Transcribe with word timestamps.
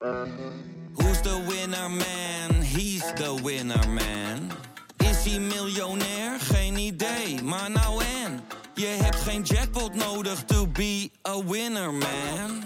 Who's 0.00 1.20
the 1.22 1.44
winner 1.48 1.88
man? 1.88 2.62
He's 2.62 3.02
the 3.14 3.34
winner 3.42 3.88
man. 3.88 4.52
Is 4.98 5.24
hij 5.24 5.38
miljonair? 5.38 6.40
Geen 6.40 6.76
idee, 6.76 7.42
maar 7.42 7.70
nou 7.70 8.02
en. 8.24 8.40
Je 8.74 8.86
hebt 8.86 9.16
geen 9.16 9.42
jackpot 9.42 9.94
nodig 9.94 10.44
to 10.44 10.66
be 10.66 11.10
a 11.28 11.44
winner 11.44 11.92
man. 11.92 12.64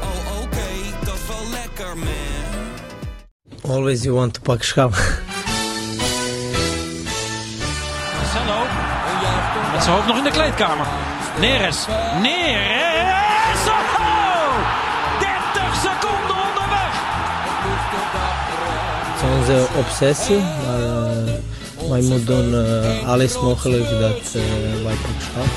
Oh 0.00 0.42
oké, 0.42 0.68
dat 1.04 1.14
is 1.14 1.26
wel 1.28 1.50
lekker 1.50 1.96
man. 1.98 2.10
Always 3.76 4.02
you 4.02 4.14
want 4.14 4.34
to 4.34 4.40
pak 4.40 4.62
schaam. 4.62 4.90
Marcelo. 8.16 8.66
Met 9.72 9.82
zijn 9.82 9.94
hoofd 9.94 10.06
nog 10.06 10.16
in 10.16 10.24
de 10.24 10.30
kleedkamer. 10.30 10.86
Neres. 11.40 11.86
Neres. 12.22 12.69
Onze 19.50 19.78
obsessie, 19.78 20.38
maar 20.38 20.80
eh, 20.80 21.90
wij 21.90 22.00
moeten 22.00 22.26
doen 22.26 22.54
eh, 22.54 23.08
alles 23.08 23.40
mogelijk 23.40 23.90
dat 23.90 24.34
eh, 24.34 24.42
wij 24.84 24.94
pak 24.94 25.20
schaam. 25.20 25.48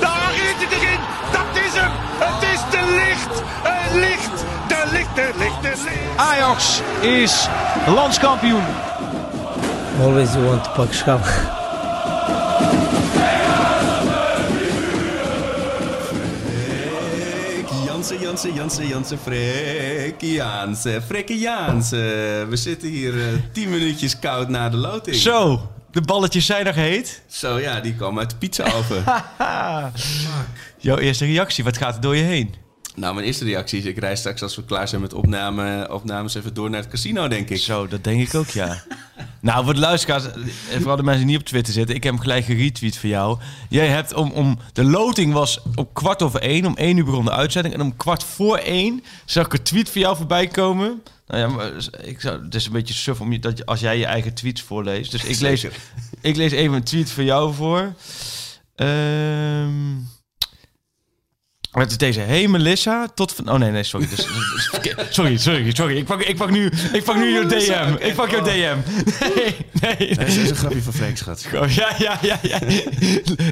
Daar 0.00 0.32
is 0.34 0.54
het 0.56 0.72
erin! 0.72 0.98
Dat 1.32 1.64
is 1.64 1.80
hem! 1.80 1.90
Het 2.18 2.42
is 2.42 2.60
de 2.70 3.04
licht! 3.06 3.42
Het 3.62 3.94
licht! 3.94 4.44
De 4.68 4.90
licht, 4.92 5.14
de 5.14 5.32
licht, 5.38 5.62
de 5.62 5.82
licht! 5.84 6.16
Ajax 6.16 6.80
is 7.00 7.48
landskampioen. 7.86 8.64
Always 10.00 10.32
you 10.32 10.44
want 10.44 10.64
to 10.64 10.70
pak 10.70 10.92
schaam. 10.92 11.20
Jansen, 18.36 18.54
Jansen, 18.54 18.88
Jansen, 18.88 19.18
Jansen, 19.18 19.18
Frekkie 19.18 20.32
Jansen, 20.32 21.02
Frekkie 21.02 21.38
Jansen. 21.38 22.48
We 22.48 22.56
zitten 22.56 22.88
hier 22.88 23.14
eh, 23.14 23.32
tien 23.52 23.70
minuutjes 23.70 24.18
koud 24.18 24.48
na 24.48 24.68
de 24.68 24.76
loting. 24.76 25.16
Zo, 25.16 25.70
de 25.90 26.00
balletjes 26.00 26.46
zijn 26.46 26.64
nog 26.64 26.74
heet. 26.74 27.22
Zo, 27.26 27.58
ja, 27.58 27.80
die 27.80 27.94
kwam 27.94 28.18
uit 28.18 28.30
de 28.30 28.36
pizzaoven. 28.36 29.04
Jouw 30.78 30.98
eerste 30.98 31.24
reactie, 31.24 31.64
wat 31.64 31.76
gaat 31.76 31.94
er 31.94 32.00
door 32.00 32.16
je 32.16 32.22
heen? 32.22 32.54
Nou, 32.96 33.14
mijn 33.14 33.26
eerste 33.26 33.44
reactie 33.44 33.78
is, 33.78 33.84
ik 33.84 33.98
rijd 33.98 34.18
straks 34.18 34.42
als 34.42 34.56
we 34.56 34.64
klaar 34.64 34.88
zijn 34.88 35.00
met 35.00 35.12
opname, 35.12 35.88
opnames 35.90 36.34
even 36.34 36.54
door 36.54 36.70
naar 36.70 36.80
het 36.80 36.90
casino, 36.90 37.28
denk 37.28 37.50
ik. 37.50 37.58
Zo, 37.58 37.86
dat 37.86 38.04
denk 38.04 38.28
ik 38.28 38.34
ook, 38.34 38.48
ja. 38.48 38.82
nou, 39.40 39.64
voor 39.64 39.74
de 39.74 39.80
luisteraars, 39.80 40.24
en 40.70 40.78
vooral 40.78 40.96
de 40.96 41.02
mensen 41.02 41.22
die 41.22 41.30
niet 41.30 41.40
op 41.40 41.46
Twitter 41.46 41.72
zitten, 41.72 41.94
ik 41.94 42.02
heb 42.02 42.12
hem 42.12 42.22
gelijk 42.22 42.44
geretweet 42.44 42.98
voor 42.98 43.08
jou. 43.08 43.38
Jij 43.68 43.88
hebt 43.88 44.14
om, 44.14 44.30
om, 44.30 44.58
de 44.72 44.84
loting 44.84 45.32
was 45.32 45.60
op 45.74 45.94
kwart 45.94 46.22
over 46.22 46.40
één, 46.40 46.66
om 46.66 46.76
één 46.76 46.96
uur 46.96 47.04
begon 47.04 47.24
de 47.24 47.30
uitzending. 47.30 47.74
En 47.74 47.80
om 47.80 47.96
kwart 47.96 48.24
voor 48.24 48.56
één 48.56 49.04
zag 49.24 49.46
ik 49.46 49.52
een 49.52 49.62
tweet 49.62 49.90
voor 49.90 50.00
jou 50.00 50.16
voorbij 50.16 50.46
komen. 50.46 51.02
Nou 51.26 51.40
ja, 51.40 51.48
maar 51.48 51.72
ik 52.02 52.20
zou, 52.20 52.44
het 52.44 52.54
is 52.54 52.66
een 52.66 52.72
beetje 52.72 52.94
suf 52.94 53.20
om 53.20 53.32
je, 53.32 53.38
dat 53.38 53.58
je, 53.58 53.66
als 53.66 53.80
jij 53.80 53.98
je 53.98 54.06
eigen 54.06 54.34
tweets 54.34 54.62
voorleest. 54.62 55.10
Dus 55.10 55.24
ik 55.24 55.40
lees, 55.40 55.60
Zeker. 55.60 55.78
ik 56.20 56.36
lees 56.36 56.52
even 56.52 56.74
een 56.74 56.82
tweet 56.82 57.10
voor 57.10 57.24
jou 57.24 57.54
voor. 57.54 57.94
Ehm 58.74 60.14
het 61.82 61.90
is 61.90 61.98
deze. 61.98 62.20
Hey 62.20 62.48
Melissa, 62.48 63.06
tot 63.14 63.32
van... 63.32 63.50
Oh 63.50 63.58
nee, 63.58 63.70
nee, 63.70 63.82
sorry. 63.82 64.08
Dus, 64.08 64.28
sorry, 65.16 65.36
sorry, 65.36 65.74
sorry. 65.74 65.96
Ik 65.96 66.04
pak, 66.04 66.22
ik 66.22 66.36
pak 66.36 66.50
nu, 66.50 66.70
ik 66.92 67.04
pak 67.04 67.16
nu 67.16 67.32
jouw 67.32 67.46
DM. 67.46 67.94
Ik 67.98 68.14
pak 68.14 68.30
jouw 68.30 68.42
DM. 68.42 68.76
Nee, 69.80 69.96
nee. 69.98 70.14
Dat 70.14 70.26
is 70.26 70.50
een 70.50 70.56
grapje 70.56 70.82
van 70.82 70.92
Freek, 70.92 71.16
schat. 71.16 71.46
Oh, 71.54 71.70
ja, 71.70 71.94
ja, 71.98 72.18
ja, 72.22 72.38
ja. 72.42 72.58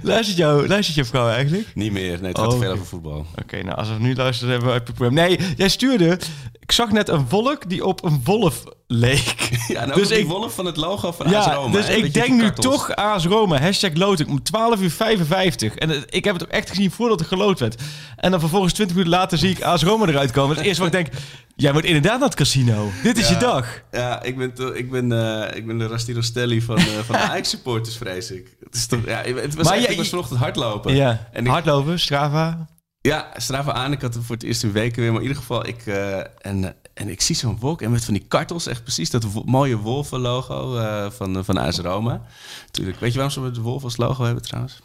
Luistert, 0.03 0.37
jou, 0.37 0.67
luistert 0.69 0.97
je 0.97 1.05
vrouw 1.05 1.29
eigenlijk? 1.29 1.69
Niet 1.75 1.93
meer, 1.93 2.19
nee, 2.21 2.29
het 2.29 2.39
gaat 2.39 2.47
Oh, 2.47 2.53
te 2.53 2.59
veel 2.59 2.73
over 2.73 2.87
voetbal. 2.87 3.27
Oké, 3.43 3.63
nou 3.63 3.77
als 3.77 3.89
we 3.89 3.95
nu 3.99 4.15
luisteren 4.15 4.53
hebben 4.53 4.69
we 4.69 4.75
het 4.75 4.85
probleem. 4.85 5.15
Nee, 5.15 5.39
jij 5.57 5.69
stuurde... 5.69 6.19
Ik 6.65 6.73
zag 6.73 6.91
net 6.91 7.09
een 7.09 7.27
wolk 7.29 7.69
die 7.69 7.85
op 7.85 8.05
een 8.05 8.21
wolf 8.25 8.63
leek. 8.87 9.49
Ja, 9.69 9.85
nou 9.87 10.01
Dus 10.01 10.11
ik 10.11 10.19
ik- 10.19 10.27
wolf 10.27 10.55
van 10.55 10.65
het 10.67 10.77
logo 10.77 11.13
van 11.13 11.27
AS 11.27 11.33
Ja, 11.33 11.55
Roma. 11.55 11.73
dus 11.77 11.87
hè, 11.87 11.93
ik 11.93 12.05
je 12.05 12.11
denk 12.11 12.41
nu 12.41 12.51
toch 12.53 12.95
AS 12.95 13.25
Roma, 13.27 13.61
hashtag 13.61 13.95
loting, 13.95 14.29
om 14.29 14.43
12 14.43 14.81
uur 14.81 14.91
55. 14.91 15.75
En 15.75 15.89
het- 15.89 16.05
ik 16.09 16.25
heb 16.25 16.35
het 16.35 16.43
ook 16.45 16.51
echt 16.51 16.69
gezien 16.69 16.91
voordat 16.91 17.21
er 17.21 17.27
geloot 17.27 17.59
werd. 17.61 17.83
En 18.17 18.31
dan 18.31 18.41
vervolgens 18.41 18.73
20 18.73 18.97
minuten 18.97 19.19
later 19.19 19.39
zie 19.39 19.51
ik 19.51 19.63
AS 19.63 19.83
Roma 19.83 20.07
eruit 20.07 20.31
komen. 20.31 20.57
Het 20.57 20.65
eerste 20.65 20.83
wat 20.83 20.95
ik 20.95 21.05
denk, 21.05 21.23
jij 21.57 21.73
moet 21.73 21.85
inderdaad 21.85 22.19
naar 22.19 22.29
het 22.29 22.37
casino. 22.37 22.91
Dit 23.03 23.19
is 23.19 23.29
je 23.29 23.37
dag. 23.37 23.67
Ja, 23.91 24.23
ik 24.23 24.37
ben, 24.37 24.77
ik 24.77 24.91
ben, 24.91 25.13
eh, 25.13 25.57
ik 25.57 25.67
ben 25.67 25.79
de 25.79 25.87
Rasti 25.87 26.15
Rostelli 26.15 26.63
van, 26.63 26.77
eh, 26.79 26.85
van 26.85 27.17
de 27.17 27.23
Ajax-supporters, 27.31 27.97
vrees 27.97 28.31
ik. 28.31 28.57
Het, 28.65 28.75
is 28.75 28.87
toch, 28.87 29.01
ja, 29.07 29.23
het 29.25 29.55
was 29.55 29.65
Maar 29.69 29.77
echt, 29.77 29.91
ik 29.91 29.97
was 29.97 30.09
vanochtend 30.09 30.39
hardlopen. 30.39 30.95
Ja, 30.95 31.29
En 31.33 31.45
ik, 31.45 31.51
hardlopen, 31.51 32.01
Strava. 32.01 32.67
Ja, 33.09 33.31
Strava 33.37 33.73
aan. 33.73 33.93
Ik 33.93 34.01
had 34.01 34.15
het 34.15 34.25
voor 34.25 34.35
het 34.35 34.45
eerst 34.45 34.63
in 34.63 34.73
weken 34.73 35.03
weer. 35.03 35.11
Maar 35.13 35.21
in 35.21 35.27
ieder 35.27 35.43
geval, 35.43 35.67
ik, 35.67 35.87
eh, 35.87 36.19
en, 36.19 36.65
eh, 36.65 36.71
en 36.95 37.09
ik 37.09 37.21
zie 37.21 37.37
zo'n 37.37 37.59
wolk. 37.61 37.83
En 37.83 37.91
met 37.91 38.05
van 38.05 38.15
die 38.15 38.25
kartels, 38.29 38.67
echt 38.67 38.83
precies 38.83 39.11
dat 39.11 39.25
wo- 39.25 39.43
mooie 39.45 39.77
wolven-logo 39.77 40.77
eh, 40.77 41.11
van, 41.11 41.45
van 41.45 41.57
AS 41.59 41.79
Roma. 41.79 42.23
Tuurlijk. 42.71 43.01
Weet 43.01 43.11
je 43.13 43.19
waarom 43.19 43.35
ze 43.35 43.41
het 43.43 43.57
wolf 43.57 43.85
als 43.85 43.97
logo 43.97 44.25
hebben 44.25 44.43
trouwens? 44.43 44.81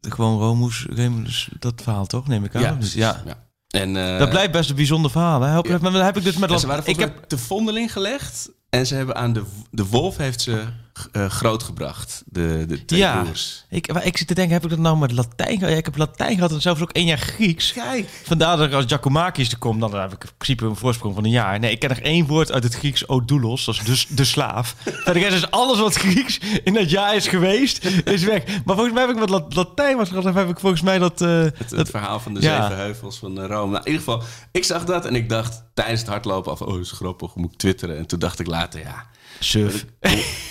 Gewoon 0.00 0.38
Romus, 0.38 0.86
Remus, 0.90 1.48
dat 1.58 1.82
verhaal 1.82 2.06
toch, 2.06 2.26
neem 2.26 2.44
ik 2.44 2.54
aan. 2.54 2.62
Dus, 2.62 2.72
precies. 2.74 2.94
ja. 2.94 3.22
En, 3.68 3.94
Dat 4.18 4.30
blijft 4.30 4.52
best 4.52 4.70
een 4.70 4.76
bijzonder 4.76 5.10
verhaal. 5.10 5.40
Hè? 5.40 5.48
Help, 5.48 5.66
Ja. 5.66 5.90
heb 6.04 6.16
ik 6.16 6.24
dus 6.24 6.36
met... 6.36 6.60
ze 6.60 6.66
waren 6.66 6.86
ik 6.86 6.98
heb, 6.98 7.24
te 7.26 7.38
vondeling 7.38 7.92
gelegd. 7.92 8.50
En 8.70 8.86
ze 8.86 8.94
hebben 8.94 9.16
aan 9.16 9.32
de, 9.32 9.44
de 9.70 9.86
wolf 9.86 10.16
heeft 10.16 10.40
ze 10.40 10.64
eh, 11.12 11.26
grootgebracht. 11.30 12.22
De, 12.26 12.64
de 12.68 12.84
twee 12.84 13.00
Ja. 13.00 13.22
broers. 13.22 13.64
ik, 13.70 13.92
maar 13.92 14.04
ik 14.06 14.16
zit 14.16 14.26
te 14.26 14.34
denken, 14.34 14.52
heb 14.54 14.64
ik 14.64 14.70
dat 14.70 14.78
nou 14.78 14.96
met 14.98 15.12
Latijn 15.12 15.58
gehad? 15.58 15.70
Ja, 15.72 15.76
ik 15.78 15.84
heb 15.84 15.96
Latijn 15.96 16.34
gehad 16.34 16.52
en 16.52 16.60
zelfs 16.60 16.80
ook 16.80 16.92
één 16.92 17.06
jaar 17.06 17.18
Grieks. 17.18 17.72
Kijk. 17.72 18.08
Vandaar 18.24 18.56
dat 18.56 18.66
ik 18.66 18.72
als 18.72 18.84
Giacomakis 18.86 19.50
er 19.50 19.58
kom, 19.58 19.80
dan 19.80 19.94
heb 19.94 20.12
ik 20.12 20.22
in 20.24 20.30
principe 20.36 20.64
een 20.66 20.76
voorsprong 20.76 21.14
van 21.14 21.24
een 21.24 21.30
jaar. 21.30 21.58
Nee, 21.58 21.70
ik 21.70 21.78
ken 21.78 21.88
nog 21.88 21.98
één 21.98 22.26
woord 22.26 22.52
uit 22.52 22.62
het 22.62 22.74
Grieks, 22.74 23.08
odoulos, 23.08 23.64
dat 23.64 23.74
is 23.74 23.84
dus 23.84 24.06
de 24.06 24.24
slaaf. 24.24 24.74
Verder 25.04 25.26
is 25.26 25.32
dus 25.32 25.50
alles 25.50 25.78
wat 25.78 25.94
Grieks 25.94 26.38
in 26.64 26.74
dat 26.74 26.90
jaar 26.90 27.14
is 27.16 27.26
geweest, 27.28 27.84
is 28.04 28.24
weg. 28.24 28.44
Maar 28.64 28.74
volgens 28.74 28.94
mij 28.94 29.02
heb 29.06 29.12
ik 29.14 29.18
wat 29.18 29.30
Lat- 29.30 29.54
Latijn 29.54 29.96
was 29.96 30.08
gehad, 30.08 30.24
dan 30.24 30.36
heb 30.36 30.48
ik 30.48 30.60
volgens 30.60 30.82
mij 30.82 30.98
dat... 30.98 31.20
eh, 31.20 31.28
Het, 31.28 31.58
het 31.58 31.70
dat 31.70 31.88
verhaal 31.88 32.20
van 32.20 32.34
de 32.34 32.40
Ja. 32.40 32.62
zeven 32.62 32.76
heuvels 32.76 33.18
van 33.18 33.40
eh, 33.40 33.46
Rome. 33.46 33.70
Nou, 33.72 33.84
in 33.84 33.90
ieder 33.92 34.04
geval, 34.06 34.22
ik 34.52 34.64
zag 34.64 34.84
dat 34.84 35.04
en 35.06 35.14
ik 35.14 35.28
dacht 35.28 35.62
tijdens 35.74 36.00
het 36.00 36.08
hardlopen 36.08 36.52
af... 36.52 36.60
oh, 36.62 36.68
dat 36.72 36.80
is 36.80 36.90
grappig, 36.90 37.34
moet 37.34 37.52
ik 37.52 37.58
twitteren? 37.58 37.96
En 37.98 38.06
toen 38.06 38.18
dacht 38.18 38.38
ik 38.38 38.46
later, 38.46 38.80
ja... 38.80 39.06
surf. 39.38 39.84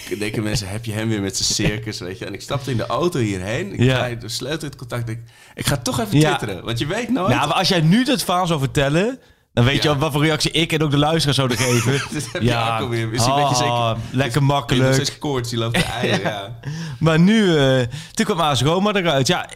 Ik 0.10 0.20
denken 0.20 0.44
mensen, 0.44 0.68
heb 0.70 0.86
je 0.86 0.92
hem 0.92 1.10
weer 1.10 1.22
met 1.22 1.38
zijn 1.38 1.50
circus, 1.70 2.00
weet 2.00 2.20
je? 2.20 2.26
En 2.26 2.34
ik 2.34 2.42
stapte 2.42 2.72
in 2.72 2.78
de 2.78 2.86
auto 2.86 3.20
hierheen. 3.20 3.74
Ik 3.74 3.80
Ja. 3.80 4.08
ga 4.08 4.16
de 4.16 4.30
sleutel 4.30 4.60
in 4.62 4.66
het 4.68 4.76
contact. 4.76 5.10
Ik, 5.10 5.20
ik 5.56 5.66
ga 5.68 5.78
toch 5.78 6.00
even 6.00 6.20
Ja. 6.20 6.36
twitteren, 6.36 6.66
want 6.66 6.80
je 6.80 6.86
weet 6.86 7.10
nooit. 7.10 7.34
Nou, 7.36 7.48
maar 7.48 7.58
als 7.58 7.68
jij 7.68 7.82
nu 7.82 8.04
dat 8.04 8.24
verhaal 8.24 8.48
zou 8.48 8.60
vertellen, 8.60 9.20
dan 9.54 9.66
weet 9.66 9.82
je 9.84 9.88
Ja. 9.90 9.94
al 9.94 10.00
wat 10.00 10.12
voor 10.12 10.24
reactie 10.24 10.52
ik 10.52 10.72
en 10.74 10.84
ook 10.84 10.92
de 10.92 10.98
luisteraar 10.98 11.34
zouden 11.36 11.58
geven. 11.68 12.02
Dus 12.12 12.26
heb 12.32 12.42
je 12.42 12.52
ook 12.56 12.80
alweer. 12.80 13.14
Is 13.14 13.26
hij 13.26 13.34
ah, 13.34 13.56
zeker- 13.58 13.98
lekker 14.18 14.42
Nog 14.42 14.50
makkelijk. 14.50 14.94
steeds 14.94 15.18
koorts, 15.18 15.50
die 15.50 15.60
loopt 15.60 15.76
de 15.76 15.84
eieren, 16.02 16.20
ja. 16.22 16.60
Maar 17.00 17.20
nu, 17.20 17.58
eh 17.58 17.82
toen 18.14 18.26
kwam 18.26 18.40
AS 18.40 18.62
Roma 18.62 18.94
eruit. 18.94 19.28
Ja, 19.28 19.50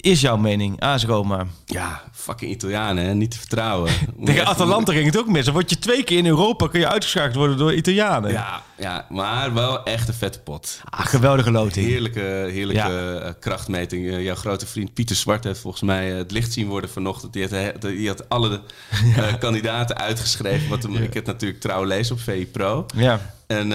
is 0.00 0.20
jouw 0.20 0.36
mening, 0.36 0.80
AS 0.80 1.04
Roma? 1.04 1.46
Ja, 1.66 2.02
fucking 2.12 2.50
Italianen, 2.50 3.04
hè? 3.04 3.14
niet 3.14 3.30
te 3.30 3.38
vertrouwen. 3.38 3.92
Tegen 4.24 4.46
Atalanta 4.46 4.92
ging 4.92 5.06
het 5.06 5.18
ook 5.18 5.28
mis. 5.28 5.44
Dan 5.44 5.54
word 5.54 5.70
je 5.70 5.78
twee 5.78 6.04
keer 6.04 6.18
in 6.18 6.26
Europa 6.26 6.68
kun 6.68 6.80
je 6.80 6.88
uitgeschakeld 6.88 7.34
worden 7.34 7.56
door 7.56 7.74
Italianen. 7.74 8.30
Ja, 8.32 8.62
ja, 8.78 9.06
maar 9.08 9.54
wel 9.54 9.82
echt 9.84 10.08
een 10.08 10.14
vette 10.14 10.40
pot. 10.40 10.80
Ah, 10.90 11.06
geweldige 11.06 11.50
loting. 11.50 11.86
Heerlijke, 11.86 12.20
heerlijke 12.50 12.82
Ja. 12.92 13.18
eh, 13.20 13.32
krachtmeting. 13.40 14.08
Eh, 14.10 14.24
jouw 14.24 14.34
grote 14.34 14.66
vriend 14.66 14.94
Pieter 14.94 15.16
Zwart 15.16 15.44
heeft 15.44 15.60
volgens 15.60 15.82
mij 15.82 16.10
eh, 16.12 16.16
het 16.18 16.30
licht 16.30 16.52
zien 16.52 16.66
worden 16.68 16.90
vanochtend. 16.90 17.32
Die 17.32 17.42
had, 17.42 17.50
he- 17.50 17.72
die 17.78 18.08
had 18.08 18.28
alle 18.28 18.60
kandidaten 19.38 19.96
uitgeschreven. 19.96 20.68
Wat 20.68 20.82
hem, 20.82 20.94
Ik 20.96 21.14
heb 21.14 21.26
natuurlijk 21.26 21.60
trouw 21.60 21.84
lezen 21.84 22.14
op 22.14 22.20
VI 22.20 22.46
Pro. 22.46 22.86
Ja. 22.96 23.34
En 23.46 23.68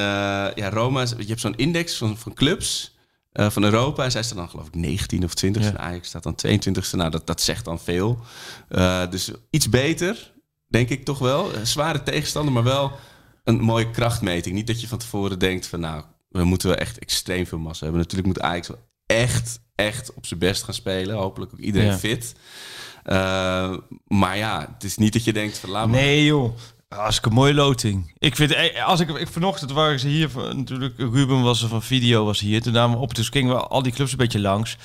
ja, 0.56 0.70
Roma, 0.70 1.02
je 1.18 1.26
hebt 1.28 1.40
zo'n 1.42 1.56
index 1.56 1.96
van, 1.98 2.18
van 2.18 2.34
clubs 2.34 2.93
eh, 3.34 3.50
van 3.50 3.64
Europa. 3.64 4.04
En 4.04 4.12
zij 4.12 4.24
staan 4.24 4.38
dan 4.38 4.50
geloof 4.50 4.68
ik 4.68 4.76
19 4.76 5.24
of 5.24 5.34
20. 5.34 5.62
Ja. 5.62 5.70
En 5.70 5.80
Ajax 5.80 6.08
staat 6.08 6.24
dan 6.24 6.36
22ste. 6.48 6.96
Nou, 6.96 7.10
dat, 7.12 7.28
dat 7.28 7.42
zegt 7.42 7.66
dan 7.66 7.80
veel. 7.80 8.20
Eh, 8.70 9.10
dus 9.10 9.32
iets 9.50 9.70
beter, 9.70 10.34
denk 10.68 10.90
ik 10.90 11.06
toch 11.06 11.20
wel. 11.20 11.56
Een 11.56 11.68
zware 11.68 12.04
tegenstander, 12.04 12.54
maar 12.54 12.64
wel 12.64 12.92
een 13.44 13.60
mooie 13.60 13.92
krachtmeting. 13.92 14.56
Niet 14.56 14.68
dat 14.68 14.82
je 14.82 14.88
van 14.88 14.98
tevoren 14.98 15.40
denkt 15.40 15.68
van 15.68 15.80
nou, 15.80 16.04
we 16.30 16.44
moeten 16.44 16.68
wel 16.70 16.78
echt 16.78 17.00
extreem 17.00 17.46
veel 17.48 17.58
massa 17.60 17.84
hebben. 17.84 18.02
Natuurlijk 18.02 18.28
moet 18.28 18.40
Ajax 18.42 18.68
wel 18.68 18.88
echt, 19.06 19.60
echt 19.76 20.14
op 20.14 20.26
zijn 20.26 20.40
best 20.40 20.64
gaan 20.64 20.74
spelen. 20.74 21.16
Hopelijk 21.16 21.54
ook 21.54 21.60
iedereen 21.60 21.88
Ja. 21.88 21.98
fit. 21.98 22.36
Eh, 23.04 23.78
maar 24.08 24.38
ja, 24.38 24.70
het 24.74 24.84
is 24.84 24.98
niet 24.98 25.14
dat 25.14 25.24
je 25.24 25.34
denkt 25.34 25.58
van 25.58 25.70
laat 25.70 25.88
maar. 25.88 25.96
Nee 26.00 26.26
joh. 26.26 26.58
Hartstikke 26.96 27.30
mooie 27.30 27.54
loting. 27.54 28.14
Ik 28.18 28.36
vind, 28.36 28.52
eh, 28.52 28.86
als 28.86 29.00
ik, 29.00 29.10
ik 29.10 29.28
vanochtend 29.28 29.72
waren 29.72 30.00
ze 30.00 30.08
hier, 30.08 30.30
natuurlijk 30.36 30.98
Ruben 30.98 31.42
was 31.42 31.64
er 31.64 31.70
van 31.70 31.84
video 31.84 32.26
was 32.26 32.40
hier. 32.40 32.62
Toen 32.62 32.74
namen 32.74 32.98
we 32.98 33.04
op, 33.04 33.16
dus 33.16 33.30
gingen 33.30 33.56
we 33.56 33.62
al 33.62 33.82
die 33.82 33.92
clubs 33.92 34.12
een 34.12 34.18
beetje 34.18 34.40
langs. 34.40 34.78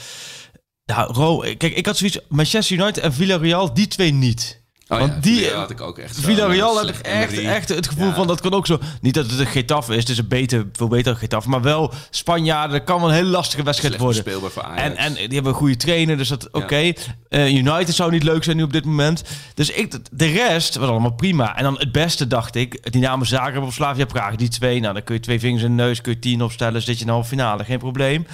Nou, 0.84 1.12
Ro, 1.12 1.38
kijk, 1.38 1.62
ik 1.62 1.86
had 1.86 1.96
zoiets, 1.96 2.18
Manchester 2.28 2.76
United 2.76 3.02
en 3.02 3.12
Villarreal, 3.12 3.74
die 3.74 3.86
twee 3.86 4.12
niet. 4.12 4.62
Oh 4.88 4.98
Want 4.98 5.12
ja, 5.14 5.20
die- 5.20 5.34
Villarreal 5.36 5.60
had 5.60 5.70
ik 5.70 5.80
ook 5.80 5.98
echt 5.98 6.20
Villarreal 6.20 6.76
had 6.76 6.88
ik 6.88 6.96
echt, 6.98 7.38
echt 7.38 7.68
het 7.68 7.88
gevoel 7.88 8.06
Ja. 8.06 8.14
van 8.14 8.26
dat 8.26 8.40
kan 8.40 8.52
ook 8.52 8.66
zo. 8.66 8.78
Niet 9.00 9.14
dat 9.14 9.30
het 9.30 9.38
een 9.40 9.46
Getafe 9.46 9.92
is, 9.94 10.00
het 10.00 10.08
is 10.08 10.18
een 10.18 10.28
beter, 10.28 10.66
veel 10.72 10.88
beter 10.88 11.04
dan 11.04 11.16
Getafe. 11.16 11.48
Maar 11.48 11.62
wel 11.62 11.92
Spanjaarden, 12.10 12.78
dat 12.78 12.86
kan 12.86 13.00
wel 13.00 13.08
een 13.08 13.14
hele 13.14 13.28
lastige 13.28 13.62
wedstrijd 13.62 13.96
worden. 13.96 14.22
speelbaar 14.22 14.50
voor 14.50 14.62
Ajax. 14.62 14.80
En, 14.82 14.96
en 14.96 15.14
die 15.14 15.22
hebben 15.28 15.52
een 15.52 15.58
goede 15.58 15.76
trainer, 15.76 16.16
dus 16.16 16.28
dat 16.28 16.50
oké. 16.52 16.92
Eh, 17.28 17.54
United 17.54 17.94
zou 17.94 18.10
niet 18.10 18.22
leuk 18.22 18.44
zijn 18.44 18.56
nu 18.56 18.62
op 18.62 18.72
dit 18.72 18.84
moment. 18.84 19.22
Dus 19.54 19.70
ik, 19.70 19.94
de 20.12 20.26
rest 20.26 20.76
was 20.76 20.88
allemaal 20.88 21.14
prima. 21.14 21.56
En 21.56 21.62
dan 21.62 21.78
het 21.78 21.92
beste 21.92 22.26
dacht 22.26 22.54
ik, 22.54 22.92
Dynamo 22.92 23.24
Zagreb 23.24 23.62
of 23.62 23.74
Slavia 23.74 24.04
Praag. 24.04 24.34
Die 24.36 24.48
twee, 24.48 24.80
nou 24.80 24.94
dan 24.94 25.02
kun 25.04 25.14
je 25.14 25.20
twee 25.20 25.40
vingers 25.40 25.62
in 25.62 25.76
de 25.76 25.82
neus, 25.82 26.00
kun 26.00 26.12
je 26.12 26.18
tien 26.18 26.42
opstellen. 26.42 26.82
Zit 26.82 26.94
je 26.94 27.00
in 27.00 27.06
de 27.06 27.12
halve 27.12 27.28
finale, 27.28 27.64
geen 27.64 27.78
probleem. 27.78 28.26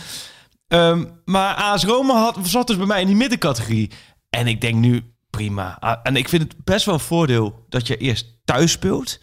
Ehm, 0.68 1.04
maar 1.24 1.54
AS 1.54 1.84
Roma 1.84 2.14
had, 2.14 2.38
zat 2.42 2.66
dus 2.66 2.76
bij 2.76 2.86
mij 2.86 3.00
in 3.00 3.06
die 3.06 3.16
middencategorie. 3.16 3.90
En 4.30 4.46
ik 4.46 4.60
denk 4.60 4.74
nu, 4.74 5.13
prima. 5.36 5.76
Ah, 5.80 5.96
En 6.02 6.16
ik 6.16 6.28
vind 6.28 6.42
het 6.42 6.64
best 6.64 6.84
wel 6.84 6.94
een 6.94 7.00
voordeel 7.00 7.64
dat 7.68 7.86
je 7.86 7.96
eerst 7.96 8.26
thuis 8.44 8.70
speelt. 8.72 9.18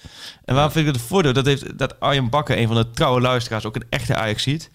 En 0.46 0.54
waarom 0.56 0.72
vind 0.72 0.88
ik 0.88 0.94
het 0.94 1.02
een 1.02 1.08
voordeel? 1.08 1.34
Dat 1.34 1.46
heeft 1.46 1.78
dat 1.78 2.00
Arjen 2.00 2.30
Bakker, 2.30 2.58
een 2.58 2.68
van 2.68 2.76
de 2.76 2.92
trouwe 2.92 3.22
luisteraars, 3.22 3.66
ook 3.66 3.76
een 3.76 3.86
echte 3.90 4.16
Ajax 4.16 4.44
ziet. 4.44 4.70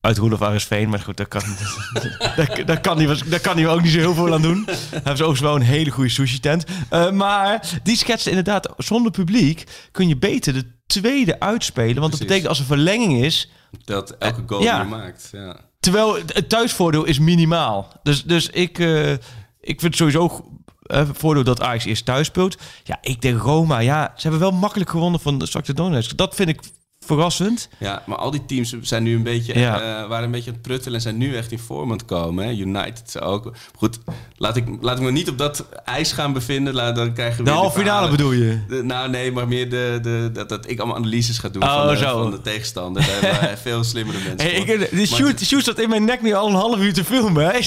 Uit 0.00 0.18
Roelof 0.18 0.42
Aresveen, 0.42 0.88
maar 0.88 0.98
goed, 0.98 1.16
daar 1.16 1.26
kan, 1.26 1.42
daar, 2.36 2.62
daar, 2.66 2.80
kan 2.80 2.96
hij, 3.00 3.18
daar 3.26 3.40
kan 3.40 3.56
hij 3.56 3.68
ook 3.68 3.82
niet 3.82 3.92
zo 3.92 3.98
heel 3.98 4.14
veel 4.14 4.32
aan 4.34 4.42
doen. 4.42 4.62
Hij 4.66 4.74
heeft 4.90 5.06
overigens 5.06 5.40
wel 5.40 5.54
een 5.54 5.62
hele 5.62 5.90
goede 5.90 6.10
sushi-tent. 6.10 6.64
Eh, 6.90 7.10
maar 7.10 7.68
die 7.82 7.96
schetst 7.96 8.26
inderdaad, 8.26 8.68
zonder 8.76 9.12
publiek 9.12 9.64
kun 9.92 10.08
je 10.08 10.16
beter 10.16 10.52
de 10.52 10.72
tweede 10.86 11.40
uitspelen. 11.40 12.00
Want 12.00 12.10
dat 12.10 12.20
betekent 12.20 12.48
als 12.48 12.58
er 12.58 12.64
verlenging 12.64 13.22
is, 13.24 13.50
Dat 13.84 14.10
elke 14.10 14.42
goal 14.46 14.62
Ja. 14.62 14.82
die 14.82 14.90
je 14.90 14.96
maakt. 14.96 15.28
Ja. 15.32 15.60
Terwijl 15.80 16.14
het 16.14 16.32
het 16.34 16.48
thuisvoordeel 16.48 17.04
is 17.04 17.18
minimaal. 17.18 17.92
Dus, 18.02 18.24
dus 18.24 18.48
ik, 18.48 18.78
eh, 18.78 19.12
ik 19.60 19.80
vind 19.80 19.96
sowieso 19.96 20.44
eh 20.82 21.08
voordeel 21.12 21.44
dat 21.44 21.60
Ajax 21.60 21.84
eerst 21.84 22.04
thuis 22.04 22.26
speelt. 22.26 22.58
Ja, 22.84 22.98
ik 23.00 23.22
denk 23.22 23.40
Roma. 23.40 23.78
Ja, 23.78 24.12
ze 24.16 24.22
hebben 24.22 24.40
wel 24.40 24.58
makkelijk 24.58 24.90
gewonnen 24.90 25.20
van 25.20 25.38
de 25.38 25.46
Shakhtar 25.46 25.74
Donetsk. 25.74 26.16
Dat 26.16 26.34
vind 26.34 26.48
ik 26.48 26.60
verrassend. 27.06 27.68
ja, 27.78 28.02
maar 28.06 28.16
al 28.18 28.30
die 28.30 28.44
teams 28.44 28.74
zijn 28.80 29.02
nu 29.02 29.14
een 29.14 29.22
beetje, 29.22 29.58
Ja. 29.58 29.80
eh, 29.80 30.08
waren 30.08 30.24
een 30.24 30.30
beetje 30.30 30.48
aan 30.50 30.56
het 30.56 30.62
pruttelen 30.66 30.94
en 30.94 31.00
zijn 31.00 31.16
nu 31.16 31.36
echt 31.36 31.52
in 31.52 31.58
vorm 31.58 31.90
aan 31.90 31.96
het 31.96 32.04
komen. 32.06 32.44
Hè? 32.44 32.50
United 32.52 33.20
ook. 33.20 33.52
Goed, 33.76 33.98
laat 34.36 34.56
ik, 34.56 34.64
laat 34.80 34.96
ik 34.96 35.02
me 35.04 35.10
niet 35.12 35.28
op 35.28 35.38
dat 35.38 35.66
ijs 35.84 36.12
gaan 36.12 36.32
bevinden. 36.32 36.74
Laat, 36.74 36.96
dan 36.96 37.12
krijgen 37.12 37.38
we 37.38 37.44
De 37.44 37.50
halve 37.56 37.78
finale 37.78 38.10
bedoel 38.10 38.32
je? 38.32 38.58
De- 38.68 38.82
nou, 38.82 39.10
nee, 39.10 39.32
maar 39.32 39.48
meer 39.48 39.70
de, 39.70 39.98
de, 40.02 40.30
dat, 40.32 40.48
dat 40.48 40.68
ik 40.70 40.78
allemaal 40.78 40.96
analyses 40.96 41.38
ga 41.38 41.48
doen 41.48 41.62
Oh, 41.62 41.86
van, 41.86 41.88
de, 41.96 41.96
van 42.06 42.30
de 42.30 42.40
tegenstander. 42.40 43.02
Daar 43.20 43.40
hebben 43.40 43.58
veel 43.58 43.84
slimmere 43.84 44.18
mensen 44.26 44.50
Hey, 44.50 44.60
ik, 44.60 44.66
de 44.66 44.96
Maar 44.96 45.06
shoot, 45.06 45.38
de 45.38 45.44
shoot 45.44 45.62
staat 45.62 45.78
in 45.78 45.88
mijn 45.88 46.04
nek 46.04 46.22
nu 46.22 46.32
al 46.32 46.48
een 46.48 46.54
half 46.54 46.78
uur 46.78 46.92
te 46.92 47.04
filmen. 47.04 47.44
Hè? 47.46 47.52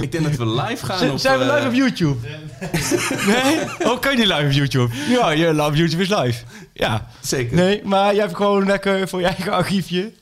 Ik 0.00 0.12
denk 0.12 0.24
dat 0.24 0.36
we 0.36 0.46
live 0.62 0.86
gaan 0.86 0.98
zijn, 0.98 1.10
op... 1.10 1.18
zijn 1.18 1.38
we 1.38 1.44
eh, 1.44 1.54
live 1.54 1.66
op 1.66 1.74
YouTube? 1.74 2.16
Nee? 3.26 3.58
Oh, 3.90 4.00
kan 4.00 4.12
je 4.12 4.18
niet 4.18 4.26
live 4.26 4.44
op 4.44 4.52
YouTube? 4.52 4.94
Ja, 5.08 5.30
je 5.30 5.50
live 5.54 5.66
op 5.66 5.74
YouTube 5.74 6.02
is 6.02 6.08
live. 6.08 6.44
Ja. 6.74 7.06
Zeker. 7.20 7.56
Nee, 7.56 7.80
maar 7.84 8.14
jij 8.14 8.22
hebt 8.22 8.36
gewoon 8.36 8.66
lekker 8.66 9.08
voor 9.08 9.20
je 9.20 9.26
eigen 9.26 9.52
archiefje. 9.52 10.12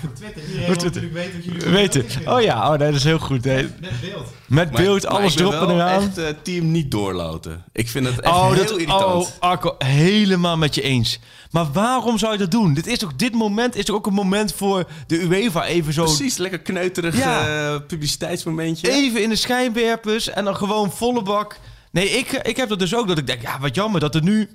Voor 0.00 0.12
Twitter. 0.12 0.42
Iedereen 0.42 0.66
Voor 0.66 0.76
Twitter. 0.76 1.02
natuurlijk 1.02 1.32
weten 1.34 1.34
wat 1.34 1.62
jullie 1.62 1.76
Weten. 1.76 2.32
Oh 2.32 2.40
ja, 2.42 2.72
oh, 2.72 2.78
nee, 2.78 2.88
dat 2.88 2.96
is 2.96 3.04
heel 3.04 3.18
goed. 3.18 3.44
Nee. 3.44 3.62
Met 3.80 4.00
beeld. 4.00 4.26
Met 4.46 4.72
Maar- 4.72 4.82
beeld, 4.82 5.02
maar 5.02 5.12
alles 5.12 5.32
ik 5.34 5.40
erop 5.40 5.52
en 5.52 5.70
eraan. 5.70 6.02
echt 6.02 6.18
eh, 6.18 6.26
team 6.42 6.70
niet 6.70 6.90
doorloten. 6.90 7.64
Ik 7.72 7.88
vind 7.88 8.06
het 8.06 8.20
echt 8.20 8.34
Oh, 8.34 8.46
heel 8.52 8.56
dat, 8.64 8.70
irritant. 8.70 9.02
oh, 9.02 9.28
Arco, 9.38 9.74
helemaal 9.78 10.56
met 10.56 10.74
je 10.74 10.82
eens. 10.82 11.18
Maar 11.50 11.72
waarom 11.72 12.18
zou 12.18 12.32
je 12.32 12.38
dat 12.38 12.50
doen? 12.50 12.74
Dit 12.74 12.86
is 12.86 12.98
toch, 12.98 13.12
dit 13.16 13.34
moment 13.34 13.76
is 13.76 13.84
toch 13.84 13.96
ook 13.96 14.06
een 14.06 14.12
moment 14.14 14.54
voor 14.54 14.84
de 15.06 15.20
UEFA 15.22 15.64
even 15.64 15.92
zo... 15.92 16.04
Precies, 16.04 16.36
lekker 16.36 16.58
kneuterig 16.60 17.16
Ja. 17.18 17.46
eh, 17.74 17.80
publiciteitsmomentje. 17.86 18.90
Even 18.90 19.22
in 19.22 19.28
de 19.28 19.36
schijnwerpers 19.36 20.28
en 20.28 20.44
dan 20.44 20.56
gewoon 20.56 20.92
volle 20.92 21.22
bak. 21.22 21.56
Nee, 21.90 22.08
ik, 22.10 22.32
ik 22.32 22.56
heb 22.56 22.68
dat 22.68 22.78
dus 22.78 22.94
ook, 22.94 23.08
dat 23.08 23.18
ik 23.18 23.26
denk, 23.26 23.42
ja, 23.42 23.58
wat 23.60 23.74
jammer 23.74 24.00
dat 24.00 24.14
er 24.14 24.22
nu... 24.22 24.48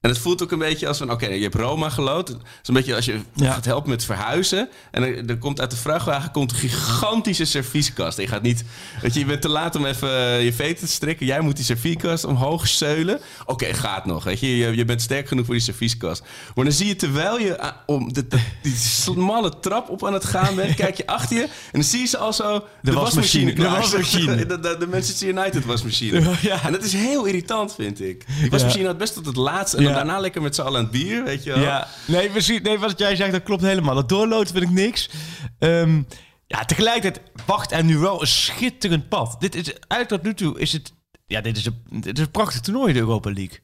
En 0.00 0.12
het 0.12 0.18
voelt 0.20 0.42
ook 0.42 0.50
een 0.52 0.58
beetje 0.58 0.88
als 0.88 0.98
van, 0.98 1.10
oké, 1.10 1.26
je 1.28 1.42
hebt 1.42 1.54
Roma 1.54 1.88
geloot. 1.88 2.28
Het 2.28 2.38
is 2.62 2.68
een 2.68 2.74
beetje 2.74 2.94
als 2.94 3.04
je 3.04 3.20
Ja. 3.34 3.52
gaat 3.52 3.64
helpen 3.64 3.90
met 3.90 4.04
verhuizen. 4.04 4.68
En 4.90 5.02
er, 5.02 5.26
er 5.30 5.38
komt 5.38 5.60
uit 5.60 5.70
de 5.70 5.76
vrachtwagen 5.76 6.30
komt 6.30 6.50
een 6.52 6.58
gigantische 6.58 7.44
servieskast. 7.44 8.16
En 8.18 8.24
je 8.24 8.30
gaat 8.30 8.42
niet, 8.42 8.64
weet 9.02 9.14
je, 9.14 9.18
je 9.20 9.26
bent 9.26 9.42
te 9.42 9.48
laat 9.48 9.74
om 9.76 9.86
even 9.86 10.08
eh, 10.16 10.44
je 10.44 10.52
veten 10.52 10.86
te 10.86 10.92
strikken. 10.92 11.26
Jij 11.26 11.40
moet 11.40 11.56
die 11.56 11.64
servieskast 11.64 12.24
omhoog 12.24 12.68
zeulen. 12.68 13.20
Oké, 13.46 13.74
gaat 13.74 14.06
nog, 14.06 14.24
weet 14.24 14.40
je. 14.40 14.56
je. 14.56 14.76
Je 14.76 14.84
bent 14.84 15.02
sterk 15.02 15.28
genoeg 15.28 15.44
voor 15.44 15.54
die 15.54 15.62
servieskast. 15.62 16.22
Maar 16.54 16.64
dan 16.64 16.74
zie 16.74 16.86
je, 16.86 16.96
terwijl 16.96 17.38
je 17.38 17.58
ah, 17.60 17.72
om 17.86 18.12
de, 18.12 18.26
de- 18.26 18.40
die 18.62 18.76
smalle 18.76 19.58
trap 19.60 19.88
op 19.90 20.06
aan 20.06 20.12
het 20.12 20.24
gaan 20.24 20.54
bent, 20.54 20.74
kijk 20.84 20.96
je 20.96 21.06
achter 21.06 21.36
je. 21.36 21.42
En 21.42 21.48
dan 21.72 21.82
zie 21.84 22.00
je 22.00 22.06
ze 22.06 22.18
al 22.18 22.32
zo 22.32 22.64
de, 22.82 22.92
wasmachine, 22.92 23.52
de 23.52 23.62
wasmachine. 23.68 24.34
De, 24.46 24.60
de, 24.60 24.76
de 24.78 24.86
Manchester 24.86 25.28
United 25.28 25.64
wasmachine. 25.64 26.30
Ja. 26.40 26.62
En 26.64 26.72
dat 26.72 26.82
is 26.84 26.92
heel 26.92 27.24
irritant, 27.24 27.74
vind 27.74 28.00
ik. 28.00 28.24
Die 28.40 28.50
wasmachine 28.50 28.86
had 28.86 28.98
best 28.98 29.14
tot 29.14 29.26
het 29.26 29.36
laatste. 29.36 29.85
En 29.88 29.94
dan 29.94 30.04
daarna 30.04 30.20
lekker 30.20 30.42
met 30.42 30.54
z'n 30.54 30.60
allen 30.62 30.76
aan 30.78 30.82
het 30.82 30.92
bier, 30.92 31.24
weet 31.24 31.44
je 31.44 31.50
wel. 31.52 31.60
Ja, 31.62 31.88
nee, 32.06 32.30
precies, 32.30 32.60
nee, 32.60 32.78
wat 32.78 32.98
jij 32.98 33.16
zegt, 33.16 33.32
dat 33.32 33.42
klopt 33.42 33.62
helemaal. 33.62 33.94
Dat 33.94 34.08
doorloten 34.08 34.54
vind 34.54 34.64
ik 34.64 34.70
niks. 34.76 35.10
Ehm, 35.58 36.02
ja, 36.46 36.64
tegelijkertijd 36.64 37.26
wacht 37.46 37.72
er 37.72 37.84
nu 37.84 37.98
wel 37.98 38.20
een 38.20 38.26
schitterend 38.26 39.08
pad. 39.08 39.36
Dit 39.40 39.54
is 39.54 39.72
eigenlijk 39.88 40.08
tot 40.08 40.22
nu 40.22 40.34
toe 40.34 40.60
is 40.60 40.72
het, 40.72 40.92
ja, 41.26 41.40
dit 41.40 41.56
is 41.56 41.66
een, 41.66 41.82
dit 42.00 42.18
is 42.18 42.24
een 42.24 42.30
prachtig 42.30 42.60
toernooi, 42.60 42.92
de 42.92 42.98
Europa 42.98 43.30
League. 43.32 43.58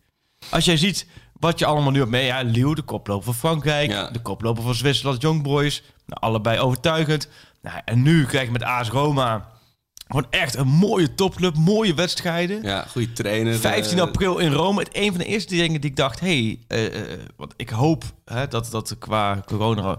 Als 0.51 0.65
jij 0.65 0.77
ziet 0.77 1.07
wat 1.33 1.59
je 1.59 1.67
allemaal 1.67 1.91
nu 1.91 1.99
hebt 1.99 2.11
mee, 2.11 2.25
ja, 2.27 2.41
Lille, 2.43 2.75
de 2.75 2.83
koploper 2.83 3.25
van 3.25 3.35
Frankrijk, 3.35 3.91
Ja. 3.91 4.11
de 4.11 4.23
koploper 4.23 4.63
van 4.63 4.75
Zwitserland, 4.75 5.23
Young 5.23 5.43
Boys, 5.43 5.83
nou, 6.07 6.21
allebei 6.21 6.59
overtuigend. 6.59 7.29
Nou, 7.63 7.81
en 7.85 8.03
nu 8.03 8.25
krijg 8.27 8.47
je 8.47 8.53
met 8.53 8.63
AS 8.63 8.89
Roma 8.89 9.49
gewoon 10.13 10.31
echt 10.31 10.57
een 10.57 10.69
mooie 10.69 11.15
topclub, 11.15 11.57
mooie 11.57 11.95
wedstrijden. 11.95 12.63
Ja, 12.63 12.87
goede 12.91 13.13
trainer. 13.13 13.55
15 13.55 13.97
eh, 13.97 14.03
april 14.03 14.39
in 14.39 14.53
Rome. 14.53 14.81
Het 14.81 14.91
een 14.93 15.09
van 15.09 15.19
de 15.19 15.25
eerste 15.25 15.55
dingen 15.55 15.81
die 15.81 15.91
ik 15.91 15.97
dacht, 15.97 16.21
hey, 16.21 16.59
eh, 16.69 16.81
want 17.37 17.55
ik 17.57 17.69
hoop 17.69 18.05
hè, 18.25 18.49
dat 18.49 18.69
dat 18.71 18.97
qua 18.99 19.43
corona 19.47 19.99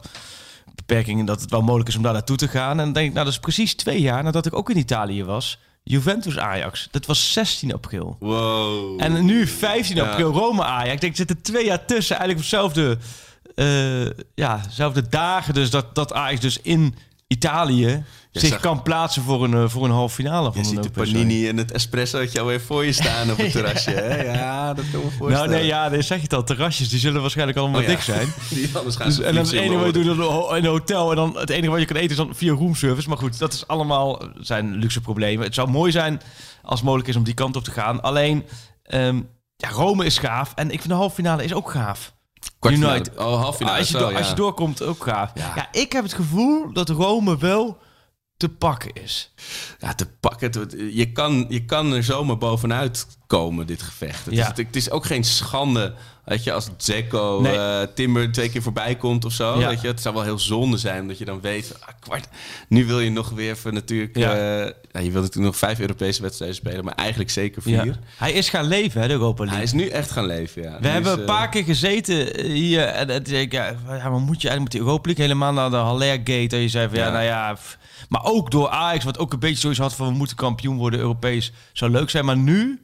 beperkingen 0.75 1.25
dat 1.25 1.41
het 1.41 1.49
wel 1.51 1.61
mogelijk 1.61 1.89
is 1.89 1.95
om 1.95 2.03
daar 2.03 2.13
naartoe 2.13 2.37
te 2.37 2.47
gaan. 2.47 2.69
En 2.69 2.77
dan 2.77 2.93
denk 2.93 3.07
ik, 3.07 3.13
nou, 3.13 3.25
dat 3.25 3.33
is 3.33 3.39
precies 3.39 3.75
twee 3.75 4.01
jaar 4.01 4.23
nadat 4.23 4.45
ik 4.45 4.55
ook 4.55 4.69
in 4.69 4.77
Italië 4.77 5.23
was. 5.23 5.59
Juventus 5.83 6.37
Ajax. 6.37 6.87
Dat 6.91 7.05
was 7.05 7.33
16 7.33 7.73
april. 7.73 8.15
Wow. 8.19 9.01
En 9.01 9.25
nu 9.25 9.47
15 9.47 9.95
Ja. 9.95 10.09
april 10.09 10.31
Rome 10.31 10.63
Ajax. 10.63 10.93
Ik 10.93 11.01
denk, 11.01 11.11
er 11.11 11.17
zitten 11.17 11.41
twee 11.41 11.65
jaar 11.65 11.85
tussen. 11.85 12.17
Eigenlijk 12.17 12.45
op 12.45 12.51
hetzelfde, 12.51 12.97
eh, 13.55 14.25
ja, 14.35 14.61
dezelfde 14.67 15.07
dagen. 15.09 15.53
Dus 15.53 15.69
dat, 15.69 15.95
dat 15.95 16.13
Ajax 16.13 16.39
dus 16.39 16.59
in 16.61 16.95
Italië 17.33 18.03
zich 18.31 18.49
zag- 18.49 18.59
kan 18.59 18.81
plaatsen 18.83 19.23
voor 19.23 19.43
een, 19.43 19.53
eh, 19.53 19.69
voor 19.69 19.85
een 19.85 19.91
halve 19.91 20.15
finale. 20.15 20.51
Van 20.51 20.61
je 20.61 20.67
ziet 20.67 20.75
de 20.75 20.81
Europese 20.89 21.11
panini 21.11 21.47
en 21.47 21.57
het 21.57 21.71
espressootje 21.71 22.39
alweer 22.39 22.61
voor 22.61 22.85
je 22.85 22.91
staan 22.91 23.31
op 23.31 23.37
het 23.37 23.51
terrasje. 23.61 23.91
hè? 23.91 24.21
Ja, 24.33 24.73
dat 24.73 24.85
kan 24.91 24.99
me 25.03 25.09
voorstellen. 25.17 25.31
Nou 25.49 25.49
nee, 25.49 25.65
ja, 25.65 25.89
dan 25.89 26.03
zeg 26.03 26.17
je 26.17 26.23
het 26.23 26.33
al. 26.33 26.43
Terrasjes, 26.43 26.89
die 26.89 26.99
zullen 26.99 27.21
waarschijnlijk 27.21 27.57
allemaal 27.57 27.79
Oh, 27.81 27.85
ja. 27.87 27.91
dik 27.93 28.01
zijn. 28.01 28.33
Die, 28.49 28.69
anders 28.73 28.95
gaan 28.95 29.07
Dus, 29.07 29.19
en 29.19 29.33
dan 29.35 29.43
het 29.43 29.53
enige 29.53 29.75
wat 29.77 29.85
je 29.85 29.91
doet 29.91 30.05
in 30.05 30.21
een 30.55 30.65
hotel. 30.65 31.09
En 31.09 31.15
dan 31.15 31.37
het 31.37 31.49
enige 31.49 31.69
wat 31.71 31.79
je 31.79 31.85
kan 31.85 31.95
eten 31.95 32.09
is 32.09 32.15
dan 32.17 32.29
via 32.35 32.53
roomservice. 32.53 33.09
Maar 33.09 33.17
goed, 33.17 33.39
dat 33.39 33.53
is 33.53 33.67
allemaal 33.67 34.21
zijn 34.39 34.75
luxe 34.75 35.01
problemen. 35.01 35.45
Het 35.45 35.53
zou 35.55 35.69
mooi 35.69 35.91
zijn 35.91 36.21
als 36.61 36.75
het 36.75 36.83
mogelijk 36.83 37.09
is 37.09 37.15
om 37.15 37.23
die 37.23 37.33
kant 37.33 37.55
op 37.55 37.63
te 37.63 37.71
gaan. 37.71 38.01
Alleen, 38.01 38.43
ehm, 38.83 39.21
ja, 39.55 39.69
Rome 39.69 40.05
is 40.05 40.17
gaaf. 40.17 40.51
En 40.55 40.65
ik 40.71 40.77
vind 40.79 40.89
de 40.89 40.93
halve 40.99 41.15
finale 41.15 41.43
is 41.43 41.53
ook 41.53 41.71
gaaf. 41.71 42.13
United. 42.61 43.17
Oh, 43.17 43.41
half 43.41 43.55
finale. 43.55 43.73
Ah, 43.75 43.79
als, 43.79 43.89
je 43.89 43.97
zo, 43.97 43.99
door- 44.03 44.11
ja. 44.11 44.17
als 44.17 44.29
je 44.29 44.35
doorkomt, 44.35 44.81
ook 44.81 45.03
gaaf. 45.03 45.31
Ja. 45.33 45.51
Ja. 45.55 45.67
ik 45.71 45.91
heb 45.91 46.03
het 46.03 46.13
gevoel 46.13 46.73
dat 46.73 46.89
Rome 46.89 47.37
wel 47.37 47.77
te 48.37 48.49
pakken 48.49 48.93
is. 48.93 49.33
Ja, 49.79 49.93
te 49.93 50.05
pakken. 50.19 50.69
Je 50.95 51.11
kan, 51.11 51.45
je 51.49 51.65
kan 51.65 51.93
er 51.93 52.03
zomaar 52.03 52.37
bovenuit 52.37 53.07
komen, 53.37 53.67
dit 53.67 53.81
gevecht. 53.81 54.25
Het, 54.25 54.33
Ja. 54.33 54.51
is, 54.51 54.57
het 54.65 54.75
is 54.75 54.89
ook 54.91 55.05
geen 55.05 55.23
schande, 55.23 55.93
weet 56.25 56.43
je, 56.43 56.53
als 56.53 56.69
Zeko, 56.77 57.41
Nee. 57.41 57.55
eh, 57.57 57.87
Timber 57.95 58.31
twee 58.31 58.49
keer 58.49 58.61
voorbij 58.61 58.95
komt 58.95 59.25
of 59.25 59.31
zo. 59.31 59.59
Ja. 59.59 59.67
Weet 59.67 59.81
je, 59.81 59.87
het 59.87 60.01
zou 60.01 60.15
wel 60.15 60.23
heel 60.23 60.39
zonde 60.39 60.77
zijn, 60.77 61.01
omdat 61.01 61.17
je 61.17 61.25
dan 61.25 61.41
weet, 61.41 61.75
ah, 61.79 61.87
kwart, 61.99 62.27
nu 62.67 62.85
wil 62.85 62.99
je 62.99 63.09
nog 63.11 63.29
weer 63.29 63.51
even 63.51 63.73
natuurlijk, 63.73 64.17
Ja. 64.17 64.35
ja. 64.35 64.57
ja, 64.91 64.99
je 64.99 65.11
wilt 65.11 65.13
natuurlijk 65.13 65.45
nog 65.45 65.57
vijf 65.57 65.79
Europese 65.79 66.21
wedstrijden 66.21 66.57
spelen, 66.57 66.85
maar 66.85 66.95
eigenlijk 66.95 67.29
zeker 67.29 67.61
vier. 67.61 67.85
Ja. 67.85 67.93
Hij 68.17 68.31
is 68.31 68.49
gaan 68.49 68.65
leven, 68.67 69.01
hè, 69.01 69.07
de 69.07 69.13
Europa 69.13 69.37
League. 69.43 69.55
Hij 69.55 69.63
is 69.63 69.71
nu 69.73 69.87
echt 69.87 70.11
gaan 70.11 70.25
leven, 70.25 70.61
ja. 70.61 70.71
We 70.71 70.77
Nu 70.81 70.87
hebben 70.87 71.11
is, 71.11 71.17
een 71.17 71.23
eh, 71.23 71.35
paar 71.35 71.49
keer 71.49 71.63
gezeten 71.63 72.33
eh, 72.35 72.45
hier 72.45 72.83
en 72.85 73.09
het 73.09 73.31
ik, 73.31 73.51
ja, 73.51 73.75
maar 73.87 74.11
moet 74.11 74.41
je 74.41 74.47
eigenlijk 74.49 74.59
met 74.59 74.71
die 74.71 74.81
Europa 74.81 75.05
League 75.05 75.25
helemaal 75.25 75.53
naar 75.53 75.69
de 75.69 75.75
Haller 75.75 76.15
Gate 76.17 76.55
en 76.55 76.61
je 76.61 76.69
zei 76.69 76.87
van 76.89 76.97
ja, 76.97 77.09
nou 77.09 77.23
ja, 77.23 77.57
maar 78.09 78.23
ook 78.23 78.51
door 78.51 78.69
Ajax 78.69 79.03
wat 79.03 79.17
ook 79.17 79.33
een 79.33 79.39
beetje 79.39 79.59
zoiets 79.59 79.79
had 79.79 79.95
van 79.95 80.07
we 80.07 80.13
moeten 80.13 80.35
kampioen 80.35 80.77
worden 80.77 80.99
Europees 80.99 81.51
zou 81.73 81.91
leuk 81.91 82.09
zijn, 82.09 82.25
maar 82.25 82.37
nu 82.37 82.79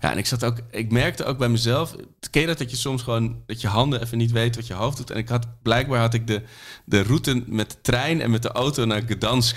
Ja, 0.00 0.10
en 0.10 0.18
ik 0.18 0.26
zat 0.26 0.44
ook, 0.44 0.58
ik 0.70 0.92
merkte 0.92 1.24
ook 1.24 1.38
bij 1.38 1.48
mezelf, 1.48 1.94
ken 2.30 2.40
je 2.40 2.46
dat 2.46 2.58
dat 2.58 2.70
je 2.70 2.76
soms 2.76 3.02
gewoon, 3.02 3.42
dat 3.46 3.60
je 3.60 3.68
handen 3.68 4.02
even 4.02 4.18
niet 4.18 4.32
weet 4.32 4.56
wat 4.56 4.66
je 4.66 4.74
hoofd 4.74 4.96
doet. 4.96 5.10
En 5.10 5.16
ik 5.16 5.28
had, 5.28 5.46
blijkbaar 5.62 6.00
had 6.00 6.14
ik 6.14 6.26
de, 6.26 6.42
de 6.84 7.02
route 7.02 7.42
met 7.46 7.70
de 7.70 7.76
trein 7.82 8.20
en 8.20 8.30
met 8.30 8.42
de 8.42 8.52
auto 8.52 8.84
naar 8.84 9.02
Gdansk 9.06 9.56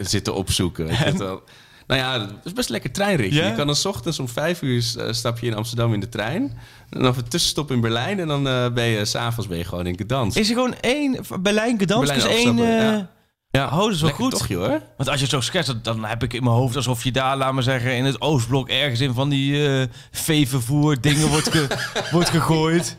zitten 0.00 0.34
opzoeken. 0.34 0.88
Het 0.88 1.18
wel? 1.18 1.42
Nou 1.86 2.00
ja, 2.00 2.18
dat 2.18 2.28
is 2.44 2.52
best 2.52 2.66
een 2.66 2.72
lekker 2.72 2.92
treinritje. 2.92 3.44
Je 3.44 3.54
kan 3.54 3.66
dan 3.66 3.76
's 3.76 3.84
ochtends 3.84 4.18
om 4.18 4.28
vijf 4.28 4.62
uur 4.62 4.84
eh, 4.98 5.12
stap 5.12 5.38
je 5.38 5.46
in 5.46 5.54
Amsterdam 5.54 5.94
in 5.94 6.00
de 6.00 6.08
trein. 6.08 6.58
En 6.90 7.02
dan 7.02 7.14
een 7.16 7.28
tussenstop 7.28 7.70
in 7.70 7.80
Berlijn. 7.80 8.20
En 8.20 8.28
dan 8.28 8.48
eh, 8.48 8.72
ben 8.72 8.84
je 8.84 9.04
s'avonds 9.04 9.48
ben 9.48 9.58
je 9.58 9.64
gewoon 9.64 9.86
in 9.86 9.98
Gdansk. 9.98 10.38
is 10.38 10.48
er 10.48 10.54
gewoon 10.54 10.74
één 10.80 11.16
Berlijn 11.40 11.80
Gdansk 11.80 12.14
Berlijn 12.14 12.30
is 12.30 12.44
één 12.44 12.56
ja. 12.56 13.10
Ja, 13.52 13.66
Oh, 13.66 13.78
dat 13.78 13.90
is 13.90 14.00
wel 14.00 14.08
lekker 14.10 14.24
goed. 14.24 14.30
toch, 14.38 14.46
joh. 14.48 14.66
hoor. 14.66 14.80
Want 14.96 15.08
als 15.08 15.16
je 15.16 15.22
het 15.22 15.30
zo 15.30 15.40
schetst, 15.40 15.74
dan- 15.84 16.04
heb 16.04 16.22
ik 16.22 16.32
in 16.32 16.42
mijn 16.44 16.54
hoofd 16.56 16.76
alsof 16.76 17.04
je 17.04 17.12
daar, 17.12 17.36
laat 17.36 17.52
maar 17.52 17.62
zeggen, 17.62 17.96
in 17.96 18.04
het 18.04 18.20
Oostblok 18.20 18.68
ergens 18.68 19.00
in 19.00 19.14
van 19.14 19.28
die 19.28 19.68
eh 19.68 19.86
veevervoer 20.10 21.00
dingen 21.00 21.28
wordt, 21.28 21.50
ge, 21.50 21.66
wordt 22.12 22.28
gegooid. 22.30 22.96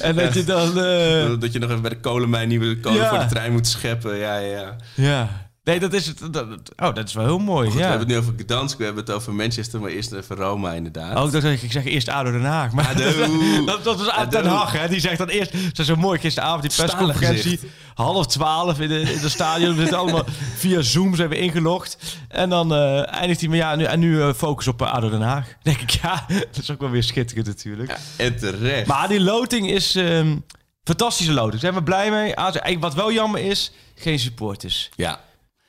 En 0.00 0.16
dat 0.16 0.34
je 0.34 0.44
dan... 0.44 0.68
eh, 0.80 1.40
Dat 1.40 1.52
je 1.52 1.58
nog 1.58 1.70
even 1.70 1.80
bij 1.82 1.90
de 1.90 2.00
kolenmijn 2.00 2.48
nieuwe 2.48 2.80
kolen 2.80 2.98
Ja. 3.00 3.08
voor 3.08 3.18
de 3.18 3.26
trein 3.26 3.52
moet 3.52 3.66
scheppen. 3.66 4.16
Ja, 4.16 4.36
ja, 4.36 4.76
ja. 4.94 5.44
Nee, 5.64 5.80
dat 5.80 5.92
is 5.92 6.06
het. 6.06 6.18
Dat, 6.18 6.32
dat- 6.32 6.72
oh, 6.76 6.94
dat 6.94 7.08
is 7.08 7.14
wel 7.14 7.24
heel 7.24 7.38
mooi. 7.38 7.70
Goed, 7.70 7.78
ja. 7.78 7.82
We 7.84 7.88
hebben 7.90 8.06
het 8.08 8.16
nu 8.16 8.22
over 8.22 8.34
Gdansk, 8.44 8.78
we 8.78 8.84
hebben 8.84 9.04
het 9.04 9.12
over 9.14 9.34
Manchester, 9.34 9.80
maar 9.80 9.90
eerst 9.90 10.12
even 10.12 10.36
Roma 10.36 10.72
inderdaad. 10.72 11.16
Oh, 11.18 11.24
ik 11.26 11.32
dacht 11.32 11.44
dat 11.44 11.52
ik, 11.52 11.62
ik 11.62 11.72
zeg 11.72 11.84
eerst 11.84 12.08
ADO 12.08 12.30
Den 12.30 12.44
Haag. 12.44 12.72
Maar 12.72 12.86
Ado. 12.88 13.02
dat, 13.66 13.84
dat 13.84 13.98
was 13.98 14.08
Ado. 14.10 14.30
Den 14.30 14.46
Haag, 14.46 14.72
hè. 14.72 14.88
Die 14.88 15.00
zegt 15.00 15.18
dan 15.18 15.28
eerst... 15.28 15.52
Zo 15.72 15.82
zo 15.82 15.96
mooi 15.96 16.18
gisteravond, 16.20 16.62
die 16.62 16.84
persconferentie. 16.84 17.60
Half 17.96 18.26
twaalf 18.26 18.80
in 18.80 18.88
de, 18.88 19.00
in 19.00 19.20
de 19.20 19.28
stadion. 19.28 19.74
We 19.74 19.80
zitten 19.80 19.98
allemaal 19.98 20.24
via 20.56 20.80
Zoom 20.82 21.14
zijn 21.14 21.28
we 21.28 21.38
ingelogd. 21.38 21.98
En 22.28 22.48
dan 22.48 22.74
eh, 22.74 23.14
eindigt 23.14 23.40
hij 23.40 23.48
met 23.48 23.58
ja, 23.58 23.76
nu, 23.76 23.84
en 23.84 23.98
nu 23.98 24.22
eh, 24.22 24.32
focus 24.32 24.66
op 24.68 24.82
eh, 24.82 24.92
ADO 24.92 25.10
Den 25.10 25.20
Haag. 25.20 25.44
Dan 25.46 25.56
denk 25.62 25.80
ik, 25.80 25.90
ja, 25.90 26.26
dat 26.52 26.62
is 26.62 26.70
ook 26.70 26.80
wel 26.80 26.90
weer 26.90 27.02
schitterend 27.02 27.46
natuurlijk. 27.46 27.90
Ja, 27.90 28.24
en 28.24 28.36
terecht. 28.38 28.86
Maar 28.86 29.08
die 29.08 29.20
loting 29.20 29.70
is... 29.70 29.94
ehm, 29.94 30.36
fantastische 30.84 31.32
loting. 31.32 31.50
Daar 31.52 31.60
zijn 31.60 31.74
we 31.74 31.82
blij 31.82 32.10
mee. 32.10 32.78
Wat 32.78 32.94
wel 32.94 33.12
jammer 33.12 33.40
is, 33.40 33.72
geen 33.94 34.18
supporters. 34.18 34.90
ja. 34.96 35.20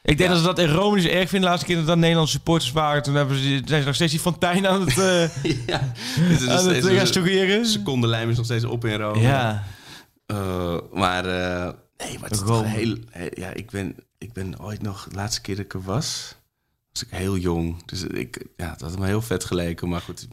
Ik 0.03 0.17
denk 0.17 0.29
Ja. 0.29 0.35
dat 0.35 0.45
ze 0.45 0.53
dat 0.55 0.59
in 0.59 0.73
Rome 0.75 0.95
niet 0.95 1.05
zo 1.05 1.09
erg 1.11 1.29
vinden. 1.29 1.41
De 1.41 1.47
laatste 1.47 1.65
keer 1.65 1.75
dat 1.79 1.89
er 1.89 1.97
Nederlandse 1.97 2.33
supporters 2.33 2.71
waren. 2.71 3.03
Toen 3.03 3.15
hebben 3.15 3.37
ze, 3.37 3.61
zijn 3.65 3.79
ze 3.81 3.85
nog 3.85 3.95
steeds 3.95 4.11
die 4.11 4.21
fontein 4.21 4.67
aan 4.67 4.81
het, 4.87 4.97
eh 4.97 5.43
ja. 5.67 5.93
Is 6.31 6.47
aan 6.47 6.67
het 6.67 6.85
restaureren. 6.85 7.65
secondenlijm 7.65 8.29
is 8.29 8.35
nog 8.37 8.45
steeds 8.45 8.63
op 8.63 8.85
in 8.85 8.99
Rome. 8.99 9.21
Ja. 9.21 9.63
Maar 10.93 11.23
nee, 11.97 12.19
maar 12.19 12.29
het 12.29 12.39
is 12.39 12.45
Rome. 12.45 12.63
toch 12.63 12.71
heel, 12.71 12.97
heel- 13.09 13.29
Ja, 13.33 13.53
ik 13.53 13.69
ben, 13.71 13.95
ik 14.17 14.33
ben 14.33 14.59
ooit 14.59 14.81
nog, 14.81 15.07
de 15.09 15.15
laatste 15.15 15.41
keer 15.41 15.55
dat 15.55 15.65
ik 15.65 15.73
er 15.73 15.81
was, 15.81 16.35
was 16.93 17.03
ik 17.03 17.09
heel 17.09 17.37
jong. 17.37 17.85
Dus 17.85 18.03
ik, 18.03 18.45
ja, 18.57 18.69
dat 18.75 18.89
had 18.89 18.99
me 18.99 19.05
heel 19.05 19.21
vet 19.21 19.43
geleken. 19.45 19.89
Maar 19.89 20.01
goed, 20.01 20.27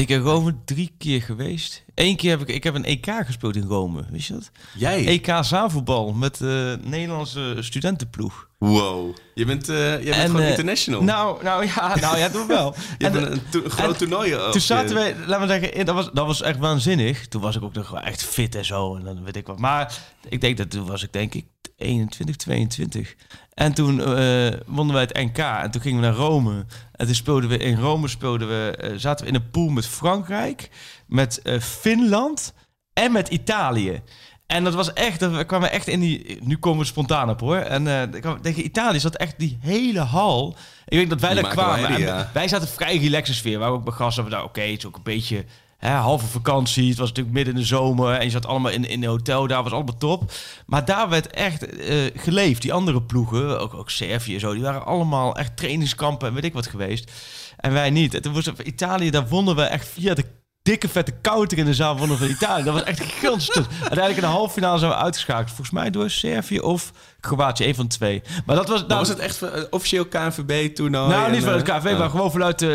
Ik 0.00 0.06
ben 0.06 0.18
Rome 0.20 0.54
drie 0.64 0.92
keer 0.98 1.22
geweest. 1.22 1.84
Eén 1.94 2.16
keer 2.16 2.30
heb 2.30 2.40
ik, 2.40 2.48
ik 2.48 2.64
heb 2.64 2.74
een 2.74 2.84
EK 2.84 3.06
gespeeld 3.26 3.56
in 3.56 3.66
Rome. 3.66 4.04
Wist 4.10 4.26
je 4.28 4.32
dat? 4.32 4.50
jij? 4.74 5.06
EK 5.06 5.26
zaalvoetbal 5.40 6.12
met 6.12 6.36
de 6.38 6.78
Nederlandse 6.84 7.56
studentenploeg. 7.60 8.48
Wow. 8.58 9.16
Je 9.34 9.44
bent, 9.44 9.68
eh 9.68 9.76
jij 9.76 10.02
bent 10.04 10.16
gewoon 10.26 10.40
eh, 10.40 10.48
international. 10.48 11.02
Nou, 11.02 11.42
nou 11.42 11.66
ja, 11.66 11.96
nou 12.00 12.18
ja, 12.18 12.28
toch 12.30 12.46
wel. 12.46 12.74
je 12.98 13.06
en 13.06 13.12
hebt 13.12 13.24
de- 13.26 13.30
een, 13.30 13.62
to- 13.62 13.68
groot 13.68 13.98
toernooi. 13.98 14.30
Toen 14.30 14.52
je- 14.52 14.58
zaten 14.60 14.94
wij, 14.94 15.16
laten 15.26 15.46
we 15.48 15.60
zeggen, 15.60 15.84
dat 15.86 15.94
was, 15.94 16.10
dat 16.12 16.26
was 16.26 16.42
echt 16.42 16.58
waanzinnig. 16.58 17.28
Toen 17.28 17.40
was 17.42 17.56
ik 17.56 17.62
ook 17.62 17.74
nog 17.74 17.90
wel 17.90 18.00
echt 18.00 18.22
fit 18.24 18.54
en 18.54 18.64
zo. 18.64 18.96
En 18.96 19.04
dan 19.04 19.24
weet 19.24 19.36
ik 19.36 19.46
wat. 19.46 19.58
Maar 19.58 19.98
ik 20.28 20.40
denk 20.40 20.56
dat 20.56 20.70
toen 20.70 20.86
was 20.86 21.02
ik 21.02 21.12
denk 21.12 21.34
ik 21.34 21.46
21, 21.76 22.36
22. 22.36 23.14
En 23.60 23.72
toen 23.74 24.00
eh, 24.00 24.48
wonnen 24.66 24.94
wij 24.94 25.02
het 25.02 25.16
NK. 25.16 25.38
En 25.38 25.70
toen 25.70 25.80
gingen 25.80 26.00
we 26.00 26.06
naar 26.06 26.16
Rome. 26.16 26.64
En 26.92 27.06
toen 27.06 27.14
speelden 27.14 27.48
we 27.50 27.56
in 27.56 27.76
Rome 27.78 28.08
speelden 28.08 28.48
we, 28.48 28.76
eh, 28.76 28.92
zaten 28.96 29.24
we 29.24 29.30
in 29.32 29.36
een 29.36 29.50
pool 29.50 29.68
met 29.68 29.86
Frankrijk, 29.86 30.70
met 31.06 31.42
eh, 31.42 31.60
Finland 31.60 32.52
en 32.92 33.12
met 33.12 33.28
Italië. 33.28 34.02
En 34.46 34.64
dat 34.64 34.74
was 34.74 34.92
echt, 34.92 35.30
we 35.30 35.44
kwamen 35.44 35.70
echt 35.70 35.86
in 35.88 36.00
die. 36.00 36.38
Nu 36.42 36.56
komen 36.56 36.78
we 36.80 36.84
spontaan 36.86 37.30
op 37.30 37.40
hoor. 37.40 37.56
En 37.56 37.86
ik 38.14 38.20
kwam- 38.20 38.40
tegen 38.42 38.64
Italië 38.64 39.00
zat 39.00 39.16
echt 39.16 39.38
die 39.38 39.58
hele 39.60 40.00
hal. 40.00 40.56
Ik 40.88 40.96
denk 40.98 41.10
dat 41.10 41.20
wij 41.20 41.32
Die 41.34 41.42
daar 41.42 41.50
kwamen. 41.52 41.98
ja. 42.00 42.30
Wij 42.32 42.48
zaten 42.48 42.68
vrij 42.68 42.96
relaxe 42.98 43.34
sfeer. 43.34 43.58
Waar 43.58 43.70
we 43.72 43.76
ook 43.78 43.94
gasten 43.94 44.22
hebben. 44.22 44.32
Nou, 44.32 44.44
oké, 44.48 44.60
het 44.60 44.78
is 44.78 44.86
ook 44.86 44.96
een 44.96 45.02
beetje 45.02 45.44
halve 45.80 46.26
vakantie. 46.26 46.88
Het 46.88 46.98
was 46.98 47.08
natuurlijk 47.08 47.36
midden 47.36 47.54
in 47.54 47.60
de 47.60 47.66
zomer. 47.66 48.14
En 48.14 48.24
je 48.24 48.30
zat 48.30 48.46
allemaal 48.46 48.70
in, 48.70 48.88
in 48.88 49.02
een 49.02 49.08
hotel. 49.08 49.46
Daar 49.46 49.62
was 49.62 49.72
allemaal 49.72 49.96
top. 49.96 50.32
Maar 50.66 50.84
daar 50.84 51.08
werd 51.08 51.26
echt 51.26 51.66
eh, 51.66 51.96
geleefd. 52.14 52.62
Die 52.62 52.72
andere 52.72 53.02
ploegen, 53.02 53.60
ook, 53.60 53.74
ook 53.74 53.90
Servië 53.90 54.34
en 54.34 54.40
zo, 54.40 54.52
die 54.52 54.62
waren 54.62 54.86
allemaal 54.86 55.36
echt 55.36 55.56
trainingskampen 55.56 56.28
en 56.28 56.34
weet 56.34 56.44
ik 56.44 56.52
wat 56.52 56.66
geweest. 56.66 57.12
En 57.56 57.72
wij 57.72 57.90
niet. 57.90 58.22
Toen 58.22 58.32
was 58.32 58.46
Italië, 58.46 59.10
daar 59.10 59.28
wonnen 59.28 59.56
we 59.56 59.62
echt 59.62 59.88
via 59.88 60.14
de 60.14 60.24
dikke 60.62 60.88
vette 60.88 61.14
counter 61.22 61.58
in 61.58 61.64
de 61.64 61.74
zaal 61.74 61.96
wonnen 61.96 62.18
van 62.18 62.28
Italië. 62.28 62.64
Dat 62.64 62.74
was 62.74 62.82
echt 62.82 63.00
gigantisch. 63.00 63.50
Uiteindelijk 63.80 64.16
in 64.16 64.20
de 64.20 64.26
halve 64.26 64.52
finale 64.52 64.78
zijn 64.78 64.90
we 64.90 64.96
uitgeschakeld. 64.96 65.48
Volgens 65.48 65.70
mij 65.70 65.90
door 65.90 66.10
Servië 66.10 66.60
of 66.60 66.92
Kroatië, 67.20 67.66
een 67.66 67.74
van 67.74 67.86
de 67.88 67.94
twee. 67.96 68.22
Maar 68.46 68.56
dat 68.56 68.68
was... 68.68 68.80
Nou, 68.86 68.98
was 68.98 69.08
het 69.08 69.18
echt 69.18 69.42
eh, 69.42 69.62
officieel 69.70 70.06
KNVB-toernooi? 70.06 71.08
nou, 71.08 71.30
niet 71.32 71.44
van 71.44 71.52
het 71.52 71.68
eh, 71.68 71.76
KV, 71.78 71.86
oh. 71.92 71.98
maar 71.98 72.10
gewoon 72.10 72.30
vanuit... 72.30 72.62
eh, 72.62 72.68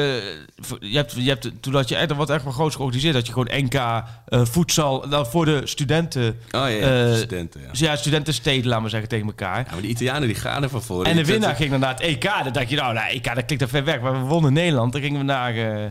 voor- 0.55 0.77
je 0.79 0.95
hebt, 0.97 1.11
je 1.11 1.29
hebt, 1.29 1.51
toen 1.59 1.73
had 1.73 1.89
je 1.89 1.95
echt 1.95 2.15
wat 2.15 2.29
echt 2.29 2.43
wel 2.43 2.53
groots 2.53 2.75
georganiseerd. 2.75 3.13
Dat 3.13 3.27
je 3.27 3.33
gewoon 3.33 3.49
NK 3.63 3.73
eh, 3.73 4.01
voedsel 4.45 5.09
dan 5.09 5.25
voor 5.25 5.45
de 5.45 5.61
studenten... 5.63 6.39
Oh 6.51 6.69
ja, 6.69 7.07
eh, 7.07 7.13
studenten, 7.15 7.61
ja. 7.61 7.69
Ja, 7.71 7.95
studentensteden, 7.95 8.67
laten 8.67 8.83
we 8.83 8.89
zeggen, 8.89 9.09
tegen 9.09 9.25
elkaar. 9.25 9.57
Ja, 9.65 9.71
maar 9.71 9.81
die 9.81 9.89
Italianen 9.89 10.27
die 10.27 10.37
gaan 10.37 10.63
er 10.63 10.69
van 10.69 10.81
voor. 10.81 11.05
En 11.05 11.15
de 11.15 11.25
winnaar 11.25 11.55
ging 11.55 11.71
dan 11.71 11.79
naar 11.79 11.93
het 11.93 11.99
EK. 12.01 12.23
Dan 12.43 12.53
dacht 12.53 12.69
je, 12.69 12.75
nou, 12.75 12.93
nou 12.93 13.07
EK, 13.09 13.35
dat 13.35 13.45
klinkt 13.45 13.63
er 13.63 13.69
ver 13.69 13.83
weg. 13.83 14.01
Maar 14.01 14.13
we 14.13 14.27
wonnen 14.27 14.53
Nederland. 14.53 14.91
Dan 14.91 15.01
gingen 15.01 15.19
we 15.19 15.25
naar, 15.25 15.55
eh, 15.55 15.85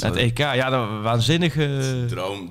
het 0.00 0.16
EK. 0.16 0.38
Ja, 0.38 0.70
dat 0.70 0.88
waanzinnige... 1.02 2.04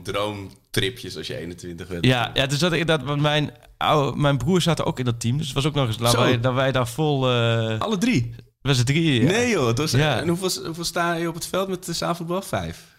droom, 0.04 0.52
droomtripjes 0.80 1.18
als 1.18 1.28
je 1.28 1.38
21 1.38 1.88
bent. 1.88 2.06
Ja, 2.06 2.32
ja 2.34 2.46
dus 2.46 2.60
dat 2.60 2.74
ik 2.74 2.88
dat, 2.88 3.18
mijn, 3.20 3.52
oude, 3.78 4.18
mijn 4.18 4.38
broer 4.38 4.62
zaten 4.62 4.86
ook 4.86 5.00
in 5.00 5.06
dat 5.06 5.20
team. 5.20 5.38
Dus 5.38 5.46
het 5.46 5.56
was 5.56 5.66
ook 5.66 5.74
nog 5.76 5.88
eens 5.88 5.98
dat 5.98 6.16
wij, 6.16 6.40
dat 6.40 6.54
wij 6.54 6.72
daar 6.72 6.88
vol. 6.88 7.32
eh 7.32 7.80
Alle 7.80 7.98
drie? 7.98 8.36
zijn 8.62 8.86
drieën. 8.86 9.22
Ja. 9.24 9.32
Nee 9.32 9.50
joh. 9.50 9.68
Het 9.68 9.78
was, 9.78 9.92
Ja. 9.92 10.20
En 10.20 10.28
hoeveel, 10.28 10.66
hoeveel 10.66 10.84
sta 10.84 11.14
je 11.14 11.28
op 11.28 11.34
het 11.34 11.48
veld 11.48 11.68
met 11.68 11.86
de 11.86 11.94
zaalvoetbal? 11.94 12.42
Vijf. 12.42 12.96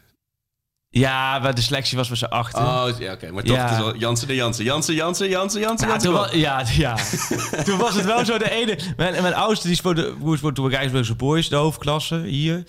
Ja, 0.91 1.39
maar 1.39 1.55
de 1.55 1.61
selectie 1.61 1.97
was 1.97 2.09
met 2.09 2.19
z'n 2.19 2.25
achten. 2.25 2.63
Oh, 2.63 2.89
ja, 2.99 3.13
oké. 3.13 3.31
Maar 3.31 3.43
toch, 3.43 3.57
Ja. 3.57 3.63
het 3.63 3.71
is 3.71 3.79
wel 3.79 3.97
Jansen 3.97 4.29
de 4.29 4.35
Jansen. 4.35 4.65
Jansen, 4.65 4.95
Jansen, 4.95 5.29
Jansen, 5.29 5.61
Jansen, 5.61 5.89
Ja, 5.89 5.97
toen 5.97 6.13
was, 6.13 6.33
ja, 6.33 6.65
ja. 6.77 6.97
toen 7.65 7.79
was 7.79 7.95
het 7.95 8.05
wel 8.05 8.25
zo 8.25 8.39
de 8.39 8.51
ene. 8.51 8.79
Mijn, 8.97 9.23
mijn 9.23 9.35
oudste 9.35 9.67
die 9.67 9.77
speelde, 9.77 10.15
broer 10.19 10.37
speelde 10.37 10.55
toen 10.57 10.69
bij 10.69 10.79
Rijsburgse 10.79 11.15
Boys, 11.15 11.49
de 11.49 11.57
hoofdklasse 11.57 12.17
hier. 12.19 12.65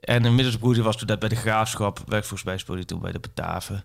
En 0.00 0.22
de 0.22 0.28
middelste 0.30 0.58
broer 0.58 0.74
die 0.74 0.82
was 0.82 0.96
toen 0.96 1.06
dat 1.06 1.18
bij 1.18 1.28
de 1.28 1.36
Graafschap. 1.36 1.98
Werk 2.06 2.22
volgens 2.24 2.42
mij 2.42 2.58
speelde 2.58 2.80
hij 2.80 2.88
toen 2.88 3.00
bij 3.00 3.12
de 3.12 3.18
Bataven. 3.18 3.84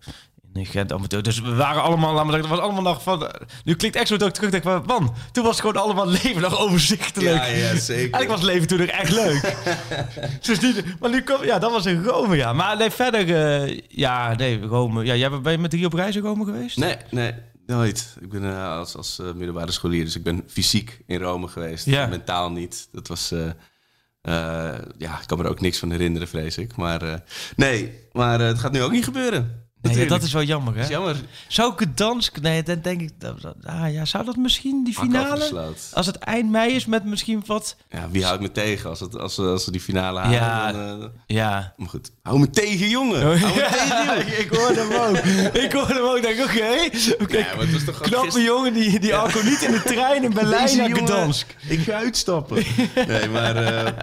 Gent 0.63 0.91
amateur. 0.91 1.23
Dus 1.23 1.41
we 1.41 1.55
waren 1.55 1.81
allemaal, 1.81 2.13
laat 2.13 2.23
maar 2.23 2.33
zeggen, 2.33 2.49
het 2.49 2.59
was 2.59 2.69
allemaal 2.69 2.93
nog 2.93 3.03
van... 3.03 3.31
Nu 3.63 3.75
klinkt 3.75 3.97
echt 3.97 4.07
zo 4.07 4.17
dat 4.17 4.27
ik 4.27 4.33
terugdenk 4.33 4.63
van, 4.63 4.83
man, 4.85 5.15
toen 5.31 5.43
was 5.43 5.57
het 5.57 5.65
gewoon 5.65 5.83
allemaal 5.83 6.07
leven 6.07 6.41
nog 6.41 6.59
overzichtelijk. 6.59 7.35
Ja, 7.35 7.45
ja, 7.45 7.75
zeker. 7.75 8.13
Eigenlijk 8.13 8.27
was 8.27 8.41
leven 8.41 8.67
toen 8.67 8.79
nog 8.79 8.87
echt 8.87 9.11
leuk. 9.11 9.55
dus 10.45 10.59
niet, 10.59 10.99
maar 10.99 11.09
nu 11.09 11.21
kwam, 11.21 11.43
ja, 11.43 11.59
dat 11.59 11.71
was 11.71 11.85
in 11.85 12.03
Rome, 12.03 12.35
ja. 12.35 12.53
Maar 12.53 12.77
nee, 12.77 12.91
verder, 12.91 13.35
eh, 13.35 13.79
ja, 13.87 14.35
nee, 14.35 14.61
Rome. 14.61 15.05
Ja, 15.05 15.15
jij 15.15 15.29
bent 15.29 15.43
ben 15.43 15.51
je 15.51 15.57
met 15.57 15.71
drie 15.71 15.85
op 15.85 15.93
reis 15.93 16.15
in 16.15 16.21
Rome 16.21 16.45
geweest? 16.45 16.77
Nee, 16.77 16.95
nee, 17.09 17.33
nooit. 17.65 18.15
Ik 18.21 18.29
ben 18.29 18.43
eh, 18.43 18.77
als, 18.77 18.95
als 18.95 19.19
eh, 19.19 19.33
middelbare 19.33 19.71
scholier, 19.71 20.03
dus 20.03 20.15
ik 20.15 20.23
ben 20.23 20.43
fysiek 20.47 21.01
in 21.05 21.21
Rome 21.21 21.47
geweest. 21.47 21.85
Ja. 21.85 22.07
Mentaal 22.07 22.51
niet. 22.51 22.87
Dat 22.91 23.07
was... 23.07 23.33
ja, 24.97 25.19
ik 25.21 25.27
kan 25.27 25.37
me 25.37 25.43
er 25.43 25.49
ook 25.49 25.61
niks 25.61 25.79
van 25.79 25.91
herinneren, 25.91 26.27
vrees 26.27 26.57
ik. 26.57 26.75
Maar 26.75 27.23
nee, 27.55 28.07
maar 28.11 28.39
het 28.39 28.59
gaat 28.59 28.71
nu 28.71 28.81
ook 28.81 28.91
niet 28.91 29.03
gebeuren. 29.03 29.64
Nee, 29.93 30.03
ja, 30.03 30.05
dat 30.09 30.23
is 30.23 30.33
wel 30.33 30.43
jammer, 30.43 30.73
hè? 30.73 30.79
Dat 30.79 30.89
is 30.89 30.95
jammer. 30.95 31.15
Zou 31.47 31.73
ik 31.73 31.79
het 31.79 31.97
dans... 31.97 32.31
Nee, 32.41 32.63
dan 32.63 32.79
denk 32.81 33.01
ik... 33.01 33.11
Ah, 33.63 33.93
ja, 33.93 34.05
zou 34.05 34.25
dat 34.25 34.35
misschien, 34.35 34.83
die 34.83 34.93
finale? 34.93 35.73
Als 35.93 36.05
het 36.05 36.15
eind 36.17 36.49
mei 36.51 36.73
is 36.73 36.85
met 36.85 37.05
misschien 37.05 37.43
wat... 37.45 37.75
Ja, 37.89 38.09
wie 38.09 38.25
houdt 38.25 38.41
me 38.41 38.51
tegen 38.51 38.89
als, 38.89 38.99
het, 38.99 39.19
als, 39.19 39.35
we, 39.35 39.43
als 39.43 39.65
we 39.65 39.71
die 39.71 39.81
finale 39.81 40.19
halen? 40.19 40.33
Ja. 40.39 40.71
Dan, 40.71 41.01
eh, 41.01 41.07
Ja. 41.25 41.73
maar 41.77 41.89
goed, 41.89 42.11
hou 42.21 42.39
me 42.39 42.49
tegen, 42.49 42.89
jongen. 42.89 43.21
Hou 43.21 43.33
me 43.39 43.41
tegen, 43.53 44.05
jongen. 44.05 44.39
ik 44.39 44.49
hoorde 44.55 44.79
hem 44.79 44.93
ook. 44.93 45.17
Ik 45.63 45.71
hoorde 45.71 45.93
hem 45.93 46.03
ook. 46.03 46.21
Denk, 46.21 46.39
oké. 46.39 46.89
oké, 47.23 47.37
Ja, 47.37 47.55
maar 47.55 47.65
het 47.65 47.71
was 47.73 47.83
toch 47.83 47.95
gewoon 47.97 48.09
Knappe 48.09 48.25
gisteren- 48.25 48.45
jongen 48.47 48.73
die, 48.73 48.99
die 48.99 49.15
Arco 49.15 49.41
niet 49.43 49.61
in 49.61 49.71
de 49.71 49.81
trein 49.81 50.23
in 50.23 50.33
Berlijn 50.33 50.77
naar 50.77 50.89
Gdansk. 50.97 51.55
Ik 51.67 51.79
ga 51.79 51.91
uitstappen. 51.93 52.63
nee, 53.07 53.29
maar... 53.29 53.55
eh, 53.55 53.93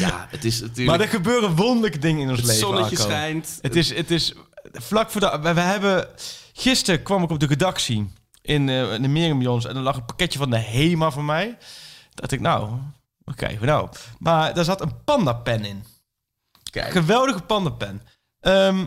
ja, 0.00 0.26
het 0.30 0.44
is 0.44 0.60
natuurlijk... 0.60 0.88
Maar 0.88 1.00
er 1.06 1.12
gebeuren 1.12 1.56
wonderlijke 1.56 1.98
dingen 1.98 2.22
in 2.22 2.28
ons 2.28 2.36
het 2.38 2.46
leven, 2.46 2.60
zonnetje 2.66 2.96
Arco. 2.96 3.08
schijnt. 3.10 3.58
Het 3.60 3.76
is, 3.76 3.94
het 3.94 4.10
is 4.10 4.34
vlak 4.72 5.10
voor 5.10 5.20
de... 5.20 5.38
We, 5.42 5.54
we 5.54 5.60
hebben... 5.60 6.08
Gisteren 6.52 7.02
kwam 7.02 7.22
ik 7.22 7.30
op 7.30 7.40
de 7.40 7.46
redactie 7.46 8.12
in, 8.42 8.68
eh 8.68 8.92
in 8.92 9.02
de 9.02 9.38
en 9.38 9.66
er 9.66 9.74
lag 9.74 9.96
een 9.96 10.04
pakketje 10.04 10.38
van 10.38 10.50
de 10.50 10.58
HEMA 10.58 11.10
voor 11.10 11.24
mij. 11.24 11.58
dacht 12.14 12.32
ik, 12.32 12.40
nou, 12.40 12.78
wat 13.24 13.34
krijgen 13.34 13.60
we 13.60 13.66
nou? 13.66 13.88
Maar 14.18 14.54
daar 14.54 14.64
zat 14.64 14.80
een 14.80 15.04
pandapen 15.04 15.64
in. 15.64 15.84
Kijk, 16.70 16.92
Geweldige 16.92 17.42
pandapen. 17.42 18.02
Ehm 18.40 18.86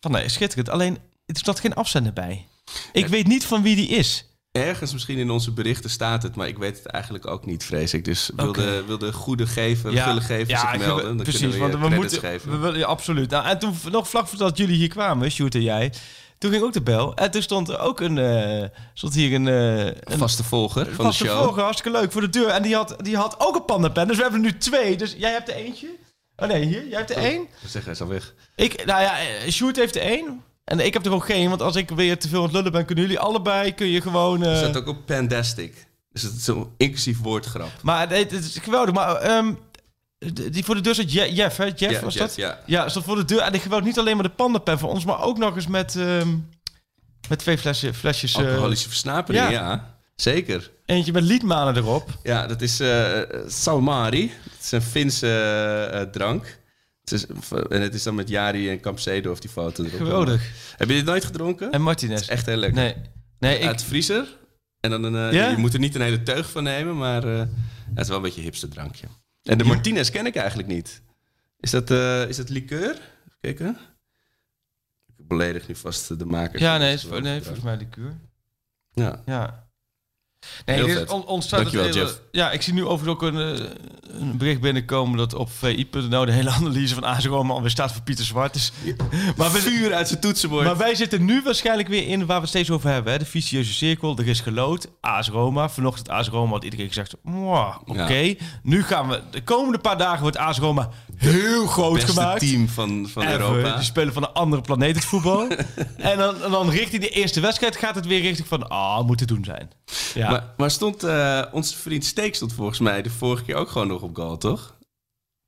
van 0.00 0.10
nee, 0.10 0.28
schitterend. 0.28 0.68
Alleen, 0.68 0.98
er 1.26 1.40
zat 1.44 1.60
geen 1.60 1.74
afzender 1.74 2.12
bij. 2.12 2.48
Ik 2.92 3.06
weet 3.06 3.26
niet 3.26 3.44
van 3.44 3.62
wie 3.62 3.76
die 3.76 3.88
is. 3.88 4.24
Ergens 4.52 4.92
misschien 4.92 5.18
in 5.18 5.30
onze 5.30 5.52
berichten 5.52 5.90
staat 5.90 6.22
het, 6.22 6.34
maar 6.36 6.48
ik 6.48 6.58
weet 6.58 6.76
het 6.76 6.86
eigenlijk 6.86 7.26
ook 7.26 7.46
niet, 7.46 7.64
vrees 7.64 7.94
ik. 7.94 8.04
Dus 8.04 8.30
wil, 8.36 8.48
Oké. 8.48 8.60
de, 8.60 8.84
wil 8.86 8.98
de 8.98 9.12
goede 9.12 9.46
gever, 9.46 9.92
gulle 9.92 10.20
gever 10.20 10.58
zich 10.58 10.72
ik- 10.72 10.78
melden, 10.78 11.04
dan 11.04 11.16
precies, 11.16 11.40
kunnen 11.40 11.56
we 11.60 11.68
want 11.78 11.88
we 11.88 11.94
moeten, 11.94 12.18
geven. 12.20 12.50
we 12.50 12.56
willen, 12.56 12.78
ja, 12.78 12.86
absoluut. 12.86 13.30
Nou, 13.30 13.44
en 13.46 13.58
toen 13.58 13.74
nog 13.90 14.08
vlak 14.08 14.26
voordat 14.28 14.56
jullie 14.58 14.76
hier 14.76 14.88
kwamen, 14.88 15.30
Sjoerd 15.30 15.54
en 15.54 15.62
jij, 15.62 15.92
toen 16.38 16.50
ging 16.50 16.62
ook 16.62 16.72
de 16.72 16.82
bel. 16.82 17.14
En 17.14 17.30
toen 17.30 17.42
stond 17.42 17.68
er 17.68 17.78
ook 17.78 18.00
een, 18.00 18.18
eh, 18.18 18.68
stond 18.94 19.14
hier 19.14 19.34
een, 19.34 19.48
eh 19.48 19.84
een 19.86 20.18
Vaste 20.18 20.44
volger 20.44 20.84
van 20.84 20.96
de 20.96 21.02
vaste 21.02 21.24
show. 21.24 21.42
volger, 21.42 21.62
hartstikke 21.62 21.98
leuk 21.98 22.12
voor 22.12 22.20
de 22.20 22.30
deur. 22.30 22.48
En 22.48 22.62
die 22.62 22.74
had, 22.74 22.96
die 23.02 23.16
had 23.16 23.34
ook 23.38 23.54
een 23.54 23.64
pandapen. 23.64 24.06
Dus 24.06 24.16
we 24.16 24.22
hebben 24.22 24.44
er 24.44 24.50
nu 24.52 24.58
twee. 24.58 24.96
Dus 24.96 25.14
jij 25.18 25.30
hebt 25.32 25.48
er 25.48 25.54
eentje. 25.54 25.88
Oh 26.36 26.48
nee, 26.48 26.64
hier, 26.64 26.88
jij 26.88 26.98
hebt 26.98 27.10
er 27.10 27.16
één. 27.16 27.46
Zeg, 27.66 27.84
hij 27.84 27.92
is 27.92 28.00
al 28.00 28.08
weg. 28.08 28.34
Ik, 28.56 28.84
nou 28.84 29.02
ja, 29.02 29.18
eh, 29.18 29.50
Sjoerd 29.50 29.76
heeft 29.76 29.96
er 29.96 30.02
één. 30.02 30.42
En 30.70 30.80
ik 30.80 30.92
heb 30.92 31.06
er 31.06 31.12
ook 31.12 31.24
geen, 31.24 31.48
want 31.48 31.62
als 31.62 31.76
ik 31.76 31.90
weer 31.90 32.18
te 32.18 32.28
veel 32.28 32.38
aan 32.38 32.44
het 32.44 32.52
lullen 32.54 32.72
ben, 32.72 32.84
kunnen 32.84 33.04
jullie 33.04 33.18
allebei, 33.20 33.74
kun 33.74 33.86
je 33.86 34.00
gewoon... 34.00 34.42
eh, 34.42 34.50
Er 34.50 34.56
staat 34.56 34.76
ook 34.76 34.86
op 34.88 35.06
Pandastic. 35.06 35.86
Dus 36.12 36.22
het 36.22 36.34
is 36.34 36.46
een 36.46 36.66
inclusief 36.76 37.20
woordgrap. 37.20 37.70
Maar 37.82 38.08
het 38.10 38.32
is 38.32 38.58
geweldig. 38.62 38.94
Maar 38.94 39.14
ehm, 39.16 39.52
die 40.50 40.64
voor 40.64 40.74
de 40.74 40.80
deur 40.80 40.94
zat 40.94 41.12
Je- 41.12 41.32
Jeff, 41.34 41.56
hè? 41.56 41.64
Jeff 41.76 42.00
was 42.00 42.14
Jeff, 42.14 42.26
dat? 42.26 42.34
ja. 42.36 42.58
Ja, 42.66 42.88
stond 42.88 43.04
voor 43.04 43.16
de 43.16 43.24
deur. 43.24 43.40
En 43.40 43.54
ik 43.54 43.62
geweld 43.62 43.84
niet 43.84 43.98
alleen 43.98 44.14
maar 44.14 44.24
de 44.24 44.30
pandapen 44.30 44.78
van 44.78 44.88
ons, 44.88 45.04
maar 45.04 45.22
ook 45.22 45.38
nog 45.38 45.54
eens 45.56 45.66
met, 45.66 45.96
ehm, 45.96 46.28
met 47.28 47.38
twee 47.38 47.58
flesjes. 47.58 47.96
flesjes 47.96 48.34
eh, 48.34 48.44
Alcoholische 48.46 48.88
versnapering, 48.88 49.44
ja. 49.44 49.50
ja. 49.50 49.94
Zeker. 50.16 50.70
eentje 50.86 51.12
met 51.12 51.22
liedmanen 51.22 51.76
erop. 51.76 52.08
Ja, 52.22 52.46
dat 52.46 52.60
is 52.62 52.80
eh 52.80 53.18
Salmari. 53.46 54.32
Het 54.50 54.64
is 54.64 54.72
een 54.72 54.82
Finse 54.82 55.32
eh, 55.92 56.00
drank. 56.02 56.58
Het 57.10 57.28
is, 57.30 57.50
en 57.68 57.80
het 57.80 57.94
is 57.94 58.02
dan 58.02 58.14
met 58.14 58.28
Jari 58.28 58.70
en 58.70 58.80
Campsedo 58.80 59.30
of 59.30 59.40
die 59.40 59.50
foto 59.50 59.84
erop. 59.84 59.98
Geweldig. 59.98 60.50
Heb 60.76 60.88
je 60.88 60.94
dit 60.94 61.04
nooit 61.04 61.24
gedronken? 61.24 61.72
En 61.72 61.82
Martinez. 61.82 62.14
Het 62.14 62.22
is 62.22 62.28
echt 62.28 62.46
heel 62.46 62.56
lekker. 62.56 62.82
Nee, 62.82 62.94
nee 63.38 63.58
ik, 63.58 63.66
Uit 63.66 63.82
vriezer. 63.82 64.38
En 64.80 64.90
dan 64.90 65.02
een, 65.02 65.28
eh, 65.28 65.32
Ja? 65.32 65.48
Je 65.48 65.56
moet 65.56 65.72
er 65.72 65.78
niet 65.78 65.94
een 65.94 66.00
hele 66.00 66.22
teug 66.22 66.50
van 66.50 66.62
nemen, 66.62 66.96
maar 66.96 67.24
eh, 67.24 67.38
het 67.94 67.98
is 67.98 68.08
wel 68.08 68.16
een 68.16 68.22
beetje 68.22 68.38
een 68.38 68.46
hipster 68.46 68.68
drankje. 68.68 69.06
En 69.42 69.58
de 69.58 69.64
Martinez 69.64 70.10
ken 70.10 70.26
ik 70.26 70.36
eigenlijk 70.36 70.68
niet. 70.68 71.02
Is 71.60 71.70
dat, 71.70 71.90
eh 71.90 72.28
is 72.28 72.36
dat 72.36 72.48
liqueur? 72.48 72.90
Even 72.90 73.38
kijken. 73.40 73.78
Ik 75.16 75.28
beledig 75.28 75.68
nu 75.68 75.76
vast 75.76 76.18
de 76.18 76.24
makers. 76.24 76.62
ja, 76.62 76.78
nee, 76.78 76.92
is, 76.92 77.04
nee, 77.04 77.42
volgens 77.42 77.64
mij 77.64 77.76
liqueur. 77.76 78.20
Ja. 78.92 79.22
Ja. 79.26 79.69
Nee, 80.64 80.76
Heel 80.76 80.86
dit 80.86 80.94
is 80.94 81.00
vet. 81.00 81.10
ontzettend 81.24 81.72
Dankjewel, 81.72 82.06
hele-. 82.06 82.18
Ja, 82.30 82.50
ik 82.50 82.62
zie 82.62 82.72
nu 82.74 82.84
overigens 82.84 83.08
ook 83.08 83.22
een, 83.32 83.58
eh, 83.58 83.64
een 84.20 84.36
bericht 84.36 84.60
binnenkomen 84.60 85.18
dat 85.18 85.34
op 85.34 85.50
vi.nl 85.52 86.24
de 86.24 86.32
hele 86.32 86.50
analyse 86.60 86.94
van 86.94 87.04
AS 87.04 87.26
Roma 87.26 87.52
alweer 87.54 87.70
staat 87.70 87.92
voor 87.92 88.02
Pieter 88.02 88.24
Zwart. 88.24 88.52
Dus, 88.52 88.72
maar, 89.36 89.52
we, 89.52 89.58
Vuur 89.58 89.94
uit 89.94 90.08
zijn 90.08 90.20
toetsenbord. 90.20 90.64
maar 90.64 90.76
wij 90.76 90.94
zitten 90.94 91.24
nu 91.24 91.42
waarschijnlijk 91.42 91.88
weer 91.88 92.06
in 92.06 92.18
waar 92.18 92.36
we 92.36 92.40
het 92.40 92.48
steeds 92.48 92.70
over 92.70 92.90
hebben. 92.90 93.12
Hè? 93.12 93.18
De 93.18 93.24
vicieuze 93.24 93.72
cirkel, 93.72 94.18
er 94.18 94.28
is 94.28 94.40
gelood. 94.40 94.88
AS 95.00 95.28
Roma, 95.28 95.68
vanochtend 95.68 96.08
AS 96.08 96.28
Roma 96.28 96.52
had 96.52 96.64
iedereen 96.64 96.86
gezegd, 96.88 97.14
"Mwah, 97.22 97.76
oké. 97.86 98.12
Ja. 98.14 98.34
Nu 98.62 98.82
gaan 98.82 99.08
we, 99.08 99.22
de 99.30 99.42
komende 99.42 99.78
paar 99.78 99.98
dagen 99.98 100.20
wordt 100.22 100.36
AS 100.36 100.58
Roma 100.58 100.88
heel 101.20 101.66
groot 101.66 101.94
beste 101.94 102.12
gemaakt. 102.12 102.40
team 102.40 102.68
van, 102.68 103.08
van 103.12 103.22
Ever. 103.22 103.40
Europa. 103.40 103.74
Die 103.74 103.84
spelen 103.84 104.12
van 104.12 104.22
een 104.22 104.32
andere 104.32 104.62
planeet 104.62 104.94
het 104.94 105.04
voetbal. 105.04 105.46
en, 105.96 106.18
dan, 106.18 106.42
en 106.42 106.50
dan 106.50 106.70
richting 106.70 107.02
de 107.02 107.08
eerste 107.08 107.40
wedstrijd 107.40 107.76
gaat 107.76 107.94
het 107.94 108.06
weer 108.06 108.20
richting 108.20 108.48
van... 108.48 108.68
Ah, 108.68 109.04
moet 109.06 109.18
te 109.18 109.24
doen 109.24 109.44
zijn. 109.44 109.70
Ja. 110.14 110.30
Maar, 110.30 110.44
maar 110.56 110.70
stond 110.70 111.02
eh, 111.02 111.42
onze 111.52 111.76
vriend 111.76 112.04
Steek 112.04 112.34
stond 112.34 112.52
volgens 112.52 112.78
mij 112.78 113.02
de 113.02 113.10
vorige 113.10 113.44
keer 113.44 113.54
ook 113.54 113.70
gewoon 113.70 113.88
nog 113.88 114.02
op 114.02 114.16
goal, 114.16 114.36
toch? 114.36 114.78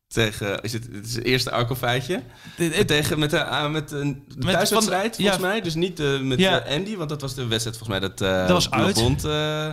Tegen, 0.06 0.60
is 0.62 0.72
het, 0.72 0.88
het 0.92 1.06
is 1.06 1.14
het 1.14 1.24
eerste 1.24 1.50
Arco-feitje. 1.50 2.22
Het- 2.54 2.86
Tegen, 2.86 3.18
met 3.18 3.30
de, 3.30 3.44
ah, 3.44 3.70
met 3.70 3.90
een 3.92 4.24
thuiswedstrijd, 4.40 5.16
volgens 5.16 5.36
ja. 5.36 5.42
mij. 5.42 5.60
Dus 5.60 5.74
niet 5.74 6.00
eh, 6.00 6.20
met 6.20 6.38
Ja. 6.38 6.60
eh, 6.60 6.76
Andy, 6.76 6.96
want 6.96 7.08
dat 7.08 7.20
was 7.20 7.34
de 7.34 7.46
wedstrijd 7.46 7.76
volgens 7.78 7.98
mij 7.98 8.08
dat... 8.08 8.20
eh 8.20 8.38
Dat 8.38 8.48
was 8.50 8.70
uit. 8.70 8.94
Bond, 8.94 9.24
eh, 9.24 9.70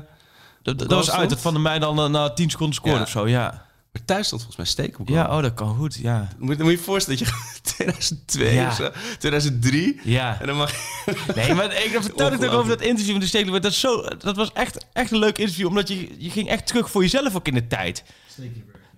dat, 0.61 0.85
was 0.87 1.11
uit. 1.11 1.29
Dat 1.29 1.39
Van 1.41 1.53
de 1.53 1.59
Meij 1.59 1.79
dan 1.79 1.99
eh, 1.99 2.05
na 2.09 2.29
10 2.29 2.49
seconden 2.49 2.75
scoorde 2.75 2.97
Ja. 2.97 3.03
of 3.03 3.09
zo, 3.09 3.27
ja. 3.27 3.65
Thuis 4.05 4.25
stond 4.25 4.41
volgens 4.41 4.55
mij 4.57 4.65
Steek 4.65 4.99
op 4.99 5.07
goal. 5.07 5.19
Ja, 5.19 5.35
oh, 5.35 5.41
dat 5.41 5.53
kan 5.53 5.75
goed, 5.75 5.95
ja. 5.95 6.27
Moet, 6.37 6.57
moet 6.57 6.65
je 6.65 6.71
je 6.71 6.77
voorstellen 6.77 7.19
dat 7.19 7.27
je 7.27 7.59
2002 7.61 8.53
Ja. 8.53 8.67
of 8.67 8.75
zo, 8.75 8.89
2003... 9.19 9.99
Ja. 10.03 10.37
En 10.41 10.47
dan 10.47 10.57
mag 10.57 10.71
je... 10.71 11.15
Nee, 11.35 11.53
maar 11.53 11.73
ik 11.83 11.97
vertelde 12.01 12.35
het 12.35 12.45
ook 12.45 12.53
over 12.53 12.69
dat 12.69 12.81
interview 12.81 13.13
met 13.13 13.21
de 13.21 13.27
Stekelenburg. 13.27 13.63
Dat, 13.63 13.71
is 13.71 13.79
zo, 13.79 14.01
dat 14.17 14.35
was 14.35 14.51
echt, 14.53 14.85
echt 14.93 15.11
een 15.11 15.17
leuk 15.17 15.37
interview, 15.37 15.67
omdat 15.67 15.87
je, 15.87 16.15
je 16.17 16.29
ging 16.29 16.49
echt 16.49 16.67
terug 16.67 16.89
voor 16.89 17.01
jezelf 17.01 17.35
ook 17.35 17.47
in 17.47 17.53
de 17.53 17.67
tijd. 17.67 18.03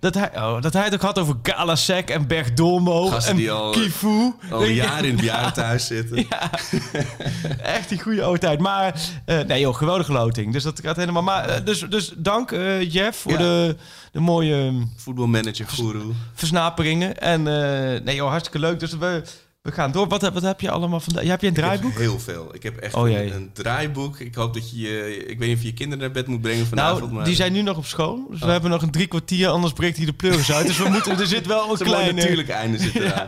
Dat 0.02 0.14
hij, 0.14 0.30
oh, 0.36 0.60
dat 0.62 0.72
hij 0.72 0.84
het 0.84 0.94
ook 0.94 1.00
had 1.02 1.18
over 1.18 1.34
Galasek 1.42 2.10
en 2.10 2.26
Berg 2.26 2.52
Dolmo 2.52 3.06
Gasten 3.06 3.30
en 3.30 3.36
die 3.36 3.50
al- 3.50 3.70
Kifu. 3.70 4.32
al 4.50 4.64
jaren 4.64 5.04
in 5.04 5.10
het 5.10 5.20
bejaardentehuis 5.20 5.86
zitten. 5.96 6.26
Echt 7.62 7.88
die 7.88 8.00
goede 8.02 8.22
oude 8.22 8.38
tijd. 8.38 8.60
Maar 8.60 8.94
eh, 9.24 9.40
nee 9.40 9.60
joh, 9.60 9.74
geweldige 9.74 10.12
loting. 10.12 10.52
Dus 10.52 10.62
dat 10.62 10.80
gaat 10.80 10.96
helemaal. 10.96 11.22
Maar, 11.22 11.48
eh, 11.48 11.64
dus, 11.64 11.80
dus 11.80 12.12
dank 12.16 12.52
eh, 12.52 12.92
Jeff 12.92 13.18
voor 13.18 13.32
Ja. 13.32 13.38
de, 13.38 13.76
de 14.12 14.20
mooie 14.20 14.54
ehm, 14.54 14.82
Voetbalmanager, 14.96 15.66
guru. 15.68 16.02
versnaperingen. 16.34 17.18
En 17.18 17.40
eh, 17.48 18.00
nee 18.04 18.14
joh, 18.14 18.28
hartstikke 18.28 18.58
leuk. 18.58 18.80
Dus 18.80 18.96
we, 18.96 19.22
we 19.62 19.72
gaan 19.72 19.92
door. 19.92 20.08
Wat, 20.08 20.20
heb- 20.20 20.34
wat 20.34 20.42
heb 20.42 20.60
je 20.60 20.70
allemaal 20.70 21.00
vandaag? 21.00 21.24
Heb 21.24 21.40
je 21.40 21.46
een 21.46 21.54
draaiboek? 21.54 21.98
heel 21.98 22.18
veel. 22.20 22.54
Ik 22.54 22.62
heb 22.62 22.76
echt 22.76 22.94
Oh, 22.94 23.10
een, 23.10 23.34
een 23.34 23.50
draaiboek. 23.52 24.18
Ik 24.18 24.34
hoop 24.34 24.54
dat 24.54 24.70
je... 24.70 24.76
je- 24.80 25.16
Ik 25.26 25.38
weet 25.38 25.48
niet 25.48 25.56
of 25.56 25.62
je 25.62 25.68
je 25.68 25.74
kinderen 25.74 26.04
naar 26.04 26.12
bed 26.12 26.26
moet 26.26 26.40
brengen 26.40 26.66
vanavond. 26.66 27.00
Nou, 27.02 27.12
maar 27.12 27.24
die 27.24 27.34
zijn 27.34 27.52
nu 27.52 27.62
nog 27.62 27.76
op 27.76 27.86
school. 27.86 28.26
Dus 28.30 28.38
we 28.38 28.44
Oh. 28.44 28.50
hebben 28.50 28.70
nog 28.70 28.82
een 28.82 28.90
drie 28.90 29.06
kwartier, 29.06 29.48
anders 29.48 29.72
breekt 29.72 29.96
hij 29.96 30.06
de 30.06 30.12
pleuris 30.12 30.52
uit. 30.52 30.66
Dus 30.66 30.78
we 30.78 30.88
moeten, 30.88 31.18
er 31.20 31.26
zit 31.26 31.46
wel 31.46 31.70
een 31.70 31.76
kleine... 31.78 32.12
natuurlijk 32.20 32.48
einde 32.48 32.78
zit 32.82 32.94
eraan. 32.94 33.26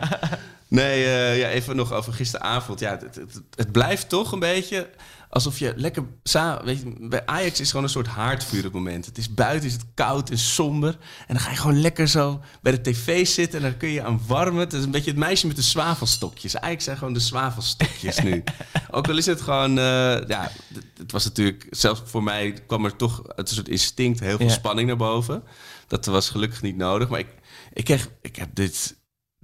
Nee, 0.67 1.03
eh, 1.05 1.39
ja, 1.39 1.49
even 1.49 1.75
nog 1.75 1.93
over 1.93 2.13
gisteravond. 2.13 2.79
Ja, 2.79 2.91
het, 2.91 3.15
het, 3.15 3.41
het 3.55 3.71
blijft 3.71 4.09
toch 4.09 4.31
een 4.31 4.39
beetje 4.39 4.89
alsof 5.35 5.59
je 5.59 5.73
lekker... 5.75 6.03
sa- 6.23 6.61
Weet 6.63 6.79
je, 6.79 7.07
bij 7.09 7.25
Ajax 7.25 7.51
is 7.51 7.57
het 7.59 7.67
gewoon 7.69 7.83
een 7.83 7.89
soort 7.89 8.07
haardvuur 8.07 8.57
op 8.59 8.63
het 8.65 8.73
moment. 8.73 9.05
Het 9.05 9.17
is 9.17 9.33
buiten, 9.33 9.67
is 9.67 9.73
het 9.73 9.85
koud 9.93 10.29
en 10.29 10.37
somber. 10.37 10.97
En 11.27 11.33
dan 11.33 11.39
ga 11.39 11.49
je 11.51 11.57
gewoon 11.57 11.81
lekker 11.81 12.07
zo 12.07 12.41
bij 12.61 12.71
de 12.71 12.81
tv 12.81 13.27
zitten... 13.27 13.59
en 13.63 13.69
dan 13.69 13.77
kun 13.77 13.89
je 13.89 14.03
aan 14.03 14.21
warmen. 14.27 14.59
Het 14.59 14.73
is 14.73 14.83
een 14.83 14.91
beetje 14.91 15.09
het 15.11 15.19
meisje 15.19 15.47
met 15.47 15.55
de 15.55 15.61
zwavelstokjes. 15.61 16.57
Ajax 16.57 16.83
zijn 16.83 16.97
gewoon 16.97 17.13
de 17.13 17.19
zwavelstokjes 17.19 18.19
nu. 18.19 18.43
Ook 18.91 19.07
al 19.07 19.17
is 19.17 19.25
het 19.25 19.41
gewoon... 19.41 19.69
eh, 19.77 19.83
ja, 20.27 20.51
het, 20.73 20.83
het 20.97 21.11
was 21.11 21.23
natuurlijk... 21.25 21.67
Zelfs 21.69 22.01
voor 22.05 22.23
mij 22.23 22.51
kwam 22.67 22.85
er 22.85 22.95
toch 22.95 23.21
een 23.25 23.47
soort 23.47 23.69
instinct... 23.69 24.19
heel 24.19 24.37
veel 24.37 24.47
Ja. 24.47 24.53
spanning 24.53 24.87
naar 24.87 24.97
boven. 24.97 25.43
Dat 25.87 26.05
was 26.05 26.29
gelukkig 26.29 26.61
niet 26.61 26.77
nodig. 26.77 27.09
Maar 27.09 27.19
ik, 27.19 27.27
ik, 27.73 27.83
kreeg, 27.83 28.09
ik 28.21 28.35
heb 28.35 28.49
dit 28.53 28.95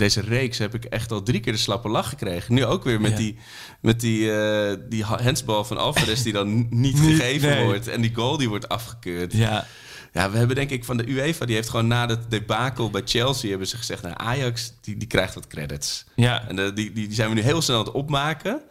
deze 0.02 0.22
reeks 0.22 0.58
heb 0.58 0.74
ik 0.76 0.86
echt 0.86 1.12
al 1.12 1.24
drie 1.24 1.40
keer 1.40 1.54
de 1.54 1.60
slappe 1.60 1.90
lach 1.90 2.10
gekregen. 2.10 2.54
Nu 2.54 2.66
ook 2.66 2.84
weer 2.84 3.02
met 3.02 3.12
Ja. 3.12 3.18
die, 3.18 3.38
met 3.82 4.00
die, 4.00 4.32
eh, 4.34 4.78
die 4.90 5.04
ha- 5.04 5.22
handsbal 5.24 5.64
van 5.64 5.78
Alvarez 5.78 6.22
die 6.22 6.34
dan 6.34 6.68
niet 6.86 7.00
gegeven 7.00 7.50
nee. 7.50 7.64
wordt. 7.66 7.88
En 7.88 8.02
die 8.02 8.16
goal 8.16 8.38
die 8.38 8.50
wordt 8.50 8.70
afgekeurd. 8.70 9.34
Ja. 9.34 9.66
Ja, 10.14 10.32
we 10.32 10.38
hebben 10.38 10.56
denk 10.56 10.70
ik 10.70 10.86
van 10.86 10.98
de 10.98 11.08
UEFA, 11.10 11.46
die 11.46 11.56
heeft 11.56 11.70
gewoon 11.70 11.88
na 11.88 12.06
dat 12.06 12.32
debakel 12.32 12.90
bij 12.90 13.02
Chelsea... 13.06 13.50
hebben 13.50 13.68
ze 13.68 13.78
gezegd, 13.78 14.02
nou 14.04 14.14
Ajax, 14.18 14.74
die, 14.82 14.98
die 14.98 15.08
krijgt 15.08 15.34
wat 15.34 15.48
credits. 15.48 16.06
ja. 16.16 16.48
En 16.48 16.60
eh, 16.60 16.66
die, 16.66 16.74
die, 16.94 17.08
die 17.08 17.14
zijn 17.16 17.30
we 17.30 17.36
nu 17.36 17.42
heel 17.42 17.62
snel 17.62 17.78
aan 17.80 17.86
het 17.86 17.94
opmaken. 17.94 18.62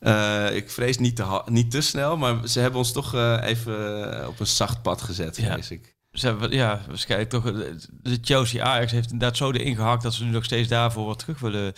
Eh, 0.00 0.46
ik 0.56 0.70
vrees 0.70 0.98
niet 0.98 1.16
te, 1.16 1.42
niet 1.46 1.70
te 1.70 1.80
snel, 1.80 2.16
maar 2.16 2.48
ze 2.48 2.60
hebben 2.60 2.78
ons 2.78 2.92
toch 2.92 3.14
even 3.42 4.28
op 4.28 4.40
een 4.40 4.46
zacht 4.46 4.82
pad 4.82 5.02
gezet, 5.02 5.36
Ja. 5.36 5.52
vrees 5.52 5.70
ik. 5.70 5.94
Ze 6.12 6.26
hebben, 6.26 6.52
ja, 6.52 6.80
waarschijnlijk 6.88 7.30
toch. 7.30 7.46
eh, 7.46 7.52
De 8.02 8.18
Chelsea 8.22 8.64
Ajax 8.64 8.92
heeft 8.92 9.10
inderdaad 9.12 9.36
zo 9.36 9.50
erin 9.50 9.74
gehakt 9.76 10.02
dat 10.02 10.14
ze 10.14 10.24
nu 10.24 10.30
nog 10.30 10.44
steeds 10.44 10.68
daarvoor 10.68 11.06
wat 11.06 11.18
terug 11.18 11.38
willen. 11.38 11.72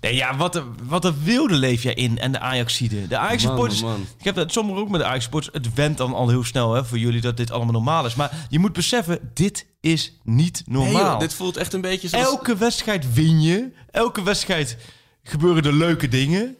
Nee, 0.00 0.14
ja, 0.14 0.36
wat 0.36 0.56
een, 0.56 0.64
wat 0.82 1.04
een 1.04 1.22
wilde 1.24 1.54
leef 1.54 1.82
jij 1.82 1.94
in 1.94 2.18
en 2.18 2.32
de 2.32 2.38
Ajaxide. 2.40 3.06
De 3.08 3.18
Ajax 3.18 3.42
supporters. 3.42 3.82
Ik 4.18 4.24
heb 4.24 4.36
het 4.36 4.52
sommigen 4.52 4.80
ook 4.82 4.88
met 4.88 5.00
de 5.00 5.06
Ajax 5.06 5.22
supporters. 5.22 5.54
Het 5.54 5.74
went 5.74 5.96
dan 5.98 6.14
al 6.14 6.28
heel 6.28 6.44
snel 6.44 6.72
hè, 6.74 6.84
voor 6.84 6.98
jullie 6.98 7.20
dat 7.20 7.36
dit 7.36 7.50
allemaal 7.50 7.72
normaal 7.72 8.06
is. 8.06 8.14
Maar 8.14 8.46
je 8.48 8.58
moet 8.58 8.72
beseffen, 8.72 9.30
dit 9.34 9.66
is 9.80 10.18
niet 10.22 10.62
Nee, 10.66 10.76
normaal. 10.82 11.10
joh, 11.10 11.18
dit 11.18 11.34
voelt 11.34 11.56
echt 11.56 11.72
een 11.72 11.80
beetje 11.80 12.08
zoals... 12.08 12.26
Elke 12.26 12.56
wedstrijd 12.56 13.12
win 13.14 13.40
je. 13.42 13.72
Elke 13.90 14.22
wedstrijd 14.22 14.76
gebeuren 15.22 15.62
er 15.64 15.72
leuke 15.74 16.08
dingen. 16.08 16.56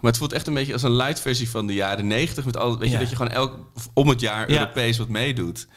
Maar 0.00 0.10
het 0.10 0.18
voelt 0.18 0.32
echt 0.32 0.46
een 0.46 0.54
beetje 0.54 0.72
als 0.72 0.82
een 0.82 0.96
light 0.96 1.20
versie 1.20 1.50
van 1.50 1.66
de 1.66 1.74
jaren 1.74 2.06
90. 2.06 2.44
Met 2.44 2.56
al, 2.56 2.78
weet 2.78 2.90
je, 2.90 2.98
dat 2.98 3.10
je 3.10 3.16
gewoon 3.16 3.32
elk, 3.32 3.72
om 3.94 4.08
het 4.08 4.20
jaar 4.20 4.50
Ja. 4.50 4.58
Europees 4.58 4.98
wat 4.98 5.08
meedoet. 5.08 5.68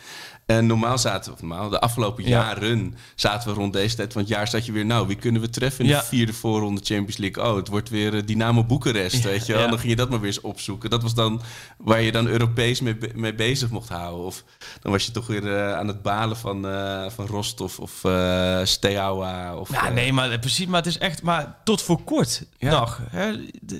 En 0.45 0.65
normaal 0.65 0.97
zaten 0.97 1.31
we, 1.33 1.37
normaal, 1.45 1.69
de 1.69 1.79
afgelopen 1.79 2.23
Ja. 2.23 2.29
jaren 2.29 2.95
zaten 3.15 3.49
we 3.49 3.55
rond 3.55 3.73
deze 3.73 3.95
tijd 3.95 4.11
van 4.13 4.21
het 4.21 4.29
jaar 4.31 4.47
zat 4.47 4.65
je 4.65 4.71
weer, 4.71 4.85
nou, 4.85 5.07
wie 5.07 5.15
kunnen 5.15 5.41
we 5.41 5.49
treffen 5.49 5.83
in 5.85 5.89
Ja. 5.91 5.99
de 5.99 6.05
vierde 6.05 6.33
voorronde 6.33 6.81
Champions 6.83 7.17
League? 7.17 7.43
Oh, 7.43 7.55
het 7.55 7.67
wordt 7.67 7.89
weer 7.89 8.15
eh, 8.15 8.21
Dynamo 8.25 8.63
Boekarest, 8.63 9.23
weet 9.23 9.45
je 9.45 9.53
wel. 9.53 9.69
Dan 9.69 9.77
ging 9.79 9.89
je 9.89 9.95
dat 9.95 10.09
maar 10.09 10.19
weer 10.19 10.27
eens 10.27 10.41
opzoeken. 10.41 10.89
Dat 10.89 11.01
was 11.01 11.13
dan 11.13 11.41
waar 11.77 12.01
je 12.01 12.11
dan 12.11 12.27
Europees 12.27 12.81
mee, 12.81 12.97
mee 13.15 13.33
bezig 13.35 13.69
mocht 13.69 13.89
houden. 13.89 14.25
Of 14.25 14.43
dan 14.81 14.91
was 14.91 15.05
je 15.05 15.11
toch 15.11 15.27
weer 15.27 15.55
eh, 15.55 15.73
aan 15.77 15.87
het 15.87 16.01
balen 16.01 16.37
van, 16.37 16.67
eh, 16.67 17.05
van 17.09 17.25
Rostov 17.25 17.79
of 17.79 18.03
eh 18.03 18.59
Steaua. 18.63 19.55
Of, 19.55 19.71
Ja, 19.71 19.89
nee, 19.89 20.13
maar 20.13 20.39
precies. 20.39 20.65
Maar 20.65 20.77
het 20.83 20.87
is 20.89 20.97
echt. 20.97 21.21
Maar 21.21 21.55
tot 21.63 21.81
voor 21.81 22.03
kort 22.03 22.43
Ja. 22.57 22.71
nog. 22.79 22.99
Hè, 23.09 23.27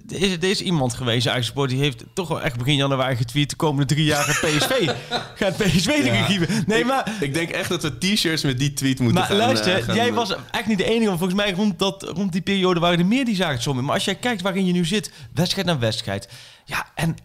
er, 0.10 0.22
is, 0.22 0.32
er 0.32 0.44
is 0.44 0.62
iemand 0.62 0.94
geweest, 0.94 1.30
Sport, 1.40 1.70
die 1.70 1.80
heeft 1.80 2.04
toch 2.14 2.28
wel 2.28 2.42
echt 2.42 2.58
begin 2.58 2.76
januari 2.76 3.16
getweet. 3.16 3.50
De 3.50 3.56
komende 3.56 3.94
drie 3.94 4.06
jaar 4.06 4.24
gaat 4.24 4.50
PSV. 4.52 4.92
gaat 5.40 5.58
PSV 5.58 6.02
Ja. 6.04 6.12
regie. 6.14 6.53
Nee, 6.68 6.80
ik, 6.80 6.86
maar. 6.86 7.12
ik 7.20 7.34
denk 7.34 7.50
echt 7.50 7.70
dat 7.70 7.84
we 7.84 7.98
t-shirts 7.98 8.44
met 8.44 8.60
die 8.60 8.74
tweet 8.74 9.00
moeten 9.00 9.20
Maar 9.20 9.28
gaan, 9.28 9.38
luister, 9.38 9.76
eh, 9.76 9.84
gaan, 9.84 9.96
jij 9.96 10.14
was 10.14 10.36
echt 10.52 10.68
niet 10.68 10.78
de 10.78 10.86
enige. 10.86 11.06
Want 11.06 11.20
volgens 11.20 11.42
mij 11.42 11.52
rond, 11.54 11.80
dat, 11.80 12.04
rond 12.04 12.32
die 12.32 12.42
periode 12.42 12.80
waren 12.80 13.00
er 13.00 13.06
meer 13.06 13.26
die 13.26 13.36
zagen 13.36 13.54
het 13.54 13.64
zo. 13.64 13.74
Maar 13.74 13.94
als 13.94 14.06
jij 14.06 14.16
kijkt 14.16 14.42
waarin 14.42 14.66
je 14.66 14.74
nu 14.74 14.86
zit, 14.86 15.12
wedstrijd 15.34 15.68
na 15.68 15.78
wedstrijd. 15.78 16.30
Ja, 16.66 16.92
en 16.96 17.16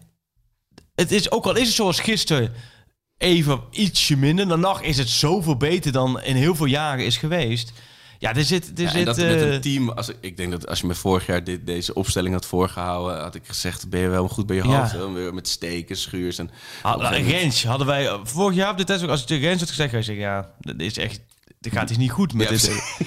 het 0.95 1.11
is 1.11 1.31
ook 1.31 1.45
al 1.45 1.55
is 1.55 1.67
het 1.67 1.75
zoals 1.75 1.99
gisteren 1.99 2.53
even 3.17 3.61
ietsje 3.71 4.17
minder. 4.17 4.47
Dan 4.47 4.59
nog 4.59 4.81
is 4.81 4.97
het 4.97 5.09
zoveel 5.09 5.57
beter 5.57 5.91
dan 5.91 6.21
in 6.21 6.35
heel 6.35 6.55
veel 6.55 6.65
jaren 6.65 7.05
is 7.05 7.17
geweest. 7.17 7.73
Ja, 8.21 8.35
er 8.35 8.43
zit... 8.43 8.71
Er 8.79 8.83
Ja, 8.83 8.89
zit 8.89 9.05
dat 9.05 9.17
met 9.17 9.25
eh, 9.41 9.53
een 9.53 9.61
team, 9.61 9.89
als, 9.89 10.09
ik- 10.09 10.17
ik 10.21 10.37
denk 10.37 10.51
dat 10.51 10.67
als 10.67 10.79
je 10.79 10.87
me 10.87 10.95
vorig 10.95 11.25
jaar 11.25 11.43
dit, 11.43 11.65
deze 11.65 11.93
opstelling 11.93 12.33
had 12.33 12.45
voorgehouden, 12.45 13.21
had 13.21 13.35
ik 13.35 13.41
gezegd, 13.47 13.89
ben 13.89 13.99
je 13.99 14.07
wel 14.07 14.27
goed 14.27 14.45
bij 14.45 14.55
je 14.55 14.61
hoofd. 14.63 14.91
hè? 14.91 15.11
Weer 15.11 15.33
Met 15.33 15.47
steken, 15.47 15.97
schuurs 15.97 16.37
en... 16.37 16.49
Moment- 16.83 17.27
Rens 17.27 17.63
hadden 17.65 17.87
wij 17.87 18.07
eh, 18.07 18.19
vorig 18.23 18.55
jaar 18.55 18.71
op 18.71 18.77
de 18.77 18.83
test 18.83 19.03
ook 19.03 19.09
als 19.09 19.19
je 19.19 19.25
tegen 19.25 19.47
Rens 19.47 19.59
had 19.59 19.69
gezegd, 19.69 19.91
hij 19.91 20.01
zeggen 20.01 20.23
ja, 20.23 20.51
dat 20.59 20.79
is 20.79 20.97
echt, 20.97 21.19
dit 21.59 21.73
gaat 21.73 21.87
dus 21.87 21.97
niet 21.97 22.11
goed 22.11 22.33
met 22.33 22.45
Ja, 22.49 22.51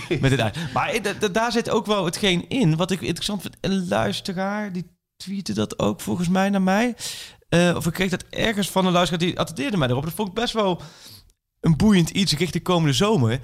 dit, 0.08 0.20
met 0.20 0.30
dit. 0.30 0.72
Maar 0.72 0.88
eh, 0.88 1.02
da- 1.02 1.12
da- 1.12 1.28
daar 1.28 1.52
zit 1.52 1.70
ook 1.70 1.86
wel 1.86 2.04
hetgeen 2.04 2.48
in 2.48 2.76
wat 2.76 2.90
ik 2.90 3.00
interessant 3.00 3.42
vind. 3.42 3.56
Een 3.60 3.88
luisteraar 3.88 4.72
die 4.72 4.84
tweette 5.16 5.52
dat 5.52 5.78
ook 5.78 6.00
volgens 6.00 6.28
mij 6.28 6.50
naar 6.50 6.62
mij. 6.62 6.94
Eh, 7.48 7.72
of 7.76 7.86
ik 7.86 7.92
kreeg 7.92 8.10
dat 8.10 8.24
ergens 8.30 8.70
van 8.70 8.86
een 8.86 8.92
luisteraar 8.92 9.26
die 9.26 9.38
attendeerde 9.38 9.76
mij 9.76 9.88
erop. 9.88 10.04
Dat 10.04 10.12
vond 10.12 10.28
ik 10.28 10.34
best 10.34 10.52
wel 10.52 10.80
een 11.60 11.76
boeiend 11.76 12.10
iets 12.10 12.32
richting 12.36 12.62
komende 12.64 12.92
zomer. 12.94 13.40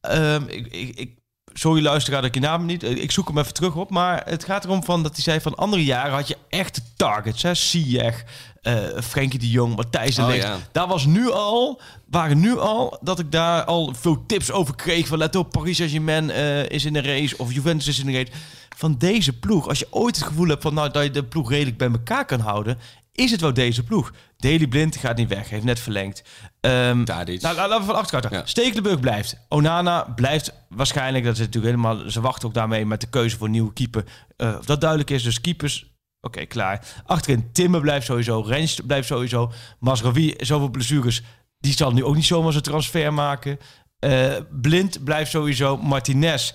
Ehm, 0.00 0.42
ik, 0.46 0.66
ik, 0.66 0.96
ik, 0.98 1.16
sorry 1.52 1.82
luisteraar 1.82 2.20
dat 2.20 2.28
ik 2.28 2.34
je 2.34 2.40
naam 2.48 2.64
niet... 2.66 2.82
eh, 2.82 3.02
Ik 3.02 3.10
zoek 3.10 3.28
hem 3.28 3.38
even 3.38 3.54
terug 3.54 3.74
op. 3.74 3.90
Maar 3.90 4.22
het 4.26 4.44
gaat 4.44 4.64
erom 4.64 4.84
van 4.84 5.02
dat 5.02 5.14
hij 5.14 5.22
zei 5.22 5.40
van 5.40 5.54
andere 5.54 5.84
jaren 5.84 6.12
had 6.12 6.28
je 6.28 6.36
echte 6.48 6.80
targets. 6.96 7.42
Hè? 7.42 7.54
Ziyech, 7.54 8.24
eh 8.62 8.74
Frenkie 9.02 9.38
de 9.38 9.50
Jong, 9.50 9.76
Matthijs 9.76 10.14
de 10.14 10.22
Oh, 10.22 10.28
Ligt. 10.28 10.42
ja. 10.46 10.56
Daar 10.72 10.86
was 10.86 11.06
nu 11.06 11.30
al, 11.30 11.80
waren 12.10 12.40
nu 12.40 12.58
al, 12.58 12.98
dat 13.02 13.18
ik 13.18 13.32
daar 13.32 13.64
al 13.64 13.94
veel 13.98 14.26
tips 14.26 14.50
over 14.50 14.74
kreeg. 14.74 15.06
Van 15.06 15.18
let 15.18 15.36
op, 15.36 15.50
Paris 15.50 15.76
Saint-Germain 15.76 16.30
eh, 16.30 16.68
is 16.68 16.84
in 16.84 16.92
de 16.92 17.02
race 17.02 17.38
of 17.38 17.52
Juventus 17.52 17.88
is 17.88 17.98
in 17.98 18.06
de 18.06 18.12
race. 18.12 18.32
Van 18.76 18.94
deze 18.98 19.38
ploeg, 19.38 19.68
als 19.68 19.78
je 19.78 19.86
ooit 19.90 20.16
het 20.16 20.24
gevoel 20.26 20.48
hebt 20.48 20.62
van 20.62 20.74
nou, 20.74 20.90
dat 20.90 21.02
je 21.02 21.10
de 21.10 21.24
ploeg 21.24 21.50
redelijk 21.50 21.76
bij 21.78 21.88
elkaar 21.90 22.24
kan 22.24 22.40
houden, 22.40 22.78
is 23.12 23.30
het 23.30 23.40
wel 23.40 23.54
deze 23.54 23.82
ploeg. 23.84 24.12
Daily 24.38 24.66
Blind 24.66 24.96
gaat 24.96 25.16
niet 25.16 25.28
weg, 25.28 25.48
heeft 25.50 25.64
net 25.64 25.80
verlengd. 25.80 26.22
Ehm 26.60 27.04
Tadic. 27.04 27.40
nou, 27.40 27.56
laten 27.56 27.78
we 27.78 27.84
van 27.84 27.94
achter 27.94 28.06
starten. 28.18 28.38
Ja. 28.38 28.46
Stekelenburg 28.46 29.00
blijft. 29.00 29.36
Onana 29.48 30.02
blijft 30.02 30.52
waarschijnlijk, 30.68 31.24
dat 31.24 31.32
is 31.32 31.38
natuurlijk 31.38 31.74
helemaal, 31.76 32.10
ze 32.10 32.20
wachten 32.20 32.48
ook 32.48 32.54
daarmee 32.54 32.86
met 32.86 33.00
de 33.00 33.08
keuze 33.08 33.36
voor 33.36 33.48
nieuwe 33.48 33.72
keeper. 33.72 34.04
Eh, 34.36 34.56
of 34.58 34.64
dat 34.64 34.80
duidelijk 34.80 35.10
is, 35.10 35.22
dus 35.22 35.40
keepers, 35.40 35.92
oké, 36.20 36.44
klaar. 36.46 36.86
Achterin 37.06 37.52
Timmer 37.52 37.80
blijft 37.80 38.06
sowieso, 38.06 38.40
Rens 38.40 38.80
blijft 38.86 39.06
sowieso. 39.08 39.52
Masraoui, 39.78 40.34
zoveel 40.38 40.68
blessures, 40.70 41.22
die 41.58 41.72
zal 41.72 41.92
nu 41.92 42.04
ook 42.04 42.14
niet 42.14 42.24
zomaar 42.26 42.52
zijn 42.52 42.64
transfer 42.64 43.12
maken. 43.14 43.58
Eh, 43.98 44.34
Blind 44.50 45.04
blijft 45.04 45.30
sowieso. 45.30 45.76
Martinez, 45.76 46.52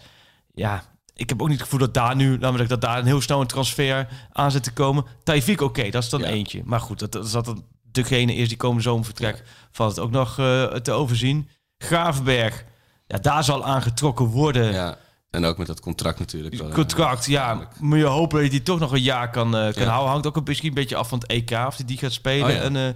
ja, 0.54 0.84
ik 1.15 1.30
heb 1.30 1.41
ook 1.41 1.48
niet 1.48 1.58
het 1.60 1.65
gevoel 1.69 1.86
dat 1.86 1.93
daar 1.93 2.15
nu, 2.15 2.30
laten 2.32 2.39
we 2.52 2.58
zeggen, 2.58 2.80
dat 2.80 2.82
daar 2.82 2.98
een 3.00 3.06
heel 3.06 3.22
snel 3.22 3.41
een 3.41 3.48
transfer 3.48 4.08
aan 4.32 4.52
zit 4.52 4.63
te 4.63 4.74
komen. 4.74 5.06
Taifik, 5.24 5.62
oké, 5.62 5.89
dat 5.89 6.04
is 6.04 6.10
dan 6.10 6.19
Ja. 6.22 6.28
eentje. 6.28 6.62
Maar 6.65 6.80
goed, 6.80 7.00
dat, 7.00 7.12
dat, 7.12 7.32
dat 7.32 7.46
dat 7.46 7.63
degene 7.93 8.36
is 8.36 8.47
die 8.47 8.58
komende 8.58 8.84
zomer 8.84 9.06
vertrekt, 9.06 9.41
valt 9.71 9.95
het 9.95 9.99
ook 10.06 10.12
nog 10.12 10.39
eh, 10.39 10.63
te 10.63 10.91
overzien. 10.91 11.49
Gravenberg, 11.77 12.63
ja, 13.08 13.17
daar 13.17 13.43
zal 13.43 13.65
aan 13.65 13.82
getrokken 13.82 14.25
worden. 14.25 14.71
Ja. 14.73 14.97
En 15.29 15.45
ook 15.45 15.58
met 15.58 15.67
dat 15.67 15.79
contract 15.79 16.19
natuurlijk. 16.19 16.56
wel, 16.56 16.67
ja. 16.67 16.73
Contract, 16.73 17.25
ja. 17.25 17.67
Moet 17.79 17.97
je 17.97 18.06
hopen 18.06 18.29
dat 18.32 18.39
hij 18.39 18.49
die 18.49 18.63
toch 18.63 18.79
nog 18.79 18.91
een 18.91 19.01
jaar 19.01 19.29
kan, 19.29 19.56
eh, 19.58 19.73
kan 19.73 19.84
Ja. 19.84 19.89
houden. 19.89 20.12
Hangt 20.12 20.27
ook 20.27 20.36
een, 20.36 20.43
misschien 20.45 20.67
een 20.69 20.73
beetje 20.75 20.95
af 20.95 21.08
van 21.10 21.19
het 21.19 21.27
EK, 21.29 21.51
of 21.67 21.75
hij 21.77 21.86
die 21.86 21.97
gaat 21.97 22.12
spelen. 22.12 22.47
Oh, 22.47 22.53
ja. 22.56 22.62
en, 22.62 22.75
eh, 22.75 22.88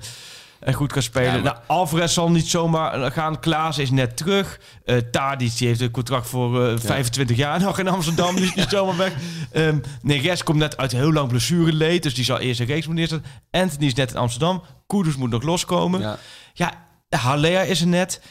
en 0.59 0.73
goed 0.73 0.91
kan 0.91 1.01
spelen. 1.01 1.27
Ja, 1.27 1.33
maar- 1.33 1.43
nou, 1.43 1.57
Alvarez 1.67 2.13
zal 2.13 2.31
niet 2.31 2.47
zomaar 2.47 3.11
gaan. 3.11 3.39
Klaas 3.39 3.77
is 3.77 3.89
net 3.91 4.17
terug. 4.17 4.59
Tadic 5.11 5.57
die 5.57 5.67
heeft 5.67 5.81
een 5.81 5.91
contract 5.91 6.27
voor 6.27 6.67
eh, 6.67 6.77
25 6.79 7.37
jaar 7.37 7.61
nog 7.61 7.79
in 7.79 7.87
Amsterdam. 7.87 8.35
Die 8.35 8.45
is 8.45 8.53
niet 8.53 8.69
zomaar 8.77 8.97
weg. 8.97 9.13
Um, 9.53 9.81
Neres 10.01 10.43
komt 10.43 10.57
net 10.59 10.77
uit 10.77 10.91
heel 10.91 11.13
lang 11.13 11.27
blessureleed. 11.29 12.03
Dus 12.03 12.13
die 12.15 12.23
zal 12.25 12.39
eerst 12.39 12.59
een 12.59 12.65
reeks 12.65 12.87
moeten 12.87 13.05
neerzetten. 13.09 13.31
Anthony 13.51 13.85
is 13.85 13.93
net 13.93 14.11
in 14.11 14.17
Amsterdam. 14.17 14.63
Kudus 14.87 15.15
moet 15.15 15.29
nog 15.29 15.43
loskomen. 15.43 15.99
Ja, 16.01 16.17
Ja. 16.53 16.85
Halea 17.09 17.61
is 17.61 17.81
er 17.81 17.87
net. 17.87 18.21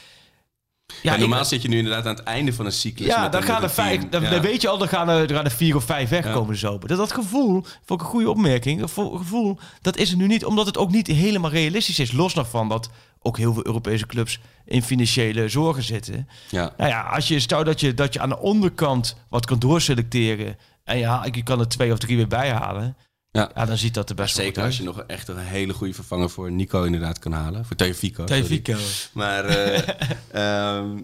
Ja, 1.02 1.16
normaal 1.16 1.44
zit 1.44 1.62
je 1.62 1.68
nu 1.68 1.76
inderdaad 1.76 2.06
aan 2.06 2.14
het 2.14 2.22
einde 2.24 2.52
van 2.52 2.66
een 2.66 2.72
cyclus. 2.72 3.06
ja, 3.06 3.28
dan 3.28 3.42
gaan 3.42 3.62
er 3.62 3.70
vijf. 3.70 4.08
Dan, 4.08 4.22
Ja. 4.22 4.40
weet 4.40 4.62
je 4.62 4.68
al, 4.68 4.78
dan 4.78 4.88
gaan 4.88 5.08
er, 5.08 5.28
er 5.30 5.34
gaan 5.34 5.44
er 5.44 5.50
vier 5.50 5.76
of 5.76 5.84
vijf 5.84 6.08
wegkomen 6.08 6.52
Ja. 6.52 6.58
zo. 6.60 6.78
Dat, 6.78 6.98
dat 6.98 7.12
gevoel, 7.12 7.58
ik 7.58 7.90
een 7.90 8.00
goede 8.00 8.30
opmerking. 8.30 8.80
Dat 8.80 8.90
vo- 8.90 9.10
gevoel, 9.16 9.58
dat 9.80 9.96
is 9.96 10.10
er 10.10 10.16
nu 10.16 10.26
niet, 10.26 10.44
omdat 10.44 10.66
het 10.66 10.76
ook 10.78 10.90
niet 10.90 11.06
helemaal 11.06 11.50
realistisch 11.50 11.98
is. 11.98 12.12
Los 12.12 12.34
nog 12.34 12.48
van 12.50 12.68
dat 12.68 12.90
ook 13.22 13.38
heel 13.38 13.52
veel 13.52 13.66
Europese 13.66 14.06
clubs 14.06 14.40
in 14.64 14.82
financiële 14.82 15.48
zorgen 15.48 15.82
zitten. 15.82 16.28
Ja. 16.50 16.72
Nou 16.76 16.90
ja, 16.90 17.00
als 17.02 17.28
je 17.28 17.40
stel 17.40 17.64
dat 17.64 17.80
je, 17.80 17.94
dat 17.94 18.12
je 18.12 18.20
aan 18.20 18.28
de 18.28 18.38
onderkant 18.38 19.16
wat 19.28 19.46
kan 19.46 19.58
doorselecteren. 19.58 20.56
En 20.84 20.98
ja, 20.98 21.26
je 21.32 21.42
kan 21.42 21.60
er 21.60 21.68
twee 21.68 21.92
of 21.92 21.98
drie 21.98 22.16
weer 22.16 22.26
bijhalen. 22.28 22.96
Ja. 23.30 23.50
Ja, 23.54 23.64
dan 23.64 23.76
ziet 23.76 23.94
dat 23.94 24.08
er 24.08 24.14
best 24.14 24.36
wel 24.36 24.44
Zeker 24.44 24.60
goed 24.62 24.70
als 24.70 24.78
je 24.80 24.84
nog 24.84 25.00
echt 25.06 25.28
een 25.28 25.38
hele 25.38 25.72
goede 25.72 25.92
vervanger 25.94 26.30
voor 26.30 26.52
Nico 26.52 26.82
inderdaad 26.82 27.18
kan 27.18 27.32
halen. 27.32 27.64
Voor 27.64 27.76
uit. 27.78 27.94
sorry. 27.96 28.44
Fico. 28.44 28.76
Maar 29.12 29.44
eh, 29.44 29.78
ehm, 30.32 30.98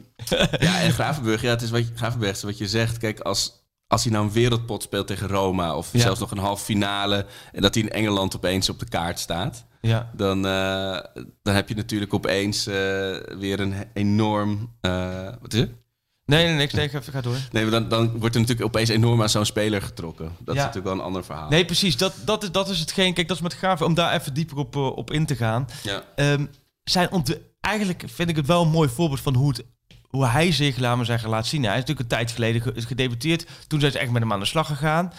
ja, 0.61 0.81
en 0.81 0.93
Gravenburg, 0.93 1.43
ja, 1.43 1.51
het 1.51 1.63
is 1.63 1.71
wat 1.71 1.87
je, 1.89 1.93
Gravenberg 1.95 2.37
is 2.37 2.43
wat 2.43 2.59
je 2.59 2.69
zegt. 2.69 2.99
Kijk, 2.99 3.21
als, 3.21 3.53
als 3.87 4.03
hij 4.03 4.13
nou 4.13 4.25
een 4.25 4.33
wereldpot 4.33 4.83
speelt 4.83 5.07
tegen 5.07 5.29
Roma 5.29 5.77
of 5.77 5.93
Ja. 5.93 5.99
zelfs 6.01 6.21
nog 6.21 6.31
een 6.31 6.39
half 6.39 6.63
finale 6.63 7.27
en 7.53 7.63
dat 7.63 7.75
hij 7.75 7.83
in 7.83 7.91
Engeland 7.91 8.37
opeens 8.37 8.69
op 8.69 8.79
de 8.79 8.89
kaart 8.89 9.19
staat, 9.19 9.65
Ja. 9.81 10.11
dan, 10.17 10.47
eh, 10.47 10.99
dan 11.43 11.55
heb 11.55 11.69
je 11.69 11.75
natuurlijk 11.75 12.15
opeens 12.15 12.67
eh, 12.67 12.75
weer 13.39 13.61
een 13.61 13.75
enorm. 13.93 14.77
wat 15.41 15.53
is 15.53 15.61
het? 15.61 15.71
Nee, 16.25 16.47
nee, 16.47 16.55
niks. 16.55 16.73
Nee, 16.73 16.89
ga, 16.89 17.01
ga 17.01 17.21
door. 17.21 17.37
Nee, 17.53 17.63
maar 17.63 17.73
dan, 17.73 17.89
dan 17.89 18.19
wordt 18.19 18.35
er 18.35 18.41
natuurlijk 18.41 18.69
opeens 18.69 18.89
enorm 18.89 19.23
aan 19.23 19.29
zo'n 19.29 19.45
speler 19.45 19.83
getrokken. 19.83 20.25
Dat 20.39 20.55
Ja. 20.55 20.61
is 20.61 20.67
natuurlijk 20.67 20.85
wel 20.85 20.95
een 20.95 21.01
ander 21.07 21.25
verhaal. 21.25 21.49
Nee, 21.49 21.65
precies. 21.65 21.97
Dat, 21.97 22.15
dat, 22.25 22.43
is, 22.43 22.51
dat 22.51 22.69
is 22.69 22.79
hetgeen. 22.79 23.15
Kijk, 23.15 23.29
dat 23.29 23.37
is 23.37 23.43
met 23.43 23.55
Graven. 23.55 23.87
Om 23.87 23.95
daar 23.95 24.15
even 24.15 24.35
dieper 24.35 24.57
op, 24.57 24.77
eh, 24.77 24.87
op 24.97 25.11
in 25.11 25.27
te 25.27 25.37
gaan. 25.37 25.69
Ja. 25.83 26.03
Ehm, 26.17 26.47
zijn 26.85 27.09
eigenlijk 27.61 28.05
vind 28.07 28.29
ik 28.31 28.37
het 28.37 28.47
wel 28.47 28.63
een 28.63 28.71
mooi 28.71 28.89
voorbeeld 28.89 29.21
van 29.21 29.35
hoe, 29.35 29.49
het, 29.49 29.65
hoe 30.09 30.27
hij 30.27 30.53
zich, 30.53 30.79
laten 30.79 30.99
we 30.99 31.05
zeggen, 31.05 31.29
laat 31.29 31.47
zien. 31.47 31.63
Hij 31.63 31.73
is 31.73 31.81
natuurlijk 31.81 32.11
een 32.11 32.17
tijd 32.17 32.31
geleden 32.31 32.63
ge- 32.63 32.73
gedebuteerd. 32.77 33.47
Toen 33.67 33.81
zijn 33.81 33.93
ze 33.93 33.99
echt 33.99 34.11
met 34.11 34.23
hem 34.23 34.33
aan 34.33 34.41
de 34.41 34.47
slag 34.47 34.67
gegaan. 34.67 35.13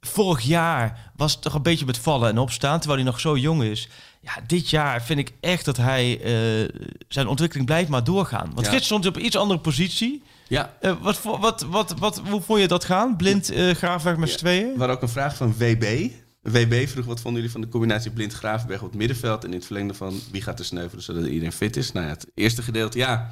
Vorig 0.00 0.40
jaar 0.40 1.10
was 1.16 1.32
het 1.32 1.42
toch 1.42 1.54
een 1.54 1.62
beetje 1.62 1.84
met 1.86 1.98
vallen 1.98 2.28
en 2.28 2.38
opstaan, 2.38 2.78
terwijl 2.78 3.00
hij 3.02 3.10
nog 3.10 3.20
zo 3.20 3.36
jong 3.36 3.62
is. 3.62 3.88
Ja, 4.20 4.32
dit 4.46 4.70
jaar 4.70 5.02
vind 5.02 5.18
ik 5.18 5.32
echt 5.40 5.64
dat 5.64 5.76
hij 5.76 6.20
eh, 6.20 6.68
zijn 7.08 7.26
ontwikkeling 7.26 7.66
blijft 7.66 7.88
maar 7.88 8.04
doorgaan. 8.04 8.50
Want 8.54 8.66
Ja. 8.66 8.72
gisteren 8.72 8.84
stond 8.84 9.02
hij 9.04 9.12
op 9.12 9.18
een 9.18 9.24
iets 9.26 9.36
andere 9.36 9.60
positie. 9.60 10.22
Ja, 10.52 10.76
Eh, 10.80 10.94
wat, 11.02 11.22
wat, 11.22 11.62
wat, 11.70 11.94
wat, 11.98 12.22
hoe 12.30 12.40
vond 12.42 12.60
je 12.60 12.68
dat 12.68 12.84
gaan? 12.84 13.16
Blind 13.16 13.50
eh 13.50 13.70
Graafwerk 13.74 14.16
met 14.18 14.28
z'n 14.28 14.34
Ja. 14.34 14.40
tweeën? 14.40 14.76
Was 14.76 14.88
ook 14.88 15.02
een 15.02 15.08
vraag 15.08 15.36
van 15.36 15.54
WB. 15.58 16.08
WB 16.42 16.86
vroeg 16.88 17.04
wat 17.04 17.20
vonden 17.20 17.34
jullie 17.34 17.50
van 17.50 17.60
de 17.60 17.68
combinatie 17.68 18.10
Blind 18.10 18.32
Gravenberg 18.32 18.80
op 18.82 18.88
het 18.88 18.96
middenveld 18.98 19.42
en 19.44 19.48
in 19.50 19.56
het 19.56 19.64
verlengde 19.66 19.94
van 19.94 20.20
wie 20.30 20.42
gaat 20.42 20.58
er 20.58 20.64
sneuvelen 20.64 21.02
zodat 21.04 21.24
iedereen 21.26 21.52
fit 21.52 21.76
is. 21.76 21.92
Nou 21.92 22.06
ja, 22.06 22.12
het 22.12 22.26
eerste 22.34 22.62
gedeelte, 22.62 22.98
ja. 22.98 23.30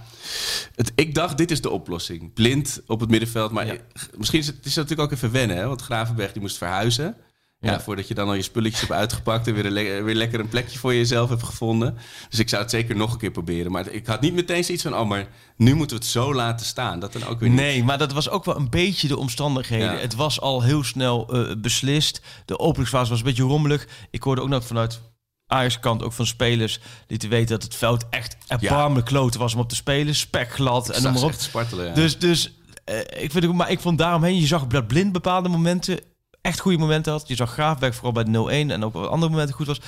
Het, 0.75 0.93
ik 0.95 1.15
dacht, 1.15 1.39
dit 1.39 1.51
is 1.51 1.61
de 1.61 1.71
oplossing. 1.71 2.33
Blind 2.33 2.81
op 2.87 3.01
het 3.01 3.11
middenveld, 3.11 3.51
maar 3.53 3.67
Ja. 3.67 3.75
misschien 4.19 4.41
is 4.41 4.47
het, 4.47 4.57
het 4.57 4.67
is 4.67 4.75
natuurlijk 4.75 5.01
ook 5.09 5.13
even 5.17 5.31
wennen, 5.33 5.57
hè? 5.57 5.67
want 5.67 5.83
Gravenberg 5.83 6.33
die 6.33 6.41
moest 6.43 6.57
verhuizen. 6.59 7.17
Ja. 7.63 7.71
Ja. 7.73 7.81
voordat 7.81 8.09
je 8.09 8.15
dan 8.15 8.29
al 8.29 8.35
je 8.35 8.43
spulletjes 8.43 8.81
hebt 8.81 8.93
uitgepakt 8.93 9.47
en 9.47 9.55
weer, 9.55 9.67
een 9.67 9.73
le- 9.73 10.03
weer 10.03 10.15
lekker 10.15 10.41
een 10.41 10.49
plekje 10.49 10.79
voor 10.79 10.95
jezelf 10.95 11.29
hebt 11.29 11.43
gevonden. 11.43 11.99
Dus 12.31 12.39
ik 12.39 12.49
zou 12.49 12.63
het 12.63 12.71
zeker 12.71 12.97
nog 12.97 13.13
een 13.13 13.19
keer 13.19 13.31
proberen. 13.31 13.73
Maar 13.73 13.89
ik 13.89 14.07
had 14.07 14.21
niet 14.21 14.35
meteen 14.35 14.65
zoiets 14.65 14.83
van, 14.83 14.95
oh, 14.97 15.09
maar 15.09 15.27
nu 15.57 15.75
moeten 15.75 15.97
we 15.97 16.03
het 16.03 16.13
zo 16.13 16.35
laten 16.35 16.67
staan. 16.67 17.01
Dat 17.01 17.13
dan 17.13 17.27
ook 17.27 17.41
weer 17.41 17.49
niet. 17.49 17.59
Nee, 17.59 17.85
maar 17.85 17.99
dat 17.99 18.13
was 18.13 18.29
ook 18.29 18.45
wel 18.45 18.57
een 18.57 18.71
beetje 18.71 19.09
de 19.09 19.17
omstandigheden. 19.19 19.93
Ja. 19.93 19.99
Het 20.01 20.15
was 20.15 20.41
al 20.41 20.63
heel 20.63 20.85
snel 20.85 21.29
eh, 21.33 21.55
beslist. 21.59 22.21
De 22.45 22.59
openingsfase 22.59 23.11
was 23.11 23.19
een 23.19 23.25
beetje 23.25 23.43
rommelig. 23.43 23.87
Ik 24.11 24.23
hoorde 24.23 24.41
ook 24.43 24.49
nog 24.49 24.65
vanuit 24.67 25.01
Ajax 25.47 25.81
kant 25.81 26.03
ook 26.03 26.13
van 26.13 26.27
spelers 26.27 26.81
die 27.07 27.19
te 27.19 27.29
weten 27.29 27.49
dat 27.49 27.63
het 27.63 27.75
veld 27.75 28.05
echt 28.11 28.37
erbarmelijk 28.47 29.07
kloten 29.07 29.41
was 29.41 29.55
om 29.55 29.61
op 29.61 29.69
te 29.69 29.75
spelen. 29.75 30.15
Spekglad 30.15 30.89
en 30.89 31.03
noem 31.03 31.13
ze 31.13 31.19
maar 31.19 31.27
op. 31.29 31.31
echt 31.31 31.41
spartelen, 31.43 31.87
ja. 31.87 31.93
Dus, 31.95 32.19
dus 32.19 32.55
eh, 32.85 32.99
ik 32.99 33.31
vind 33.31 33.45
het, 33.45 33.53
maar 33.53 33.71
ik 33.71 33.81
vond 33.81 33.99
daaromheen, 33.99 34.37
je 34.41 34.47
zag 34.47 34.67
dat 34.67 34.87
blind 34.87 35.13
bepaalde 35.13 35.49
momenten 35.49 36.01
echt 36.43 36.61
goede 36.61 36.79
momenten 36.79 37.13
had. 37.13 37.29
Je 37.29 37.35
zag 37.35 37.53
Graafberg 37.53 37.95
vooral 37.95 38.13
bij 38.13 38.25
de 38.25 38.67
0-1 38.69 38.71
en 38.71 38.85
ook 38.85 38.95
op 38.95 39.05
andere 39.05 39.31
momenten 39.31 39.55
goed 39.55 39.67
was. 39.67 39.81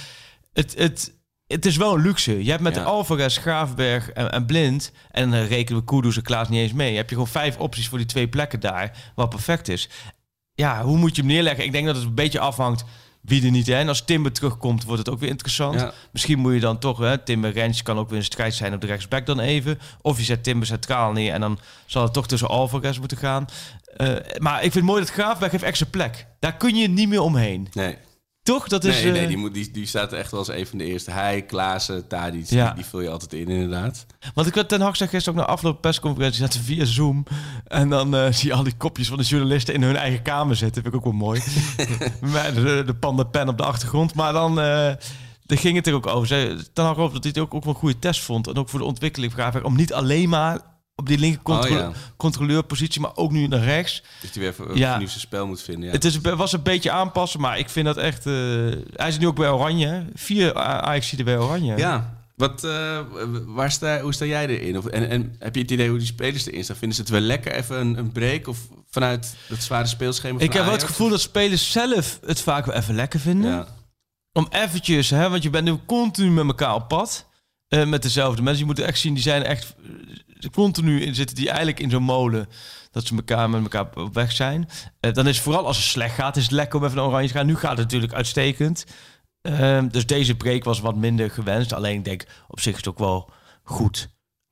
Het, 0.52 0.74
het, 0.78 1.12
het 1.46 1.66
is 1.66 1.76
wel 1.76 1.94
een 1.94 2.02
luxe. 2.02 2.44
Je 2.44 2.50
hebt 2.50 2.62
met 2.62 2.74
Ja. 2.74 2.80
de 2.80 2.86
Alvarez, 2.86 3.38
Graafberg 3.38 4.10
en, 4.10 4.32
en 4.32 4.46
Blind... 4.46 4.92
en 5.10 5.30
dan 5.30 5.42
rekenen 5.42 5.80
we 5.80 5.86
Kudus 5.86 6.16
en 6.16 6.22
Klaas 6.22 6.48
niet 6.48 6.60
eens 6.60 6.72
mee. 6.72 6.96
Heb 6.96 7.08
je 7.08 7.14
gewoon 7.14 7.30
vijf 7.30 7.56
opties 7.58 7.88
voor 7.88 7.98
die 7.98 8.06
twee 8.06 8.28
plekken 8.28 8.60
daar... 8.60 9.12
wat 9.14 9.28
perfect 9.28 9.68
is. 9.68 9.88
Ja, 10.54 10.82
hoe 10.82 10.98
moet 10.98 11.16
je 11.16 11.22
hem 11.22 11.30
neerleggen? 11.30 11.64
Ik 11.64 11.72
denk 11.72 11.86
dat 11.86 11.96
het 11.96 12.04
een 12.04 12.14
beetje 12.14 12.40
afhangt 12.40 12.84
wie 13.22 13.44
er 13.44 13.50
niet... 13.50 13.66
Hè? 13.66 13.74
En 13.74 13.88
als 13.88 14.04
Timber 14.04 14.32
terugkomt, 14.32 14.84
wordt 14.84 14.98
het 14.98 15.10
ook 15.10 15.20
weer 15.20 15.28
interessant. 15.28 15.80
Ja. 15.80 15.92
Misschien 16.12 16.38
moet 16.38 16.52
je 16.52 16.60
dan 16.60 16.78
toch... 16.78 16.98
Hè, 16.98 17.18
Timber 17.18 17.52
Rens 17.52 17.82
kan 17.82 17.98
ook 17.98 18.08
weer 18.08 18.18
een 18.18 18.24
strijd 18.24 18.54
zijn 18.54 18.74
op 18.74 18.80
de 18.80 18.86
rechtsback 18.86 19.26
dan 19.26 19.40
even. 19.40 19.78
Of 20.00 20.18
je 20.18 20.24
zet 20.24 20.44
Timber 20.44 20.66
centraal 20.66 21.12
neer... 21.12 21.32
en 21.32 21.40
dan 21.40 21.58
zal 21.86 22.02
het 22.02 22.12
toch 22.12 22.26
tussen 22.26 22.48
Alvarez 22.48 22.98
moeten 22.98 23.16
gaan. 23.16 23.46
Eh, 23.96 24.08
maar 24.38 24.54
ik 24.56 24.60
vind 24.60 24.74
het 24.74 24.84
mooi 24.84 25.00
dat 25.00 25.10
Graafberg 25.10 25.50
heeft 25.52 25.64
extra 25.64 25.86
plek. 25.90 26.26
Daar 26.38 26.56
kun 26.56 26.74
je 26.76 26.88
niet 26.88 27.08
meer 27.08 27.20
omheen. 27.20 27.68
Nee, 27.72 27.96
Toch? 28.42 28.68
Dat 28.68 28.84
is, 28.84 29.02
nee, 29.02 29.12
nee 29.12 29.20
eh, 29.22 29.28
die, 29.28 29.36
moet, 29.36 29.54
die, 29.54 29.70
die 29.70 29.86
staat 29.86 30.12
er 30.12 30.18
echt 30.18 30.30
wel 30.30 30.40
als 30.40 30.48
een 30.48 30.66
van 30.66 30.78
de 30.78 30.84
eerste. 30.84 31.10
Hij, 31.10 31.42
Klaassen, 31.42 32.08
Tadic, 32.08 32.50
Ja. 32.50 32.66
die, 32.66 32.74
die 32.74 32.84
vul 32.84 33.00
je 33.00 33.08
altijd 33.10 33.32
in 33.32 33.48
inderdaad. 33.48 34.06
Want 34.34 34.46
ik 34.46 34.54
werd 34.54 34.68
Ten 34.68 34.80
Hag 34.80 34.96
zei 34.96 35.08
gisteren 35.10 35.40
ook 35.40 35.46
na 35.46 35.52
afloop 35.52 35.80
persconferentie 35.80 36.40
zaten 36.40 36.60
via 36.62 36.84
Zoom. 36.84 37.24
En 37.66 37.88
dan 37.88 38.16
eh, 38.16 38.32
zie 38.32 38.48
je 38.48 38.54
al 38.54 38.62
die 38.62 38.76
kopjes 38.76 39.08
van 39.08 39.18
de 39.18 39.24
journalisten 39.24 39.74
in 39.74 39.82
hun 39.82 39.96
eigen 39.96 40.22
kamer 40.22 40.56
zitten. 40.56 40.82
Vind 40.82 40.94
ik 40.94 41.00
ook 41.00 41.06
wel 41.06 41.20
mooi. 41.20 41.40
Met 42.20 42.54
de, 42.54 42.82
de 42.86 42.94
panda 42.94 43.22
pen 43.22 43.48
op 43.48 43.56
de 43.58 43.64
achtergrond. 43.64 44.14
Maar 44.14 44.32
dan, 44.32 44.54
daar 44.54 45.58
ging 45.58 45.76
het 45.76 45.86
er 45.86 45.94
ook 45.94 46.06
over. 46.06 46.26
Zei 46.26 46.62
Ten 46.72 46.84
Hag 46.84 46.96
over 46.96 47.12
dat 47.14 47.22
hij 47.22 47.32
het 47.34 47.42
ook, 47.42 47.54
ook 47.54 47.64
wel 47.64 47.72
een 47.74 47.80
goede 47.80 47.98
test 47.98 48.20
vond. 48.20 48.46
En 48.48 48.54
ook 48.56 48.68
voor 48.68 48.78
de 48.78 48.84
ontwikkeling 48.84 49.32
van 49.32 49.40
Graafwerk. 49.40 49.66
Om 49.66 49.76
niet 49.76 49.92
alleen 49.92 50.28
maar 50.28 50.58
op 50.94 51.06
die 51.06 51.18
linker 51.18 51.58
Oh, 51.58 51.68
ja. 51.68 51.92
controleurpositie, 52.16 53.00
maar 53.00 53.16
ook 53.16 53.30
nu 53.32 53.46
naar 53.46 53.64
rechts. 53.64 54.02
Dus 54.20 54.32
die 54.32 54.42
weer 54.42 54.54
voor 54.54 54.76
Ja. 54.78 54.96
zijn 54.96 55.08
spel 55.08 55.46
moet 55.46 55.62
vinden. 55.62 55.84
Ja. 55.86 55.92
Het 55.94 56.04
is, 56.04 56.20
was 56.20 56.52
een 56.52 56.62
beetje 56.62 56.90
aanpassen, 56.90 57.40
maar 57.40 57.58
ik 57.58 57.68
vind 57.68 57.86
dat 57.86 57.96
echt... 57.96 58.26
eh, 58.26 58.32
hij 58.92 59.08
is 59.08 59.18
nu 59.18 59.26
ook 59.26 59.36
bij 59.36 59.48
Oranje. 59.50 59.86
hè? 59.86 60.02
Vier 60.14 60.54
Ajax 60.54 61.12
er 61.12 61.24
bij 61.24 61.38
Oranje. 61.38 61.76
ja. 61.76 62.20
Wat, 62.36 62.64
eh, 62.64 62.98
waar 63.46 63.70
sta, 63.70 64.00
hoe 64.00 64.14
sta 64.14 64.24
jij 64.24 64.46
erin? 64.46 64.78
Of, 64.78 64.86
en, 64.86 65.08
en 65.08 65.36
heb 65.38 65.54
je 65.54 65.60
het 65.60 65.70
idee 65.70 65.88
hoe 65.88 65.98
die 65.98 66.06
spelers 66.06 66.46
erin 66.46 66.64
staan? 66.64 66.76
Vinden 66.76 66.96
ze 66.96 67.02
het 67.02 67.10
wel 67.10 67.20
lekker 67.20 67.52
even 67.52 67.76
een, 67.80 67.98
een 67.98 68.12
break? 68.12 68.48
Of 68.48 68.58
vanuit 68.90 69.34
het 69.48 69.62
zware 69.62 69.86
speelschema 69.86 70.38
van 70.38 70.46
Ik 70.46 70.52
heb 70.52 70.64
wel 70.64 70.72
het 70.72 70.82
gevoel 70.82 71.08
dat 71.08 71.20
spelers 71.20 71.70
zelf 71.72 72.18
het 72.26 72.40
vaak 72.40 72.66
wel 72.66 72.74
even 72.74 72.94
lekker 72.94 73.20
vinden. 73.20 73.50
Ja. 73.50 73.66
om 74.32 74.46
eventjes, 74.50 75.10
hè, 75.10 75.30
want 75.30 75.42
je 75.42 75.50
bent 75.50 75.64
nu 75.64 75.78
continu 75.86 76.30
met 76.30 76.46
elkaar 76.46 76.74
op 76.74 76.88
pad. 76.88 77.26
Eh, 77.72 77.86
met 77.86 78.02
dezelfde 78.02 78.42
mensen. 78.42 78.60
Je 78.60 78.66
moet 78.66 78.78
echt 78.78 78.98
zien, 78.98 79.14
die 79.14 79.22
zijn 79.22 79.42
echt 79.42 79.74
eh, 80.40 80.50
continu 80.50 81.02
in 81.02 81.14
zitten 81.14 81.36
die 81.36 81.48
eigenlijk 81.48 81.80
in 81.80 81.90
zo'n 81.90 82.02
molen. 82.02 82.48
Dat 82.90 83.06
ze 83.06 83.14
elkaar 83.14 83.50
met 83.50 83.62
elkaar 83.62 83.86
op 83.94 84.14
weg 84.14 84.32
zijn. 84.32 84.68
Eh, 85.00 85.12
dan 85.12 85.26
is 85.26 85.40
vooral 85.40 85.66
als 85.66 85.76
het 85.76 85.86
slecht 85.86 86.14
gaat, 86.14 86.36
is 86.36 86.42
het 86.42 86.52
lekker 86.52 86.78
om 86.78 86.84
even 86.84 86.96
naar 86.96 87.06
oranje 87.06 87.28
te 87.28 87.34
gaan. 87.34 87.46
Nu 87.46 87.56
gaat 87.56 87.70
het 87.70 87.80
natuurlijk 87.80 88.12
uitstekend. 88.12 88.86
Ehm, 89.42 89.88
dus 89.88 90.06
deze 90.06 90.34
break 90.36 90.64
was 90.64 90.80
wat 90.80 90.96
minder 90.96 91.30
gewenst. 91.30 91.72
Alleen 91.72 91.98
ik 91.98 92.04
denk 92.04 92.26
op 92.48 92.60
zich 92.60 92.72
is 92.72 92.78
het 92.78 92.88
ook 92.88 92.98
wel 92.98 93.30
goed. 93.62 94.08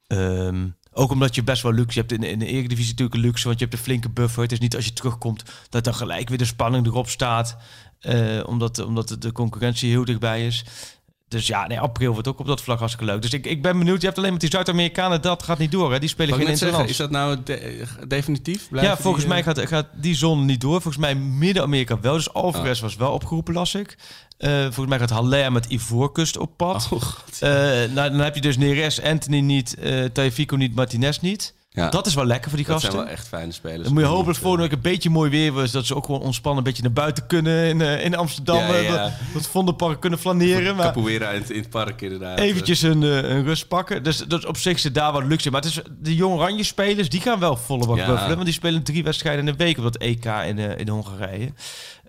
Ehm, 0.06 0.68
ook 0.92 1.10
omdat 1.10 1.34
je 1.34 1.42
best 1.42 1.62
wel 1.62 1.72
luxe 1.72 1.98
hebt 1.98 2.12
in, 2.12 2.22
in 2.22 2.38
de 2.38 2.46
Eredivisie 2.46 2.90
natuurlijk 2.90 3.16
een 3.16 3.26
luxe, 3.26 3.46
want 3.46 3.58
je 3.58 3.64
hebt 3.64 3.76
een 3.76 3.84
flinke 3.84 4.10
buffer. 4.10 4.42
Het 4.42 4.52
is 4.52 4.58
niet 4.58 4.76
als 4.76 4.84
je 4.84 4.92
terugkomt 4.92 5.42
dat 5.68 5.84
dan 5.84 5.94
gelijk 5.94 6.28
weer 6.28 6.38
de 6.38 6.44
spanning 6.44 6.86
erop 6.86 7.08
staat, 7.08 7.56
eh, 7.98 8.40
omdat, 8.46 8.78
omdat 8.78 9.16
de 9.18 9.32
concurrentie 9.32 9.90
heel 9.90 10.04
dichtbij 10.04 10.46
is. 10.46 10.64
Dus 11.30 11.46
ja, 11.46 11.66
nee, 11.66 11.80
april 11.80 12.12
wordt 12.12 12.28
ook 12.28 12.38
op 12.38 12.46
dat 12.46 12.62
vlak 12.62 12.78
hartstikke 12.78 13.12
leuk. 13.12 13.22
Dus 13.22 13.32
ik, 13.32 13.46
ik 13.46 13.62
ben 13.62 13.78
benieuwd. 13.78 14.00
Je 14.00 14.06
hebt 14.06 14.18
alleen 14.18 14.32
met 14.32 14.40
die 14.40 14.50
Zuid-Amerikanen, 14.50 15.22
dat 15.22 15.42
gaat 15.42 15.58
niet 15.58 15.72
door. 15.72 15.92
Hè? 15.92 15.98
Die 15.98 16.08
spelen 16.08 16.34
geen 16.34 16.46
internationals. 16.46 16.90
is 16.90 16.96
dat 16.96 17.10
nou 17.10 17.36
de- 17.44 17.84
definitief? 18.08 18.68
Blijven 18.68 18.90
Ja, 18.90 18.96
volgens 18.96 19.24
die, 19.24 19.32
mij 19.32 19.38
eh, 19.42 19.46
gaat, 19.46 19.68
gaat 19.68 19.86
die 19.92 20.14
zone 20.14 20.44
niet 20.44 20.60
door. 20.60 20.80
Volgens 20.82 20.96
mij 20.96 21.14
Midden-Amerika 21.14 22.00
wel. 22.00 22.12
Dus 22.12 22.32
Alvarez 22.32 22.80
was 22.80 22.96
wel 22.96 23.12
opgeroepen, 23.12 23.54
las 23.54 23.74
ik. 23.74 23.96
Eh, 24.38 24.60
volgens 24.62 24.86
mij 24.86 24.98
gaat 24.98 25.10
Haller 25.10 25.52
met 25.52 25.66
Ivoorkust 25.66 26.36
op 26.38 26.50
pad. 26.56 26.88
Oh. 26.92 27.02
Eh, 27.40 27.50
nou, 27.94 28.10
dan 28.10 28.18
heb 28.18 28.34
je 28.34 28.40
dus 28.40 28.56
Neres, 28.56 29.02
Anthony 29.02 29.40
niet, 29.40 29.74
eh 29.74 30.04
Taifiko 30.04 30.56
niet, 30.56 30.74
Martinez 30.74 31.18
niet. 31.18 31.54
Ja, 31.72 31.88
Dat 31.88 32.06
is 32.06 32.14
wel 32.14 32.24
lekker 32.24 32.48
voor 32.50 32.58
die 32.58 32.66
dat 32.66 32.74
gasten. 32.76 32.92
zijn 32.92 33.04
wel 33.04 33.12
echt 33.14 33.28
fijne 33.28 33.52
spelers. 33.52 33.82
Dan 33.82 33.92
moet 33.92 34.02
je 34.02 34.08
hopen 34.08 34.26
dat 34.26 34.36
volgende 34.38 34.62
week 34.64 34.72
een 34.72 34.80
beetje 34.80 35.10
mooi 35.10 35.30
weer 35.30 35.52
was. 35.52 35.70
Dat 35.70 35.86
ze 35.86 35.94
ook 35.94 36.04
gewoon 36.04 36.20
ontspannen 36.20 36.58
een 36.58 36.64
beetje 36.64 36.82
naar 36.82 36.92
buiten 36.92 37.26
kunnen 37.26 37.64
in, 37.68 37.80
eh, 37.80 38.04
in 38.04 38.14
Amsterdam. 38.16 38.56
Ja, 38.56 38.68
eh, 38.68 38.82
ja. 38.84 39.02
Dat, 39.02 39.12
dat 39.32 39.46
Vondelpark 39.46 40.00
kunnen 40.00 40.18
flaneren. 40.18 40.66
eh, 40.70 40.76
Maar 40.76 40.86
Capoeira 40.86 41.30
in, 41.30 41.40
het- 41.40 41.50
in 41.50 41.60
het 41.60 41.70
park 41.70 42.00
inderdaad. 42.02 42.38
eventjes 42.38 42.82
een, 42.82 43.02
eh, 43.02 43.16
een 43.30 43.44
rust 43.44 43.68
pakken. 43.68 44.02
Dus, 44.02 44.16
dus 44.18 44.46
op 44.46 44.56
zich 44.56 44.78
zit 44.78 44.94
daar 44.94 45.12
wat 45.12 45.24
luxe 45.24 45.46
in. 45.46 45.52
Maar 45.52 45.60
het 45.62 45.70
is, 45.70 45.80
de 45.98 46.14
jong 46.14 46.34
oranje 46.34 46.62
spelers, 46.64 47.08
die 47.08 47.20
gaan 47.20 47.38
wel 47.38 47.56
volle 47.56 47.86
bak 47.86 47.96
buffelen. 47.96 48.28
Want 48.28 48.44
die 48.44 48.52
spelen 48.54 48.82
drie 48.82 49.04
wedstrijden 49.04 49.46
in 49.48 49.56
de 49.56 49.64
week 49.64 49.76
op 49.78 49.82
dat 49.82 49.96
EK 49.96 50.24
in, 50.24 50.58
eh, 50.58 50.78
in 50.78 50.88
Hongarije. 50.88 51.52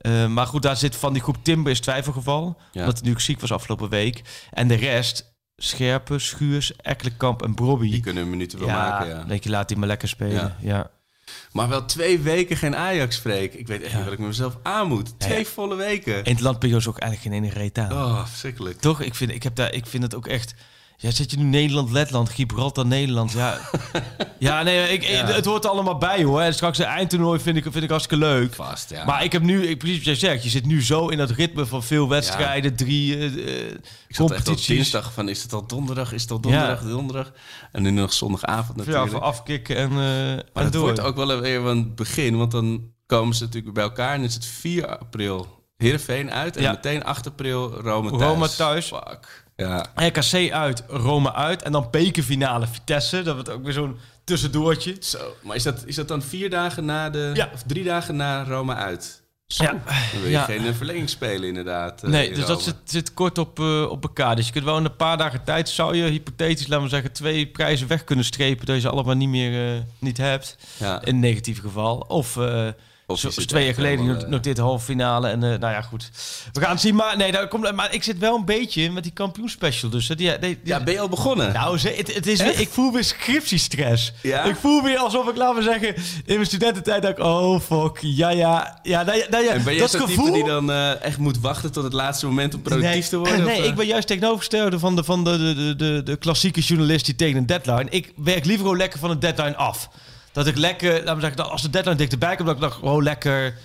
Eh, 0.01 0.27
maar 0.27 0.47
goed, 0.47 0.61
daar 0.61 0.77
zit 0.77 0.95
van 0.95 1.13
die 1.13 1.21
groep 1.21 1.37
Timber 1.43 1.71
is 1.71 1.79
twijfelgeval. 1.79 2.57
Ja. 2.71 2.79
Omdat 2.81 2.99
hij 2.99 3.09
nu 3.09 3.19
ziek 3.19 3.39
was 3.41 3.51
afgelopen 3.51 3.89
week. 3.89 4.21
En 4.51 4.67
de 4.67 4.75
rest, 4.75 5.30
Scherpen, 5.63 6.21
Schuurs, 6.21 6.75
Ekkelenkamp 6.75 7.43
en 7.43 7.53
Brobby. 7.53 7.89
Die 7.91 8.01
kunnen 8.01 8.29
minuten 8.29 8.59
wel 8.59 8.67
ja, 8.67 8.89
maken, 8.89 9.07
ja. 9.07 9.23
denk 9.23 9.43
je, 9.43 9.49
laat 9.49 9.67
die 9.67 9.77
maar 9.77 9.87
lekker 9.87 10.07
spelen. 10.07 10.55
Ja. 10.59 10.91
Maar 11.51 11.69
wel 11.69 11.85
twee 11.85 12.19
weken 12.19 12.57
geen 12.57 12.75
Ajax 12.75 13.17
freak. 13.17 13.51
Ik 13.53 13.67
weet 13.67 13.81
echt 13.81 13.93
niet 13.95 14.03
wat 14.03 14.13
ik 14.13 14.19
met 14.19 14.27
mezelf 14.27 14.57
aan 14.63 14.87
moet. 14.87 15.19
Twee 15.19 15.37
Ja. 15.37 15.45
volle 15.45 15.75
weken. 15.75 16.23
In 16.23 16.33
het 16.33 16.41
land 16.41 16.63
is 16.63 16.87
ook 16.87 16.99
eigenlijk 16.99 17.35
geen 17.35 17.43
ene 17.43 17.53
reet 17.53 17.77
aan. 17.77 17.91
Oh, 17.91 18.25
verschrikkelijk. 18.25 18.79
Toch? 18.79 19.01
Ik 19.01 19.15
vind, 19.15 19.31
ik, 19.31 19.43
heb 19.43 19.55
daar, 19.55 19.73
ik 19.73 19.85
vind 19.85 20.03
het 20.03 20.15
ook 20.15 20.27
echt... 20.27 20.53
Ja, 21.01 21.11
zit 21.11 21.31
je 21.31 21.37
nu 21.37 21.43
Nederland, 21.43 21.91
Letland, 21.91 22.29
Gibraltar, 22.29 22.85
Nederland. 22.85 23.31
Ja, 23.31 23.57
ja 24.39 24.63
nee, 24.63 24.89
ik, 24.93 25.03
Ja. 25.03 25.25
het 25.25 25.45
hoort 25.45 25.63
er 25.63 25.69
allemaal 25.69 25.97
bij 25.97 26.23
hoor. 26.23 26.41
En 26.41 26.53
straks 26.53 26.77
een 26.77 26.85
eindtoernooi 26.85 27.39
vind 27.39 27.57
ik, 27.57 27.63
vind 27.63 27.83
ik 27.83 27.89
hartstikke 27.89 28.25
leuk. 28.25 28.53
Vast, 28.53 28.89
ja. 28.89 29.05
Maar 29.05 29.23
ik 29.23 29.31
heb 29.31 29.41
nu, 29.41 29.67
ik, 29.67 29.77
precies 29.77 29.95
wat 29.97 30.05
jij 30.05 30.15
zegt, 30.15 30.43
je 30.43 30.49
zit 30.49 30.65
nu 30.65 30.83
zo 30.83 31.07
in 31.07 31.17
dat 31.17 31.29
ritme 31.29 31.65
van 31.65 31.83
veel 31.83 32.09
wedstrijden, 32.09 32.75
drie 32.75 33.17
eh, 33.17 33.23
ik 33.25 33.31
zat 33.31 33.81
echt 34.07 34.19
op 34.19 34.27
competities. 34.27 34.65
dinsdag 34.67 35.13
van, 35.13 35.29
is 35.29 35.43
het 35.43 35.53
al 35.53 35.67
donderdag? 35.67 36.13
Is 36.13 36.21
het 36.21 36.31
al 36.31 36.39
donderdag? 36.39 36.81
Ja. 36.81 36.87
Donderdag? 36.89 37.31
En 37.71 37.81
nu 37.81 37.91
nog 37.91 38.13
zondagavond 38.13 38.77
Ja, 38.79 38.85
natuurlijk. 38.85 39.11
voor 39.11 39.21
afkicken 39.21 39.75
en, 39.75 39.89
eh 39.89 39.95
maar 39.95 40.43
en 40.53 40.63
het 40.63 40.73
door. 40.73 40.81
wordt 40.81 40.99
ook 41.01 41.15
wel 41.15 41.39
weer 41.39 41.59
een 41.65 41.95
begin, 41.95 42.37
want 42.37 42.51
dan 42.51 42.83
komen 43.05 43.35
ze 43.35 43.43
natuurlijk 43.43 43.73
bij 43.73 43.83
elkaar. 43.83 44.13
En 44.13 44.23
is 44.23 44.33
het 44.33 44.45
4 44.45 44.97
april 44.97 45.59
Heerenveen 45.77 46.31
uit 46.31 46.55
en 46.57 46.61
Ja. 46.63 46.71
meteen 46.71 47.03
8 47.03 47.27
april 47.27 47.73
Rome 47.81 48.09
thuis. 48.09 48.21
Roma 48.23 48.47
thuis. 48.47 48.85
Fuck. 48.87 49.43
Ja. 49.67 49.85
RKC 49.95 50.51
uit, 50.51 50.83
Rome 50.87 51.33
uit 51.33 51.61
en 51.61 51.71
dan 51.71 51.87
bekerfinale 51.91 52.67
Vitesse. 52.67 53.21
Dat 53.21 53.33
wordt 53.33 53.49
ook 53.49 53.63
weer 53.63 53.73
zo'n 53.73 53.97
tussendoortje. 54.23 54.95
Zo, 54.99 55.35
maar 55.43 55.55
is 55.55 55.63
dat, 55.63 55.83
is 55.85 55.95
dat 55.95 56.07
dan 56.07 56.21
vier 56.21 56.49
dagen 56.49 56.85
na 56.85 57.09
de... 57.09 57.31
Ja. 57.33 57.49
Of 57.53 57.63
drie 57.67 57.83
dagen 57.83 58.15
na 58.15 58.43
Rome 58.43 58.73
uit? 58.75 59.21
Zo, 59.47 59.63
Ja. 59.63 59.69
Dan 59.71 59.81
wil 60.11 60.23
je 60.23 60.29
Ja. 60.29 60.43
geen 60.43 60.65
eh, 60.65 60.73
verlenging 60.73 61.09
spelen 61.09 61.47
inderdaad. 61.47 62.03
eh, 62.03 62.09
Nee, 62.09 62.27
in 62.29 62.35
dus 62.35 62.45
dat 62.45 62.61
zit, 62.61 62.75
zit 62.83 63.13
kort 63.13 63.37
op, 63.37 63.59
eh, 63.59 63.89
op 63.89 64.03
elkaar. 64.03 64.35
Dus 64.35 64.45
je 64.45 64.51
kunt 64.51 64.65
wel 64.65 64.77
in 64.77 64.85
een 64.85 64.95
paar 64.95 65.17
dagen 65.17 65.43
tijd, 65.43 65.69
zou 65.69 65.95
je 65.95 66.03
hypothetisch, 66.03 66.67
laten 66.67 66.83
we 66.83 66.89
zeggen, 66.89 67.11
twee 67.11 67.47
prijzen 67.47 67.87
weg 67.87 68.03
kunnen 68.03 68.25
strepen, 68.25 68.65
dat 68.65 68.75
je 68.75 68.81
ze 68.81 68.89
allemaal 68.89 69.15
niet 69.15 69.29
meer 69.29 69.73
eh, 69.75 69.81
niet 69.99 70.17
hebt. 70.17 70.57
Ja. 70.77 71.01
In 71.01 71.13
een 71.13 71.19
negatief 71.19 71.61
geval. 71.61 71.97
Of, 71.97 72.37
eh 72.37 72.67
Of 73.11 73.19
zo- 73.19 73.27
is 73.27 73.35
het 73.35 73.47
twee 73.47 73.65
jaar 73.65 73.73
geleden 73.73 73.97
helemaal, 73.97 74.15
not- 74.15 74.25
eh, 74.25 74.29
noteert 74.31 74.55
de 74.55 74.61
halve 74.61 74.85
finale. 74.85 75.27
En 75.27 75.43
eh, 75.43 75.49
nou 75.59 75.73
ja, 75.73 75.81
goed. 75.81 76.09
We 76.51 76.61
gaan 76.61 76.71
het 76.71 76.81
zien. 76.81 76.95
Maar, 76.95 77.17
nee, 77.17 77.31
daar 77.31 77.47
komt, 77.47 77.71
maar 77.75 77.93
ik 77.93 78.03
zit 78.03 78.17
wel 78.19 78.35
een 78.35 78.45
beetje 78.45 78.91
met 78.91 79.03
die 79.03 79.11
kampioenspecial. 79.11 79.89
Dus 79.91 80.07
hè, 80.07 80.15
die, 80.15 80.29
die, 80.29 80.39
die- 80.39 80.59
Ja, 80.63 80.83
ben 80.83 80.93
je 80.93 80.99
al 80.99 81.09
begonnen? 81.09 81.53
nou, 81.53 81.79
het, 81.79 82.13
het 82.15 82.27
is 82.27 82.39
ik 82.39 82.69
voel 82.69 82.91
weer 82.91 83.03
scriptiestress. 83.03 84.13
Ja? 84.21 84.43
Ik 84.43 84.55
voel 84.55 84.83
weer 84.83 84.97
alsof 84.97 85.27
ik, 85.29 85.35
laten 85.37 85.55
we 85.55 85.63
zeggen, 85.71 85.95
in 86.25 86.35
mijn 86.35 86.45
studententijd 86.45 87.01
dacht 87.01 87.17
ik, 87.17 87.23
oh 87.23 87.59
fuck, 87.59 87.97
ja, 88.01 88.29
ja, 88.29 88.79
ja, 88.83 89.03
nou 89.03 89.23
nou 89.29 89.43
ja 89.43 89.51
en 89.51 89.63
ben 89.63 89.73
jij 89.75 89.81
dat 89.87 89.95
gevoel... 89.95 90.33
die 90.33 90.43
dan 90.45 90.71
eh, 90.71 91.03
echt 91.03 91.17
moet 91.17 91.39
wachten 91.39 91.71
tot 91.71 91.83
het 91.83 91.93
laatste 91.93 92.25
moment 92.25 92.53
om 92.53 92.61
productief 92.61 92.91
nee, 92.93 93.09
te 93.09 93.17
worden? 93.17 93.43
Nee, 93.43 93.57
of, 93.57 93.61
eh? 93.63 93.69
ik 93.69 93.75
ben 93.75 93.85
juist 93.85 94.07
tegenovergestelde 94.07 94.79
van, 94.79 94.95
de, 94.95 95.03
van 95.03 95.23
de, 95.23 95.37
de, 95.37 95.53
de, 95.55 95.75
de, 95.75 96.01
de 96.03 96.15
klassieke 96.15 96.59
journalist 96.61 97.05
die 97.05 97.15
tegen 97.15 97.37
een 97.37 97.45
deadline. 97.45 97.85
Ik 97.89 98.11
werk 98.15 98.45
liever 98.45 98.61
gewoon 98.63 98.77
lekker 98.77 98.99
van 98.99 99.09
een 99.09 99.19
deadline 99.19 99.55
af. 99.55 99.89
Dat 100.31 100.47
ik 100.47 100.57
lekker, 100.57 100.93
laten 100.93 101.13
we 101.15 101.19
zeggen, 101.21 101.37
dat 101.37 101.49
als 101.49 101.61
de 101.61 101.69
deadline 101.69 101.95
dichterbij 101.95 102.35
komt, 102.35 102.47
dat 102.47 102.55
ik 102.55 102.61
dan 102.61 102.71
gewoon 102.71 103.03
lekker 103.03 103.57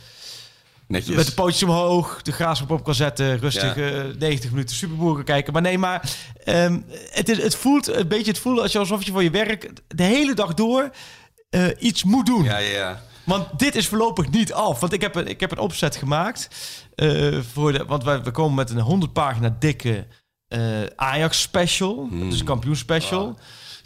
Netjes. 0.88 1.16
met 1.16 1.26
de 1.26 1.32
pootjes 1.32 1.62
omhoog, 1.62 2.22
de 2.22 2.32
graafschap 2.32 2.70
op 2.70 2.84
kan 2.84 2.94
zetten, 2.94 3.38
rustig 3.38 3.76
Ja. 3.76 3.90
eh, 3.90 4.04
90 4.18 4.50
minuten 4.50 4.76
Superboer 4.76 5.14
kan 5.14 5.24
kijken. 5.24 5.52
Maar 5.52 5.62
nee, 5.62 5.78
maar 5.78 6.10
ehm, 6.44 6.80
het, 7.10 7.28
is, 7.28 7.42
het 7.42 7.54
voelt 7.56 7.86
een 7.88 8.08
beetje 8.08 8.30
het 8.30 8.40
voelen 8.40 8.62
als 8.62 8.72
je 8.72 8.78
alsof 8.78 9.02
je 9.04 9.12
voor 9.12 9.22
je 9.22 9.30
werk 9.30 9.70
de 9.88 10.02
hele 10.02 10.34
dag 10.34 10.54
door 10.54 10.90
eh, 11.50 11.64
iets 11.78 12.04
moet 12.04 12.26
doen. 12.26 12.44
Ja, 12.44 12.58
ja, 12.58 12.70
ja. 12.76 13.02
Want 13.24 13.58
dit 13.58 13.74
is 13.74 13.86
voorlopig 13.88 14.30
niet 14.30 14.52
af. 14.52 14.80
Want 14.80 14.92
ik 14.92 15.00
heb 15.00 15.14
een, 15.14 15.26
ik 15.26 15.40
heb 15.40 15.50
een 15.50 15.58
opzet 15.58 15.96
gemaakt. 15.96 16.48
eh, 16.94 17.38
voor 17.52 17.72
de, 17.72 17.84
want 17.84 18.04
wij, 18.04 18.22
we 18.22 18.30
komen 18.30 18.54
met 18.54 18.70
een 18.70 18.80
100 18.80 19.12
pagina 19.12 19.56
dikke 19.58 20.06
Ajax 20.96 21.40
special. 21.40 22.08
Dus 22.10 22.38
een 22.40 22.46
kampioen 22.46 22.76
special. 22.76 23.38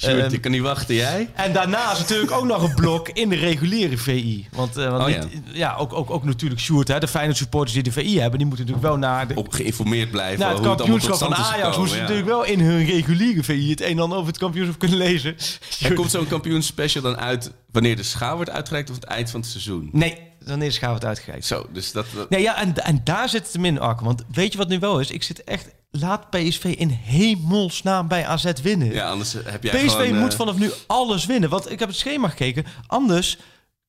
Sjoerd, 0.03 0.33
ik 0.33 0.41
kan 0.41 0.51
niet 0.51 0.61
wachten, 0.63 0.95
jij? 0.95 1.31
En 1.35 1.53
daarnaast 1.53 2.01
natuurlijk 2.01 2.31
ook 2.31 2.45
nog 2.45 2.63
een 2.63 2.75
blok 2.75 3.09
in 3.09 3.29
de 3.29 3.37
reguliere 3.37 3.99
VI. 3.99 4.49
Want, 4.53 4.77
eh, 4.77 4.91
want 4.91 5.01
Oh, 5.03 5.07
niet- 5.23 5.27
ja. 5.53 5.75
ook, 5.75 5.93
ook, 5.93 6.11
ook 6.11 6.25
natuurlijk 6.25 6.61
Sjoerd, 6.61 6.89
hè, 6.89 6.99
de 7.01 7.09
fijne 7.09 7.35
supporters 7.35 7.73
die 7.75 7.83
de 7.83 7.93
VI 7.93 8.19
hebben, 8.21 8.39
die 8.39 8.47
moeten 8.49 8.67
natuurlijk 8.67 8.93
wel 8.93 8.97
naar 9.11 9.29
de, 9.29 9.35
Op 9.35 9.53
geïnformeerd 9.53 10.11
blijven. 10.11 10.39
naar 10.41 10.49
het 10.55 10.59
hoe 10.59 10.77
kampioenschap 10.77 11.17
van 11.19 11.35
Ajax. 11.35 11.77
Moesten 11.77 11.97
ja. 11.97 12.03
natuurlijk 12.03 12.29
wel 12.29 12.45
in 12.45 12.61
hun 12.61 12.85
reguliere 12.85 13.43
VI 13.43 13.71
het 13.71 13.81
een 13.81 13.87
en 13.91 13.99
ander 13.99 14.19
over 14.19 14.31
het 14.31 14.39
kampioenschap 14.41 14.79
kunnen 14.79 14.99
lezen. 14.99 15.37
En 15.83 15.95
komt 15.95 16.11
zo'n 16.11 16.27
kampioenspecial 16.29 17.03
dan 17.03 17.17
uit 17.17 17.53
wanneer 17.71 17.97
de 17.97 18.03
schaal 18.03 18.35
wordt 18.37 18.51
uitgereikt 18.51 18.89
of 18.91 18.95
het 18.95 19.05
eind 19.05 19.31
van 19.31 19.41
het 19.41 19.49
seizoen? 19.49 19.89
Nee, 19.93 20.19
dan 20.45 20.63
is 20.63 20.79
gaan 20.79 20.89
we 20.89 20.95
het 20.95 21.05
uitgereikt. 21.05 21.47
Zo, 21.47 21.67
dus 21.73 21.93
dat... 21.93 22.07
dat- 22.15 22.31
Nee, 22.31 22.43
ja, 22.43 22.57
en, 22.61 22.75
en 22.85 23.01
daar 23.05 23.29
zit 23.29 23.43
het 23.45 23.53
hem 23.53 23.65
in. 23.65 23.79
Want 23.79 24.25
weet 24.33 24.53
je 24.53 24.59
wat 24.59 24.69
nu 24.69 24.79
wel 24.79 25.01
is? 25.01 25.11
Ik 25.11 25.23
zit 25.23 25.45
echt... 25.45 25.69
Laat 25.93 26.31
PSV 26.31 26.75
in 26.79 26.89
hemelsnaam 26.89 28.09
bij 28.09 28.27
AZ 28.27 28.53
winnen. 28.63 28.93
Ja, 28.93 29.11
anders 29.11 29.33
heb 29.33 29.63
jij 29.63 29.85
PSV 29.85 29.91
gewoon... 29.91 30.19
moet 30.19 30.33
eh, 30.33 30.39
vanaf 30.39 30.59
nu 30.59 30.71
alles 30.87 31.27
winnen. 31.27 31.51
Want 31.51 31.71
ik 31.71 31.79
heb 31.79 31.89
het 31.89 31.99
schema 31.99 32.29
gekeken. 32.29 32.65
Anders 32.87 33.39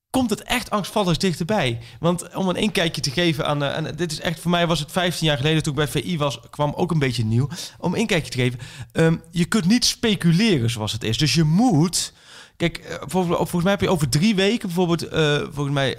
komt 0.10 0.30
het 0.30 0.44
echt 0.44 0.70
angstvallig 0.70 1.18
dichterbij. 1.18 1.80
Want 2.00 2.36
om 2.36 2.50
een 2.50 2.56
inkijkje 2.56 3.02
te 3.02 3.12
geven 3.12 3.46
aan... 3.46 3.64
eh, 3.64 3.78
en 3.78 3.96
dit 3.96 4.12
is 4.12 4.20
echt... 4.20 4.40
Voor 4.40 4.52
mij 4.52 4.68
was 4.68 4.80
het 4.80 4.92
15 4.92 5.28
jaar 5.28 5.38
geleden 5.38 5.64
toen 5.64 5.80
ik 5.80 5.92
bij 5.92 6.02
VI 6.02 6.18
was... 6.18 6.40
kwam 6.50 6.74
ook 6.76 6.92
een 6.92 7.00
beetje 7.00 7.26
nieuw. 7.26 7.50
Om 7.80 7.94
een 7.94 8.00
inkijkje 8.00 8.32
te 8.32 8.38
geven. 8.38 8.60
ehm, 8.92 9.18
je 9.32 9.46
kunt 9.46 9.66
niet 9.66 9.86
speculeren 9.86 10.70
zoals 10.70 10.92
het 10.92 11.04
is. 11.04 11.18
Dus 11.18 11.34
je 11.34 11.44
moet... 11.44 12.14
Kijk, 12.58 12.78
eh, 12.78 12.96
volgens, 13.06 13.64
mij 13.64 13.72
heb 13.72 13.82
je 13.82 13.90
over 13.90 14.10
drie 14.10 14.36
weken 14.36 14.68
bijvoorbeeld... 14.68 15.08
volgens 15.54 15.76
mij 15.76 15.98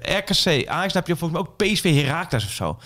RKC, 0.00 0.68
Ajax... 0.68 0.94
heb 0.94 1.06
je 1.06 1.16
volgens 1.16 1.40
mij 1.40 1.40
ook 1.40 1.56
PSV 1.56 2.04
Heracles 2.04 2.44
of 2.44 2.52
zo. 2.52 2.78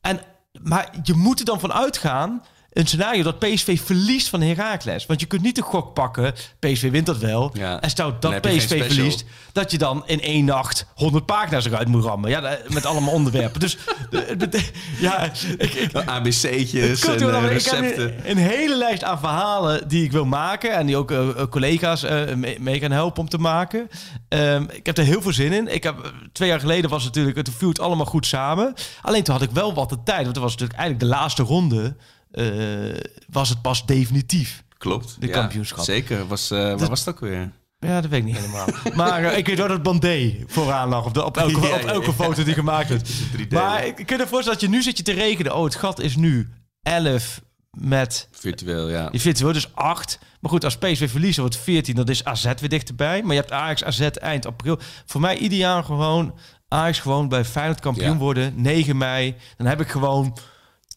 En, 0.00 0.20
maar 0.62 0.98
je 1.02 1.14
moet 1.14 1.38
er 1.38 1.44
dan 1.44 1.60
van 1.60 1.72
uitgaan... 1.72 2.42
Een 2.72 2.86
scenario 2.86 3.22
dat 3.22 3.38
PSV 3.38 3.80
verliest 3.80 4.28
van 4.28 4.40
Heracles. 4.40 5.06
Want 5.06 5.20
je 5.20 5.26
kunt 5.26 5.42
niet 5.42 5.54
de 5.56 5.62
gok 5.62 5.94
pakken. 5.94 6.34
PSV 6.58 6.90
wint 6.90 7.06
dat 7.06 7.18
wel. 7.18 7.50
Ja. 7.52 7.80
En 7.80 7.90
stel 7.90 8.20
dat 8.20 8.40
PSV 8.40 8.84
verliest. 8.86 9.24
Dat 9.52 9.70
je 9.70 9.78
dan 9.78 10.02
in 10.06 10.20
één 10.20 10.44
nacht 10.44 10.86
100 10.94 11.26
pagina's 11.26 11.64
eruit 11.64 11.88
moet 11.88 12.04
rammen. 12.04 12.30
Ja, 12.30 12.58
met 12.68 12.86
allemaal 12.86 13.12
onderwerpen. 13.12 13.60
Dus 13.60 13.76
de- 14.10 14.68
ja, 14.98 15.22
ik, 15.58 15.74
ik, 15.74 15.94
ABC'tjes 15.94 17.04
en 17.04 17.08
eh, 17.08 17.14
ik 17.14 17.20
heb 17.32 17.50
recepten. 17.50 18.04
een, 18.14 18.30
een 18.30 18.36
hele 18.36 18.76
lijst 18.76 19.04
aan 19.04 19.18
verhalen 19.18 19.88
die 19.88 20.04
ik 20.04 20.12
wil 20.12 20.24
maken. 20.24 20.72
En 20.74 20.86
die 20.86 20.96
ook 20.96 21.10
eh, 21.10 21.28
eh, 21.28 21.46
collega's 21.48 22.02
eh, 22.02 22.34
mee, 22.34 22.60
mee 22.60 22.78
gaan 22.80 22.90
helpen 22.90 23.22
om 23.22 23.28
te 23.28 23.38
maken. 23.38 23.88
Ehm, 24.28 24.64
ik 24.72 24.86
heb 24.86 24.98
er 24.98 25.04
heel 25.04 25.22
veel 25.22 25.32
zin 25.32 25.52
in. 25.52 25.68
Ik 25.74 25.82
heb, 25.82 25.98
eh, 26.04 26.10
twee 26.32 26.48
jaar 26.48 26.60
geleden 26.60 26.90
was 26.90 27.04
het 27.04 27.14
natuurlijk, 27.14 27.46
het 27.46 27.56
viel 27.56 27.68
het 27.68 27.80
allemaal 27.80 28.06
goed 28.06 28.26
samen. 28.26 28.74
Alleen 29.02 29.22
toen 29.22 29.34
had 29.34 29.42
ik 29.44 29.50
wel 29.50 29.74
wat 29.74 29.88
de 29.88 30.02
tijd. 30.04 30.22
Want 30.22 30.34
het 30.34 30.44
was 30.44 30.52
natuurlijk 30.52 30.78
eigenlijk 30.78 31.10
de 31.10 31.16
laatste 31.18 31.42
ronde. 31.42 31.96
Eh, 32.30 33.00
was 33.28 33.48
het 33.48 33.62
pas 33.62 33.86
definitief. 33.86 34.64
Klopt. 34.78 35.16
De 35.20 35.26
ja, 35.26 35.32
kampioenschap. 35.32 35.84
Zeker. 35.84 36.26
Was, 36.26 36.50
eh, 36.50 36.58
waar 36.58 36.88
was 36.88 36.98
het 36.98 37.08
ook 37.08 37.20
weer? 37.20 37.52
Ja, 37.78 38.00
dat 38.00 38.10
weet 38.10 38.20
ik 38.20 38.26
niet 38.26 38.36
helemaal. 38.36 38.66
maar 38.94 39.24
eh, 39.24 39.38
ik 39.38 39.46
weet 39.46 39.58
wel 39.58 39.68
dat 39.68 39.82
Bandé 39.82 40.44
vooraan 40.46 40.88
lag 40.88 41.04
op, 41.04 41.14
de, 41.14 41.24
op, 41.24 41.36
elke, 41.46 41.60
Ja, 41.60 41.74
op 41.74 41.84
elke 41.84 42.06
ja. 42.06 42.12
foto 42.12 42.42
die 42.42 42.54
gemaakt 42.54 42.88
werd. 42.88 43.10
3D. 43.36 43.48
maar 43.48 43.86
ik 43.86 44.06
kan 44.06 44.18
je 44.18 44.26
voorstellen 44.26 44.60
dat 44.60 44.60
je 44.60 44.76
nu 44.76 44.82
zit 44.82 44.96
je 44.96 45.02
te 45.02 45.12
rekenen. 45.12 45.56
Oh, 45.56 45.64
het 45.64 45.74
gat 45.74 46.00
is 46.00 46.16
nu 46.16 46.48
11 46.82 47.40
met 47.70 48.28
Virtueel, 48.30 48.88
ja. 48.88 49.08
je 49.12 49.20
virtueel 49.20 49.52
dus 49.52 49.74
8. 49.74 50.18
Maar 50.40 50.50
goed, 50.50 50.64
als 50.64 50.78
PSV 50.78 51.10
verliezen 51.10 51.42
wordt 51.42 51.56
14, 51.56 51.94
dan 51.94 52.06
is 52.06 52.24
AZ 52.24 52.44
weer 52.44 52.68
dichterbij. 52.68 53.22
Maar 53.22 53.34
je 53.34 53.40
hebt 53.40 53.52
Ajax, 53.52 53.84
AZ 53.84 54.00
eind 54.00 54.46
april. 54.46 54.78
Voor 55.06 55.20
mij 55.20 55.36
ideaal 55.36 55.82
gewoon 55.82 56.34
Ajax 56.68 56.98
gewoon 56.98 57.28
bij 57.28 57.44
Feyenoord 57.44 57.80
kampioen 57.80 58.18
worden. 58.18 58.52
9 58.56 58.96
mei. 58.96 59.34
Dan 59.56 59.66
heb 59.66 59.80
ik 59.80 59.88
gewoon 59.88 60.36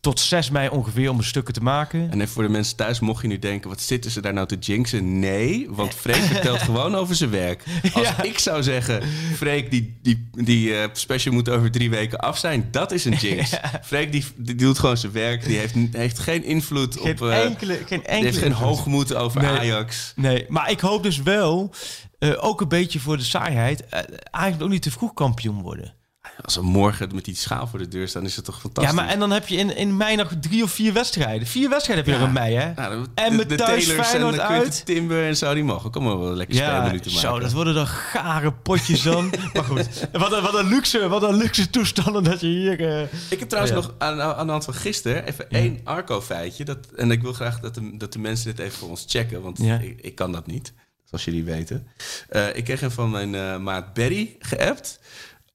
tot 0.03 0.19
6 0.19 0.49
mei 0.49 0.69
ongeveer 0.69 1.09
om 1.09 1.17
de 1.17 1.23
stukken 1.23 1.53
te 1.53 1.61
maken. 1.61 2.11
En 2.11 2.21
even 2.21 2.33
voor 2.33 2.43
de 2.43 2.49
mensen 2.49 2.75
thuis, 2.75 2.99
mocht 2.99 3.21
je 3.21 3.27
nu 3.27 3.39
denken, 3.39 3.69
wat 3.69 3.81
zitten 3.81 4.11
ze 4.11 4.21
daar 4.21 4.33
nou 4.33 4.47
te 4.47 4.55
jinxen? 4.59 5.19
Nee, 5.19 5.67
want 5.69 5.93
Freek 5.95 6.15
vertelt 6.15 6.61
gewoon 6.69 6.95
over 6.95 7.15
zijn 7.15 7.29
werk. 7.29 7.63
Als 7.93 8.07
Ja. 8.07 8.23
ik 8.23 8.39
zou 8.39 8.63
zeggen, 8.63 9.03
Freek, 9.35 9.71
die, 9.71 9.97
die, 10.01 10.29
die 10.31 10.75
eh, 10.77 10.89
special 10.93 11.33
moet 11.33 11.49
over 11.49 11.71
drie 11.71 11.89
weken 11.89 12.19
af 12.19 12.37
zijn, 12.37 12.67
dat 12.71 12.91
is 12.91 13.05
een 13.05 13.13
jinx. 13.13 13.51
Freek, 13.83 14.11
die, 14.11 14.25
die 14.37 14.55
doet 14.55 14.79
gewoon 14.79 14.97
zijn 14.97 15.11
werk. 15.11 15.45
Die 15.45 15.57
heeft, 15.57 15.75
heeft 15.91 16.19
geen 16.19 16.43
invloed 16.43 16.97
Geen 17.01 17.11
op... 17.11 17.21
eh, 17.21 17.43
enkele, 17.45 17.73
geen 17.73 17.85
enkele 17.89 18.15
die 18.15 18.23
heeft 18.25 18.37
geen 18.37 18.51
hoogmoed 18.51 19.15
over 19.15 19.41
Nee. 19.41 19.49
Ajax. 19.51 20.13
Nee, 20.15 20.45
maar 20.47 20.71
ik 20.71 20.79
hoop 20.79 21.03
dus 21.03 21.21
wel, 21.21 21.73
eh, 22.19 22.29
ook 22.45 22.61
een 22.61 22.67
beetje 22.67 22.99
voor 22.99 23.17
de 23.17 23.23
saaiheid, 23.23 23.83
Ajax 24.31 24.53
moet 24.53 24.63
ook 24.63 24.69
niet 24.69 24.81
te 24.81 24.91
vroeg 24.91 25.13
kampioen 25.13 25.61
worden. 25.61 25.93
Als 26.41 26.55
we 26.55 26.61
morgen 26.61 27.09
met 27.15 27.25
die 27.25 27.35
schaal 27.35 27.67
voor 27.67 27.79
de 27.79 27.87
deur 27.87 28.07
staan, 28.07 28.25
is 28.25 28.35
het 28.35 28.45
toch 28.45 28.59
fantastisch? 28.59 28.93
Ja, 28.95 29.01
maar 29.01 29.13
en 29.13 29.19
dan 29.19 29.31
heb 29.31 29.47
je 29.47 29.55
in, 29.57 29.75
in 29.75 29.97
mei 29.97 30.15
nog 30.15 30.31
drie 30.41 30.63
of 30.63 30.71
vier 30.71 30.93
wedstrijden. 30.93 31.47
Vier 31.47 31.69
wedstrijden 31.69 32.05
heb 32.05 32.13
je 32.13 32.19
nog 32.19 32.27
in 32.29 32.33
mei, 32.33 32.55
hè? 32.55 32.73
Nou, 32.73 33.03
de- 33.03 33.09
en 33.13 33.35
met 33.35 33.49
de 33.49 33.55
thuis 33.55 33.85
Taylors 33.85 34.07
Feyenoord 34.07 34.33
en 34.37 34.41
uit. 34.47 34.85
Timber 34.85 35.27
en 35.27 35.37
zo, 35.37 35.53
die 35.53 35.63
mogen. 35.63 35.91
Kom 35.91 36.03
maar 36.03 36.19
wel 36.19 36.33
lekker 36.33 36.55
speelminuten 36.55 37.11
maken. 37.13 37.29
zo, 37.29 37.39
dat 37.39 37.51
worden 37.51 37.73
dan 37.73 37.87
gare 37.87 38.53
potjes 38.53 39.01
dan. 39.01 39.33
maar 39.53 39.63
goed, 39.63 40.07
wat 40.11 40.31
een, 40.31 40.41
wat 40.41 40.53
een 40.53 40.67
luxe, 40.67 41.07
wat 41.07 41.23
een 41.23 41.35
luxe 41.35 41.69
toestanden 41.69 42.23
dat 42.23 42.41
je 42.41 42.47
hier... 42.47 42.87
eh, 42.97 43.01
Ik 43.29 43.39
heb 43.39 43.49
trouwens 43.49 43.75
Oh, 43.77 43.81
ja. 43.83 43.87
nog 43.89 43.95
aan, 43.97 44.21
aan 44.35 44.45
de 44.45 44.51
hand 44.51 44.63
van 44.65 44.73
gisteren 44.73 45.25
even 45.27 45.49
één 45.49 45.79
Arco-feitje. 45.83 46.63
Dat, 46.65 46.77
en 46.95 47.11
ik 47.11 47.21
wil 47.21 47.33
graag 47.33 47.59
dat 47.59 47.73
de, 47.75 47.97
dat 47.97 48.13
de 48.13 48.19
mensen 48.19 48.55
dit 48.55 48.65
even 48.65 48.77
voor 48.77 48.89
ons 48.89 49.05
checken, 49.07 49.41
want 49.41 49.57
Ja. 49.61 49.77
ik, 49.79 49.99
ik 50.01 50.15
kan 50.15 50.31
dat 50.31 50.47
niet, 50.47 50.73
zoals 51.03 51.25
jullie 51.25 51.43
weten. 51.43 51.87
Eh, 52.29 52.55
ik 52.55 52.63
kreeg 52.63 52.79
hem 52.79 52.91
van 52.91 53.09
mijn 53.09 53.35
eh, 53.35 53.57
maat 53.57 53.93
Barry 53.93 54.35
geappt. 54.39 54.99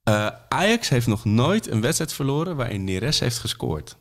Eh, 0.03 0.29
Ajax 0.49 0.89
heeft 0.89 1.07
nog 1.07 1.25
nooit 1.25 1.67
een 1.67 1.81
wedstrijd 1.81 2.13
verloren 2.13 2.55
waarin 2.55 2.83
Neres 2.83 3.19
heeft 3.19 3.37
gescoord. 3.37 3.97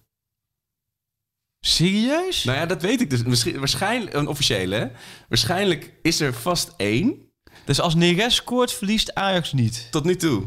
Serieus? 1.61 2.45
Nou 2.45 2.59
ja, 2.59 2.67
dat 2.67 2.83
weet 2.83 3.01
ik 3.01 3.11
dus. 3.11 3.23
Misschien, 3.23 3.59
waarschijnlijk, 3.59 4.15
een 4.15 4.27
officiële, 4.29 4.75
hè? 4.77 4.87
Waarschijnlijk 5.29 5.93
is 6.03 6.21
er 6.21 6.35
vast 6.35 6.75
één 6.77 7.33
Dus 7.65 7.81
als 7.81 7.95
Neres 7.95 8.35
scoort, 8.35 8.73
verliest 8.73 9.15
Ajax 9.15 9.53
niet. 9.53 9.89
tot 9.91 10.05
nu 10.05 10.17
toe. 10.17 10.47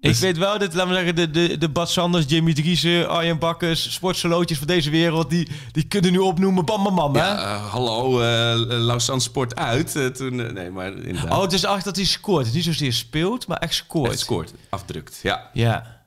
Ik 0.00 0.08
Dus- 0.08 0.18
weet 0.20 0.38
wel 0.38 0.58
dat, 0.58 0.74
laten 0.74 0.88
we 0.88 0.94
zeggen, 0.94 1.14
de, 1.14 1.30
de, 1.30 1.58
de 1.58 1.68
Bad 1.68 1.90
Sanders, 1.90 2.24
Jimmy 2.28 2.52
Driessen, 2.54 3.08
Arjen 3.08 3.38
Bakkers, 3.38 3.92
sportsolootjes 3.92 4.58
van 4.58 4.66
deze 4.66 4.90
wereld, 4.90 5.30
die, 5.30 5.48
die 5.72 5.84
kunnen 5.84 6.12
nu 6.12 6.18
opnoemen, 6.18 6.64
bam, 6.64 6.82
bam, 6.84 6.94
bam, 6.94 7.14
hè? 7.14 7.20
Ja, 7.26 7.36
eh, 7.54 7.66
hallo, 7.70 8.20
eh 8.20 8.54
Lausanne 8.66 9.22
sport 9.22 9.56
uit. 9.56 9.96
eh, 9.96 10.06
toen, 10.06 10.52
nee, 10.52 10.70
maar 10.70 10.92
inderdaad. 10.92 11.32
Oh, 11.36 11.42
het 11.42 11.52
is 11.52 11.64
echt 11.64 11.84
dat 11.84 11.96
hij 11.96 12.04
scoort. 12.04 12.38
Het 12.46 12.48
is 12.48 12.54
niet 12.54 12.64
zozeer 12.64 12.92
speelt, 12.92 13.46
maar 13.46 13.58
echt 13.58 13.74
scoort. 13.74 14.10
Echt 14.10 14.18
scoort, 14.18 14.52
afdrukt. 14.70 15.18
Ja. 15.22 15.50
Ja. 15.52 16.02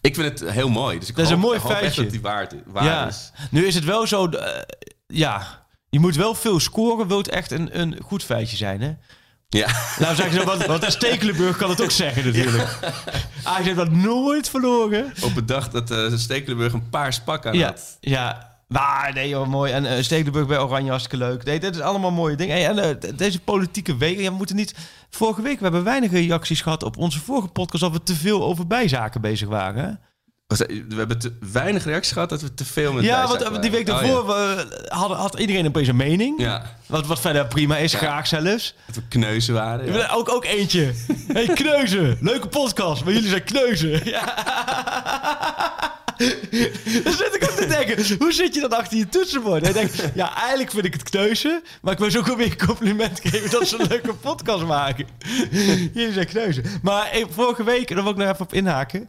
Ik 0.00 0.14
vind 0.14 0.40
het 0.40 0.50
heel 0.50 0.68
mooi. 0.68 0.98
Dus 0.98 1.08
ik 1.08 1.16
Dat 1.16 1.24
is 1.24 1.30
een 1.30 1.38
mooi 1.38 1.60
feitje. 1.60 2.02
dat 2.02 2.10
die 2.10 2.20
waard, 2.20 2.54
ja. 2.74 3.06
is. 3.08 3.32
Nu 3.50 3.66
is 3.66 3.74
het 3.74 3.84
wel 3.84 4.06
zo, 4.06 4.28
ja, 5.06 5.66
je 5.88 6.00
moet 6.00 6.16
wel 6.16 6.34
veel 6.34 6.60
scoren, 6.60 7.08
wil 7.08 7.18
het 7.18 7.28
echt 7.28 7.50
een, 7.50 7.80
een 7.80 7.98
goed 8.02 8.22
feitje 8.24 8.56
zijn, 8.56 8.80
hè? 8.80 8.92
Ja. 9.58 9.68
Nou, 9.98 10.14
zeggen 10.14 10.40
ze, 10.40 10.44
want, 10.44 10.66
want 10.66 10.84
Stekelenburg 10.92 11.56
kan 11.56 11.70
het 11.70 11.82
ook 11.82 11.90
zeggen 11.90 12.24
natuurlijk. 12.24 12.78
Ajax 13.42 13.64
heeft 13.64 13.76
dat 13.76 13.90
nooit 13.90 14.48
verloren. 14.48 15.12
Op 15.22 15.36
een 15.36 15.46
dag 15.46 15.70
dat 15.70 15.90
uh, 15.90 16.12
Stekelenburg 16.14 16.72
een 16.72 16.88
paars 16.88 17.20
pak 17.20 17.46
aan 17.46 17.54
Ja, 17.54 17.66
had. 17.66 17.96
ja. 18.00 18.50
Maar 18.68 19.10
nee, 19.14 19.28
joh, 19.28 19.48
mooi. 19.48 19.72
En 19.72 19.84
uh, 19.84 19.90
Stekelenburg 20.00 20.46
bij 20.46 20.58
Oranje, 20.58 20.90
hartstikke 20.90 21.24
leuk. 21.24 21.44
Nee, 21.44 21.60
dit 21.60 21.74
is 21.74 21.80
allemaal 21.80 22.10
mooie 22.10 22.36
dingen. 22.36 22.56
Hey, 22.56 22.66
en 22.68 22.98
uh, 23.04 23.16
deze 23.16 23.40
politieke 23.40 23.96
week, 23.96 24.20
ja, 24.20 24.30
we 24.30 24.36
moeten 24.36 24.56
niet... 24.56 24.74
Vorige 25.10 25.42
week, 25.42 25.56
we 25.56 25.62
hebben 25.62 25.84
weinig 25.84 26.10
reacties 26.10 26.60
gehad 26.60 26.82
op 26.82 26.96
onze 26.96 27.20
vorige 27.20 27.48
podcast... 27.48 27.82
dat 27.82 27.92
we 27.92 28.02
te 28.02 28.14
veel 28.14 28.42
over 28.44 28.66
bijzaken 28.66 29.20
bezig 29.20 29.48
waren? 29.48 30.00
We 30.58 30.94
hebben 30.96 31.18
te 31.18 31.32
weinig 31.52 31.84
reacties 31.84 32.12
gehad 32.12 32.28
dat 32.28 32.40
we 32.42 32.54
te 32.54 32.64
veel 32.64 32.92
met 32.92 33.04
Ja, 33.04 33.26
want 33.26 33.42
uh, 33.42 33.60
die 33.60 33.70
week 33.70 33.86
daarvoor 33.86 34.20
oh, 34.20 34.28
ja. 34.28 34.64
hadden, 34.88 35.16
had 35.16 35.38
iedereen 35.38 35.66
opeens 35.66 35.88
een 35.88 35.96
mening. 35.96 36.40
Ja. 36.40 36.62
Wat, 36.86 37.06
wat 37.06 37.20
verder 37.20 37.46
prima 37.46 37.76
is, 37.76 37.92
ja. 37.92 37.98
graag 37.98 38.26
zelfs. 38.26 38.74
Dat 38.86 38.94
we 38.94 39.02
kneuzen 39.08 39.54
waren. 39.54 39.92
Ja. 39.92 40.08
Ook, 40.12 40.28
ook 40.28 40.44
eentje. 40.44 40.92
hey, 41.32 41.46
kneuzen. 41.46 42.18
Leuke 42.20 42.48
podcast, 42.48 43.04
maar 43.04 43.12
jullie 43.12 43.28
zijn 43.28 43.44
kneuzen. 43.44 44.00
Ja. 44.04 44.34
Dan 47.04 47.12
zit 47.12 47.34
ik 47.34 47.44
ook 47.44 47.56
te 47.56 47.66
denken, 47.66 48.18
hoe 48.18 48.32
zit 48.32 48.54
je 48.54 48.60
dan 48.60 48.72
achter 48.72 48.98
je 48.98 49.08
toetsenbord? 49.08 49.62
En 49.62 49.68
ik 49.68 49.74
denk, 49.74 49.90
ja, 50.14 50.36
eigenlijk 50.36 50.70
vind 50.70 50.84
ik 50.84 50.92
het 50.92 51.02
kneuzen, 51.02 51.62
maar 51.82 51.92
ik 51.92 51.98
wil 51.98 52.10
ze 52.10 52.18
ook 52.18 52.26
wel 52.26 52.36
weer 52.36 52.50
een 52.50 52.66
compliment 52.66 53.20
geven 53.22 53.50
dat 53.50 53.68
ze 53.68 53.80
een 53.80 53.86
leuke 53.86 54.14
podcast 54.14 54.64
maken. 54.64 55.06
Jullie 55.94 56.12
zijn 56.12 56.26
kneuzen. 56.26 56.64
Maar 56.82 57.10
hey, 57.10 57.26
vorige 57.30 57.64
week, 57.64 57.88
daar 57.88 58.02
wil 58.02 58.12
ik 58.12 58.18
nog 58.18 58.28
even 58.28 58.40
op 58.40 58.52
inhaken. 58.52 59.08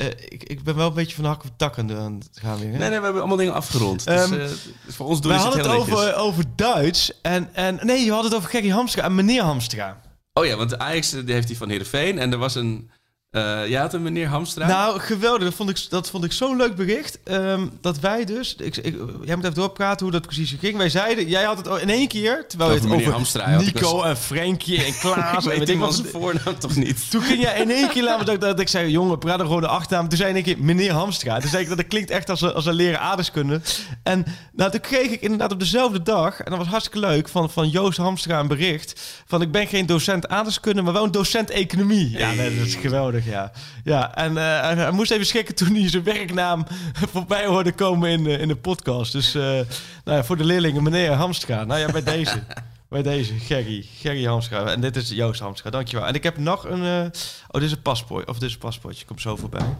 Uh, 0.00 0.06
ik, 0.06 0.42
ik, 0.42 0.62
ben 0.62 0.76
wel 0.76 0.86
een 0.86 0.94
beetje 0.94 1.14
van 1.14 1.24
de 1.24 1.30
hak 1.30 1.44
op 1.44 1.50
takken 1.56 1.96
aan 1.98 2.14
het 2.14 2.28
gaan 2.32 2.58
weer. 2.58 2.72
Hè? 2.72 2.78
Nee, 2.78 2.88
nee, 2.88 2.98
we 2.98 3.04
hebben 3.04 3.20
allemaal 3.20 3.36
dingen 3.36 3.54
afgerond. 3.54 4.08
Um, 4.08 4.30
dus, 4.30 4.38
uh, 4.38 4.56
dus 4.86 4.94
voor 4.94 5.06
ons 5.06 5.20
doen 5.20 5.30
we 5.30 5.36
het 5.36 5.46
hadden 5.46 5.70
het 5.70 5.80
over, 5.80 6.14
over 6.14 6.44
Duits. 6.56 7.20
En, 7.22 7.54
en 7.54 7.78
nee, 7.82 8.04
je 8.04 8.12
had 8.12 8.24
het 8.24 8.34
over 8.34 8.50
Gerry 8.50 8.68
Hamstra 8.68 9.02
en 9.02 9.14
meneer 9.14 9.42
Hamstra. 9.42 10.00
Oh 10.32 10.46
ja, 10.46 10.56
want 10.56 10.78
Ajax 10.78 11.10
die 11.10 11.32
heeft 11.34 11.48
hij 11.48 11.56
van 11.56 11.68
Heerenveen. 11.68 12.18
En 12.18 12.32
er 12.32 12.38
was 12.38 12.54
een... 12.54 12.90
Uh, 13.30 13.68
jij 13.68 13.80
had 13.80 13.94
een 13.94 14.02
meneer 14.02 14.26
Hamstra? 14.26 14.66
Nou, 14.66 15.00
geweldig. 15.00 15.44
Dat 15.44 15.54
vond 15.54 15.70
ik, 15.70 15.86
dat 15.88 16.10
vond 16.10 16.24
ik 16.24 16.32
zo'n 16.32 16.56
leuk 16.56 16.74
bericht. 16.76 17.18
Um, 17.24 17.70
dat 17.80 17.98
wij 17.98 18.24
dus... 18.24 18.56
Ik, 18.58 18.76
ik, 18.76 18.96
jij 19.24 19.34
moet 19.34 19.44
even 19.44 19.54
doorpraten 19.54 20.02
hoe 20.02 20.12
dat 20.12 20.26
precies 20.26 20.56
ging. 20.60 20.76
Wij 20.76 20.88
zeiden... 20.88 21.28
Jij 21.28 21.44
had 21.44 21.56
het 21.56 21.82
in 21.82 21.90
één 21.90 22.08
keer... 22.08 22.44
Terwijl 22.48 22.72
je 22.72 22.80
het 22.80 22.90
over 22.90 23.12
Hamstra, 23.12 23.56
Nico 23.56 24.02
en 24.02 24.16
Frenkie 24.16 24.84
en 24.84 24.98
Klaas... 25.00 25.44
ik 25.46 25.52
en 25.52 25.58
weet 25.58 25.68
ik 25.68 25.78
was 25.78 25.96
zijn 25.96 26.08
voornaam 26.08 26.58
toch 26.58 26.76
niet. 26.76 27.04
Toen 27.10 27.22
ging 27.22 27.42
jij 27.42 27.60
in 27.60 27.70
één 27.70 27.88
keer 27.88 28.22
dat, 28.24 28.40
dat 28.40 28.60
ik 28.60 28.68
zei... 28.68 28.90
Jongen, 28.90 29.18
praat 29.18 29.40
er 29.40 29.46
gewoon 29.46 29.60
de 29.60 29.68
achternaam. 29.68 30.08
Toen 30.08 30.18
zei 30.18 30.28
in 30.28 30.34
één 30.34 30.44
keer 30.44 30.64
meneer 30.64 30.92
Hamstra. 30.92 31.40
Toen 31.40 31.50
zei 31.50 31.62
ik 31.62 31.68
dat 31.68 31.78
het 31.78 31.86
klinkt 31.86 32.10
echt 32.10 32.30
als 32.30 32.40
een, 32.40 32.52
als 32.52 32.66
een 32.66 32.74
leren 32.74 33.00
aardeskunde. 33.00 33.60
En 34.02 34.26
nou, 34.52 34.70
toen 34.70 34.80
kreeg 34.80 35.10
ik 35.10 35.20
inderdaad 35.20 35.52
op 35.52 35.58
dezelfde 35.58 36.02
dag... 36.02 36.40
En 36.40 36.50
dat 36.50 36.58
was 36.58 36.68
hartstikke 36.68 37.06
leuk... 37.06 37.28
Van, 37.28 37.50
van 37.50 37.68
Joost 37.68 37.98
Hamstra 37.98 38.38
een 38.38 38.48
bericht... 38.48 39.00
Van 39.26 39.42
ik 39.42 39.52
ben 39.52 39.66
geen 39.66 39.86
docent 39.86 40.28
aardeskunde... 40.28 40.82
Maar 40.82 40.92
wel 40.92 41.04
een 41.04 41.10
docent 41.10 41.50
economie. 41.50 42.10
Ja, 42.10 42.32
nee, 42.32 42.56
dat 42.56 42.66
is 42.66 42.74
geweldig, 42.74 43.19
ja. 43.24 43.52
Ja, 43.84 44.14
en 44.14 44.32
uh, 44.32 44.60
hij 44.60 44.90
moest 44.90 45.10
even 45.10 45.26
schrikken 45.26 45.54
toen 45.54 45.74
hij 45.74 45.88
zijn 45.88 46.02
werknaam 46.02 46.66
voorbij 47.12 47.46
hoorde 47.46 47.72
komen 47.72 48.10
in, 48.10 48.24
uh, 48.24 48.40
in 48.40 48.48
de 48.48 48.56
podcast. 48.56 49.12
Dus 49.12 49.34
uh, 49.34 49.42
nou 49.42 49.64
ja, 50.04 50.24
voor 50.24 50.36
de 50.36 50.44
leerlingen, 50.44 50.82
meneer 50.82 51.12
Hamstra. 51.12 51.64
Nou 51.64 51.80
ja, 51.80 51.92
bij 51.92 52.02
deze. 52.02 52.42
bij 52.88 53.02
deze, 53.02 53.34
Gerry. 53.34 53.86
Gerry 53.98 54.24
Hamstra. 54.24 54.66
En 54.66 54.80
dit 54.80 54.96
is 54.96 55.08
Joost 55.08 55.40
Hamstra, 55.40 55.70
dankjewel. 55.70 56.06
En 56.06 56.14
ik 56.14 56.22
heb 56.22 56.38
nog 56.38 56.64
een... 56.64 56.82
oh, 56.82 57.10
dit 57.50 57.62
is 57.62 57.72
een 57.72 57.82
paspoort. 57.82 58.28
Of 58.28 58.38
dit 58.38 58.48
is 58.48 58.54
een 58.54 58.60
paspoortje, 58.60 59.04
komt 59.04 59.20
zo 59.20 59.36
voorbij. 59.36 59.76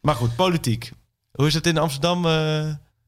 Maar 0.00 0.14
goed, 0.14 0.36
politiek. 0.36 0.90
Hoe 1.32 1.46
is 1.46 1.54
het 1.54 1.66
in 1.66 1.78
Amsterdam... 1.78 2.26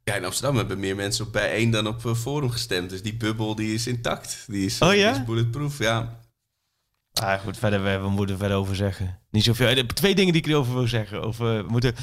Ja, 0.05 0.15
in 0.15 0.25
Amsterdam 0.25 0.57
hebben 0.57 0.79
meer 0.79 0.97
mensen 0.97 1.27
op 1.27 1.33
bij 1.33 1.51
één 1.51 1.71
dan 1.71 1.87
op 1.87 2.01
Forum 2.17 2.51
gestemd. 2.51 2.91
Dus 2.91 3.03
die 3.03 3.15
bubbel 3.15 3.55
die 3.55 3.75
is 3.75 3.87
intact. 3.87 4.45
Die 4.47 4.65
is, 4.67 4.81
oh, 4.81 4.95
ja? 4.95 5.11
die 5.11 5.21
is 5.21 5.27
bulletproof, 5.27 5.79
ja. 5.79 6.19
Ah, 7.23 7.41
goed, 7.41 7.59
verder, 7.59 7.83
we, 7.83 7.99
we 7.99 8.09
moeten 8.09 8.35
er 8.35 8.41
verder 8.41 8.57
over 8.57 8.77
zeggen. 8.77 9.19
Niet 9.31 9.45
zoveel. 9.45 9.87
Twee 9.87 10.15
dingen 10.15 10.33
die 10.33 10.43
ik 10.43 10.49
erover 10.49 10.75
wil 10.75 10.89
zeggen. 10.89 11.23
Over, 11.23 11.65
we 11.65 11.71
moeten... 11.71 11.95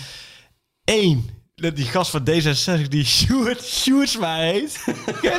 Eén, 0.84 1.30
die 1.56 1.86
gast 1.86 2.12
van 2.12 2.28
D66 2.30 2.88
die 2.88 3.06
Sjoerd 3.06 3.64
Sjoerdsma 3.64 4.38
heet. 4.38 4.84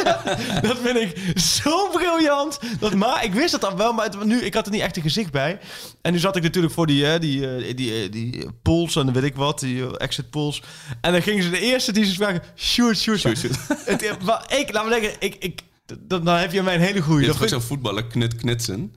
dat 0.68 0.78
vind 0.82 0.96
ik 0.96 1.38
zo 1.38 1.88
briljant. 1.88 2.58
Dat, 2.80 2.94
maar 2.94 3.24
ik 3.24 3.32
wist 3.32 3.50
dat 3.50 3.60
dan 3.60 3.76
wel, 3.76 3.92
maar 3.92 4.04
het, 4.04 4.24
nu, 4.24 4.40
ik 4.40 4.54
had 4.54 4.66
er 4.66 4.72
niet 4.72 4.80
echt 4.80 4.96
een 4.96 5.02
gezicht 5.02 5.30
bij. 5.30 5.58
En 6.02 6.12
nu 6.12 6.18
zat 6.18 6.36
ik 6.36 6.42
natuurlijk 6.42 6.74
voor 6.74 6.86
die, 6.86 7.18
die, 7.18 7.56
die, 7.56 7.74
die, 7.74 8.08
die 8.08 8.46
polls 8.62 8.96
en 8.96 9.12
weet 9.12 9.22
ik 9.22 9.36
wat, 9.36 9.60
die 9.60 9.98
exit 9.98 10.30
polls. 10.30 10.62
En 11.00 11.12
dan 11.12 11.22
gingen 11.22 11.42
ze 11.42 11.50
de 11.50 11.60
eerste 11.60 11.92
die 11.92 12.04
ze 12.04 12.14
vragen, 12.14 12.42
Sjoerd 12.56 12.98
Sjoerdsma. 12.98 13.30
Ik, 13.30 14.72
laat 14.72 14.84
me 14.84 14.90
zeggen, 14.90 15.12
ik, 15.18 15.34
ik, 15.34 15.60
dan, 16.02 16.24
dan 16.24 16.36
heb 16.36 16.52
je 16.52 16.62
mij 16.62 16.74
een 16.74 16.80
hele 16.80 17.00
goede. 17.00 17.20
Je 17.20 17.30
hebt 17.30 17.42
ook 17.42 17.48
zo'n 17.48 17.60
voetballer, 17.60 18.06
Knut 18.06 18.34
Knutsen. 18.34 18.94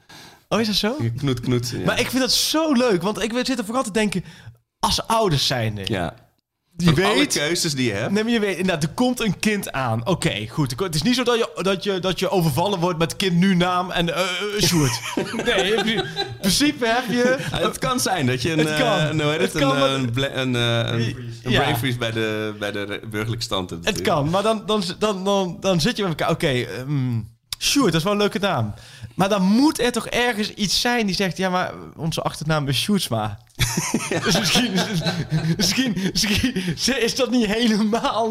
Oh, 0.56 0.62
is 0.62 0.68
dat 0.68 0.76
zo? 0.76 0.96
Knut 1.18 1.40
Knutsen, 1.40 1.80
ja. 1.80 1.86
Maar 1.86 2.00
ik 2.00 2.10
vind 2.10 2.22
dat 2.22 2.32
zo 2.32 2.74
leuk, 2.74 3.02
want 3.02 3.24
ik 3.24 3.32
zit 3.44 3.60
er 3.60 3.66
vooral 3.66 3.84
te 3.84 3.92
denken, 3.92 4.24
als 4.80 5.08
ouders 5.08 5.48
zijn 5.48 5.80
Ja. 5.84 6.24
Die 6.78 6.94
weet, 6.94 7.06
alle 7.06 7.28
keuzes 7.28 7.74
die 7.74 7.86
je 7.86 7.94
hebt. 7.94 8.12
Nee, 8.12 8.24
maar 8.24 8.34
je 8.34 8.40
weet, 8.40 8.58
inderdaad, 8.58 8.84
er 8.84 8.90
komt 8.90 9.20
een 9.20 9.40
kind 9.40 9.72
aan. 9.72 10.00
Oké, 10.00 10.10
okay, 10.10 10.48
goed. 10.48 10.80
Het 10.80 10.96
is 10.96 11.02
niet 11.02 11.16
zo 11.16 11.24
dat 11.24 11.38
je, 11.38 11.62
dat, 11.64 11.84
je, 11.84 12.00
dat 12.00 12.20
je 12.20 12.30
overvallen 12.30 12.80
wordt 12.80 13.00
met 13.00 13.16
kind 13.16 13.36
nu 13.36 13.56
naam 13.56 13.92
en 13.92 14.08
uh, 14.08 14.16
uh, 14.16 14.62
Sjoerd. 14.62 15.00
nee, 15.46 15.74
in 15.74 16.04
principe 16.40 16.88
heb 16.88 17.04
je... 17.10 17.38
Ja, 17.52 17.58
het 17.58 17.80
kan 17.80 18.00
zijn 18.00 18.26
dat 18.26 18.42
je 18.42 18.52
een, 18.52 18.60
het 18.60 18.78
kan. 18.78 19.00
Uh, 19.00 19.12
nou 19.12 19.32
het, 19.32 19.42
het 19.42 19.54
een, 19.54 19.60
kan, 19.60 19.82
een, 19.82 20.12
een, 20.16 20.40
een, 20.40 20.54
een, 20.54 21.16
een 21.44 21.52
ja. 21.52 21.60
brain 21.60 21.78
freeze 21.78 21.98
bij 21.98 22.12
de, 22.12 22.56
bij 22.60 22.72
de 22.72 23.02
burgerlijke 23.10 23.46
stand 23.46 23.70
hebt. 23.70 23.86
Het 23.86 24.02
kan, 24.02 24.30
maar 24.30 24.44
dan, 24.44 24.64
dan, 24.66 24.84
dan, 25.00 25.24
dan, 25.24 25.58
dan 25.60 25.82
zit 25.82 25.98
je 25.98 26.04
met 26.04 26.12
elkaar... 26.12 26.30
Oké, 26.30 26.46
okay, 26.46 26.80
um, 26.80 27.34
Sjoerd, 27.60 27.92
dat 27.92 27.96
is 27.96 28.04
wel 28.04 28.14
een 28.14 28.20
leuke 28.20 28.40
naam. 28.40 28.74
Maar 29.16 29.30
dan 29.30 29.42
moet 29.42 29.80
er 29.80 29.92
toch 29.92 30.08
ergens 30.08 30.54
iets 30.54 30.82
zijn 30.82 31.06
die 31.06 31.16
zegt... 31.16 31.38
ja, 31.38 31.50
maar 31.50 31.72
onze 31.98 32.22
achternaam 32.22 32.68
is 32.68 32.78
Sjoerdsma. 32.82 33.38
Dus 34.24 34.40
misschien, 34.40 34.72
misschien, 35.58 35.96
misschien 36.14 37.04
is 37.04 37.16
dat 37.16 37.30
niet 37.32 37.46
helemaal... 37.46 38.28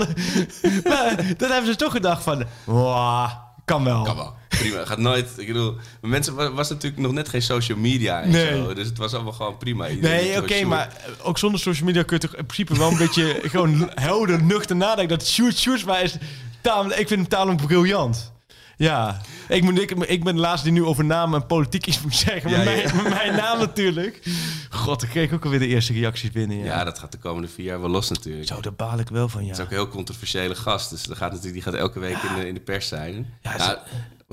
maar 0.85 1.17
dan 1.37 1.51
hebben 1.51 1.71
ze 1.71 1.77
toch 1.77 1.93
gedacht 1.93 2.23
van... 2.23 2.45
Wow, 2.65 3.29
kan 3.65 3.85
wel. 3.85 4.03
Kan 4.03 4.17
wel. 4.17 4.35
Prima. 4.49 4.85
Gaat 4.85 4.99
nooit. 4.99 5.29
Ik 5.37 5.47
bedoel, 5.47 5.75
mensen 6.01 6.35
wa- 6.35 6.53
was 6.53 6.69
natuurlijk 6.69 7.03
nog 7.03 7.13
net 7.13 7.29
geen 7.29 7.43
social 7.43 7.79
media 7.79 8.21
en 8.23 8.31
Nee. 8.31 8.47
zo. 8.63 8.75
Dus 8.75 8.87
het 8.89 8.99
was 8.99 9.15
allemaal 9.15 9.33
gewoon 9.33 9.59
prima. 9.59 9.89
Iedereen 9.89 10.25
Nee, 10.25 10.39
oké, 10.43 10.65
maar 10.65 10.89
ook 11.23 11.39
zonder 11.39 11.61
social 11.61 11.87
media 11.87 12.03
kun 12.03 12.19
je 12.21 12.27
toch 12.29 12.37
in 12.37 12.47
principe 12.47 12.79
wel 12.79 12.91
een 12.91 12.97
beetje 12.99 13.41
gewoon 13.51 13.91
helder, 13.95 14.43
nuchter 14.43 14.77
nadenken. 14.77 15.19
Dat 15.19 15.27
Sjoerdsma 15.27 15.99
is 15.99 16.17
tamelijk, 16.61 17.01
ik 17.01 17.09
vind 17.09 17.21
hem 17.21 17.29
tamelijk 17.29 17.67
briljant. 17.67 18.33
Ja, 18.77 19.21
ik, 19.49 19.63
moet, 19.63 19.81
ik, 19.81 19.91
ik 19.91 20.25
ben 20.25 20.35
de 20.35 20.41
laatste 20.41 20.71
die 20.71 20.81
nu 20.81 20.85
over 20.87 21.05
namen 21.05 21.41
en 21.41 21.47
politiek 21.47 21.87
iets 21.87 22.03
moet 22.03 22.15
zeggen. 22.15 22.51
Ja, 22.51 22.63
met, 22.65 22.81
ja. 22.81 22.95
Mijn, 22.95 23.03
met 23.03 23.13
mijn 23.15 23.35
naam 23.35 23.59
natuurlijk. 23.59 24.23
God, 24.71 25.03
ik 25.03 25.09
kreeg 25.09 25.33
ook 25.33 25.45
alweer 25.45 25.59
de 25.59 25.67
eerste 25.67 25.93
reacties 25.93 26.31
binnen. 26.31 26.59
Ja, 26.59 26.65
Ja, 26.65 26.85
dat 26.85 26.99
gaat 26.99 27.13
de 27.13 27.19
komende 27.19 27.49
vier 27.49 27.65
jaar 27.65 27.81
wel 27.81 27.91
los 27.91 28.09
natuurlijk. 28.11 28.47
Zo, 28.47 28.61
daar 28.61 28.75
baal 28.75 28.99
ik 28.99 29.09
wel 29.09 29.29
van, 29.29 29.43
ja. 29.43 29.49
Het 29.49 29.59
is 29.59 29.65
ook 29.65 29.71
een 29.71 29.77
heel 29.77 29.89
controversiële 29.89 30.55
gast. 30.55 30.91
Dus 30.91 31.03
dat 31.03 31.17
gaat 31.17 31.33
natuurlijk, 31.33 31.63
die 31.65 31.73
gaat 31.73 31.81
elke 31.81 31.99
week 31.99 32.17
in, 32.17 32.35
de, 32.35 32.49
in 32.49 32.55
de 32.55 32.61
pers 32.61 32.89
zijn. 32.89 33.35
Ja, 33.43 33.57
Ja, 33.57 33.83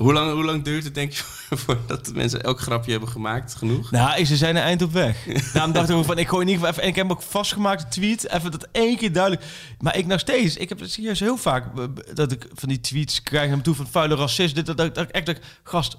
hoe, 0.02 0.12
lang, 0.12 0.32
hoe 0.32 0.44
lang 0.44 0.62
duurt 0.64 0.84
het, 0.84 0.94
denk 0.94 1.12
je, 1.12 1.22
voordat 1.64 2.04
de 2.06 2.12
mensen 2.14 2.42
elk 2.42 2.60
grapje 2.60 2.90
hebben 2.90 3.08
gemaakt? 3.08 3.54
Genoeg? 3.54 3.90
Nou, 3.90 4.24
ze 4.24 4.36
zijn 4.36 4.56
er 4.56 4.62
eind 4.62 4.82
op 4.82 4.92
weg. 4.92 5.26
Daarom 5.52 5.72
dacht 5.72 5.88
ik 5.88 5.96
ook 5.96 6.04
van, 6.04 6.18
ik 6.18 6.28
gooi 6.28 6.42
in 6.42 6.48
ieder 6.52 6.64
geval 6.66 6.70
even... 6.70 6.82
En 6.82 6.88
ik 6.88 6.94
heb 7.08 7.10
ook 7.10 7.22
vastgemaakt, 7.22 7.82
een 7.82 7.90
tweet. 7.90 8.28
Even 8.28 8.50
dat 8.50 8.68
één 8.72 8.96
keer 8.96 9.12
duidelijk... 9.12 9.44
Maar 9.78 9.96
ik 9.96 10.06
nog 10.06 10.20
steeds... 10.20 10.56
Ik 10.56 10.68
heb 10.68 10.80
het 10.80 10.90
serieus 10.90 11.20
heel 11.20 11.36
vaak... 11.36 11.78
eh, 11.78 11.84
Dat 12.14 12.32
ik 12.32 12.46
van 12.52 12.68
die 12.68 12.80
tweets 12.80 13.22
krijg 13.22 13.48
naar 13.48 13.56
me 13.56 13.62
toe 13.62 13.74
van 13.74 13.86
vuile 13.86 14.14
racist. 14.14 14.54
Dit, 14.54 14.66
dat, 14.66 14.76
dat, 14.76 14.94
dat 14.94 15.08
ik 15.08 15.14
echt... 15.14 15.26
denk, 15.26 15.38
Gast, 15.62 15.96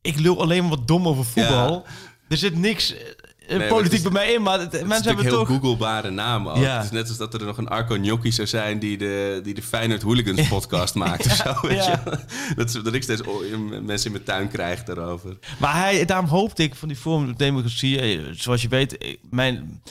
ik 0.00 0.18
lul 0.18 0.40
alleen 0.40 0.60
maar 0.60 0.70
wat 0.78 0.88
dom 0.88 1.08
over 1.08 1.24
voetbal. 1.24 1.86
Er 2.28 2.36
zit 2.36 2.58
niks 2.58 2.94
eh, 3.48 3.68
politiek 3.68 4.02
bij 4.02 4.12
mij 4.12 4.32
in, 4.32 4.42
maar 4.42 4.60
het- 4.60 4.70
mensen 4.72 4.88
hebben 4.88 5.04
natuurlijk 5.04 5.30
toch... 5.30 5.48
heel 5.48 5.58
googlebare 5.58 6.10
namen 6.10 6.52
ook. 6.52 6.62
Ja. 6.62 6.74
Het 6.76 6.84
is 6.84 6.90
net 6.90 7.08
als 7.08 7.16
dat 7.16 7.34
er 7.34 7.44
nog 7.44 7.56
een 7.58 7.68
Arco 7.68 7.94
Gnocchi 7.94 8.32
zou 8.32 8.46
zijn... 8.48 8.78
die 8.78 8.98
de, 8.98 9.40
die 9.42 9.54
de 9.54 9.62
Feyenoord 9.62 10.02
Hooligans 10.02 10.48
podcast 10.58 10.94
maakt 10.94 11.26
of 11.26 11.32
zo. 11.32 11.68
Weet 11.68 11.84
je? 11.84 11.96
Dat, 12.56 12.68
is- 12.68 12.82
dat 12.82 12.94
ik 12.94 13.02
steeds 13.02 13.22
mensen 13.82 14.06
in 14.06 14.12
mijn 14.12 14.24
tuin 14.24 14.48
krijg 14.48 14.82
daarover. 14.84 15.36
Maar 15.58 15.76
hij, 15.78 16.04
daarom 16.04 16.28
hoopte 16.28 16.62
ik 16.62 16.74
van 16.74 16.88
die 16.88 16.96
Forum 16.96 17.30
op 17.30 17.38
Democratie, 17.38 18.00
eh, 18.00 18.20
zoals 18.32 18.62
je 18.62 18.68
weet, 18.68 19.16
mijn 19.30 19.82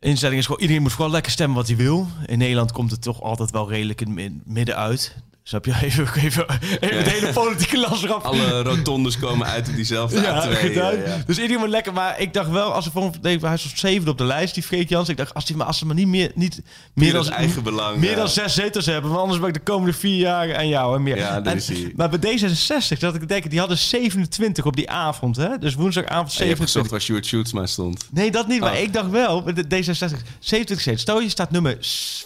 instelling 0.00 0.38
is 0.38 0.44
gewoon, 0.46 0.60
iedereen 0.60 0.82
moet 0.82 0.92
gewoon 0.92 1.10
lekker 1.10 1.32
stemmen 1.32 1.56
wat 1.56 1.66
hij 1.66 1.76
wil. 1.76 2.08
In 2.26 2.38
Nederland 2.38 2.72
komt 2.72 2.90
het 2.90 3.02
toch 3.02 3.22
altijd 3.22 3.50
wel 3.50 3.68
redelijk 3.70 4.00
in 4.00 4.18
het 4.18 4.32
midden 4.46 4.76
uit. 4.76 5.16
Snap 5.48 5.64
je? 5.64 5.74
Even, 5.82 6.08
even, 6.16 6.46
even 6.80 6.96
het 6.98 7.08
hele 7.08 7.32
politieke 7.32 7.78
landschap. 7.78 8.22
Alle 8.22 8.62
rotondes 8.62 9.18
komen 9.18 9.46
uit 9.46 9.68
op 9.68 9.74
diezelfde 9.74 10.20
ja, 10.20 10.46
A2. 10.46 10.52
gedaan. 10.52 10.96
ja, 10.96 11.06
ja. 11.06 11.22
Dus 11.26 11.38
iedereen 11.38 11.68
lekker. 11.68 11.92
Maar 11.92 12.20
ik 12.20 12.32
dacht 12.34 12.50
wel, 12.50 12.72
als 12.72 12.84
ze 12.84 12.90
voor 12.90 13.10
hij 13.22 13.56
stond 13.56 13.78
zevende 13.78 14.10
op 14.10 14.18
de 14.18 14.24
lijst, 14.24 14.54
die 14.54 14.62
Freek 14.62 14.88
Jans. 14.88 15.08
Ik 15.08 15.16
dacht, 15.16 15.34
als, 15.34 15.44
die, 15.44 15.56
maar 15.56 15.66
als 15.66 15.78
ze 15.78 15.86
maar 15.86 15.94
niet 15.94 16.06
meer, 16.06 16.32
niet 16.34 16.62
meer 16.94 17.12
dan 17.12 17.28
eigen 17.30 17.62
belang, 17.62 17.96
meer 17.96 18.16
dan 18.16 18.28
zes 18.28 18.54
zetels 18.54 18.86
hebben, 18.86 19.10
want 19.10 19.22
anders 19.22 19.40
ben 19.40 19.48
ik 19.48 19.54
de 19.54 19.60
komende 19.60 19.92
vier 19.92 20.16
jaar 20.16 20.56
aan 20.56 20.68
jou 20.68 20.96
en 20.96 21.02
meer. 21.02 21.16
Ja, 21.16 21.40
dat 21.40 21.54
is. 21.54 21.70
Maar 21.96 22.08
bij 22.10 22.38
D66, 22.38 22.98
dat 22.98 23.14
ik 23.14 23.28
denk, 23.28 23.50
die 23.50 23.58
hadden 23.58 23.78
27 23.78 24.64
op 24.64 24.76
die 24.76 24.90
avond, 24.90 25.36
hè? 25.36 25.58
Dus 25.58 25.74
woensdagavond 25.74 26.38
En 26.38 26.46
je 26.46 26.54
hebt 26.54 26.58
27. 26.58 26.64
gezocht 26.64 26.90
waar 26.90 27.00
Stuart 27.00 27.26
Schultzma 27.26 27.66
stond. 27.66 28.08
Nee, 28.12 28.30
dat 28.30 28.48
niet. 28.48 28.60
Maar 28.60 28.72
Oh. 28.72 28.78
ik 28.80 28.92
dacht 28.92 29.10
wel, 29.10 29.44
de 29.44 29.64
D66, 29.64 30.22
27 30.38 30.80
zetels. 30.80 31.00
Stel 31.00 31.20
je 31.20 31.28
staat 31.28 31.50
nummer 31.50 31.76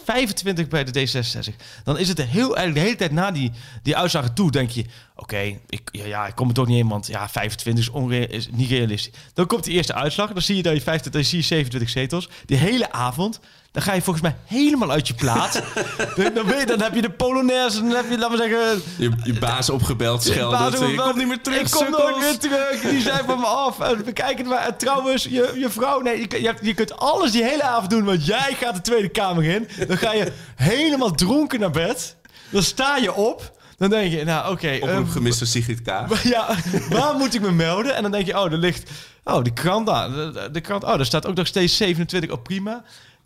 25 0.04 0.68
bij 0.68 0.84
de 0.84 1.06
D66. 1.06 1.54
Dan 1.84 1.98
is 1.98 2.08
het 2.08 2.16
de, 2.16 2.22
heel, 2.22 2.56
eigenlijk 2.56 2.74
de 2.74 2.80
hele 2.80 2.96
tijd 2.96 3.09
na 3.10 3.30
die, 3.30 3.52
die 3.82 3.96
uitslagen 3.96 4.34
toe, 4.34 4.50
denk 4.50 4.70
je... 4.70 4.84
Oké, 5.16 5.58
ik, 5.68 5.88
ja, 5.92 6.04
ja, 6.04 6.26
ik 6.26 6.34
kom 6.34 6.48
er 6.48 6.54
toch 6.54 6.66
niet 6.66 6.78
in, 6.78 6.88
want 6.88 7.06
ja, 7.06 7.28
25 7.28 7.90
is, 8.30 8.48
niet 8.52 8.70
realistisch. 8.70 9.12
Dan 9.34 9.46
komt 9.46 9.64
die 9.64 9.74
eerste 9.74 9.94
uitslag, 9.94 10.32
dan 10.32 10.42
zie 10.42 10.56
je 10.56 10.62
dat 10.62 10.72
je, 10.72 10.80
25, 10.80 11.12
dan 11.12 11.30
zie 11.30 11.38
je 11.38 11.44
27 11.44 11.90
zetels. 11.90 12.28
Die 12.46 12.56
hele 12.56 12.92
avond, 12.92 13.40
dan 13.72 13.82
ga 13.82 13.92
je 13.92 14.02
volgens 14.02 14.24
mij 14.24 14.36
helemaal 14.44 14.90
uit 14.90 15.08
je 15.08 15.14
plaat. 15.14 15.62
dan, 16.16 16.34
dan, 16.34 16.46
weet 16.46 16.60
je, 16.60 16.66
dan 16.66 16.80
heb 16.80 16.94
je 16.94 17.02
de 17.02 17.10
Polonaise, 17.10 17.80
dan 17.80 17.90
heb 17.90 18.10
je, 18.10 18.18
laten 18.18 18.38
we 18.38 18.42
zeggen... 18.48 18.82
Je, 18.98 19.12
je 19.24 19.38
baas 19.38 19.70
opgebeld, 19.70 20.22
schelden. 20.22 20.58
Baas 20.58 20.74
opgebeld. 20.74 21.02
komt 21.02 21.16
niet 21.16 21.26
meer 21.26 21.42
terug, 21.42 21.60
Ik 21.60 21.70
kom 21.70 21.90
nooit 21.90 22.18
meer 22.18 22.38
terug. 22.38 22.80
Die 22.80 23.00
zijn 23.00 23.24
van 23.24 23.40
me 23.40 23.46
af. 23.66 23.80
En 23.80 24.04
we 24.04 24.12
kijken 24.12 24.46
maar. 24.46 24.66
En 24.66 24.76
trouwens, 24.76 25.24
je, 25.24 25.52
je 25.56 25.70
vrouw... 25.70 26.00
Nee, 26.00 26.18
je, 26.18 26.54
je 26.60 26.74
kunt 26.74 26.96
alles 26.96 27.32
die 27.32 27.44
hele 27.44 27.62
avond 27.62 27.90
doen. 27.90 28.04
Want 28.04 28.26
jij 28.26 28.56
gaat 28.60 28.74
de 28.74 28.80
Tweede 28.80 29.08
Kamer 29.08 29.44
in. 29.44 29.68
Dan 29.86 29.98
ga 29.98 30.12
je 30.12 30.32
helemaal 30.56 31.10
dronken 31.10 31.60
naar 31.60 31.70
bed. 31.70 32.16
Dan 32.50 32.62
sta 32.62 32.96
je 32.96 33.14
op. 33.14 33.58
Dan 33.76 33.90
denk 33.90 34.12
je, 34.12 34.24
nou 34.24 34.52
oké. 34.52 34.78
Oproep 34.80 35.06
eh, 35.06 35.12
gemist 35.12 35.38
door 35.38 35.48
Sigrid 35.48 35.82
K. 35.82 35.86
ja, 36.34 36.56
waar 36.90 37.14
moet 37.14 37.34
ik 37.34 37.40
me 37.40 37.52
melden? 37.52 37.94
En 37.94 38.02
dan 38.02 38.10
denk 38.10 38.26
je, 38.26 38.38
oh, 38.38 38.52
er 38.52 38.58
ligt... 38.58 38.90
Oh, 39.24 39.44
de 39.44 39.52
krant 39.52 39.86
daar. 39.86 40.10
De, 40.52 40.60
krant, 40.60 40.84
oh, 40.84 40.96
daar 40.96 41.06
staat 41.06 41.26
ook 41.26 41.34
nog 41.34 41.46
steeds 41.46 41.76
27 41.76 42.30
op 42.30 42.42
prima. 42.42 42.84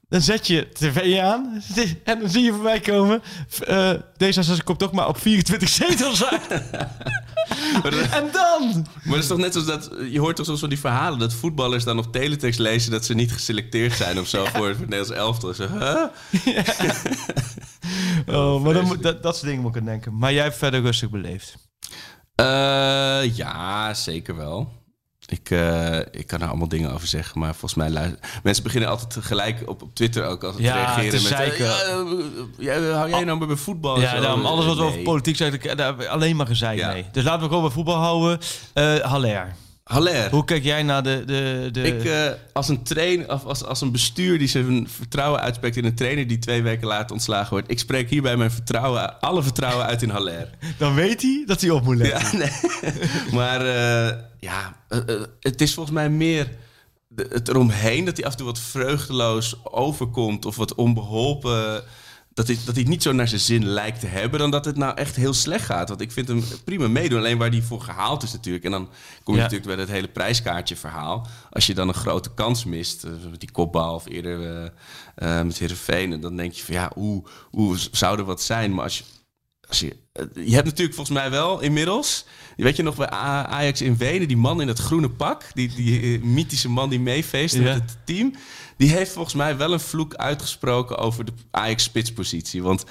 Dan 0.09 0.21
zet 0.21 0.47
je 0.47 0.69
tv 0.73 1.19
aan. 1.19 1.63
En 2.05 2.21
dan 2.21 2.29
zie 2.29 2.43
je 2.43 2.53
voorbij 2.53 2.81
komen. 2.81 3.23
D66 4.25 4.65
komt 4.65 4.79
toch 4.79 4.93
maar 4.93 5.09
op 5.09 5.19
24 5.19 5.69
zetels 5.69 6.25
uit. 6.25 6.49
en 8.11 8.29
dan... 8.33 8.87
Maar 9.03 9.15
dat 9.15 9.23
is 9.23 9.27
toch 9.27 9.39
net 9.39 9.55
als 9.55 9.67
dat... 9.67 9.91
Je 10.11 10.21
hoort 10.21 10.37
toch 10.37 10.47
soms 10.47 10.61
van 10.61 10.69
die 10.69 10.79
verhalen... 10.79 11.19
dat 11.19 11.35
voetballers 11.35 11.85
dan 11.85 11.99
op 11.99 12.13
teletext 12.13 12.59
lezen... 12.59 12.91
dat 12.91 13.05
ze 13.05 13.15
niet 13.15 13.33
geselecteerd 13.33 13.93
zijn 13.93 14.19
of 14.19 14.29
zo... 14.29 14.45
voor 14.55 14.69
het 14.69 14.79
Nederlands 14.79 15.11
elftal. 15.11 15.55
Zo, 15.55 15.69
huh? 15.69 16.05
Oh, 18.27 18.63
maar 18.63 18.75
dan 18.75 18.97
dat, 19.01 19.23
dat 19.23 19.35
soort 19.35 19.47
dingen 19.47 19.63
moet 19.63 19.75
ik 19.75 19.81
aan 19.81 19.87
denken. 19.87 20.19
Maar 20.19 20.33
jij 20.33 20.43
hebt 20.43 20.57
verder 20.57 20.81
rustig 20.81 21.11
beleefd. 21.11 21.55
Eh, 22.35 23.37
ja, 23.37 23.95
zeker 23.95 24.37
wel. 24.37 24.83
Ik, 25.27 25.51
eh, 25.51 25.99
ik 25.99 26.27
kan 26.27 26.41
er 26.41 26.49
allemaal 26.49 26.69
dingen 26.69 26.93
over 26.93 27.07
zeggen, 27.09 27.39
maar 27.39 27.51
volgens 27.51 27.75
mij 27.75 27.91
luisteren... 27.91 28.21
Mensen 28.43 28.63
beginnen 28.65 28.89
altijd 28.91 29.11
tegelijk 29.11 29.63
op, 29.69 29.83
op 29.83 29.95
Twitter 29.95 30.25
ook 30.27 30.45
altijd 30.45 30.63
Ja, 30.63 30.73
te 30.73 30.79
reageren 30.79 31.19
te 31.19 31.23
met... 31.23 31.33
eh, 31.53 32.67
ja, 32.67 32.75
ja, 32.75 32.91
hou 32.97 33.09
jij 33.11 33.25
nou 33.25 33.39
maar 33.39 33.47
bij 33.47 33.57
voetbal? 33.57 34.01
Ja, 34.01 34.21
daarom, 34.21 34.45
alles 34.47 34.65
wat 34.67 34.77
we 34.77 34.81
Nee. 34.83 34.91
over 34.91 35.03
politiek 35.03 35.37
zeggen, 35.37 36.09
alleen 36.11 36.37
maar 36.37 36.47
gezeik 36.47 36.79
Ja. 36.79 36.93
mee. 36.93 37.07
Dus 37.13 37.25
laten 37.25 37.41
we 37.43 37.47
gewoon 37.49 37.63
bij 37.63 37.73
voetbal 37.73 37.97
houden. 37.97 38.39
Eh 38.73 38.99
Haller, 38.99 39.55
Haller. 39.85 40.31
hoe 40.31 40.45
kijk 40.45 40.65
jij 40.65 40.83
naar 40.83 41.03
de... 41.03 41.23
de, 41.27 41.69
de... 41.73 41.83
Ik, 41.83 42.05
eh, 42.05 42.31
als 42.53 42.69
een 42.69 42.83
trainer, 42.83 43.33
of 43.33 43.45
als, 43.45 43.65
als 43.65 43.81
een 43.81 43.93
bestuur 43.93 44.39
die 44.39 44.49
zijn 44.49 44.89
vertrouwen 44.89 45.41
uitspreekt 45.41 45.77
in 45.77 45.85
een 45.85 45.95
trainer 45.95 46.27
die 46.27 46.39
twee 46.39 46.63
weken 46.63 46.87
later 46.87 47.13
ontslagen 47.13 47.51
wordt. 47.51 47.71
Ik 47.71 47.79
spreek 47.79 48.11
hierbij 48.11 48.37
mijn 48.37 48.51
vertrouwen, 48.51 49.21
alle 49.21 49.43
vertrouwen 49.43 49.87
uit 49.87 50.03
in 50.03 50.09
Haller. 50.11 50.51
Dan 50.79 50.95
weet 50.95 51.23
hij 51.23 51.43
dat 51.47 51.61
hij 51.61 51.71
op 51.71 51.85
moet 51.85 51.97
letten. 51.97 52.39
Ja, 52.39 52.45
nee. 52.45 52.93
maar 53.41 53.61
eh, 53.61 54.19
ja, 54.41 54.77
eh, 54.89 54.99
het 55.41 55.61
is 55.61 55.75
volgens 55.75 55.95
mij 55.95 56.11
meer 56.11 56.49
de- 57.09 57.27
het 57.31 57.49
eromheen 57.49 58.05
dat 58.05 58.17
hij 58.17 58.27
af 58.27 58.33
en 58.33 58.37
toe 58.39 58.47
wat 58.47 58.59
vreugdeloos 58.59 59.57
overkomt 59.65 60.45
of 60.47 60.57
wat 60.57 60.75
onbeholpen. 60.75 61.83
Dat 62.35 62.47
hij, 62.47 62.59
dat 62.65 62.75
hij 62.75 62.85
niet 62.85 63.03
zo 63.03 63.13
naar 63.13 63.29
zijn 63.29 63.41
zin 63.41 63.65
lijkt 63.67 64.01
te 64.01 64.07
hebben, 64.07 64.39
dan 64.39 64.51
dat 64.51 64.65
het 64.65 64.77
nou 64.77 64.97
echt 64.97 65.17
heel 65.17 65.33
slecht 65.33 65.65
gaat. 65.65 65.89
Want 65.89 66.01
ik 66.01 66.13
vind 66.13 66.29
hem 66.29 66.45
prima 66.65 66.89
meedoen. 66.89 67.19
Alleen 67.19 67.39
waar 67.39 67.51
hij 67.51 67.63
voor 67.63 67.81
gehaald 67.81 68.23
is 68.23 68.33
natuurlijk. 68.33 68.65
En 68.65 68.71
dan 68.71 68.89
kom 69.23 69.35
je 69.35 69.41
Ja. 69.41 69.47
natuurlijk 69.47 69.77
bij 69.77 69.85
het 69.85 69.95
hele 69.95 70.09
prijskaartje 70.09 70.77
verhaal. 70.77 71.27
Als 71.51 71.67
je 71.67 71.75
dan 71.75 71.89
een 71.89 71.95
grote 71.95 72.31
kans 72.35 72.65
mist, 72.65 73.05
eh, 73.05 73.11
met 73.31 73.41
die 73.41 73.51
kopbal 73.51 73.95
of 73.95 74.07
eerder 74.09 74.43
eh, 75.15 75.39
eh, 75.39 75.47
met 75.47 75.59
Heerenveen. 75.59 76.13
En 76.13 76.21
dan 76.21 76.37
denk 76.37 76.53
je 76.53 76.65
van 76.65 76.75
ja, 76.75 76.91
hoe, 76.95 77.23
hoe 77.51 77.77
zou 77.91 78.19
er 78.19 78.25
wat 78.25 78.43
zijn? 78.43 78.75
Maar 78.75 78.85
als 78.85 78.99
je, 78.99 79.05
als 79.75 79.83
je, 79.83 79.97
eh, 80.13 80.47
je 80.47 80.55
hebt 80.55 80.67
natuurlijk 80.67 80.97
volgens 80.97 81.19
mij 81.19 81.31
wel 81.31 81.61
inmiddels. 81.61 82.25
Weet 82.57 82.77
je 82.77 82.83
nog 82.83 82.97
bij 82.97 83.11
Ajax 83.11 83.81
in 83.83 83.97
Wenen, 83.97 84.29
die 84.29 84.37
man 84.37 84.61
in 84.61 84.67
dat 84.67 84.79
groene 84.79 85.11
pak, 85.11 85.43
die, 85.55 85.75
die 85.75 86.01
eh, 86.01 86.23
mythische 86.23 86.69
man 86.69 86.89
die 86.91 87.01
meefeest 87.01 87.55
Ja. 87.55 87.61
met 87.63 87.75
het 87.75 87.97
team, 88.05 88.35
die 88.77 88.91
heeft 88.91 89.13
volgens 89.13 89.35
mij 89.35 89.57
wel 89.57 89.73
een 89.73 89.81
vloek 89.81 90.15
uitgesproken 90.15 90.99
over 90.99 91.25
de 91.25 91.33
Ajax-spitspositie. 91.51 92.63
Want 92.63 92.85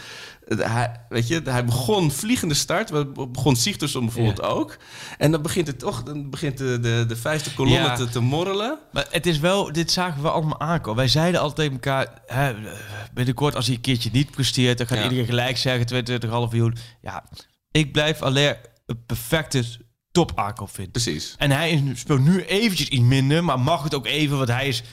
hij, 0.57 1.05
weet 1.09 1.27
je, 1.27 1.41
hij 1.43 1.65
begon 1.65 2.11
vliegende 2.11 2.53
start, 2.53 2.89
we- 2.89 3.27
begon 3.31 3.55
Sigtersson 3.55 4.05
bijvoorbeeld 4.05 4.41
ook. 4.41 4.77
En 5.17 5.31
dan 5.31 5.41
begint 5.41 5.67
het 5.67 5.79
toch, 5.79 6.03
dan 6.03 6.29
begint 6.29 6.57
de, 6.57 6.79
de, 6.79 7.05
de 7.07 7.15
vijfde 7.15 7.53
kolonne 7.53 7.79
Ja. 7.79 7.95
te, 7.95 8.09
te 8.09 8.19
morrelen. 8.19 8.79
Maar 8.91 9.05
het 9.09 9.25
is 9.25 9.39
wel, 9.39 9.71
dit 9.71 9.91
zagen 9.91 10.21
we 10.21 10.29
allemaal 10.29 10.59
aankomen. 10.59 10.95
Wij 10.99 11.07
zeiden 11.07 11.41
altijd 11.41 11.57
tegen 11.57 11.73
elkaar, 11.73 12.21
hè, 12.25 12.53
binnenkort 13.13 13.55
als 13.55 13.65
hij 13.65 13.75
een 13.75 13.81
keertje 13.81 14.09
niet 14.13 14.31
presteert, 14.31 14.77
dan 14.77 14.87
gaat 14.87 14.97
Ja. 14.97 15.03
iedereen 15.03 15.25
gelijk 15.25 15.57
zeggen, 15.57 15.85
22,5 15.85 16.29
miljoen. 16.51 16.77
Ja, 17.01 17.23
ik 17.71 17.91
blijf 17.91 18.21
alleen 18.21 18.55
een 18.85 19.05
perfecte 19.05 19.63
top 20.11 20.31
aankoop 20.35 20.69
vinden. 20.69 20.91
Precies. 20.91 21.35
En 21.37 21.51
hij 21.51 21.83
speelt 21.95 22.23
nu 22.23 22.43
eventjes 22.45 22.87
iets 22.87 23.01
minder, 23.03 23.43
maar 23.43 23.59
mag 23.59 23.83
het 23.83 23.95
ook 23.95 24.05
even, 24.05 24.37
want 24.37 24.49
hij 24.49 24.67
is 24.67 24.83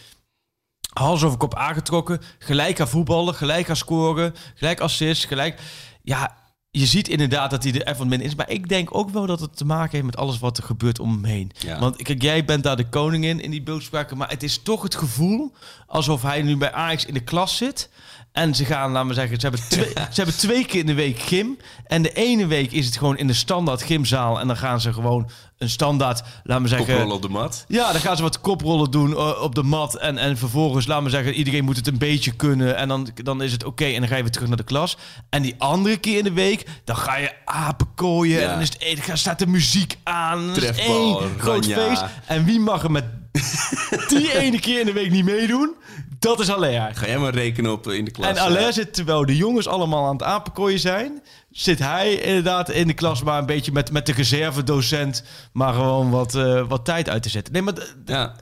hals 0.92 1.24
over 1.24 1.38
kop 1.38 1.54
aangetrokken. 1.54 2.20
Gelijk 2.38 2.80
aan 2.80 2.88
voetballen, 2.88 3.34
gelijk 3.34 3.68
aan 3.68 3.76
scoren, 3.76 4.34
gelijk 4.54 4.80
assist, 4.80 5.26
gelijk... 5.26 5.60
Ja, 6.02 6.38
je 6.70 6.86
ziet 6.86 7.08
inderdaad 7.08 7.50
dat 7.50 7.62
hij 7.62 7.72
er 7.72 7.86
even 7.86 8.08
minder 8.08 8.26
is. 8.26 8.34
Maar 8.34 8.50
ik 8.50 8.68
denk 8.68 8.94
ook 8.94 9.10
wel 9.10 9.26
dat 9.26 9.40
het 9.40 9.56
te 9.56 9.64
maken 9.64 9.90
heeft 9.90 10.04
met 10.04 10.16
alles 10.16 10.38
wat 10.38 10.58
er 10.58 10.64
gebeurt 10.64 11.00
om 11.00 11.10
hem 11.10 11.24
heen. 11.24 11.50
Ja. 11.58 11.78
Want 11.78 12.02
kijk, 12.02 12.22
jij 12.22 12.44
bent 12.44 12.62
daar 12.62 12.76
de 12.76 12.88
koningin 12.88 13.40
in 13.40 13.50
die 13.50 13.62
beeldspraken. 13.62 14.16
Maar 14.16 14.28
het 14.28 14.42
is 14.42 14.62
toch 14.62 14.82
het 14.82 14.94
gevoel 14.94 15.52
alsof 15.86 16.22
hij 16.22 16.42
nu 16.42 16.56
bij 16.56 16.72
Ajax 16.72 17.04
in 17.04 17.14
de 17.14 17.24
klas 17.24 17.56
zit. 17.56 17.90
En 18.32 18.54
ze 18.54 18.64
gaan, 18.64 18.90
laten 18.90 19.08
we 19.08 19.14
zeggen, 19.14 19.40
ze 19.40 19.48
hebben, 19.48 19.68
twee, 19.68 19.88
ze 20.14 20.22
hebben 20.22 20.36
twee 20.36 20.66
keer 20.66 20.80
in 20.80 20.86
de 20.86 20.94
week 20.94 21.18
gym. 21.18 21.58
En 21.86 22.02
de 22.02 22.12
ene 22.12 22.46
week 22.46 22.72
is 22.72 22.86
het 22.86 22.96
gewoon 22.96 23.16
in 23.16 23.26
de 23.26 23.32
standaard 23.32 23.82
gymzaal. 23.82 24.40
En 24.40 24.46
dan 24.46 24.56
gaan 24.56 24.80
ze 24.80 24.92
gewoon 24.92 25.30
een 25.58 25.70
standaard, 25.70 26.22
laten 26.44 26.62
we 26.62 26.68
zeggen... 26.68 26.86
Koprollen 26.86 27.14
op 27.14 27.22
de 27.22 27.28
mat. 27.28 27.64
Ja, 27.68 27.92
dan 27.92 28.00
gaan 28.00 28.16
ze 28.16 28.22
wat 28.22 28.40
koprollen 28.40 28.90
doen 28.90 29.10
uh, 29.10 29.42
op 29.42 29.54
de 29.54 29.62
mat. 29.62 29.94
En, 29.94 30.18
en 30.18 30.36
vervolgens, 30.36 30.86
laten 30.86 31.04
we 31.04 31.10
zeggen, 31.10 31.34
iedereen 31.34 31.64
moet 31.64 31.76
het 31.76 31.86
een 31.86 31.98
beetje 31.98 32.32
kunnen. 32.32 32.76
En 32.76 32.88
dan, 32.88 33.08
dan 33.14 33.42
is 33.42 33.52
het 33.52 33.64
oké. 33.64 33.84
en 33.84 34.00
dan 34.00 34.08
ga 34.08 34.16
je 34.16 34.22
weer 34.22 34.32
terug 34.32 34.48
naar 34.48 34.56
de 34.56 34.64
klas. 34.64 34.96
En 35.30 35.42
die 35.42 35.54
andere 35.58 35.96
keer 35.96 36.18
in 36.18 36.24
de 36.24 36.32
week, 36.32 36.66
dan 36.84 36.96
ga 36.96 37.16
je 37.16 37.32
apen 37.44 37.86
kooien. 37.94 38.40
Ja. 38.40 38.42
En 38.42 38.50
dan 38.50 38.60
is 38.60 38.70
het, 38.78 39.06
dan 39.06 39.18
staat 39.18 39.38
de 39.38 39.46
muziek 39.46 39.96
aan. 40.02 40.52
Trefbal, 40.52 41.20
één 41.20 41.38
groot 41.38 41.66
feest. 41.66 42.04
En 42.26 42.44
wie 42.44 42.60
mag 42.60 42.82
er 42.82 42.90
met 42.90 43.04
die 44.08 44.38
ene 44.38 44.60
keer 44.60 44.80
in 44.80 44.86
de 44.86 44.92
week 44.92 45.10
niet 45.10 45.24
meedoen? 45.24 45.74
Dat 46.20 46.40
is 46.40 46.50
Allaire. 46.50 46.94
Ga 46.94 47.06
jij 47.06 47.18
maar 47.18 47.34
rekenen 47.34 47.72
op 47.72 47.86
eh, 47.88 47.96
in 47.96 48.04
de 48.04 48.10
klas. 48.10 48.28
En 48.28 48.38
Allaire 48.38 48.72
zit, 48.72 48.94
terwijl 48.94 49.26
de 49.26 49.36
jongens 49.36 49.68
allemaal 49.68 50.06
aan 50.06 50.12
het 50.12 50.22
apenkooien 50.22 50.78
zijn... 50.80 51.22
zit 51.50 51.78
hij 51.78 52.12
inderdaad 52.14 52.70
in 52.70 52.86
de 52.86 52.92
klas 52.94 53.22
maar 53.22 53.38
een 53.38 53.46
beetje 53.46 53.72
met, 53.72 53.92
met 53.92 54.06
de 54.06 54.12
reservedocent... 54.12 55.24
maar 55.52 55.72
gewoon 55.72 56.10
wat, 56.10 56.34
eh, 56.34 56.68
wat 56.68 56.84
tijd 56.84 57.08
uit 57.08 57.22
te 57.22 57.28
zetten. 57.28 57.52
Nee, 57.52 57.62
maar 57.62 57.74
Ja, 58.04 58.34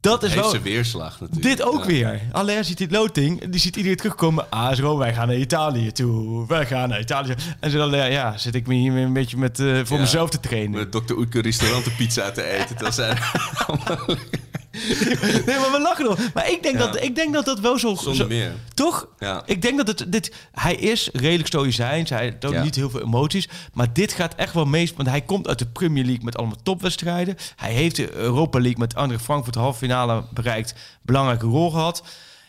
dat 0.00 0.22
is 0.22 0.34
wel... 0.34 0.50
zijn 0.50 0.62
weerslag 0.62 1.20
natuurlijk. 1.20 1.42
Dit 1.56 1.62
ook 1.62 1.80
Ja. 1.80 1.86
weer. 1.86 2.20
Allaire 2.32 2.62
ziet 2.62 2.78
die 2.78 2.90
loting, 2.90 3.44
die 3.50 3.60
ziet 3.60 3.76
iedereen 3.76 3.96
terugkomen. 3.98 4.50
Ah, 4.50 4.74
zo, 4.74 4.98
wij 4.98 5.14
gaan 5.14 5.26
naar 5.26 5.36
Italië 5.36 5.92
toe. 5.92 6.46
Wij 6.46 6.66
gaan 6.66 6.88
naar 6.88 7.00
Italië. 7.00 7.34
En 7.60 7.70
zo 7.70 7.80
Allaire, 7.80 8.10
ja, 8.12 8.38
zit 8.38 8.54
ik 8.54 8.66
me 8.66 8.74
hier 8.74 8.92
een 8.96 9.12
beetje 9.12 9.36
met, 9.36 9.60
eh, 9.60 9.66
voor 9.84 9.96
Ja. 9.96 10.02
mezelf 10.02 10.30
te 10.30 10.40
trainen. 10.40 10.70
Met 10.70 10.92
Dr. 10.92 11.12
Oetker 11.14 11.42
restaurantenpizza 11.42 12.30
te 12.30 12.42
eten. 12.42 12.76
Terwijl 12.76 12.92
zij 12.92 13.16
Nee, 15.46 15.58
maar 15.58 15.70
we 15.72 15.80
lachen 15.82 16.04
nog. 16.04 16.18
Maar 16.34 16.50
ik 16.50 16.62
denk, 16.62 16.78
Ja. 16.78 16.86
dat, 16.86 17.02
ik 17.02 17.14
denk 17.14 17.32
dat 17.34 17.44
dat 17.44 17.60
wel 17.60 17.78
zo... 17.78 17.94
zonder 17.94 18.14
zo- 18.14 18.26
meer. 18.26 18.52
Toch? 18.74 19.08
Ja. 19.18 19.42
Ik 19.46 19.62
denk 19.62 19.76
dat 19.76 19.86
het 19.86 20.12
dit. 20.12 20.32
Hij 20.52 20.74
is 20.74 21.08
redelijk 21.12 21.46
stoïcijns. 21.46 22.10
Hij 22.10 22.30
toont 22.32 22.54
Ja. 22.54 22.62
niet 22.62 22.74
heel 22.74 22.90
veel 22.90 23.00
emoties. 23.02 23.48
Maar 23.72 23.92
dit 23.92 24.12
gaat 24.12 24.34
echt 24.34 24.54
wel 24.54 24.64
meest. 24.64 24.96
Want 24.96 25.08
hij 25.08 25.20
komt 25.20 25.48
uit 25.48 25.58
de 25.58 25.66
Premier 25.66 26.04
League 26.04 26.24
met 26.24 26.36
allemaal 26.36 26.56
topwedstrijden. 26.62 27.36
Hij 27.56 27.72
heeft 27.72 27.96
de 27.96 28.12
Europa 28.14 28.58
League 28.60 28.78
met 28.78 28.94
Andere 28.94 29.18
Frankfurt 29.20 29.54
halve 29.54 29.78
finale 29.78 30.24
bereikt. 30.34 30.74
Belangrijke 31.02 31.46
rol 31.46 31.70
gehad. 31.70 32.02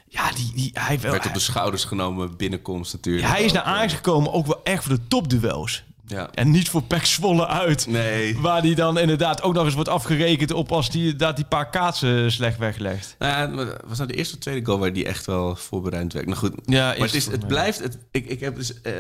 Ja, 0.09 0.32
die, 0.32 0.51
die, 0.55 0.69
hij, 0.73 0.99
wel, 0.99 1.11
werd 1.11 1.25
op 1.25 1.34
de 1.34 1.39
schouders 1.39 1.84
genomen 1.84 2.38
binnenkomst 2.38 2.93
natuurlijk. 2.93 3.28
hij 3.28 3.43
is 3.43 3.51
naar 3.51 3.61
ook, 3.61 3.67
Ajax 3.67 3.93
gekomen 3.93 4.34
ook 4.34 4.45
wel 4.45 4.59
echt 4.63 4.84
voor 4.84 4.95
de 4.95 5.07
topduels. 5.07 5.84
Ja. 6.08 6.30
En 6.34 6.51
niet 6.51 6.70
voor 6.70 6.84
Pek 6.84 7.05
Zwolle 7.05 7.47
uit. 7.47 7.88
Nee. 7.88 8.38
Waar 8.38 8.62
die 8.62 8.76
dan 8.76 8.99
inderdaad 8.99 9.41
ook 9.41 9.53
nog 9.53 9.66
eens 9.66 9.74
wordt 9.74 9.89
afgerekend 9.89 10.51
op 10.51 10.72
als 10.72 10.89
die, 10.89 11.16
dat 11.16 11.36
die 11.36 11.45
paar 11.45 11.70
kaatsen 11.70 12.32
slecht 12.32 12.58
weglegt. 12.58 13.16
Nou 13.20 13.66
ja, 13.66 13.78
was 13.86 13.97
nou 13.97 14.10
de 14.10 14.16
eerste 14.18 14.36
of 14.36 14.41
tweede 14.41 14.66
goal 14.66 14.80
waar 14.80 14.93
die 14.93 15.05
echt 15.05 15.26
wel 15.26 15.55
voorbereid 15.55 16.14
werkt. 16.14 16.28
Nou 16.28 16.39
goed, 16.39 16.53
Ja, 16.66 16.88
maar 16.88 16.97
het, 16.97 17.14
is, 17.14 17.26
het 17.26 17.47
blijft... 17.47 17.80
Het, 17.80 17.97
ik, 18.12 18.26
ik 18.26 18.39
heb 18.39 18.55
dus, 18.55 18.82
eh, 18.82 18.93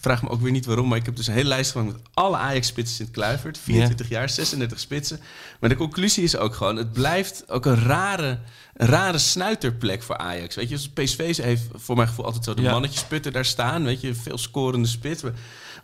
vraag 0.00 0.22
me 0.22 0.28
ook 0.28 0.40
weer 0.40 0.52
niet 0.52 0.66
waarom, 0.66 0.88
maar 0.88 0.98
ik 0.98 1.04
heb 1.04 1.16
dus 1.16 1.26
een 1.26 1.34
hele 1.34 1.48
lijst 1.48 1.70
gemaakt 1.70 1.92
met 1.92 2.02
alle 2.14 2.36
Ajax-spitsen 2.36 3.04
in 3.04 3.10
Kluivert. 3.10 3.58
24 3.58 4.08
jaar, 4.08 4.28
36 4.28 4.80
spitsen. 4.80 5.20
Maar 5.60 5.68
de 5.68 5.76
conclusie 5.76 6.22
is 6.24 6.36
ook 6.36 6.54
gewoon, 6.54 6.76
het 6.76 6.92
blijft 6.92 7.50
ook 7.50 7.66
een 7.66 7.82
rare, 7.84 8.38
een 8.74 8.86
rare 8.86 9.18
snuiterplek 9.18 10.02
voor 10.02 10.16
Ajax. 10.16 10.54
Weet 10.54 10.68
je, 10.68 10.88
PSV 10.94 11.36
heeft 11.36 11.62
voor 11.72 11.96
mijn 11.96 12.08
gevoel 12.08 12.24
altijd 12.24 12.44
zo 12.44 12.54
de 12.54 12.62
mannetjesputten 12.62 13.32
daar 13.32 13.44
staan. 13.44 13.84
Weet 13.84 14.00
je, 14.00 14.14
veel 14.14 14.38
scorende 14.38 14.88
spits. 14.88 15.22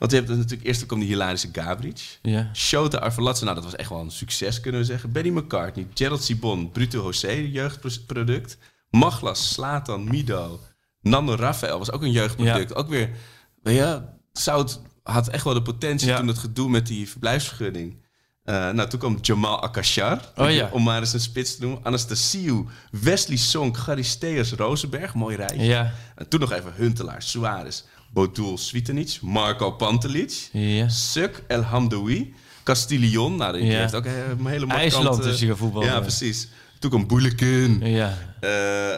Want 0.01 0.13
je 0.13 0.19
hebt 0.19 0.29
natuurlijk 0.29 0.65
eerst 0.67 0.87
kwam 0.87 0.99
die 0.99 1.09
hilarische 1.09 1.49
Gabric. 1.53 2.19
Ja. 2.23 2.51
Shota 2.55 2.99
Arvelatse, 2.99 3.43
nou 3.45 3.55
dat 3.57 3.65
was 3.65 3.77
echt 3.77 3.89
wel 3.89 4.01
een 4.01 4.11
succes 4.11 4.61
kunnen 4.61 4.81
we 4.81 4.87
zeggen. 4.87 5.13
Benny 5.13 5.31
McCartney, 5.31 5.87
Gerald 5.95 6.23
Sibon, 6.25 6.71
Bruto 6.71 7.03
José, 7.03 7.33
jeugdproduct. 7.33 8.59
Maglas, 8.91 9.53
Slatan, 9.53 10.05
Mido, 10.05 10.61
Nando 11.01 11.35
Rafael 11.35 11.79
was 11.79 11.91
ook 11.93 12.03
een 12.03 12.11
jeugdproduct. 12.13 12.75
Ook 12.75 12.89
weer, 12.89 13.11
ja, 13.63 14.15
zou 14.33 14.63
het 14.63 14.81
had 15.03 15.29
echt 15.29 15.45
wel 15.45 15.55
de 15.55 15.63
potentie 15.63 16.09
Ja. 16.09 16.17
toen 16.19 16.29
het 16.29 16.39
gedoe 16.39 16.69
met 16.71 16.87
die 16.87 17.09
verblijfsvergunning. 17.09 18.09
Eh, 18.43 18.55
nou, 18.71 18.89
toen 18.89 18.99
kwam 18.99 19.19
Jamal 19.21 19.63
Akashar, 19.63 20.33
Oh 20.37 20.51
ja. 20.51 20.69
om 20.73 20.83
maar 20.83 21.01
eens 21.01 21.13
een 21.13 21.21
spits 21.21 21.57
te 21.57 21.63
noemen. 21.63 21.85
Anastasiou, 21.85 22.67
Wesley 22.91 23.37
Song, 23.37 23.75
Charisteas 23.75 24.53
Rosenberg, 24.53 25.15
mooi 25.15 25.37
rijtje. 25.37 25.65
Ja. 25.65 25.93
En 26.15 26.29
toen 26.29 26.41
nog 26.41 26.53
even 26.53 26.73
Huntelaar, 26.75 27.23
Suarez, 27.23 27.83
Bodul 28.13 28.59
Svitanic, 28.59 29.19
Marco 29.23 29.71
Pantelic, 29.71 30.49
Ja. 30.53 30.89
Suk 30.89 31.43
El 31.49 31.63
Hamdoui, 31.63 32.35
Castillon. 32.65 33.37
Nou, 33.37 33.53
die 33.53 33.65
Ja. 33.71 33.79
heeft 33.79 33.95
ook 33.95 34.05
een 34.05 34.47
hele 34.47 34.67
markante... 34.67 34.75
IJsland 34.97 35.25
is 35.25 35.39
hij 35.39 35.49
gaan 35.49 35.57
voetballen. 35.57 35.89
Ja, 35.89 36.01
precies. 36.01 36.49
Toen 36.79 36.91
kwam 36.91 37.07
Boeleken. 37.07 37.81
Ja. 37.87 38.19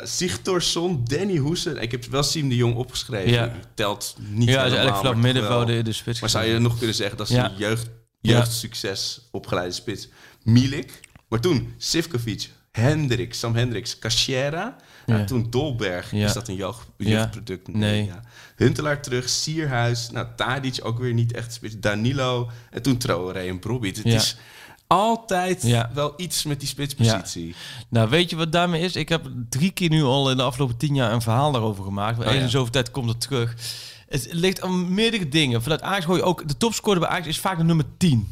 Sigtorsson, 0.05 1.01
Danny 1.05 1.37
Hoesen. 1.37 1.83
Ik 1.83 1.91
heb 1.91 2.05
wel 2.05 2.23
Siem 2.23 2.49
de 2.49 2.57
Jong 2.57 2.75
opgeschreven. 2.77 3.33
Ja. 3.33 3.53
Telt 3.75 4.17
niet 4.19 4.49
Ja, 4.49 4.63
helemaal, 4.63 4.77
eigenlijk 4.79 5.15
toch 5.15 5.23
middenveld 5.23 5.69
in 5.69 5.85
de 5.85 5.93
spits. 5.93 6.21
Maar 6.21 6.31
zou 6.31 6.45
je 6.45 6.59
nog 6.59 6.79
kunnen 6.79 6.97
zeggen 6.97 7.17
dat 7.17 7.29
is 7.29 7.35
Ja. 7.37 7.51
een 7.51 7.57
jeugd, 7.59 7.91
jeugdsucces 8.21 9.21
opgeleide 9.31 9.73
spits. 9.75 10.09
Milik. 10.43 11.01
Maar 11.29 11.41
toen 11.41 11.75
Sivkovic, 11.77 12.49
Hendricks, 12.73 13.39
Sam 13.39 13.55
Hendricks, 13.55 13.99
Cachera. 13.99 14.77
Ja. 15.07 15.19
En 15.19 15.27
toen 15.27 15.47
Dolberg. 15.51 16.11
Ja. 16.11 16.27
Is 16.27 16.33
dat 16.33 16.49
een 16.49 16.55
jeugd, 16.55 16.87
Ja. 16.97 17.09
jeugdproduct? 17.09 17.69
Nee. 17.69 18.05
Ja. 18.05 18.21
Huntelaar 18.57 19.03
terug, 19.03 19.29
Sierhuis. 19.29 20.11
Nou, 20.11 20.27
Tadic 20.37 20.79
ook 20.83 20.99
weer 20.99 21.13
niet 21.15 21.33
echt 21.33 21.53
spits. 21.53 21.75
Danilo. 21.79 22.51
En 22.71 22.83
toen 22.83 22.97
Traoré 22.97 23.41
en 23.41 23.59
Brobbey. 23.59 23.89
Het 23.89 24.01
Ja. 24.05 24.15
is 24.15 24.37
altijd 24.87 25.63
Ja. 25.63 25.91
wel 25.95 26.13
iets 26.17 26.45
met 26.45 26.61
die 26.61 26.69
spitspositie. 26.69 27.55
Nou, 27.89 28.09
weet 28.11 28.31
je 28.31 28.37
wat 28.37 28.53
daarmee 28.53 28.83
is? 28.83 28.97
Ik 28.97 29.09
heb 29.09 29.29
drie 29.49 29.71
keer 29.71 29.89
nu 29.89 30.03
al 30.03 30.31
in 30.31 30.37
de 30.37 30.43
afgelopen 30.43 30.77
tien 30.77 30.95
jaar 30.95 31.13
een 31.13 31.23
verhaal 31.23 31.53
daarover 31.53 31.85
gemaakt. 31.85 32.17
Maar 32.17 32.27
Oh, 32.27 32.33
eens 32.33 32.41
ja. 32.41 32.45
in 32.47 32.51
zoveel 32.53 32.73
tijd 32.73 32.91
komt 32.91 33.09
het 33.09 33.21
terug. 33.21 33.55
Het 34.09 34.29
ligt 34.31 34.61
aan 34.61 34.95
meerdere 34.95 35.29
dingen. 35.29 35.63
Vanuit 35.63 35.83
Ajax 35.83 36.05
hoor 36.05 36.17
je 36.17 36.23
ook... 36.23 36.49
De 36.49 36.57
topscorer 36.57 37.01
bij 37.01 37.09
Ajax 37.09 37.27
is 37.27 37.39
vaak 37.41 37.57
de 37.59 37.65
nummer 37.65 37.85
10. 37.97 38.29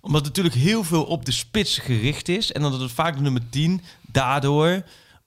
Omdat 0.00 0.26
het 0.26 0.36
natuurlijk 0.36 0.54
heel 0.64 0.84
veel 0.84 1.04
op 1.04 1.24
de 1.24 1.32
spits 1.32 1.78
gericht 1.78 2.28
is. 2.28 2.52
En 2.52 2.62
dat 2.62 2.80
het 2.80 2.90
vaak 2.92 3.14
de 3.16 3.22
nummer 3.22 3.42
10 3.50 3.80
daardoor 4.00 4.82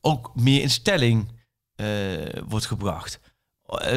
ook 0.07 0.31
meer 0.35 0.61
in 0.61 0.69
stelling 0.69 1.31
eh, 1.75 1.87
wordt 2.47 2.65
gebracht. 2.65 3.19
Eh, 3.67 3.93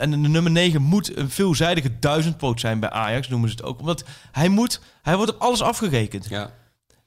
en 0.00 0.10
de 0.10 0.16
nummer 0.16 0.50
9 0.50 0.82
moet 0.82 1.16
een 1.16 1.30
veelzijdige 1.30 1.98
duizendpoot 1.98 2.60
zijn 2.60 2.80
bij 2.80 2.90
Ajax, 2.90 3.28
noemen 3.28 3.48
ze 3.48 3.54
het 3.56 3.64
ook. 3.64 3.80
Omdat 3.80 4.04
hij 4.32 4.48
moet... 4.48 4.80
Hij 5.02 5.16
wordt 5.16 5.34
op 5.34 5.40
alles 5.40 5.62
afgerekend. 5.62 6.28
Ja. 6.28 6.50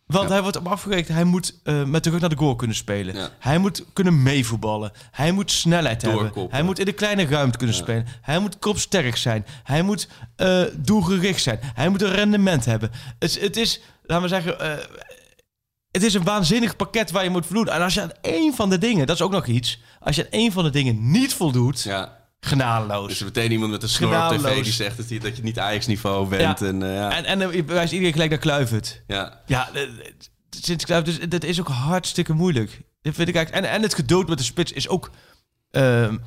Want 0.06 0.28
Ja. 0.28 0.32
hij 0.34 0.42
wordt 0.42 0.58
op 0.58 0.68
afgerekend. 0.68 1.08
Hij 1.08 1.24
moet 1.24 1.60
eh, 1.64 1.84
met 1.84 2.04
de 2.04 2.10
rug 2.10 2.20
naar 2.20 2.30
de 2.30 2.38
goal 2.38 2.56
kunnen 2.56 2.76
spelen. 2.76 3.16
Ja. 3.16 3.30
Hij 3.40 3.58
moet 3.58 3.86
kunnen 3.94 4.24
meevoetballen. 4.24 4.92
Hij 5.12 5.32
moet 5.32 5.52
snelheid 5.52 6.02
hebben. 6.02 6.32
Hij 6.50 6.64
moet 6.64 6.80
in 6.80 6.86
de 6.86 6.92
kleine 6.94 7.26
ruimte 7.26 7.58
kunnen 7.58 7.76
spelen. 7.76 8.06
Hij 8.22 8.40
moet 8.40 8.60
kopsterk 8.60 9.16
zijn. 9.16 9.46
Hij 9.64 9.82
moet 9.82 10.08
eh, 10.36 10.62
doelgericht 10.78 11.42
zijn. 11.42 11.60
Hij 11.62 11.90
moet 11.90 12.02
een 12.02 12.12
rendement 12.12 12.66
hebben. 12.66 12.92
Het, 13.20 13.40
het 13.42 13.58
is, 13.58 13.82
laten 14.04 14.24
we 14.24 14.30
zeggen, 14.30 14.80
het 15.92 16.04
is 16.04 16.14
een 16.14 16.24
waanzinnig 16.24 16.76
pakket 16.76 17.12
waar 17.12 17.24
je 17.24 17.30
moet 17.30 17.46
voldoen. 17.46 17.70
En 17.74 17.82
als 17.82 17.94
je 17.94 18.02
aan 18.02 18.12
één 18.22 18.54
van 18.56 18.70
de 18.70 18.78
dingen, 18.78 19.08
dat 19.08 19.16
is 19.16 19.22
ook 19.22 19.32
nog 19.32 19.46
iets. 19.46 19.80
Als 20.00 20.16
je 20.16 20.24
aan 20.26 20.32
één 20.32 20.52
van 20.52 20.64
de 20.64 20.70
dingen 20.70 21.12
niet 21.12 21.34
voldoet, 21.34 21.82
ja. 21.82 22.18
genadeloos. 22.40 23.08
Dus 23.08 23.24
meteen 23.24 23.52
iemand 23.52 23.72
met 23.72 23.84
een 23.84 23.90
snor 23.90 24.32
op 24.32 24.38
tv 24.38 24.64
die 24.64 24.74
zegt 24.74 24.98
dat 24.98 25.10
je, 25.10 25.20
dat 25.20 25.36
je 25.38 25.44
niet 25.44 25.60
Ajax-niveau 25.60 26.28
bent. 26.28 26.60
Ja. 26.60 26.66
En, 26.68 26.84
eh, 26.84 26.96
ja. 26.96 27.12
En, 27.16 27.26
en 27.26 27.40
dan 27.40 27.66
wijst 27.66 27.92
iedereen 27.92 28.14
gelijk 28.14 28.30
naar 28.30 28.40
Kluivert. 28.40 29.02
ja. 29.08 29.42
Ja, 29.46 29.70
eh, 29.74 29.82
sinds 30.50 30.86
Kluivert, 30.86 31.20
dus 31.20 31.30
dat 31.30 31.44
is 31.44 31.60
ook 31.60 31.68
hartstikke 31.68 32.34
moeilijk. 32.34 32.82
Dat 33.02 33.14
vind 33.16 33.28
ik 33.28 33.36
eigenlijk. 33.36 33.66
En, 33.66 33.72
en 33.72 33.82
het 33.82 33.94
gedood 33.94 34.28
met 34.28 34.38
de 34.38 34.44
spits 34.44 34.72
is 34.72 34.88
ook, 34.88 35.12
ehm, 35.72 36.18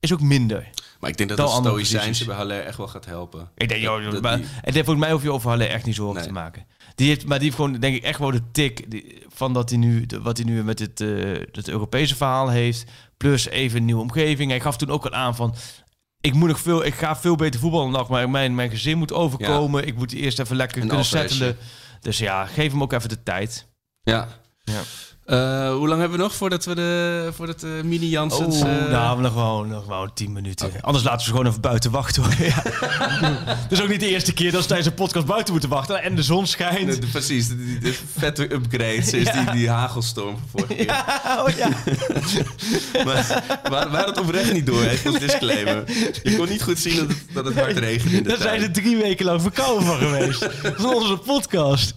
is 0.00 0.12
ook 0.12 0.20
minder. 0.20 0.68
Maar 1.00 1.10
ik 1.10 1.16
denk 1.16 1.28
dat 1.28 1.38
dat 1.38 1.50
stoïcijnse 1.50 2.24
bij 2.24 2.34
Haller 2.36 2.64
echt 2.64 2.76
wel 2.76 2.88
gaat 2.88 3.04
helpen. 3.04 3.50
Ik 3.54 3.68
denk, 3.68 3.80
joh, 3.82 4.10
Dat- 4.10 4.22
maar, 4.22 4.36
die- 4.36 4.46
het 4.46 4.74
heeft 4.74 4.86
volgens 4.86 4.98
mij 5.04 5.12
hoef 5.12 5.22
je 5.22 5.32
over 5.32 5.48
Halle 5.48 5.64
echt 5.66 5.84
niet 5.84 5.94
zorgen 5.94 6.16
Nee. 6.16 6.26
te 6.26 6.32
maken. 6.32 6.66
Die 6.96 7.08
heeft, 7.08 7.26
maar 7.26 7.38
die 7.38 7.44
heeft 7.44 7.56
gewoon, 7.60 7.80
denk 7.80 7.96
ik, 7.96 8.02
echt 8.02 8.18
wel 8.18 8.30
de 8.30 8.50
tik 8.52 8.90
die, 8.90 9.22
van 9.28 9.52
dat 9.52 9.68
hij 9.68 9.78
nu, 9.78 10.06
de- 10.06 10.20
wat 10.22 10.36
hij 10.36 10.46
nu 10.46 10.64
met 10.64 10.78
het, 10.78 11.00
eh, 11.00 11.08
het 11.52 11.68
Europese 11.68 12.16
verhaal 12.16 12.48
heeft. 12.48 12.84
Plus 13.16 13.48
even 13.48 13.78
een 13.78 13.84
nieuwe 13.84 14.00
omgeving. 14.02 14.50
Hij 14.50 14.60
gaf 14.60 14.76
toen 14.76 14.90
ook 14.90 15.04
al 15.04 15.12
aan 15.12 15.36
van. 15.36 15.54
Ik 16.20 16.34
moet 16.34 16.48
nog 16.48 16.60
veel, 16.60 16.84
ik 16.84 16.94
ga 16.94 17.16
veel 17.16 17.36
beter 17.36 17.60
voetballen 17.60 17.90
nog, 17.90 18.08
maar 18.08 18.30
mijn, 18.30 18.54
mijn 18.54 18.70
gezin 18.70 18.98
moet 18.98 19.12
overkomen. 19.12 19.86
Ik 19.86 19.96
moet 19.96 20.12
eerst 20.12 20.38
even 20.38 20.56
lekker 20.56 20.82
Een 20.82 20.88
kunnen 20.88 21.06
settelen. 21.06 21.56
Dus 22.00 22.18
ja, 22.18 22.46
geef 22.46 22.70
hem 22.72 22.82
ook 22.82 22.92
even 22.92 23.08
de 23.08 23.22
tijd. 23.22 23.66
Ja. 24.02 24.28
Ja. 24.64 24.80
Eh, 25.26 25.72
hoe 25.72 25.88
lang 25.88 26.00
hebben 26.00 26.18
we 26.18 26.24
nog 26.24 26.34
voordat 26.34 26.64
we 26.64 26.74
de 26.74 27.30
voordat 27.34 27.60
de 27.60 27.80
mini 27.84 28.08
Janssens... 28.08 28.62
Oh, 28.62 28.70
eh, 28.70 28.90
nou, 28.90 29.20
nog 29.20 29.32
gewoon, 29.32 29.68
nog 29.68 29.82
gewoon 29.84 30.10
tien 30.14 30.32
minuten. 30.32 30.70
Anders 30.80 31.04
laten 31.04 31.18
we 31.18 31.24
ze 31.24 31.30
gewoon 31.30 31.46
even 31.46 31.60
buiten 31.60 31.90
wachten 31.90 32.22
hoor. 32.22 32.34
Ja. 32.46 32.62
Het 33.48 33.72
is 33.72 33.82
ook 33.82 33.88
niet 33.88 34.00
de 34.00 34.08
eerste 34.08 34.32
keer 34.32 34.52
dat 34.52 34.60
ze 34.62 34.66
tijdens 34.66 34.88
een 34.88 34.94
podcast 34.94 35.26
buiten 35.26 35.52
moeten 35.52 35.70
wachten. 35.70 36.02
En 36.02 36.14
de 36.14 36.22
zon 36.22 36.46
schijnt. 36.46 37.00
de- 37.00 37.06
precies, 37.06 37.48
de, 37.48 37.56
de, 37.56 37.78
de 37.78 37.94
vette 38.18 38.52
upgrade 38.52 39.02
sinds 39.02 39.32
die, 39.32 39.50
die 39.50 39.68
hagelstorm 39.70 40.36
van 40.36 40.60
vorige 40.60 40.74
keer. 40.74 40.84
Ja, 40.86 41.44
oh 41.46 41.48
ja. 41.56 41.68
Maar 43.04 43.42
waar, 43.70 43.90
waar 43.90 44.06
het 44.06 44.20
oprecht 44.20 44.52
niet 44.52 44.66
door 44.66 44.82
heeft, 44.82 45.06
als 45.06 45.18
disclaimer. 45.18 45.84
Je 46.22 46.36
kon 46.36 46.48
niet 46.48 46.62
goed 46.62 46.78
zien 46.78 46.96
dat 46.96 47.08
het, 47.08 47.18
dat 47.32 47.44
het 47.44 47.54
hard 47.54 47.78
regende 47.78 48.22
Daar 48.22 48.36
zijn 48.40 48.60
ze 48.60 48.70
drie 48.70 48.96
weken 48.96 49.24
lang 49.24 49.42
verkouden 49.42 49.86
van 49.86 49.96
geweest. 49.96 50.48
Van 50.76 50.94
onze 50.94 51.16
podcast. 51.16 51.94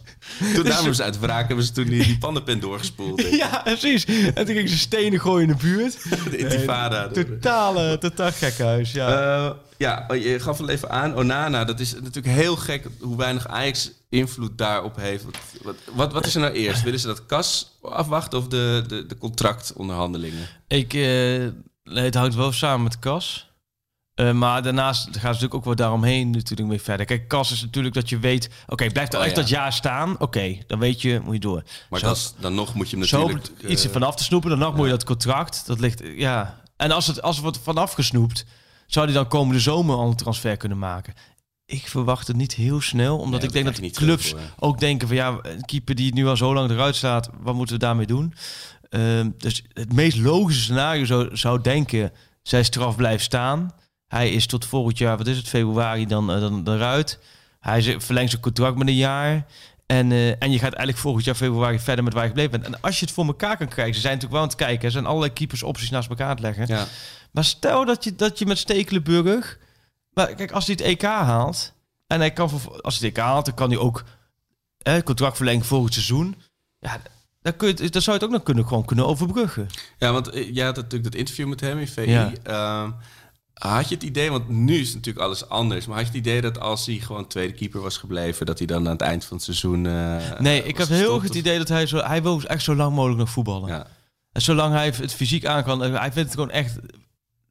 Toen 0.53 0.67
namen 0.67 0.95
ze 0.95 1.03
uit 1.03 1.19
wraak 1.19 1.47
hebben 1.47 1.65
ze 1.65 1.71
toen 1.71 1.85
die, 1.85 2.03
die 2.03 2.17
pannenpen 2.17 2.59
doorgespoeld. 2.59 3.21
Ja, 3.31 3.61
precies. 3.63 4.05
En 4.05 4.45
toen 4.45 4.55
ging 4.55 4.69
ze 4.69 4.77
stenen 4.77 5.19
gooien 5.19 5.49
in 5.49 5.55
de 5.57 5.63
buurt. 5.63 5.97
De 6.31 6.37
intifada. 6.37 7.07
Totale, 7.07 7.97
totaal 7.97 8.31
gekhuis, 8.31 8.91
ja. 8.91 9.07
Eh, 9.07 9.51
ja, 9.77 10.05
je 10.13 10.39
gaf 10.39 10.57
het 10.57 10.69
even 10.69 10.89
aan. 10.89 11.15
Onana, 11.15 11.65
dat 11.65 11.79
is 11.79 11.93
natuurlijk 11.93 12.35
heel 12.35 12.55
gek 12.55 12.85
hoe 12.99 13.17
weinig 13.17 13.47
Ajax 13.47 13.91
invloed 14.09 14.57
daarop 14.57 14.95
heeft. 14.95 15.23
Wat, 15.63 15.75
wat, 15.93 16.13
wat, 16.13 16.25
is 16.25 16.35
er 16.35 16.41
nou 16.41 16.53
eerst? 16.53 16.83
Willen 16.83 16.99
ze 16.99 17.07
dat 17.07 17.25
kas 17.25 17.77
afwachten 17.81 18.39
of 18.39 18.47
de, 18.47 18.83
de, 18.87 19.05
de 19.05 19.17
contractonderhandelingen? 19.17 20.47
Ik, 20.67 20.93
eh, 20.93 20.99
nee, 21.83 22.03
het 22.03 22.15
houdt 22.15 22.35
wel 22.35 22.51
samen 22.51 22.83
met 22.83 22.99
Kas. 22.99 23.48
Eh, 24.19 24.31
maar 24.31 24.63
daarnaast 24.63 25.03
gaan 25.03 25.13
ze 25.13 25.25
natuurlijk 25.25 25.53
ook 25.53 25.65
wel 25.65 25.75
daaromheen 25.75 26.29
natuurlijk 26.29 26.69
mee 26.69 26.81
verder. 26.81 27.05
Kijk, 27.05 27.27
Kas 27.27 27.51
is 27.51 27.61
natuurlijk 27.61 27.95
dat 27.95 28.09
je 28.09 28.19
weet... 28.19 28.49
Oké, 28.67 28.89
blijft 28.89 29.13
er 29.13 29.19
Oh, 29.19 29.25
echt 29.25 29.35
ja. 29.35 29.41
dat 29.41 29.49
jaar 29.49 29.73
staan? 29.73 30.19
Oké, 30.19 30.57
dan 30.67 30.79
weet 30.79 31.01
je, 31.01 31.19
moet 31.23 31.33
je 31.33 31.39
door. 31.39 31.63
Maar 31.89 31.99
Zo- 31.99 32.15
dan 32.39 32.55
nog 32.55 32.73
moet 32.73 32.89
je 32.89 32.97
hem 32.97 33.05
Zo 33.05 33.17
natuurlijk... 33.27 33.63
iets 33.67 33.81
eh, 33.81 33.87
er 33.87 33.93
vanaf 33.93 34.15
te 34.15 34.23
snoepen, 34.23 34.49
dan 34.49 34.59
nog 34.59 34.75
moet 34.75 34.85
je 34.85 34.91
dat 34.91 35.03
contract. 35.03 35.63
Dat 35.65 35.79
ligt, 35.79 36.01
ja. 36.15 36.61
En 36.77 36.91
als 36.91 37.07
het, 37.07 37.21
als 37.21 37.35
er 37.35 37.41
wordt 37.41 37.59
vanaf 37.63 37.91
gesnoept, 37.93 38.45
zou 38.87 39.05
hij 39.05 39.13
dan 39.15 39.27
komende 39.27 39.59
zomer 39.59 39.95
al 39.95 40.07
een 40.07 40.15
transfer 40.15 40.57
kunnen 40.57 40.77
maken. 40.79 41.13
Ik 41.65 41.87
verwacht 41.87 42.27
het 42.27 42.37
niet 42.37 42.53
heel 42.53 42.81
snel, 42.81 43.17
omdat 43.17 43.43
ik 43.43 43.51
denk 43.51 43.65
dat 43.65 43.75
de 43.75 43.81
niet 43.81 43.97
clubs 43.97 44.29
voor, 44.29 44.39
ook 44.59 44.79
denken 44.79 45.07
van 45.07 45.17
ja, 45.17 45.37
een 45.41 45.65
keeper 45.65 45.95
die 45.95 46.13
nu 46.13 46.27
al 46.27 46.37
zo 46.37 46.53
lang 46.53 46.69
eruit 46.69 46.95
staat, 46.95 47.29
wat 47.39 47.55
moeten 47.55 47.75
we 47.75 47.81
daarmee 47.81 48.05
doen? 48.05 48.33
Ehm, 48.89 49.29
dus 49.37 49.63
het 49.73 49.93
meest 49.93 50.17
logische 50.17 50.61
scenario 50.61 51.05
zou, 51.05 51.37
zou 51.37 51.61
denken, 51.61 52.11
zij 52.41 52.63
straf 52.63 52.95
blijft 52.95 53.23
staan. 53.23 53.73
Hij 54.09 54.29
is 54.29 54.47
tot 54.47 54.65
volgend 54.65 54.97
jaar, 54.97 55.17
wat 55.17 55.27
is 55.27 55.37
het, 55.37 55.47
februari 55.47 56.05
dan, 56.05 56.31
eh, 56.31 56.39
dan 56.39 56.67
eruit. 56.67 57.19
Hij 57.59 57.99
verlengt 57.99 58.29
zijn 58.29 58.41
contract 58.41 58.77
met 58.77 58.87
een 58.87 58.95
jaar. 58.95 59.45
En, 59.85 60.11
eh, 60.11 60.29
en 60.29 60.51
je 60.51 60.59
gaat 60.59 60.73
eigenlijk 60.73 60.97
volgend 60.97 61.25
jaar 61.25 61.35
februari 61.35 61.79
verder 61.79 62.03
met 62.03 62.13
waar 62.13 62.23
je 62.23 62.29
gebleven 62.29 62.51
bent. 62.51 62.75
En 62.75 62.81
als 62.81 62.99
je 62.99 63.05
het 63.05 63.13
voor 63.13 63.25
elkaar 63.25 63.57
kan 63.57 63.67
krijgen, 63.67 63.95
ze 63.95 64.01
zijn 64.01 64.13
natuurlijk 64.13 64.41
wel 64.41 64.41
aan 64.41 64.55
het 64.57 64.65
kijken. 64.65 64.85
Er 64.85 64.91
zijn 64.91 65.05
allerlei 65.05 65.33
keepers 65.33 65.63
opties 65.63 65.89
naast 65.89 66.09
elkaar 66.09 66.25
aan 66.25 66.31
het 66.31 66.41
leggen. 66.41 66.67
Ja. 66.67 66.85
Maar 67.31 67.43
stel 67.43 67.85
dat 67.85 68.03
je, 68.03 68.15
dat 68.15 68.39
je 68.39 68.45
met 68.45 68.57
Stekelenburg... 68.57 69.59
Maar 70.13 70.35
kijk, 70.35 70.51
als 70.51 70.65
hij 70.65 70.75
het 70.79 70.85
EK 70.85 71.01
haalt... 71.01 71.73
En 72.09 72.19
hij 72.19 72.31
kan, 72.31 72.49
als 72.81 72.99
hij 72.99 73.07
het 73.07 73.17
EK 73.17 73.23
haalt, 73.23 73.45
dan 73.45 73.53
kan 73.53 73.69
hij 73.69 73.77
ook 73.77 74.03
eh, 74.77 75.01
contract 75.01 75.35
verlengen 75.35 75.65
volgend 75.65 75.93
seizoen. 75.93 76.35
Ja, 76.79 77.01
dan, 77.41 77.55
kun 77.55 77.67
je, 77.67 77.89
dan 77.89 78.01
zou 78.01 78.17
je 78.17 78.23
het 78.23 78.23
ook 78.23 78.37
nog 78.37 78.43
kunnen, 78.43 78.67
gewoon 78.67 78.85
kunnen 78.85 79.07
overbruggen. 79.07 79.67
Ja, 79.97 80.11
want 80.11 80.29
eh, 80.29 80.55
jij 80.55 80.65
had 80.65 80.75
natuurlijk 80.75 81.03
dat 81.03 81.15
interview 81.15 81.47
met 81.47 81.59
hem 81.59 81.79
in 81.79 81.87
VI. 81.87 82.01
Ja. 82.01 82.31
Ehm, 82.43 82.91
had 83.67 83.89
je 83.89 83.95
het 83.95 84.03
idee, 84.03 84.31
want 84.31 84.49
nu 84.49 84.79
is 84.79 84.93
natuurlijk 84.93 85.25
alles 85.25 85.49
anders, 85.49 85.85
maar 85.85 85.95
had 85.97 86.05
je 86.05 86.11
het 86.17 86.27
idee 86.27 86.41
dat 86.41 86.59
als 86.59 86.85
hij 86.85 86.95
gewoon 86.95 87.27
tweede 87.27 87.53
keeper 87.53 87.81
was 87.81 87.97
gebleven, 87.97 88.45
dat 88.45 88.57
hij 88.57 88.67
dan 88.67 88.85
aan 88.85 88.91
het 88.91 89.01
eind 89.01 89.25
van 89.25 89.35
het 89.35 89.45
seizoen. 89.45 89.85
eh, 89.85 90.39
Nee, 90.39 90.63
ik 90.63 90.77
heb 90.77 90.87
heel 90.87 91.13
erg 91.13 91.23
het 91.23 91.35
idee 91.35 91.57
dat 91.57 91.67
hij 91.67 91.85
zo... 91.85 91.97
Hij 91.97 92.21
wil 92.23 92.43
echt 92.43 92.63
zo 92.63 92.75
lang 92.75 92.95
mogelijk 92.95 93.19
nog 93.19 93.29
voetballen. 93.29 93.69
Ja. 93.69 93.87
En 94.31 94.41
zolang 94.41 94.73
hij 94.73 94.85
het 94.85 95.13
fysiek 95.13 95.45
aan 95.45 95.63
kan... 95.63 95.81
Hij 95.81 96.11
vindt 96.11 96.15
het 96.17 96.33
gewoon 96.33 96.51
echt 96.51 96.79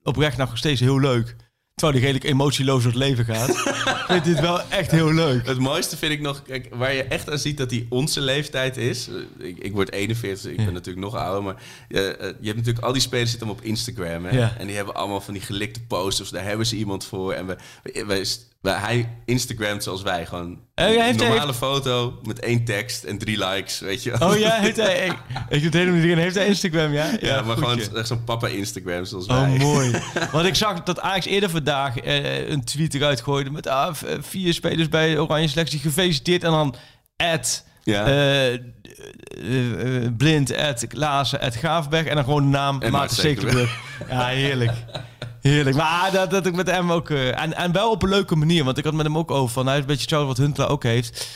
oprecht 0.02 0.36
nog 0.36 0.58
steeds 0.58 0.80
heel 0.80 1.00
leuk. 1.00 1.36
Terwijl 1.78 1.98
hij 1.98 2.10
redelijk 2.10 2.24
emotieloos 2.32 2.82
door 2.82 2.92
het 2.92 3.00
leven 3.00 3.24
gaat. 3.24 3.56
vindt 4.08 4.24
hij 4.24 4.32
het 4.34 4.40
wel 4.40 4.60
echt 4.68 4.90
heel 4.90 5.12
leuk. 5.12 5.46
Het 5.46 5.58
mooiste 5.58 5.96
vind 5.96 6.12
ik 6.12 6.20
nog, 6.20 6.42
kijk, 6.42 6.68
waar 6.74 6.94
je 6.94 7.02
echt 7.02 7.30
aan 7.30 7.38
ziet 7.38 7.56
dat 7.58 7.70
hij 7.70 7.86
onze 7.88 8.20
leeftijd 8.20 8.76
is. 8.76 9.08
Ik, 9.38 9.58
ik 9.58 9.72
word 9.72 9.92
41, 9.92 10.50
ik 10.50 10.56
ben 10.56 10.72
natuurlijk 10.72 11.04
nog 11.06 11.14
ouder, 11.14 11.42
maar 11.42 11.54
eh, 11.88 12.08
eh, 12.08 12.14
je 12.18 12.46
hebt 12.46 12.56
natuurlijk 12.56 12.84
al 12.84 12.92
die 12.92 13.02
spelers 13.02 13.30
zitten 13.30 13.48
op 13.48 13.62
Instagram. 13.62 14.24
Hè? 14.24 14.36
Ja. 14.38 14.54
En 14.58 14.66
die 14.66 14.76
hebben 14.76 14.94
allemaal 14.94 15.20
van 15.20 15.34
die 15.34 15.42
gelikte 15.42 15.80
posters, 15.80 16.30
daar 16.30 16.44
hebben 16.44 16.66
ze 16.66 16.76
iemand 16.76 17.04
voor. 17.04 17.32
En 17.32 17.46
we, 17.46 17.56
we, 17.82 18.04
wij- 18.06 18.26
hij 18.62 19.08
Instagramt 19.24 19.82
zoals 19.82 20.02
wij, 20.02 20.26
gewoon 20.26 20.50
Oh, 20.52 20.58
ja, 20.74 21.08
een 21.08 21.16
hij- 21.18 21.28
normale 21.28 21.54
foto 21.54 22.20
met 22.22 22.38
één 22.40 22.64
tekst 22.64 23.04
en 23.04 23.18
drie 23.18 23.44
likes, 23.44 23.78
weet 23.80 24.02
je. 24.02 24.20
Oh 24.20 24.38
ja, 24.38 24.54
heeft 24.60 24.76
hij... 24.76 25.06
Ik, 25.06 25.16
ik 25.48 25.62
het 25.62 25.74
helemaal 25.74 26.00
niet. 26.00 26.14
Heeft 26.16 26.34
hij 26.34 26.46
Instagram, 26.46 26.92
ja? 26.92 27.10
Ja, 27.20 27.42
maar 27.42 27.56
goedje. 27.56 27.80
gewoon 27.80 27.96
echt 27.96 28.06
zo'n 28.08 28.24
papa 28.24 28.46
Instagram 28.46 29.04
zoals 29.04 29.26
Oh, 29.26 29.40
wij. 29.40 29.56
mooi. 29.58 29.90
Want 30.32 30.46
ik 30.46 30.54
zag 30.54 30.82
dat 30.82 31.00
Ajax 31.00 31.26
eerder 31.26 31.50
vandaag 31.50 31.98
eh, 31.98 32.48
een 32.48 32.64
tweet 32.64 32.94
eruit 32.94 33.20
gooide 33.20 33.50
met 33.50 33.66
ah, 33.66 33.94
v- 33.94 34.16
vier 34.20 34.54
spelers 34.54 34.88
bij 34.88 35.18
Oranje 35.18 35.48
Selectie 35.48 35.78
gefeliciteerd. 35.78 36.44
En 36.44 36.50
dan 36.50 36.74
Ja. 37.84 38.06
eh, 38.06 38.52
eh, 38.54 38.60
eh, 40.04 40.12
Blind, 40.16 40.50
Ed, 40.50 40.86
Klaassen, 40.88 41.40
Ed 41.40 41.54
Graafberg. 41.54 42.06
En 42.06 42.14
dan 42.14 42.24
gewoon 42.24 42.42
de 42.42 42.48
naam 42.48 42.82
En 42.82 42.92
Maarten 42.92 43.16
Stekelenburg. 43.16 43.78
Ja, 44.10 44.26
heerlijk. 44.26 44.72
Heerlijk. 45.48 45.76
Maar 45.76 46.10
dat, 46.12 46.30
dat 46.30 46.46
ik 46.46 46.54
met 46.54 46.70
hem 46.70 46.92
ook... 46.92 47.10
eh, 47.10 47.40
en, 47.42 47.56
en 47.56 47.72
wel 47.72 47.90
op 47.90 48.02
een 48.02 48.08
leuke 48.08 48.36
manier. 48.36 48.64
Want 48.64 48.78
ik 48.78 48.84
had 48.84 48.94
met 48.94 49.06
hem 49.06 49.18
ook 49.18 49.30
over 49.30 49.52
van... 49.52 49.66
Hij 49.66 49.74
is 49.74 49.80
een 49.80 49.86
beetje 49.86 50.00
hetzelfde 50.02 50.28
wat 50.28 50.36
Huntelaar 50.36 50.70
ook 50.70 50.82
heeft. 50.82 51.28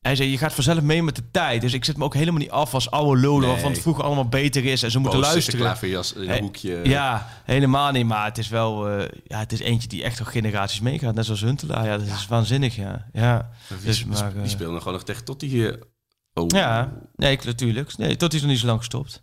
Hij 0.00 0.16
zei, 0.16 0.30
je 0.30 0.38
gaat 0.38 0.52
vanzelf 0.52 0.80
mee 0.80 1.02
met 1.02 1.16
de 1.16 1.30
tijd. 1.30 1.60
Dus 1.60 1.72
ik 1.72 1.84
zet 1.84 1.96
me 1.96 2.04
ook 2.04 2.14
helemaal 2.14 2.40
niet 2.40 2.50
af 2.50 2.74
als 2.74 2.90
oude 2.90 3.20
lul... 3.20 3.38
Nee. 3.38 3.48
waarvan 3.48 3.70
het 3.72 3.80
vroeger 3.80 4.04
allemaal 4.04 4.28
beter 4.28 4.64
is. 4.64 4.82
En 4.82 4.90
ze 4.90 4.98
moeten 4.98 5.18
Poster, 5.20 5.34
luisteren. 5.34 6.14
in 6.14 6.22
een 6.22 6.28
Hey, 6.28 6.40
hoekje. 6.40 6.80
Ja, 6.84 7.28
helemaal 7.44 7.92
niet. 7.92 8.06
Maar 8.06 8.24
het 8.24 8.38
is 8.38 8.48
wel... 8.48 8.88
eh, 8.88 9.08
ja, 9.24 9.38
het 9.38 9.52
is 9.52 9.60
eentje 9.60 9.88
die 9.88 10.02
echt 10.04 10.18
al 10.20 10.24
generaties 10.26 10.80
meegaat. 10.80 11.14
Net 11.14 11.24
zoals 11.24 11.40
Huntelaar. 11.40 11.84
Ja, 11.84 11.98
dat 11.98 12.06
is 12.06 12.26
waanzinnig, 12.26 12.76
ja. 12.76 13.06
Ja, 13.12 13.50
Wie, 13.68 13.78
dus, 13.84 14.04
maar, 14.04 14.32
die 14.32 14.42
eh, 14.42 14.48
speelde 14.48 14.78
gewoon 14.78 14.92
nog 14.92 15.04
tegen 15.04 15.24
Totti 15.24 15.46
hier. 15.46 15.78
Oh. 16.34 16.44
ja. 16.48 16.92
nee, 17.16 17.32
ik- 17.32 17.44
natuurlijk. 17.44 17.96
Nee, 17.96 18.16
Totti 18.16 18.36
is 18.36 18.42
nog 18.42 18.50
niet 18.50 18.60
zo 18.60 18.66
lang 18.66 18.78
gestopt. 18.78 19.22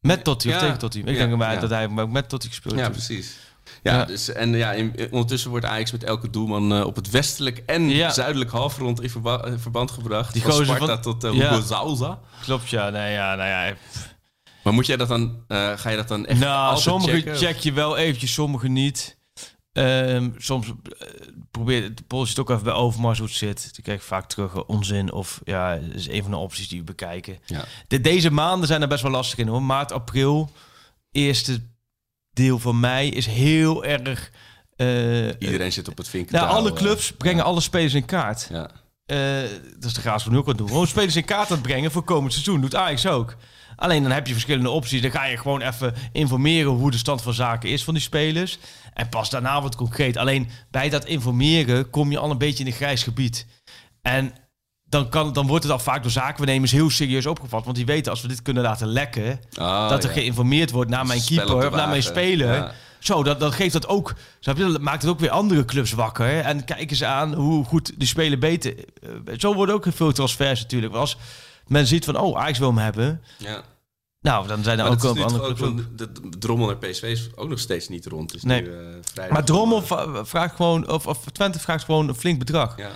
Met 0.00 0.24
Totti 0.24 0.48
of 0.48 0.54
Ja. 0.54 0.60
tegen 0.60 0.78
Totti. 0.78 1.00
Ik 1.00 1.08
Ja, 1.08 1.12
denk 1.26 1.36
maar 1.36 1.54
ja. 1.54 1.60
dat 1.60 1.70
hij 1.70 1.88
ook 1.98 2.10
met 2.10 2.28
Totti 2.28 2.48
gespeeld 2.48 2.74
Ja, 2.74 2.80
heeft. 2.80 2.92
precies. 2.92 3.36
Ja. 3.82 4.04
Dus, 4.04 4.32
en 4.32 4.54
ja, 4.54 4.72
in- 4.72 4.94
ondertussen 5.10 5.50
wordt 5.50 5.66
Ajax 5.66 5.92
met 5.92 6.04
elke 6.04 6.30
doelman 6.30 6.74
eh, 6.74 6.84
op 6.86 6.96
het 6.96 7.10
westelijk 7.10 7.62
en 7.66 8.12
zuidelijk 8.12 8.50
halfrond 8.50 9.02
in 9.02 9.10
verba- 9.10 9.40
eh, 9.44 9.52
verband 9.56 9.90
gebracht. 9.90 10.32
Die 10.32 10.42
van 10.42 10.52
Sparta 10.64 10.86
van- 10.86 11.00
tot 11.00 11.24
uh, 11.24 11.32
Ja. 11.32 11.48
Hugo 11.50 11.66
Zauza. 11.66 12.20
Klopt, 12.42 12.68
ja. 12.68 12.90
Nee, 12.90 13.12
ja, 13.12 13.34
nou 13.34 13.48
ja. 13.48 13.74
Maar 14.62 14.74
moet 14.74 14.86
jij 14.86 14.96
dat 14.96 15.08
dan, 15.08 15.44
eh, 15.48 15.72
ga 15.76 15.90
je 15.90 15.96
dat 15.96 16.08
dan 16.08 16.26
echt 16.26 16.40
nou, 16.40 16.78
sommige 16.78 17.10
checken? 17.16 17.36
check 17.36 17.56
je 17.56 17.72
wel 17.72 17.96
eventjes, 17.96 18.32
sommige 18.32 18.68
niet. 18.68 19.16
Ehm, 19.72 20.30
soms 20.36 20.66
eh, 20.66 21.08
probeer 21.50 21.94
de 21.94 22.02
pols 22.06 22.28
het 22.28 22.38
ook 22.38 22.50
even 22.50 22.64
bij 22.64 22.72
Overmars 22.72 23.18
hoe 23.18 23.26
het 23.28 23.36
zit. 23.36 23.62
Dan 23.62 23.82
kijk 23.82 23.98
ik 24.00 24.06
vaak 24.06 24.28
terug 24.28 24.54
eh, 24.54 24.60
onzin 24.66 25.12
of 25.12 25.40
ja, 25.44 25.74
dat 25.76 25.94
is 25.94 26.08
een 26.08 26.22
van 26.22 26.30
de 26.30 26.36
opties 26.36 26.68
die 26.68 26.78
we 26.78 26.84
bekijken. 26.84 27.38
Ja. 27.46 27.64
De, 27.88 28.00
deze 28.00 28.30
maanden 28.30 28.66
zijn 28.68 28.82
er 28.82 28.88
best 28.88 29.02
wel 29.02 29.10
lastig 29.10 29.38
in 29.38 29.48
hoor. 29.48 29.62
Maart, 29.62 29.92
april, 29.92 30.50
eerste 31.12 31.62
deel 32.36 32.58
van 32.58 32.80
mei 32.80 33.10
is 33.10 33.26
heel 33.26 33.84
erg. 33.84 34.30
eh, 34.76 35.26
Iedereen 35.38 35.72
zit 35.72 35.88
op 35.88 35.96
het 35.98 36.08
vinken. 36.08 36.34
nou, 36.34 36.48
alle 36.48 36.72
clubs 36.72 37.12
brengen 37.12 37.44
alle 37.44 37.60
spelers 37.60 37.94
in 37.94 38.04
kaart. 38.04 38.46
Ja. 38.50 38.70
Eh, 39.06 39.16
dat 39.74 39.84
is 39.84 39.92
de 39.94 40.00
Graas 40.00 40.22
van 40.22 40.32
nu 40.32 40.38
ook 40.38 40.44
aan 40.44 40.48
het 40.50 40.58
doen. 40.58 40.68
Gewoon 40.68 40.86
spelers 40.86 41.16
in 41.16 41.24
kaart 41.24 41.48
aan 41.50 41.56
het 41.56 41.66
brengen 41.66 41.90
voor 41.90 42.02
komend 42.04 42.32
seizoen. 42.32 42.60
Doet 42.60 42.74
Ajax 42.74 43.06
ook. 43.06 43.36
Alleen 43.76 44.02
dan 44.02 44.12
heb 44.12 44.26
je 44.26 44.32
verschillende 44.32 44.70
opties. 44.70 45.02
Dan 45.02 45.10
ga 45.10 45.24
je 45.24 45.36
gewoon 45.36 45.60
even 45.60 45.94
informeren 46.12 46.70
hoe 46.70 46.90
de 46.90 46.96
stand 46.98 47.22
van 47.22 47.34
zaken 47.34 47.70
is 47.70 47.84
van 47.84 47.94
die 47.94 48.02
spelers. 48.02 48.58
En 48.94 49.08
pas 49.08 49.30
daarna 49.30 49.60
wordt 49.60 49.76
concreet. 49.76 50.16
Alleen 50.16 50.48
bij 50.70 50.88
dat 50.88 51.04
informeren 51.04 51.90
kom 51.90 52.10
je 52.10 52.18
al 52.18 52.30
een 52.30 52.38
beetje 52.38 52.64
in 52.64 52.70
een 52.70 52.76
grijs 52.76 53.02
gebied. 53.02 53.46
En 54.02 54.32
dan, 54.88 55.08
kan, 55.08 55.32
dan 55.32 55.46
wordt 55.46 55.62
het 55.64 55.72
al 55.72 55.78
vaak 55.78 56.02
door 56.02 56.10
zakenbenemers 56.10 56.72
heel 56.72 56.90
serieus 56.90 57.26
opgevat. 57.26 57.64
Want 57.64 57.76
die 57.76 57.86
weten 57.86 58.10
als 58.12 58.22
we 58.22 58.28
dit 58.28 58.42
kunnen 58.42 58.62
laten 58.62 58.86
lekken... 58.86 59.40
Ah, 59.54 59.88
dat 59.88 60.04
er 60.04 60.08
ja. 60.08 60.14
geïnformeerd 60.16 60.70
wordt 60.70 60.90
naar 60.90 61.06
mijn 61.06 61.24
keeper 61.24 61.54
of 61.56 61.70
naar 61.70 61.88
mijn 61.88 62.02
speler. 62.02 62.54
Ja. 62.54 62.72
Zo, 62.98 63.22
dat, 63.22 63.40
dat 63.40 63.52
geeft 63.54 63.72
dat 63.72 63.88
ook. 63.88 64.14
Dat 64.40 64.80
maakt 64.80 65.02
het 65.02 65.10
ook 65.10 65.20
weer 65.20 65.30
andere 65.30 65.64
clubs 65.64 65.92
wakker. 65.92 66.40
En 66.40 66.64
kijken 66.64 66.96
ze 66.96 67.06
aan 67.06 67.34
hoe 67.34 67.64
goed 67.64 67.92
die 67.98 68.08
spelen 68.08 68.38
beter. 68.38 68.74
Eh, 68.76 69.34
Zo 69.38 69.54
worden 69.54 69.74
ook 69.74 69.86
veel 69.88 70.12
transfers 70.12 70.60
natuurlijk. 70.60 70.92
Want 70.92 71.04
Als 71.04 71.16
men 71.66 71.86
ziet 71.86 72.04
van, 72.04 72.18
oh, 72.18 72.38
Ajax 72.38 72.58
wil 72.58 72.68
hem 72.68 72.78
hebben. 72.78 73.22
Ja. 73.38 73.62
Nou, 74.20 74.46
dan 74.46 74.62
zijn 74.62 74.78
er 74.78 74.84
Maar 74.84 74.92
ook 74.92 75.04
andere 75.04 75.54
clubs. 75.54 75.62
ook, 75.62 75.98
de, 75.98 76.08
drommel 76.38 76.66
naar 76.66 76.76
PSV 76.76 77.02
is 77.02 77.28
ook 77.34 77.48
nog 77.48 77.58
steeds 77.58 77.88
niet 77.88 78.06
rond. 78.06 78.34
Is 78.34 78.42
Nee. 78.42 78.62
nu, 78.62 78.68
eh. 79.14 79.30
Maar 79.30 79.44
Drommel 79.44 79.82
vraagt 80.24 80.56
gewoon, 80.56 80.88
of, 80.88 81.06
of 81.06 81.24
Twente 81.32 81.58
vraagt 81.58 81.84
gewoon 81.84 82.08
een 82.08 82.14
flink 82.14 82.38
bedrag. 82.38 82.76
Ja. 82.76 82.90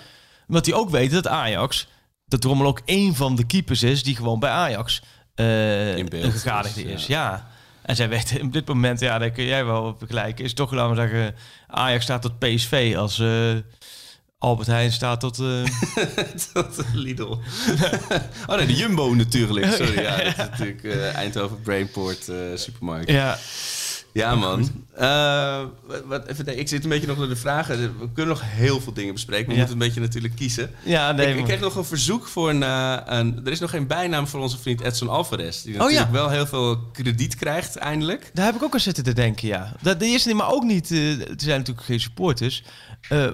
Omdat 0.51 0.65
die 0.65 0.75
ook 0.75 0.89
weten 0.89 1.13
dat 1.23 1.27
Ajax, 1.27 1.87
dat 2.25 2.41
Drommel 2.41 2.67
ook 2.67 2.81
één 2.85 3.15
van 3.15 3.35
de 3.35 3.45
keepers 3.45 3.83
is 3.83 4.03
die 4.03 4.15
gewoon 4.15 4.39
bij 4.39 4.49
Ajax 4.49 5.01
In 5.35 6.05
beeld 6.09 6.23
een 6.23 6.31
gegadigde 6.31 6.83
is, 6.83 6.91
is. 7.01 7.05
ja. 7.07 7.29
Ja. 7.29 7.47
En 7.81 7.95
zij 7.95 8.09
weten 8.09 8.41
op 8.41 8.53
dit 8.53 8.67
moment, 8.67 8.99
ja, 8.99 9.17
daar 9.17 9.31
kun 9.31 9.43
jij 9.43 9.65
wel 9.65 9.83
op 9.83 9.97
vergelijken, 9.97 10.45
is 10.45 10.53
toch, 10.53 10.71
laten 10.71 10.95
we 10.95 11.01
zeggen, 11.01 11.35
Ajax 11.67 12.03
staat 12.03 12.21
tot 12.21 12.39
PSV 12.39 12.93
als 12.97 13.19
eh, 13.19 13.55
Albert 14.37 14.67
Heijn 14.67 14.91
staat 14.91 15.19
tot... 15.19 15.39
eh, 15.39 15.63
dat 16.53 16.83
Lidl. 16.93 17.23
oh 18.47 18.55
nee, 18.55 18.65
de 18.65 18.75
Jumbo 18.75 19.13
natuurlijk. 19.13 19.73
Sorry, 19.73 20.01
ja, 20.01 20.17
dat 20.17 20.25
is 20.25 20.35
natuurlijk 20.49 20.85
Eindhoven 21.15 21.61
Brainport 21.61 22.31
supermarkt. 22.55 23.09
ja. 23.09 23.37
Ja, 24.13 24.35
man. 24.35 24.69
Eh, 24.95 25.61
wat, 26.05 26.25
even, 26.27 26.59
ik 26.59 26.67
zit 26.67 26.83
een 26.83 26.89
beetje 26.89 27.07
nog 27.07 27.17
naar 27.17 27.27
de 27.27 27.35
vragen. 27.35 27.77
We 27.99 28.09
kunnen 28.13 28.33
nog 28.33 28.41
heel 28.45 28.81
veel 28.81 28.93
dingen 28.93 29.13
bespreken. 29.13 29.45
We 29.47 29.51
Ja. 29.51 29.57
moeten 29.57 29.75
een 29.75 29.85
beetje 29.87 30.01
natuurlijk 30.01 30.35
kiezen. 30.35 30.71
Ja, 30.83 31.11
nee, 31.11 31.27
ik, 31.27 31.37
ik 31.37 31.43
kreeg 31.45 31.59
nog 31.59 31.75
een 31.75 31.85
verzoek 31.85 32.27
voor 32.27 32.49
een, 32.49 32.63
eh, 32.63 32.97
een... 33.05 33.41
Er 33.45 33.51
is 33.51 33.59
nog 33.59 33.69
geen 33.69 33.87
bijnaam 33.87 34.27
voor 34.27 34.39
onze 34.39 34.57
vriend 34.57 34.81
Edson 34.81 35.09
Alvarez. 35.09 35.61
Die 35.61 35.73
Oh, 35.73 35.79
natuurlijk 35.79 36.05
ja. 36.07 36.11
wel 36.13 36.29
heel 36.29 36.47
veel 36.47 36.77
krediet 36.91 37.35
krijgt, 37.35 37.75
eindelijk. 37.75 38.31
Daar 38.33 38.45
heb 38.45 38.55
ik 38.55 38.63
ook 38.63 38.73
aan 38.73 38.79
zitten 38.79 39.03
te 39.03 39.13
denken, 39.13 39.47
ja. 39.47 39.73
Dat 39.81 39.99
de 39.99 40.05
eerste 40.05 40.27
niet, 40.27 40.37
maar 40.37 40.51
ook 40.51 40.63
niet. 40.63 40.91
eh, 40.91 41.19
er 41.19 41.33
zijn 41.37 41.57
natuurlijk 41.59 41.85
geen 41.85 41.99
supporters. 41.99 42.63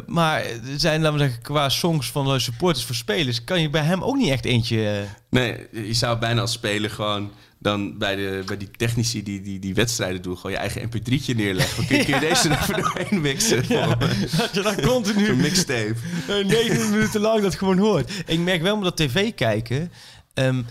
Maar 0.06 0.42
er 0.44 0.60
zijn, 0.80 1.02
laten 1.02 1.18
we 1.18 1.24
zeggen, 1.24 1.42
qua 1.42 1.70
songs 1.70 2.12
van 2.12 2.40
supporters 2.42 2.86
voor 2.86 2.96
spelers... 2.96 3.44
kan 3.44 3.62
je 3.62 3.70
bij 3.70 3.84
hem 3.84 4.04
ook 4.04 4.16
niet 4.16 4.30
echt 4.30 4.46
eentje... 4.46 5.04
Nee, 5.30 5.68
je 5.72 5.94
zou 5.94 6.18
bijna 6.20 6.42
als 6.42 6.52
speler 6.52 6.90
gewoon... 6.90 7.32
Dan 7.60 7.98
bij, 7.98 8.16
de, 8.16 8.44
bij 8.46 8.58
die 8.58 8.72
technici 8.72 9.24
die, 9.24 9.42
die 9.42 9.60
die 9.60 9.74
wedstrijden 9.74 10.22
doen, 10.22 10.36
gewoon 10.36 10.52
je 10.52 10.58
eigen 10.58 10.90
mp3'tje 10.90 11.36
neerleggen. 11.36 11.86
Kun, 11.88 12.06
kun 12.06 12.14
je 12.14 12.20
deze 12.30 12.50
er 12.50 12.60
even 12.62 12.82
doorheen 12.82 13.22
mixen? 13.22 13.68
dat 14.38 14.50
je 14.54 14.62
dan 14.62 14.82
continu... 14.82 15.30
Een 15.30 15.38
mixtape. 15.38 15.96
eh, 16.28 16.46
9 16.46 16.90
minuten 16.92 17.22
lang 17.22 17.42
dat 17.42 17.56
gewoon 17.56 17.78
hoort. 17.78 18.12
Ik 18.26 18.40
merk 18.40 18.62
wel 18.62 18.76
met 18.76 18.84
dat 18.84 18.98
tv 18.98 19.34
kijken. 19.34 19.92
ehm, 20.34 20.62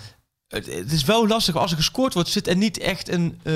het, 0.48 0.66
het 0.66 0.92
is 0.92 1.04
wel 1.04 1.26
lastig 1.26 1.56
als 1.56 1.70
er 1.70 1.76
gescoord 1.76 2.14
wordt, 2.14 2.28
zit 2.28 2.48
er 2.48 2.56
niet 2.56 2.78
echt 2.78 3.08
een. 3.08 3.38
eh, 3.42 3.52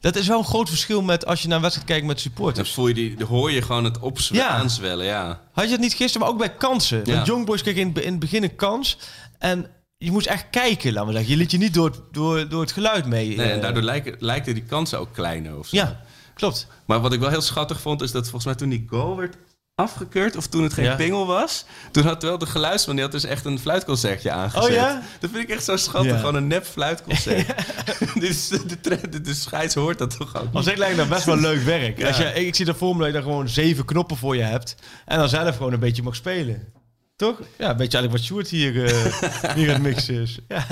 dat 0.00 0.16
is 0.16 0.26
wel 0.26 0.38
een 0.38 0.44
groot 0.44 0.68
verschil 0.68 1.02
met 1.02 1.26
als 1.26 1.42
je 1.42 1.46
naar 1.48 1.56
een 1.56 1.62
wedstrijd 1.62 1.88
kijkt 1.90 2.06
met 2.06 2.14
Dan 2.16 2.24
supporters. 2.24 2.72
voel 2.72 2.88
je 2.88 2.94
die, 2.94 3.16
dan 3.16 3.28
hoor 3.28 3.50
je 3.52 3.62
gewoon 3.62 3.84
het 3.84 3.98
opzwe- 3.98 4.36
Ja. 4.36 4.48
aanzwellen, 4.48 5.06
ja. 5.06 5.40
Had 5.52 5.64
je 5.64 5.70
dat 5.70 5.80
niet 5.80 5.92
gisteren, 5.94 6.20
maar 6.20 6.30
ook 6.30 6.38
bij 6.38 6.54
kansen? 6.56 7.02
Ja. 7.04 7.14
Want 7.14 7.26
Young 7.26 7.46
Boys 7.46 7.62
kreeg 7.62 7.76
in, 7.76 7.94
in 7.94 8.10
het 8.10 8.18
begin 8.18 8.42
een 8.42 8.56
kans. 8.56 8.98
En 9.38 9.66
je 10.04 10.10
moest 10.10 10.26
echt 10.26 10.44
kijken, 10.50 11.06
we 11.06 11.12
zeggen. 11.12 11.30
Je 11.30 11.36
liet 11.36 11.50
je 11.50 11.58
niet 11.58 11.74
door, 11.74 11.86
het- 11.90 12.00
door, 12.12 12.48
door 12.48 12.60
het 12.60 12.72
geluid 12.72 13.06
mee. 13.06 13.36
Nee, 13.36 13.48
en 13.50 13.56
eh, 13.56 13.62
daardoor 13.62 13.82
lijken, 13.82 14.16
lijken 14.18 14.54
die 14.54 14.64
kansen 14.64 14.98
ook 14.98 15.12
kleiner 15.12 15.58
of 15.58 15.66
zo. 15.66 15.76
Ja, 15.76 16.00
klopt. 16.34 16.66
Maar 16.86 17.00
wat 17.00 17.12
ik 17.12 17.20
wel 17.20 17.28
heel 17.30 17.40
schattig 17.40 17.80
vond, 17.80 18.02
is 18.02 18.10
dat 18.12 18.22
volgens 18.22 18.44
mij 18.44 18.54
toen 18.54 18.68
die 18.68 18.84
goal 18.88 19.16
werd 19.16 19.36
afgekeurd, 19.74 20.36
of 20.36 20.46
toen 20.46 20.62
het 20.62 20.72
geen 20.72 20.84
Ja. 20.84 20.94
pingel 20.94 21.26
was, 21.26 21.64
toen 21.90 22.04
had 22.04 22.22
wel 22.22 22.38
de 22.38 22.46
geluidsman, 22.46 22.94
die 22.94 23.04
had 23.04 23.12
dus 23.12 23.24
echt 23.24 23.44
een 23.44 23.58
fluitconcertje 23.58 24.30
aangezet. 24.30 24.62
Oh 24.68 24.74
ja? 24.74 25.02
Dat 25.20 25.30
vind 25.30 25.42
ik 25.42 25.50
echt 25.50 25.64
zo 25.64 25.76
schattig, 25.76 26.10
Ja. 26.12 26.18
gewoon 26.18 26.34
een 26.34 26.46
nep 26.46 26.64
fluitconcert. 26.66 27.46
Dit 28.14 28.22
is 28.22 28.48
de, 28.68 28.80
trend, 28.80 29.12
de, 29.12 29.20
de 29.20 29.34
scheids 29.34 29.74
hoort 29.74 29.98
dat 29.98 30.16
toch 30.18 30.36
ook 30.36 30.52
niet? 30.52 30.64
zich 30.64 30.76
lijkt 30.76 30.96
dat 30.96 31.08
best 31.08 31.24
wel 31.24 31.36
leuk 31.36 31.62
werk. 31.62 32.04
Als 32.04 32.16
je, 32.16 32.24
ik 32.24 32.54
zie 32.54 32.64
de 32.64 32.74
vorm 32.74 32.98
dat 32.98 33.06
je 33.06 33.12
dan 33.12 33.22
gewoon 33.22 33.48
zeven 33.48 33.84
knoppen 33.84 34.16
voor 34.16 34.36
je 34.36 34.42
hebt. 34.42 34.74
En 35.04 35.18
dan 35.18 35.28
zelf 35.28 35.56
gewoon 35.56 35.72
een 35.72 35.80
beetje 35.80 36.02
mag 36.02 36.16
spelen. 36.16 36.72
Toch? 37.16 37.38
Ja, 37.58 37.70
een 37.70 37.76
beetje 37.76 37.98
eigenlijk 37.98 38.10
wat 38.12 38.20
Sjoerd 38.22 38.48
hier, 38.48 38.84
eh 38.84 39.54
hier 39.56 39.68
aan 39.68 39.74
het 39.74 39.82
mixen 39.82 40.14
is. 40.14 40.38
Ja. 40.48 40.66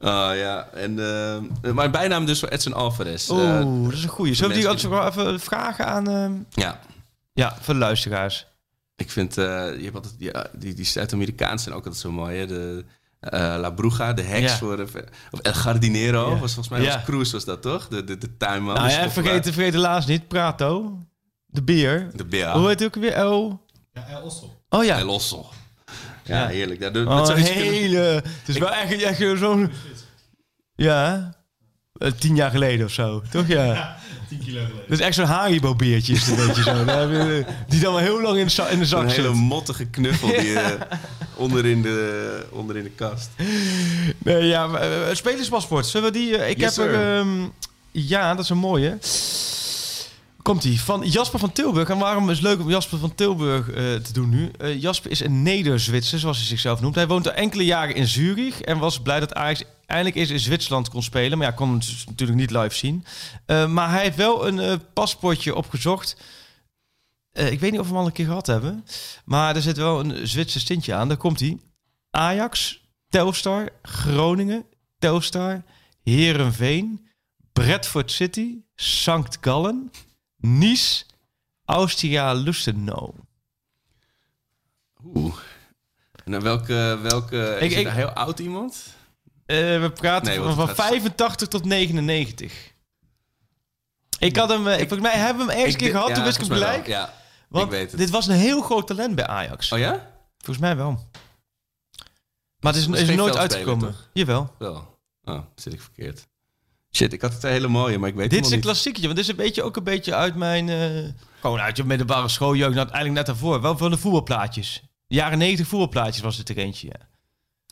Oh 0.00 0.30
ja, 0.36 0.68
en, 0.74 0.98
eh, 1.62 1.72
maar 1.72 1.90
bijnaam 1.90 2.26
dus 2.26 2.38
voor 2.40 2.48
Edson 2.48 2.72
Alvarez. 2.72 3.30
Eh, 3.30 3.36
Oeh, 3.64 3.84
dat 3.84 3.92
is 3.92 4.02
een 4.02 4.08
goeie. 4.08 4.34
Zullen 4.34 4.50
we 4.50 4.56
die 4.56 4.68
anders 4.68 4.84
wel 4.88 5.06
even 5.06 5.40
vragen 5.40 5.86
aan... 5.86 6.08
ehm, 6.10 6.32
ja, 6.50 6.80
Ja, 7.32 7.56
voor 7.60 7.74
de 7.74 7.80
luisteraars. 7.80 8.46
ik 8.96 9.10
vind, 9.10 9.38
eh, 9.38 9.44
je 9.76 9.82
hebt 9.82 9.94
altijd, 9.94 10.14
ja, 10.18 10.46
die, 10.52 10.74
die 10.74 10.84
Zuid-Amerikaanse 10.84 11.64
zijn 11.64 11.74
ook 11.76 11.84
altijd 11.84 12.02
zo 12.02 12.10
mooi, 12.12 12.38
hè? 12.38 12.46
De, 12.46 12.84
eh, 13.20 13.30
La 13.58 13.70
Bruja, 13.70 14.12
de 14.12 14.22
heks 14.22 14.50
Ja. 14.52 14.56
voor... 14.58 14.76
de- 14.76 15.04
of 15.30 15.40
El 15.40 15.52
Jardinero, 15.64 16.24
Ja. 16.30 16.38
was 16.38 16.54
volgens 16.54 16.68
mij, 16.68 16.82
Ja. 16.82 16.94
was 16.94 17.04
Cruz 17.04 17.32
was 17.32 17.44
dat 17.44 17.62
toch? 17.62 17.88
De, 17.88 18.04
de, 18.04 18.18
de 18.18 18.36
tuinman. 18.36 18.74
Nou 18.74 18.88
ja, 18.88 18.98
en 18.98 19.10
vergeet, 19.10 19.44
vergeet 19.44 19.72
helaas 19.72 20.06
niet, 20.06 20.28
Prato. 20.28 20.98
De 21.46 21.62
beer. 21.62 22.10
De 22.14 22.24
Bea. 22.24 22.58
Hoe 22.58 22.68
heet 22.68 22.78
het 22.80 22.88
ook 22.96 23.02
weer? 23.02 23.12
El... 23.12 23.64
Oh 24.68 24.84
ja. 24.84 24.98
El 24.98 25.08
Osso. 25.08 25.50
Ja, 26.26 26.40
Ja. 26.42 26.46
heerlijk. 26.48 26.80
Ja, 26.80 26.90
met 26.90 27.06
Oh, 27.06 27.28
een 27.28 27.36
hele... 27.36 27.98
Het 27.98 28.24
is 28.46 28.58
wel 28.58 28.72
echt, 28.72 29.02
echt 29.02 29.38
zo'n... 29.38 29.70
Ja, 30.74 31.34
eh, 31.98 32.10
tien 32.18 32.36
jaar 32.36 32.50
geleden 32.50 32.86
of 32.86 32.92
zo, 32.92 33.22
toch? 33.30 33.46
Ja. 33.46 33.96
Tien 34.28 34.38
kilo 34.38 34.60
geleden. 34.60 34.84
Dat 34.88 34.98
is 34.98 35.04
echt 35.04 35.14
zo'n 35.14 35.24
Haribo-beertje, 35.24 36.12
is 36.12 36.26
een 36.26 36.36
beetje 36.46 36.62
zo. 36.62 36.74
Die 37.68 37.80
dan 37.80 37.92
wel 37.92 37.98
heel 38.02 38.22
lang 38.22 38.38
in 38.38 38.44
de, 38.44 38.50
za- 38.52 38.66
in 38.68 38.74
de 38.76 38.80
Een 38.80 38.86
zak 38.86 39.10
hele 39.10 39.22
zit. 39.28 39.32
mottige 39.36 39.84
knuffel 39.86 40.28
die 40.28 40.58
eh, 40.60 40.80
onder, 41.36 41.66
in 41.66 41.82
de, 41.82 42.46
onder 42.50 42.76
in 42.76 42.82
de 42.82 42.90
kast. 42.90 43.30
Nee, 44.18 44.44
ja, 44.46 44.66
maar, 44.66 44.80
eh, 44.80 45.14
spelerspaspoort. 45.14 45.86
Zullen 45.86 46.12
we 46.12 46.18
die... 46.18 46.36
eh, 46.36 46.50
ik 46.50 46.58
Yes, 46.60 46.76
heb 46.76 46.86
er... 46.86 47.16
ehm, 47.18 47.28
ja, 47.90 48.34
dat 48.34 48.44
is 48.44 48.50
een 48.50 48.58
mooie. 48.58 48.98
Komt-ie. 50.46 50.80
Van 50.80 51.02
Jasper 51.02 51.38
van 51.38 51.52
Tilburg. 51.52 51.88
En 51.88 51.98
waarom 51.98 52.30
is 52.30 52.38
het 52.38 52.46
leuk 52.46 52.60
om 52.60 52.70
Jasper 52.70 52.98
van 52.98 53.14
Tilburg 53.14 53.70
eh, 53.70 53.94
te 53.94 54.12
doen 54.12 54.28
nu? 54.28 54.50
Eh, 54.58 54.80
Jasper 54.80 55.10
is 55.10 55.20
een 55.20 55.42
Neder-Zwitser, 55.42 56.18
zoals 56.18 56.36
hij 56.36 56.46
zichzelf 56.46 56.80
noemt. 56.80 56.94
Hij 56.94 57.06
woont 57.06 57.26
al 57.26 57.34
enkele 57.34 57.64
jaren 57.64 57.94
in 57.94 58.06
Zurich. 58.06 58.60
En 58.60 58.78
was 58.78 59.00
blij 59.00 59.20
dat 59.20 59.34
Ajax 59.34 59.62
eindelijk 59.86 60.16
eens 60.16 60.30
in 60.30 60.40
Zwitserland 60.40 60.88
kon 60.88 61.02
spelen. 61.02 61.38
Maar 61.38 61.46
ja, 61.46 61.52
kon 61.52 61.78
dus 61.78 62.04
natuurlijk 62.06 62.38
niet 62.38 62.50
live 62.50 62.74
zien. 62.74 63.04
Eh, 63.46 63.66
maar 63.66 63.90
hij 63.90 64.02
heeft 64.02 64.16
wel 64.16 64.46
een 64.48 64.80
paspoortje 64.92 65.54
opgezocht. 65.54 66.16
Ik 67.32 67.60
weet 67.60 67.70
niet 67.70 67.80
of 67.80 67.86
we 67.86 67.92
hem 67.92 68.00
al 68.00 68.06
een 68.06 68.12
keer 68.12 68.26
gehad 68.26 68.46
hebben. 68.46 68.84
Maar 69.24 69.56
er 69.56 69.62
zit 69.62 69.76
wel 69.76 70.00
een 70.00 70.26
Zwitser 70.26 70.60
stintje 70.60 70.94
aan. 70.94 71.08
Daar 71.08 71.16
komt 71.16 71.40
hij. 71.40 71.58
Ajax, 72.10 72.80
Telstar, 73.08 73.68
Groningen, 73.82 74.64
Telstar, 74.98 75.62
Herenveen, 76.02 77.08
Bradford 77.52 78.10
City, 78.10 78.54
Sankt 78.74 79.38
Gallen, 79.40 79.90
Nice, 80.46 81.04
Austria 81.64 82.32
Lustenau. 82.32 83.14
Oeh. 85.14 85.36
Dan 86.24 86.40
welke... 86.40 86.98
welke 87.02 87.56
Ik- 87.60 87.70
is 87.70 87.76
ik- 87.76 87.88
heel 87.88 88.08
oud 88.10 88.38
iemand? 88.38 88.94
Eh, 89.46 89.56
we 89.56 89.90
praten 89.94 90.26
Nee, 90.26 90.36
van, 90.36 90.44
want 90.44 90.56
van 90.58 90.68
het 90.68 90.76
gaat- 90.76 90.86
85 90.88 91.48
tot 91.48 91.64
99. 91.64 92.72
Ik 94.18 94.36
had 94.36 94.48
hem, 94.48 94.66
eh, 94.66 94.72
ik, 94.80 94.88
volgens 94.88 95.08
mij 95.08 95.18
hebben 95.18 95.46
we 95.46 95.52
hem 95.52 95.60
ergens 95.60 95.74
een 95.74 95.80
keer 95.80 95.90
gehad, 95.90 96.08
ja, 96.08 96.14
toen 96.14 96.24
wist 96.24 96.36
ik 96.38 96.42
hem 96.46 96.52
gelijk. 96.52 96.86
Ja, 96.86 97.14
Want 97.48 97.64
ik 97.64 97.70
weet 97.70 97.90
het. 97.90 98.00
dit 98.00 98.10
was 98.10 98.26
een 98.26 98.34
heel 98.34 98.62
groot 98.62 98.86
talent 98.86 99.14
bij 99.14 99.26
Ajax. 99.26 99.72
Oh 99.72 99.78
ja? 99.78 100.10
Volgens 100.38 100.58
mij 100.66 100.76
wel. 100.76 100.90
Maar 102.60 102.72
het 102.72 102.82
is, 102.82 102.88
is 103.08 103.16
nooit 103.16 103.36
uitgekomen. 103.36 103.94
Jawel. 104.12 104.54
Wel. 104.58 104.98
Oh, 105.24 105.40
zit 105.54 105.72
ik 105.72 105.80
verkeerd. 105.80 106.26
Shit, 106.96 107.12
ik 107.12 107.20
had 107.22 107.32
het 107.32 107.42
een 107.42 107.50
hele 107.50 107.68
mooie, 107.68 107.98
maar 107.98 108.08
ik 108.08 108.14
weet 108.14 108.30
Dit 108.30 108.40
is 108.40 108.46
een 108.46 108.54
niet. 108.54 108.64
klassieketje, 108.64 109.04
want 109.06 109.16
dit 109.16 109.24
is 109.24 109.30
een 109.30 109.44
beetje, 109.44 109.62
ook 109.62 109.76
een 109.76 109.84
beetje 109.84 110.14
uit 110.14 110.34
mijn... 110.34 110.68
eh, 110.68 111.12
gewoon 111.40 111.60
uit 111.60 111.76
je 111.76 111.84
middelbare 111.84 112.28
schooljeugd, 112.28 112.74
nou, 112.74 112.86
eigenlijk 112.88 113.14
net 113.14 113.26
daarvoor. 113.26 113.60
Wel 113.60 113.76
van 113.78 113.90
de 113.90 113.96
voetbalplaatjes. 113.98 114.82
De 115.06 115.14
jaren 115.14 115.38
90 115.38 115.66
voetbalplaatjes 115.66 116.22
was 116.22 116.36
het 116.36 116.48
er 116.48 116.56
eentje, 116.58 116.86
ja. 116.86 117.08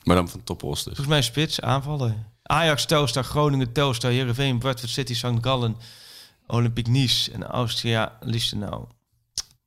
Maar 0.05 0.17
dan 0.17 0.29
van 0.29 0.45
Topos 0.45 0.75
dus. 0.75 0.85
Volgens 0.85 1.07
mij 1.07 1.23
spits, 1.23 1.61
aanvallen. 1.61 2.27
Ajax, 2.43 2.85
Telstar, 2.85 3.25
Groningen, 3.25 3.73
Telstar, 3.73 4.11
Heerenveen, 4.11 4.59
Bradford 4.59 4.91
City, 4.91 5.15
St. 5.15 5.27
Gallen, 5.41 5.77
Olympique 6.47 6.91
Nice 6.93 7.33
en 7.33 7.45
Austria 7.45 8.17
Listenau. 8.21 8.85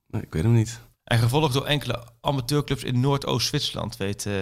Nee, 0.08 0.22
ik 0.22 0.34
weet 0.34 0.44
hem 0.44 0.54
niet. 0.54 0.80
En 1.08 1.20
gevolgd 1.20 1.54
door 1.54 1.66
enkele 1.66 2.00
amateurclubs 2.22 2.84
in 2.84 3.00
Noordoost-Zwitserland, 3.00 3.98
weet 3.98 4.26
eh, 4.26 4.34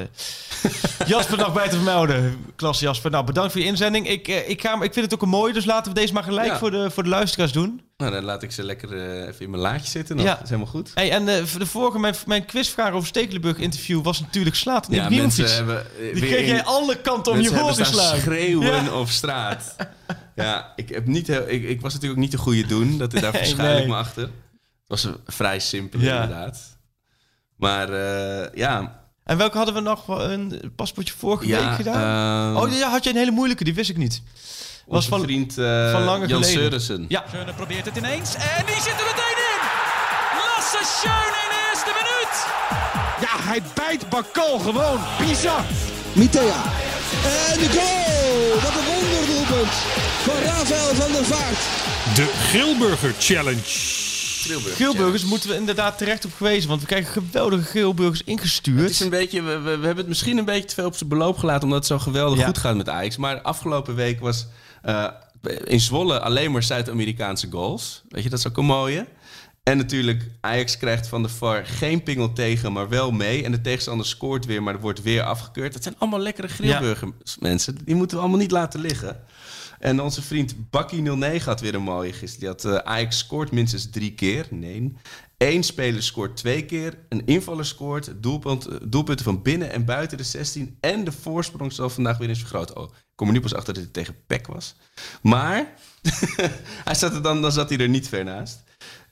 Jasper 1.07 1.38
nog 1.38 1.53
bij 1.53 1.70
te 1.70 1.76
vermelden. 1.76 2.45
Klas 2.55 2.80
Jasper. 2.80 3.11
Nou, 3.11 3.26
bedankt 3.26 3.51
voor 3.51 3.61
je 3.61 3.68
inzending. 3.68 4.07
Ik, 4.09 4.28
eh, 4.28 4.49
ik, 4.49 4.61
ga, 4.61 4.74
ik 4.74 4.93
vind 4.93 5.05
het 5.05 5.13
ook 5.13 5.22
een 5.22 5.30
mooi, 5.30 5.53
dus 5.53 5.66
laten 5.66 5.93
we 5.93 5.99
deze 5.99 6.13
maar 6.13 6.24
gelijk 6.24 6.47
Ja. 6.47 6.57
voor, 6.57 6.72
de, 6.72 6.91
voor 6.91 7.03
de 7.03 7.09
luisteraars 7.09 7.51
doen. 7.51 7.82
Nou, 7.97 8.11
dan 8.11 8.24
laat 8.24 8.43
ik 8.43 8.51
ze 8.51 8.63
lekker 8.63 8.97
eh, 8.97 9.28
even 9.28 9.39
in 9.39 9.49
mijn 9.49 9.61
laadje 9.61 9.89
zitten. 9.89 10.18
Ja. 10.18 10.24
Dat 10.34 10.43
is 10.43 10.49
helemaal 10.49 10.72
goed. 10.72 10.91
Hey, 10.93 11.11
en 11.11 11.26
de 11.26 11.66
vorige, 11.66 11.99
mijn, 11.99 12.16
mijn 12.26 12.45
quizvraag 12.45 12.91
over 12.93 13.07
Stekelenburg 13.07 13.57
interview 13.57 14.03
was 14.03 14.20
natuurlijk 14.22 14.55
slaat. 14.55 14.88
Ja, 14.89 15.09
Die 15.09 15.28
kreeg 16.13 16.39
in- 16.39 16.45
jij 16.45 16.63
alle 16.63 16.97
kanten 17.01 17.32
om 17.32 17.39
je 17.41 17.49
horen 17.49 17.66
hebben 17.66 17.86
staan 17.86 17.95
geslagen. 17.95 18.22
schreeuwen 18.22 18.84
Ja. 18.84 18.91
op 18.99 19.09
straat. 19.09 19.76
Ja, 20.36 20.74
ik, 20.76 20.89
heb 20.89 21.05
niet 21.07 21.28
heel, 21.28 21.43
ik, 21.47 21.63
ik 21.63 21.82
was 21.82 21.93
natuurlijk 21.93 22.20
ook 22.20 22.24
niet 22.26 22.32
de 22.36 22.38
goede 22.43 22.66
doen. 22.66 22.97
Dat 22.97 23.11
daar 23.11 23.32
Nee, 23.34 23.53
nee. 23.55 23.88
me 23.88 23.95
achter. 23.95 24.30
Was 25.03 25.07
vrij 25.25 25.59
simpel 25.59 25.99
Ja. 25.99 26.21
inderdaad. 26.23 26.77
Maar 27.55 27.89
eh, 27.93 28.47
ja, 28.53 29.03
En 29.23 29.37
welke 29.37 29.57
hadden 29.57 29.75
we 29.75 29.81
nog? 29.81 30.07
Een 30.07 30.71
paspoortje 30.75 31.13
vorige 31.17 31.47
ja 31.47 31.67
week 31.67 31.75
gedaan? 31.75 32.55
eh, 32.55 32.61
oh 32.61 32.71
ja, 32.77 32.89
had 32.89 33.03
je 33.03 33.09
een 33.09 33.15
hele 33.15 33.31
moeilijke, 33.31 33.63
die 33.63 33.73
wist 33.73 33.89
ik 33.89 33.97
niet. 33.97 34.21
Was 34.87 35.07
van, 35.07 35.21
vriend 35.21 35.57
eh, 35.57 35.91
van 35.91 36.03
langer 36.03 36.27
Jan 36.27 36.43
geleden. 36.43 36.61
Seurissen. 36.61 37.05
Ja, 37.07 37.23
Schöne 37.27 37.53
probeert 37.53 37.85
het 37.85 37.95
ineens 37.97 38.35
en 38.35 38.65
die 38.65 38.75
zit 38.75 38.87
er 38.99 39.05
meteen 39.05 39.37
in. 39.51 39.61
Lasse 40.37 40.79
Schöne 40.97 41.37
in 41.43 41.49
de 41.53 41.69
eerste 41.69 41.91
minuut. 41.99 42.35
Ja, 43.29 43.49
hij 43.51 43.61
bijt 43.75 44.09
Bakal 44.09 44.59
gewoon. 44.59 44.99
Bizar. 45.19 45.63
Mitea. 46.13 46.63
En 47.51 47.59
de 47.59 47.69
goal! 47.77 48.61
Wat 48.61 48.75
een 48.79 48.85
wonderdoelpunt 48.93 49.73
van 50.25 50.35
Rafael 50.43 50.95
van 50.95 51.11
der 51.11 51.25
Vaart. 51.25 51.59
De 52.15 52.25
Grilburger 52.49 53.13
Challenge. 53.19 54.13
Geelburgers 54.75 55.23
moeten 55.25 55.49
we 55.49 55.55
inderdaad 55.55 55.97
terecht 55.97 56.25
op 56.25 56.33
gewezen, 56.33 56.69
want 56.69 56.81
we 56.81 56.87
krijgen 56.87 57.23
geweldige 57.23 57.63
geelburgers 57.63 58.23
ingestuurd. 58.23 58.79
Het 58.81 58.89
is 58.89 58.99
een 58.99 59.09
beetje, 59.09 59.41
we, 59.41 59.51
we, 59.57 59.61
we 59.77 59.85
hebben 59.85 59.97
het 59.97 60.07
misschien 60.07 60.37
een 60.37 60.45
beetje 60.45 60.65
te 60.67 60.73
veel 60.75 60.85
op 60.85 60.95
zijn 60.95 61.09
beloop 61.09 61.37
gelaten, 61.37 61.63
omdat 61.63 61.77
het 61.77 61.87
zo 61.87 61.99
geweldig 61.99 62.39
Ja. 62.39 62.45
goed 62.45 62.57
gaat 62.57 62.75
met 62.75 62.89
Ajax. 62.89 63.17
Maar 63.17 63.41
afgelopen 63.41 63.95
week 63.95 64.19
was 64.19 64.47
eh, 64.81 65.07
in 65.63 65.79
Zwolle 65.79 66.19
alleen 66.19 66.51
maar 66.51 66.63
Zuid-Amerikaanse 66.63 67.47
goals. 67.51 68.01
Weet 68.09 68.23
je, 68.23 68.29
dat 68.29 68.39
is 68.39 68.47
ook 68.47 68.57
een 68.57 68.65
mooie. 68.65 69.05
En 69.63 69.77
natuurlijk, 69.77 70.29
Ajax 70.41 70.77
krijgt 70.77 71.07
van 71.07 71.23
de 71.23 71.29
VAR 71.29 71.65
geen 71.65 72.03
pingel 72.03 72.33
tegen, 72.33 72.71
maar 72.73 72.89
wel 72.89 73.11
mee. 73.11 73.43
En 73.43 73.51
de 73.51 73.61
tegenstander 73.61 74.05
scoort 74.05 74.45
weer, 74.45 74.63
maar 74.63 74.73
er 74.73 74.79
wordt 74.79 75.01
weer 75.01 75.23
afgekeurd. 75.23 75.73
Dat 75.73 75.83
zijn 75.83 75.95
allemaal 75.97 76.19
lekkere 76.19 76.47
grillburgers, 76.47 77.11
mensen. 77.39 77.77
Die 77.85 77.95
moeten 77.95 78.17
we 78.17 78.23
allemaal 78.23 78.41
niet 78.41 78.51
laten 78.51 78.79
liggen. 78.79 79.19
En 79.80 80.01
onze 80.01 80.21
vriend 80.21 80.55
Bakkie09 80.55 81.43
had 81.43 81.61
weer 81.61 81.76
een 81.76 81.82
mooie 81.82 82.13
gisteren. 82.13 82.39
Die 82.39 82.69
had 82.69 82.84
eh, 82.84 82.91
Ajax 82.91 83.17
scoort 83.17 83.51
minstens 83.51 83.89
drie 83.89 84.13
keer. 84.13 84.47
Nee. 84.49 84.93
Eén 85.38 85.63
speler 85.63 86.03
scoort 86.03 86.38
twee 86.38 86.65
keer. 86.65 86.97
Een 87.09 87.26
invaller 87.26 87.65
scoort. 87.65 88.11
Doelpunt, 88.17 88.65
eh, 88.65 88.76
doelpunten 88.84 89.26
van 89.26 89.41
binnen 89.41 89.71
en 89.71 89.86
buiten 89.86 90.17
de 90.17 90.23
16. 90.23 90.78
En 90.80 91.03
de 91.03 91.11
voorsprong 91.11 91.73
zal 91.73 91.89
vandaag 91.89 92.17
weer 92.17 92.30
eens 92.30 92.39
vergroot. 92.39 92.73
Oh, 92.73 92.84
ik 92.84 93.03
kom 93.15 93.28
er 93.28 93.34
nu 93.34 93.41
pas 93.41 93.53
achter 93.53 93.73
dat 93.73 93.84
hij 93.84 93.91
tegen 93.91 94.15
Peck 94.28 94.47
was. 94.47 94.76
Maar 95.21 95.73
hij 96.86 96.95
zat 96.95 97.13
er 97.13 97.21
dan, 97.21 97.41
dan 97.41 97.51
zat 97.51 97.69
hij 97.69 97.78
er 97.78 97.89
niet 97.89 98.07
ver 98.07 98.23
naast. 98.23 98.63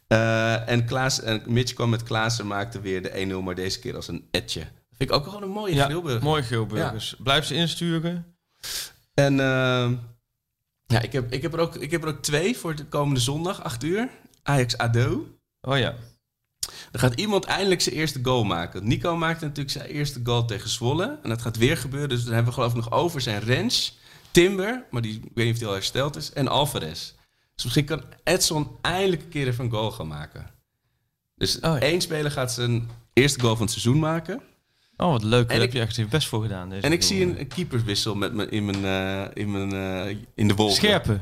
Eh, 0.07 0.69
en, 0.69 0.85
Klaas, 0.85 1.21
en 1.21 1.41
Mitch 1.47 1.73
kwam 1.73 1.89
met 1.89 2.03
Klaas 2.03 2.39
en 2.39 2.47
maakte 2.47 2.81
weer 2.81 3.01
de 3.01 3.27
1-0, 3.39 3.43
maar 3.43 3.55
deze 3.55 3.79
keer 3.79 3.95
als 3.95 4.07
een 4.07 4.27
etje. 4.31 4.59
Vind 4.97 5.09
ik 5.09 5.11
ook 5.11 5.23
gewoon 5.23 5.43
een 5.43 5.49
mooie 5.49 5.75
Ja, 5.75 5.85
Grilburg. 5.85 6.21
mooi 6.21 6.43
Geelburgers. 6.43 7.15
Blijf 7.23 7.45
ze 7.45 7.55
insturen. 7.55 8.25
En 9.13 9.39
ja, 10.85 11.01
ik 11.01 11.11
heb, 11.11 11.31
ik, 11.31 11.41
heb 11.41 11.53
er 11.53 11.59
ook, 11.59 11.75
ik 11.75 11.91
heb 11.91 12.03
er 12.03 12.09
ook 12.09 12.21
twee 12.21 12.57
voor 12.57 12.75
de 12.75 12.85
komende 12.85 13.19
zondag, 13.19 13.63
8 13.63 13.83
uur. 13.83 14.09
Ajax 14.43 14.77
ADO. 14.77 15.27
Oh 15.61 15.77
ja. 15.77 15.95
Dan 16.91 17.01
gaat 17.01 17.19
iemand 17.19 17.45
eindelijk 17.45 17.81
zijn 17.81 17.95
eerste 17.95 18.19
goal 18.23 18.43
maken. 18.43 18.87
Nico 18.87 19.17
maakte 19.17 19.45
natuurlijk 19.45 19.75
zijn 19.75 19.89
eerste 19.89 20.19
goal 20.23 20.45
tegen 20.45 20.69
Zwolle. 20.69 21.19
En 21.23 21.29
dat 21.29 21.41
gaat 21.41 21.57
weer 21.57 21.77
gebeuren. 21.77 22.09
Dus 22.09 22.23
dan 22.23 22.33
hebben 22.33 22.53
we 22.53 22.59
geloof 22.59 22.71
ik 22.71 22.83
nog 22.83 22.91
over 22.91 23.21
zijn 23.21 23.41
Rens, 23.41 23.97
Timber, 24.31 24.85
maar 24.91 25.01
die, 25.01 25.15
ik 25.15 25.31
weet 25.33 25.45
niet 25.45 25.53
of 25.53 25.59
die 25.59 25.67
al 25.67 25.73
hersteld 25.73 26.15
is, 26.15 26.33
en 26.33 26.47
Alvarez. 26.47 27.13
Dus 27.55 27.63
misschien 27.63 27.85
kan 27.85 28.03
Edson 28.23 28.77
eindelijk 28.81 29.21
een 29.21 29.29
keer 29.29 29.47
even 29.47 29.65
een 29.65 29.71
goal 29.71 29.91
gaan 29.91 30.07
maken. 30.07 30.51
Dus 31.35 31.55
Oh 31.55 31.61
ja. 31.61 31.79
één 31.79 32.01
speler 32.01 32.31
gaat 32.31 32.51
zijn 32.51 32.89
eerste 33.13 33.39
goal 33.39 33.55
van 33.55 33.65
het 33.65 33.71
seizoen 33.71 33.99
maken. 33.99 34.41
Oh, 34.97 35.11
wat 35.11 35.23
leuk. 35.23 35.47
Daar 35.47 35.57
heb 35.57 35.67
ik- 35.67 35.73
je 35.73 35.79
echt 35.79 36.09
best 36.09 36.27
voor 36.27 36.41
gedaan. 36.41 36.69
Deze 36.69 36.81
En 36.81 36.91
ik 36.91 37.03
zie 37.03 37.21
een, 37.23 37.39
een 37.39 37.47
keeperwissel 37.47 38.15
met 38.15 38.33
me, 38.33 38.49
in 38.49 38.65
mijn, 38.65 38.85
eh, 38.85 39.43
in, 39.43 39.51
mijn 39.51 39.73
eh, 40.07 40.17
in 40.35 40.47
de 40.47 40.55
wolken. 40.55 40.75
Scherpe. 40.75 41.19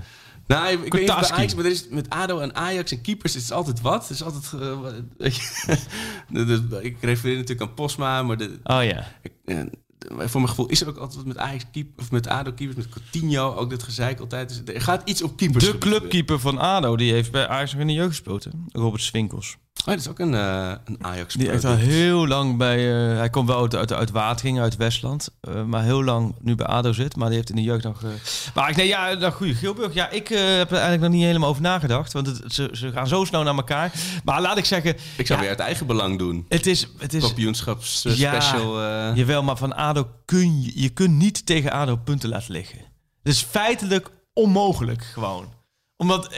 Nou, 0.48 0.66
ik, 0.68 0.74
ik 0.74 0.92
weet 0.94 1.02
niet 1.08 1.20
bij. 1.20 1.30
Ajax, 1.32 1.56
maar 1.56 1.66
er 1.66 1.72
is 1.72 1.88
met 1.90 2.10
ADO 2.10 2.40
en 2.40 2.56
Ajax 2.56 2.92
en 2.92 3.02
keepers 3.02 3.36
is 3.36 3.42
het 3.44 3.52
altijd 3.52 3.82
wat. 3.82 4.02
Het 4.08 4.10
is 4.10 4.24
altijd... 4.24 4.52
de- 6.30 6.80
ik 6.82 6.98
refereer 7.02 7.36
natuurlijk 7.38 7.70
aan 7.70 7.74
Posma, 7.74 8.24
maar 8.24 8.38
de, 8.38 8.60
Oh 8.64 8.84
ja. 8.84 9.08
ik, 9.22 9.32
voor 10.18 10.42
mijn 10.42 10.48
gevoel 10.50 10.68
is 10.68 10.82
er 10.82 10.88
ook 10.90 10.98
altijd 10.98 11.16
wat 11.18 11.26
met 11.26 11.38
Ajax 11.38 11.64
keep, 11.72 11.88
of 12.00 12.12
met 12.12 12.28
ADO 12.28 12.52
keepers, 12.52 12.78
met 12.86 12.90
Coutinho, 12.90 13.56
ook 13.56 13.70
dit 13.70 13.84
gezeik 13.84 14.20
altijd. 14.20 14.64
Dus 14.66 14.76
er 14.76 14.82
gaat 14.82 15.10
iets 15.10 15.22
op 15.22 15.38
keepers. 15.38 15.66
De 15.66 15.78
clubkeeper 15.78 16.40
van 16.40 16.58
ADO, 16.58 16.96
die 16.98 17.12
heeft 17.14 17.32
bij 17.32 17.48
Ajax 17.48 17.74
in 17.74 17.88
de 17.88 17.94
jeugd 17.94 18.10
gespeeld. 18.10 18.44
hè? 18.44 18.50
Robert 18.72 19.02
Swinkels. 19.04 19.58
Oh, 19.82 19.88
dat 19.88 20.00
is 20.00 20.08
ook 20.08 20.20
een, 20.20 20.34
eh, 20.36 20.72
een 20.86 20.98
Ajax. 21.02 21.34
Die 21.34 21.50
heeft 21.50 21.66
al 21.66 21.76
heel 21.76 22.28
lang 22.28 22.58
bij... 22.58 23.10
eh, 23.12 23.18
hij 23.18 23.30
komt 23.30 23.48
wel 23.48 23.62
uit, 23.62 23.76
uit, 23.76 23.94
uit 23.94 24.12
Wateringen, 24.12 24.62
uit 24.62 24.76
Westland. 24.76 25.30
eh, 25.42 25.64
maar 25.64 25.84
heel 25.84 26.04
lang 26.04 26.36
nu 26.42 26.56
bij 26.56 26.66
ADO 26.66 26.94
zit. 26.94 27.16
Maar 27.16 27.28
die 27.28 27.36
heeft 27.38 27.50
in 27.50 27.56
de 27.56 27.62
jeugd 27.62 27.84
nog... 27.84 28.02
maar 28.54 28.70
ik 28.70 28.76
nee, 28.76 28.88
ja, 28.88 29.14
nou 29.14 29.32
goeie, 29.34 29.54
Gilburg. 29.56 29.94
Ja, 29.94 30.10
ik 30.10 30.28
heb 30.28 30.38
er 30.72 30.78
eigenlijk 30.78 31.02
nog 31.02 31.12
niet 31.12 31.24
helemaal 31.24 31.50
over 31.50 31.62
nagedacht. 31.62 32.14
Want 32.14 32.28
het, 32.28 32.54
ze, 32.54 32.70
ze 32.74 32.92
gaan 32.92 33.08
zo 33.08 33.26
snel 33.26 33.44
naar 33.44 33.56
elkaar. 33.56 33.92
Maar 34.24 34.42
laat 34.42 34.58
ik 34.58 34.66
zeggen... 34.66 34.96
Ik 35.18 35.26
zou 35.28 35.40
ja, 35.40 35.40
weer 35.40 35.50
uit 35.50 35.60
eigen 35.60 35.86
belang 35.88 36.18
doen. 36.18 36.46
Het 36.50 36.66
is... 36.68 36.88
Het 36.98 37.14
is 37.14 37.24
Kampioenschaps 37.24 38.02
Ja. 38.04 38.40
special. 38.42 38.82
eh, 38.82 39.16
Jawel, 39.16 39.44
maar 39.44 39.58
van 39.58 39.76
ADO 39.76 40.08
kun 40.26 40.62
je... 40.62 40.82
Je 40.82 40.90
kunt 40.90 41.14
niet 41.14 41.46
tegen 41.46 41.72
ADO 41.72 41.96
punten 41.96 42.30
laten 42.30 42.52
liggen. 42.52 42.78
Het 43.24 43.34
is 43.34 43.42
feitelijk 43.42 44.10
onmogelijk 44.34 45.04
gewoon. 45.14 45.54
Omdat... 45.98 46.30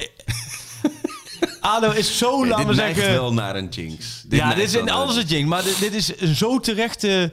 eh, 1.62 1.72
ADO 1.76 1.92
is 1.92 2.18
zo, 2.18 2.40
nee, 2.40 2.50
laten 2.50 2.68
we 2.68 2.74
dit 2.76 2.82
zeggen... 2.96 3.14
wel 3.14 3.34
naar 3.34 3.56
een 3.56 3.68
jinx. 3.70 4.26
ja, 4.30 4.44
neigt 4.46 4.56
dit 4.60 4.66
is 4.68 4.74
een 4.74 4.90
het 5.16 5.30
ding. 5.30 5.48
Maar 5.50 5.64
dit, 5.64 5.80
dit 5.80 5.94
is 5.94 6.20
een 6.22 6.36
zo 6.36 6.60
terechte, 6.60 7.32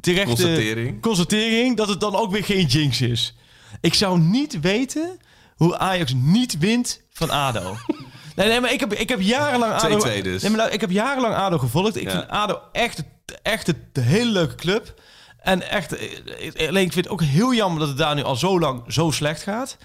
terechte 0.00 0.26
Constatering. 0.34 1.02
constatering 1.02 1.76
dat 1.76 1.88
het 1.88 2.00
dan 2.00 2.14
ook 2.16 2.30
weer 2.30 2.44
geen 2.44 2.66
jinx 2.66 3.00
is. 3.00 3.34
Ik 3.80 3.94
zou 3.94 4.18
niet 4.18 4.60
weten 4.60 5.18
hoe 5.56 5.78
Ajax 5.78 6.12
niet 6.16 6.58
wint 6.58 7.00
van 7.12 7.30
ADO. 7.30 7.76
nee, 8.36 8.48
nee, 8.48 8.60
maar 8.60 8.72
ik 8.72 8.80
heb, 8.80 8.92
ik 8.94 9.08
heb 9.08 9.20
jarenlang 9.20 9.72
ADO... 9.72 9.98
2-2 10.18 10.22
dus. 10.22 10.42
Nee, 10.42 10.50
maar 10.50 10.66
lu- 10.66 10.72
ik 10.72 10.80
heb 10.80 10.90
jarenlang 10.90 11.34
ADO 11.34 11.58
gevolgd. 11.58 11.96
Ik 11.96 12.02
Ja. 12.02 12.10
vind 12.10 12.28
ADO 12.28 12.58
echt, 12.72 13.02
echt 13.42 13.68
een 13.68 14.02
hele 14.02 14.30
leuke 14.30 14.54
club. 14.54 15.00
En 15.40 15.70
echt, 15.70 15.96
eh, 15.96 16.68
alleen 16.68 16.84
ik 16.86 16.92
vind 16.92 17.04
het 17.04 17.08
ook 17.14 17.22
heel 17.22 17.54
jammer 17.54 17.78
dat 17.80 17.88
het 17.88 17.98
daar 17.98 18.14
nu 18.14 18.22
al 18.22 18.36
zo 18.36 18.58
lang 18.60 18.82
zo 18.88 19.10
slecht 19.10 19.42
gaat. 19.42 19.76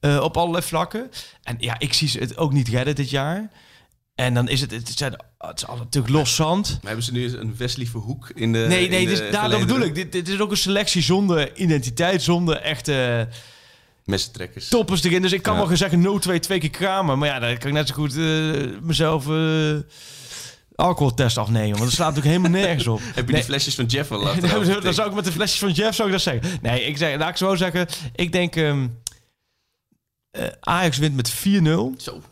Eh, 0.00 0.20
op 0.22 0.36
allerlei 0.36 0.64
vlakken. 0.64 1.10
En 1.42 1.56
ja, 1.58 1.74
ik 1.78 1.92
zie 1.92 2.08
ze 2.08 2.18
het 2.18 2.36
ook 2.36 2.52
niet 2.52 2.68
redden 2.68 2.94
dit 2.94 3.10
jaar. 3.10 3.50
En 4.14 4.34
dan 4.34 4.48
is 4.48 4.60
het, 4.60 4.70
het, 4.70 4.92
zijn, 4.96 5.12
het 5.38 5.58
is 5.60 5.64
natuurlijk 5.78 6.12
los 6.14 6.34
zand. 6.34 6.68
Maar 6.70 6.78
hebben 6.86 7.04
ze 7.04 7.12
nu 7.12 7.36
een 7.36 7.54
Wesley 7.56 7.86
Verhoek 7.86 8.30
in 8.34 8.52
de 8.52 8.58
Nee, 8.68 8.88
nee, 8.88 9.04
de 9.06 9.10
dus, 9.10 9.30
daar, 9.30 9.50
dat 9.50 9.60
bedoel 9.60 9.80
ik. 9.80 9.94
Dit, 9.94 10.12
dit 10.12 10.28
is 10.28 10.40
ook 10.40 10.50
een 10.50 10.56
selectie 10.56 11.02
zonder 11.02 11.56
identiteit, 11.56 12.22
zonder 12.22 12.56
echte 12.56 13.28
Messentrekkers. 14.04 14.68
toppers 14.68 15.02
erin. 15.02 15.22
Dus 15.22 15.32
ik 15.32 15.42
kan 15.42 15.52
Ja. 15.52 15.58
wel 15.58 15.68
gaan 15.68 15.76
zeggen 15.76 16.00
0-2 16.02 16.40
twee 16.40 16.58
keer 16.60 16.70
kramen. 16.70 17.18
Maar 17.18 17.28
ja, 17.28 17.38
dan 17.38 17.58
kan 17.58 17.68
ik 17.68 17.74
net 17.74 17.88
zo 17.88 17.94
goed 17.94 18.16
eh, 18.16 18.80
mezelf 18.82 19.28
eh 19.28 19.76
alcoholtest 20.74 21.38
afnemen. 21.38 21.70
Want 21.70 21.82
dat 21.82 21.92
slaat 21.92 22.14
natuurlijk 22.14 22.36
helemaal 22.36 22.60
nergens 22.60 22.86
op. 22.86 23.00
Heb 23.14 23.14
je 23.16 23.22
Nee. 23.22 23.34
die 23.34 23.42
flesjes 23.44 23.74
van 23.74 23.84
Jeff 23.84 24.10
al 24.12 24.22
laten 24.22 24.82
dan 24.82 24.94
zou 24.94 25.08
ik 25.08 25.14
met 25.14 25.24
de 25.24 25.32
flesjes 25.32 25.58
van 25.58 25.70
Jeff 25.72 25.94
zou 25.94 26.08
ik 26.08 26.14
dat 26.14 26.22
zeggen. 26.22 26.58
Nee, 26.62 26.84
ik 26.84 26.96
zeg, 26.96 27.18
laat 27.18 27.28
ik 27.28 27.36
zo 27.36 27.54
zeggen. 27.54 27.86
Ik 28.14 28.32
denk 28.32 28.56
ehm, 28.56 28.88
eh, 30.30 30.46
Ajax 30.60 30.98
wint 30.98 31.16
met 31.16 31.32
4-0. 31.32 31.96
Zo. 31.96 32.22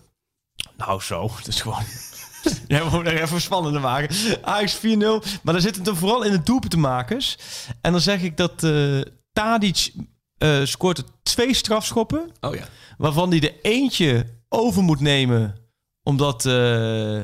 Nou, 0.76 1.00
zo. 1.02 1.30
Dat 1.36 1.46
is 1.46 1.60
gewoon... 1.60 1.82
Ja, 2.68 2.84
we 2.84 2.90
moeten 2.90 3.12
er 3.12 3.22
even 3.22 3.40
spannender 3.40 3.80
maken. 3.80 4.16
Ajax 4.42 4.76
4-0. 4.76 4.80
Maar 5.42 5.54
dan 5.54 5.60
zit 5.60 5.76
het 5.76 5.86
er 5.86 5.96
vooral 5.96 6.22
in 6.22 6.32
de 6.32 6.42
doelpuntenmakers. 6.42 7.36
En 7.80 7.92
dan 7.92 8.00
zeg 8.00 8.22
ik 8.22 8.36
dat 8.36 8.64
eh 8.64 9.00
Tadic 9.32 9.92
eh, 10.38 10.64
scoort 10.64 11.04
twee 11.22 11.54
strafschoppen. 11.54 12.30
Oh 12.40 12.54
ja. 12.54 12.68
Waarvan 12.98 13.30
hij 13.30 13.40
er 13.40 13.54
eentje 13.62 14.26
over 14.48 14.82
moet 14.82 15.00
nemen. 15.00 15.56
Omdat 16.02 16.46
eh, 16.46 17.20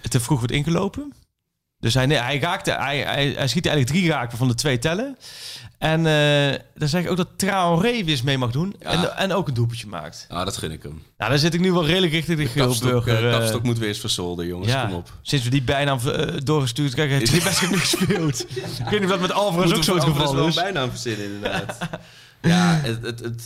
het 0.00 0.10
te 0.10 0.20
vroeg 0.20 0.38
wordt 0.38 0.54
ingelopen. 0.54 1.12
Dus 1.82 1.94
hij, 1.94 2.06
nee, 2.06 2.18
hij, 2.18 2.38
raakte, 2.38 2.70
hij, 2.72 2.98
hij, 2.98 3.32
hij 3.36 3.48
schiet 3.48 3.66
eigenlijk 3.66 3.96
drie 3.96 4.10
raken 4.10 4.38
van 4.38 4.48
de 4.48 4.54
twee 4.54 4.78
tellen. 4.78 5.16
En 5.78 6.06
eh, 6.06 6.58
dan 6.74 6.88
zeg 6.88 7.02
ik 7.04 7.10
ook 7.10 7.16
dat 7.16 7.28
Traoré 7.36 7.90
weer 7.90 8.08
eens 8.08 8.22
mee 8.22 8.38
mag 8.38 8.50
doen. 8.50 8.74
Ja. 8.80 8.88
En, 8.88 9.16
en 9.16 9.32
ook 9.32 9.48
een 9.48 9.54
doelpuntje 9.54 9.86
maakt. 9.86 10.26
Ah, 10.28 10.44
dat 10.44 10.56
gun 10.56 10.70
ik 10.70 10.82
hem. 10.82 11.02
Nou, 11.18 11.30
dan 11.30 11.40
zit 11.40 11.54
ik 11.54 11.60
nu 11.60 11.72
wel 11.72 11.86
redelijk 11.86 12.12
richting 12.12 12.38
de 12.38 12.48
Kapstok, 12.52 12.88
Geelburger. 12.88 13.24
eh, 13.24 13.32
eh, 13.32 13.38
kapstok 13.38 13.62
moet 13.62 13.78
weer 13.78 13.88
eens 13.88 13.98
verzolden, 13.98 14.46
jongens. 14.46 14.70
ja, 14.72 14.84
Kom 14.84 14.94
op. 14.94 15.12
sinds 15.22 15.44
we 15.44 15.50
die 15.50 15.62
bijnaam 15.62 15.98
eh, 15.98 16.36
doorgestuurd 16.44 16.94
krijgen, 16.94 17.16
heeft 17.18 17.30
hij 17.30 17.40
best 17.40 17.58
goed 17.58 17.78
gespeeld. 17.78 18.40
ik 18.80 18.88
weet 18.90 18.90
niet 18.90 19.02
of 19.02 19.08
dat 19.08 19.20
met 19.20 19.32
Alvarez 19.32 19.72
ook 19.72 19.84
zo 19.84 19.94
het 19.94 20.04
geval 20.04 20.34
wel 20.34 20.46
is. 20.46 20.56
een 20.56 20.62
bijnaam 20.62 20.90
verzinnen, 20.90 21.24
inderdaad. 21.26 21.78
ja, 22.42 22.80
het, 22.82 23.02
het, 23.02 23.20
het, 23.20 23.44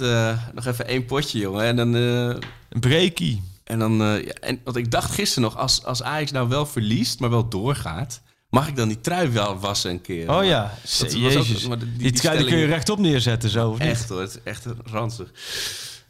nog 0.55 0.67
even 0.67 0.87
één 0.87 1.05
potje, 1.05 1.39
jongen. 1.39 1.65
En 1.65 1.77
dan... 1.77 1.95
Een 1.95 2.81
breakie. 2.81 3.43
En 3.65 3.79
dan, 3.79 3.93
ja, 3.97 4.33
en 4.41 4.61
wat 4.65 4.77
ik 4.77 4.91
dacht 4.91 5.11
gisteren 5.11 5.43
nog, 5.43 5.57
als, 5.57 5.85
als 5.85 6.03
Ajax 6.03 6.31
nou 6.31 6.49
wel 6.49 6.67
verliest, 6.67 7.21
maar 7.21 7.31
wel 7.31 7.49
doorgaat, 7.49 8.21
mag 8.57 8.69
ik 8.69 8.77
dan 8.77 8.89
die 8.89 9.01
trui 9.01 9.29
wel 9.29 9.59
wassen 9.59 9.91
een 9.91 10.01
keer? 10.01 10.31
Oh 10.37 10.45
ja, 10.45 10.75
dat 10.99 11.13
jezus. 11.13 11.63
ook- 11.63 11.69
maar 11.69 11.79
die- 11.79 11.89
die, 11.93 11.99
die 11.99 12.21
trui 12.21 12.39
die 12.39 12.47
kun 12.47 12.57
je 12.57 12.67
rechtop 12.67 12.99
neerzetten 12.99 13.51
zo, 13.51 13.71
of 13.71 13.79
niet? 13.79 13.89
Echt 13.89 14.09
hoor, 14.09 14.21
het 14.21 14.31
is 14.31 14.39
echt 14.45 14.65
ranzig. 14.85 15.31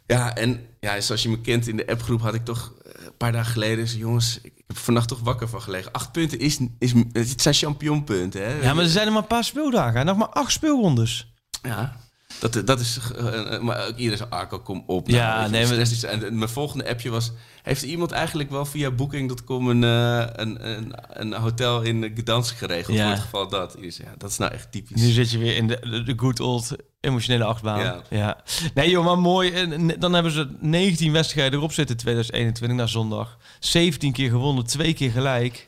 Ja, 0.07 0.35
en 0.35 0.65
ja, 0.79 1.01
zoals 1.01 1.23
je 1.23 1.29
me 1.29 1.41
kent 1.41 1.67
in 1.67 1.77
de 1.77 1.87
appgroep 1.87 2.21
had 2.21 2.33
ik 2.33 2.45
toch 2.45 2.73
eh, 2.85 3.05
een 3.05 3.17
paar 3.17 3.31
dagen 3.31 3.51
geleden, 3.51 3.87
zei, 3.87 3.99
jongens, 3.99 4.39
ik 4.43 4.51
heb 4.67 4.77
vannacht 4.77 5.07
toch 5.07 5.19
wakker 5.19 5.49
van 5.49 5.61
gelegen. 5.61 5.91
Acht 5.91 6.11
punten 6.11 6.39
is, 6.39 6.57
is, 6.79 6.93
het 7.11 7.41
zijn 7.41 7.53
championpunten, 7.55 8.41
hè? 8.45 8.61
Ja, 8.61 8.73
maar 8.73 8.83
er 8.83 8.89
zijn 8.89 9.05
er 9.05 9.11
maar 9.13 9.21
een 9.21 9.27
paar 9.27 9.43
speeldagen. 9.43 10.05
Nog 10.05 10.17
maar 10.17 10.27
acht 10.29 10.51
speelrondes. 10.51 11.31
Ja, 11.63 11.95
dat, 12.39 12.61
dat 12.67 12.79
is. 12.79 12.99
eh, 13.15 13.53
eh, 13.55 13.61
maar 13.61 13.87
ook 13.87 13.95
iedereen 13.95 14.17
zei: 14.17 14.29
Arco, 14.29 14.59
kom 14.59 14.83
op. 14.87 15.07
Ja, 15.09 15.35
weet 15.37 15.45
je, 15.45 15.51
nee, 15.51 15.67
maar- 16.01 16.11
en, 16.11 16.25
en 16.25 16.37
mijn 16.37 16.49
volgende 16.49 16.89
appje 16.89 17.09
was: 17.09 17.31
Heeft 17.67 17.83
iemand 17.83 18.11
eigenlijk 18.11 18.49
wel 18.49 18.65
via 18.65 18.91
Booking.com 18.91 19.69
een, 19.69 19.83
eh, 19.83 20.27
een, 20.35 20.69
een, 20.69 20.93
een 21.09 21.33
hotel 21.33 21.81
in 21.81 22.11
Gdansk 22.15 22.57
geregeld? 22.57 22.97
Ja. 22.97 23.03
Voor 23.03 23.11
het 23.13 23.21
geval 23.21 23.47
dat. 23.47 23.71
Zei, 23.71 24.09
ja, 24.09 24.13
dat 24.17 24.29
is 24.29 24.37
nou 24.37 24.51
echt 24.51 24.71
typisch. 24.71 25.01
Nu 25.01 25.07
zit 25.09 25.31
je 25.31 25.37
weer 25.37 25.55
in 25.55 25.67
de, 25.67 26.03
de, 26.05 26.13
good 26.15 26.39
old 26.39 26.75
emotionele 26.99 27.43
achtbaan. 27.43 27.79
Ja. 27.79 28.01
Ja. 28.09 28.43
Nee 28.73 28.89
joh, 28.89 29.05
maar 29.05 29.19
mooi. 29.19 29.51
En 29.51 29.87
dan 29.99 30.13
hebben 30.13 30.31
ze 30.31 30.55
19 30.59 31.11
wedstrijden 31.11 31.59
erop 31.59 31.71
zitten 31.73 31.97
2021 31.97 32.77
naar 32.77 32.89
zondag. 32.89 33.37
17 33.59 34.11
keer 34.11 34.29
gewonnen, 34.29 34.65
twee 34.65 34.93
keer 34.93 35.11
gelijk. 35.11 35.67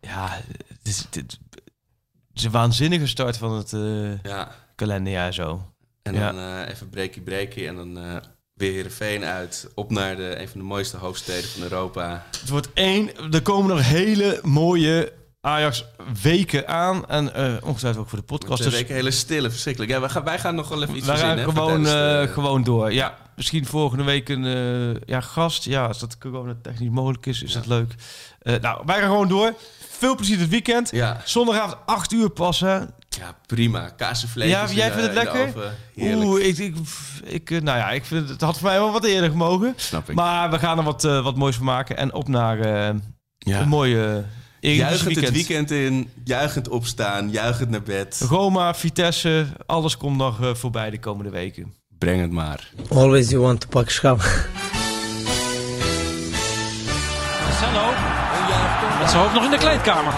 Ja, 0.00 0.40
het 0.68 0.78
is, 0.88 0.98
het, 0.98 1.14
het 1.14 1.38
is 2.34 2.44
een 2.44 2.50
waanzinnige 2.50 3.06
start 3.06 3.36
van 3.36 3.52
het 3.52 3.72
eh, 3.72 4.22
Ja, 4.22 4.54
kalenderjaar 4.74 5.34
zo. 5.34 5.72
en 6.02 6.14
Ja. 6.14 6.32
dan 6.32 6.38
eh, 6.42 6.68
even 6.70 6.88
breakie 6.90 7.22
breakie 7.22 7.66
en 7.68 7.76
dan 7.76 7.98
weer 8.54 8.72
Heerenveen 8.72 9.24
uit. 9.24 9.68
Op 9.74 9.90
naar 9.90 10.16
de, 10.16 10.40
een 10.40 10.48
van 10.48 10.60
de 10.60 10.66
mooiste 10.66 10.96
hoofdsteden 10.96 11.50
van 11.50 11.62
Europa. 11.62 12.26
Het 12.40 12.48
wordt 12.50 12.68
één. 12.74 13.32
Er 13.32 13.42
komen 13.42 13.76
nog 13.76 13.86
hele 13.86 14.40
mooie 14.42 15.12
Ajax 15.40 15.84
weken 16.22 16.68
aan. 16.68 17.08
En 17.08 17.34
eh 17.34 17.54
ongetwijfeld 17.62 18.02
ook 18.04 18.08
voor 18.10 18.18
de 18.18 18.24
podcast. 18.24 18.56
Twee 18.60 18.70
Dus 18.70 18.78
weken 18.80 18.94
hele 18.94 19.10
stille, 19.10 19.50
verschrikkelijk. 19.50 19.92
Ja, 19.92 20.00
wij 20.00 20.08
gaan, 20.08 20.24
wij 20.24 20.38
gaan 20.38 20.54
nog 20.54 20.68
wel 20.68 20.82
even 20.82 20.96
iets 20.96 21.06
wij 21.06 21.16
gaan 21.16 21.38
gewoon, 21.38 21.82
de- 21.82 22.20
eh, 22.26 22.32
gewoon 22.32 22.62
door. 22.64 22.92
Ja, 22.92 23.18
misschien 23.36 23.66
volgende 23.66 24.04
week 24.04 24.28
een 24.28 24.44
eh, 24.44 25.00
ja, 25.06 25.20
gast. 25.20 25.64
Ja, 25.64 25.86
als 25.86 25.98
dat 25.98 26.18
corona 26.18 26.54
technisch 26.62 26.90
mogelijk 26.90 27.26
is, 27.26 27.42
is 27.42 27.52
Ja. 27.52 27.58
dat 27.58 27.66
leuk. 27.66 27.94
Eh, 28.38 28.54
nou, 28.60 28.82
wij 28.86 28.98
gaan 29.00 29.08
gewoon 29.10 29.28
door. 29.28 29.54
Veel 29.90 30.14
plezier 30.16 30.38
dit 30.38 30.48
weekend. 30.48 30.90
Ja. 30.90 31.20
Zondagavond 31.24 31.76
8 31.86 32.12
uur 32.12 32.30
pas, 32.30 32.60
hè. 32.60 32.78
Ja, 33.18 33.36
prima. 33.46 33.88
Kazenvlees. 33.96 34.50
Ja, 34.50 34.66
jij 34.70 34.92
vindt 34.92 35.06
het 35.06 35.14
lekker? 35.14 35.54
Oeh, 35.96 36.46
ik, 36.46 36.58
ik, 36.58 36.76
ik, 37.24 37.50
eh, 37.50 37.60
nou 37.60 37.78
ja, 37.78 37.90
ik 37.90 38.04
vind 38.04 38.20
het, 38.20 38.30
het 38.30 38.40
had 38.40 38.58
voor 38.58 38.68
mij 38.68 38.78
wel 38.78 38.92
wat 38.92 39.04
eerder 39.04 39.30
gemogen. 39.30 39.72
Snap 39.76 40.08
ik. 40.08 40.14
Maar 40.14 40.50
we 40.50 40.58
gaan 40.58 40.78
er 40.78 40.84
wat, 40.84 41.04
eh, 41.04 41.22
wat 41.22 41.36
moois 41.36 41.56
van 41.56 41.64
maken. 41.64 41.96
En 41.96 42.12
op 42.12 42.28
naar 42.28 42.60
eh, 42.60 42.94
ja. 43.38 43.60
een 43.60 43.68
mooie 43.68 44.24
uh, 44.60 44.76
Juichend 44.76 45.16
het 45.16 45.30
weekend 45.30 45.70
in, 45.70 46.10
juichend 46.24 46.68
opstaan, 46.68 47.30
juichend 47.30 47.70
naar 47.70 47.82
bed. 47.82 48.24
Roma, 48.28 48.74
Vitesse, 48.74 49.46
alles 49.66 49.96
komt 49.96 50.16
nog 50.16 50.40
uh, 50.40 50.54
voorbij 50.54 50.90
de 50.90 50.98
komende 50.98 51.30
weken. 51.30 51.74
Breng 51.98 52.20
het 52.20 52.30
maar. 52.30 52.70
Always 52.88 53.30
you 53.30 53.42
want 53.42 53.60
to 53.60 53.68
pak 53.68 53.90
schap. 53.90 54.18
Marcelo. 57.42 57.92
Met 58.98 59.10
zijn 59.10 59.22
hoofd 59.22 59.34
nog 59.34 59.44
in 59.44 59.50
de 59.50 59.58
kleedkamer. 59.58 60.14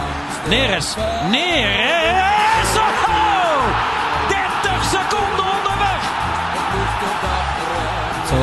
Neres. 0.49 0.94
Neres. 1.30 2.26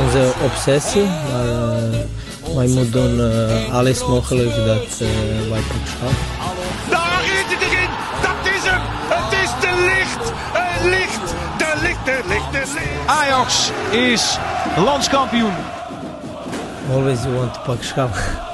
Onze 0.01 0.33
obsessie, 0.43 1.03
maar 1.03 1.45
uh, 1.45 2.55
wij 2.55 2.67
moeten 2.67 2.91
doen 2.91 3.19
uh, 3.19 3.73
alles 3.73 4.05
mogelijk 4.07 4.55
dat 4.55 5.01
uh, 5.01 5.07
wij 5.49 5.59
pak 5.59 5.87
schap. 5.87 6.11
Daar 6.89 7.21
is 7.23 7.53
het 7.53 7.61
erin. 7.61 7.89
Dat 8.21 8.53
is 8.55 8.63
hem. 8.63 8.81
Het 9.07 9.33
is 9.43 9.49
de 9.61 9.73
licht. 9.95 10.31
Het 10.53 10.83
licht. 10.83 11.33
De 11.57 11.81
licht, 11.81 12.05
de 12.05 12.21
licht, 12.27 12.51
de 12.51 12.73
licht. 12.73 13.07
Ajax 13.07 13.71
is 13.91 14.37
landskampioen. 14.77 15.53
Always 16.91 17.23
you 17.23 17.35
want 17.35 17.53
to 17.53 17.59
pak. 17.65 18.52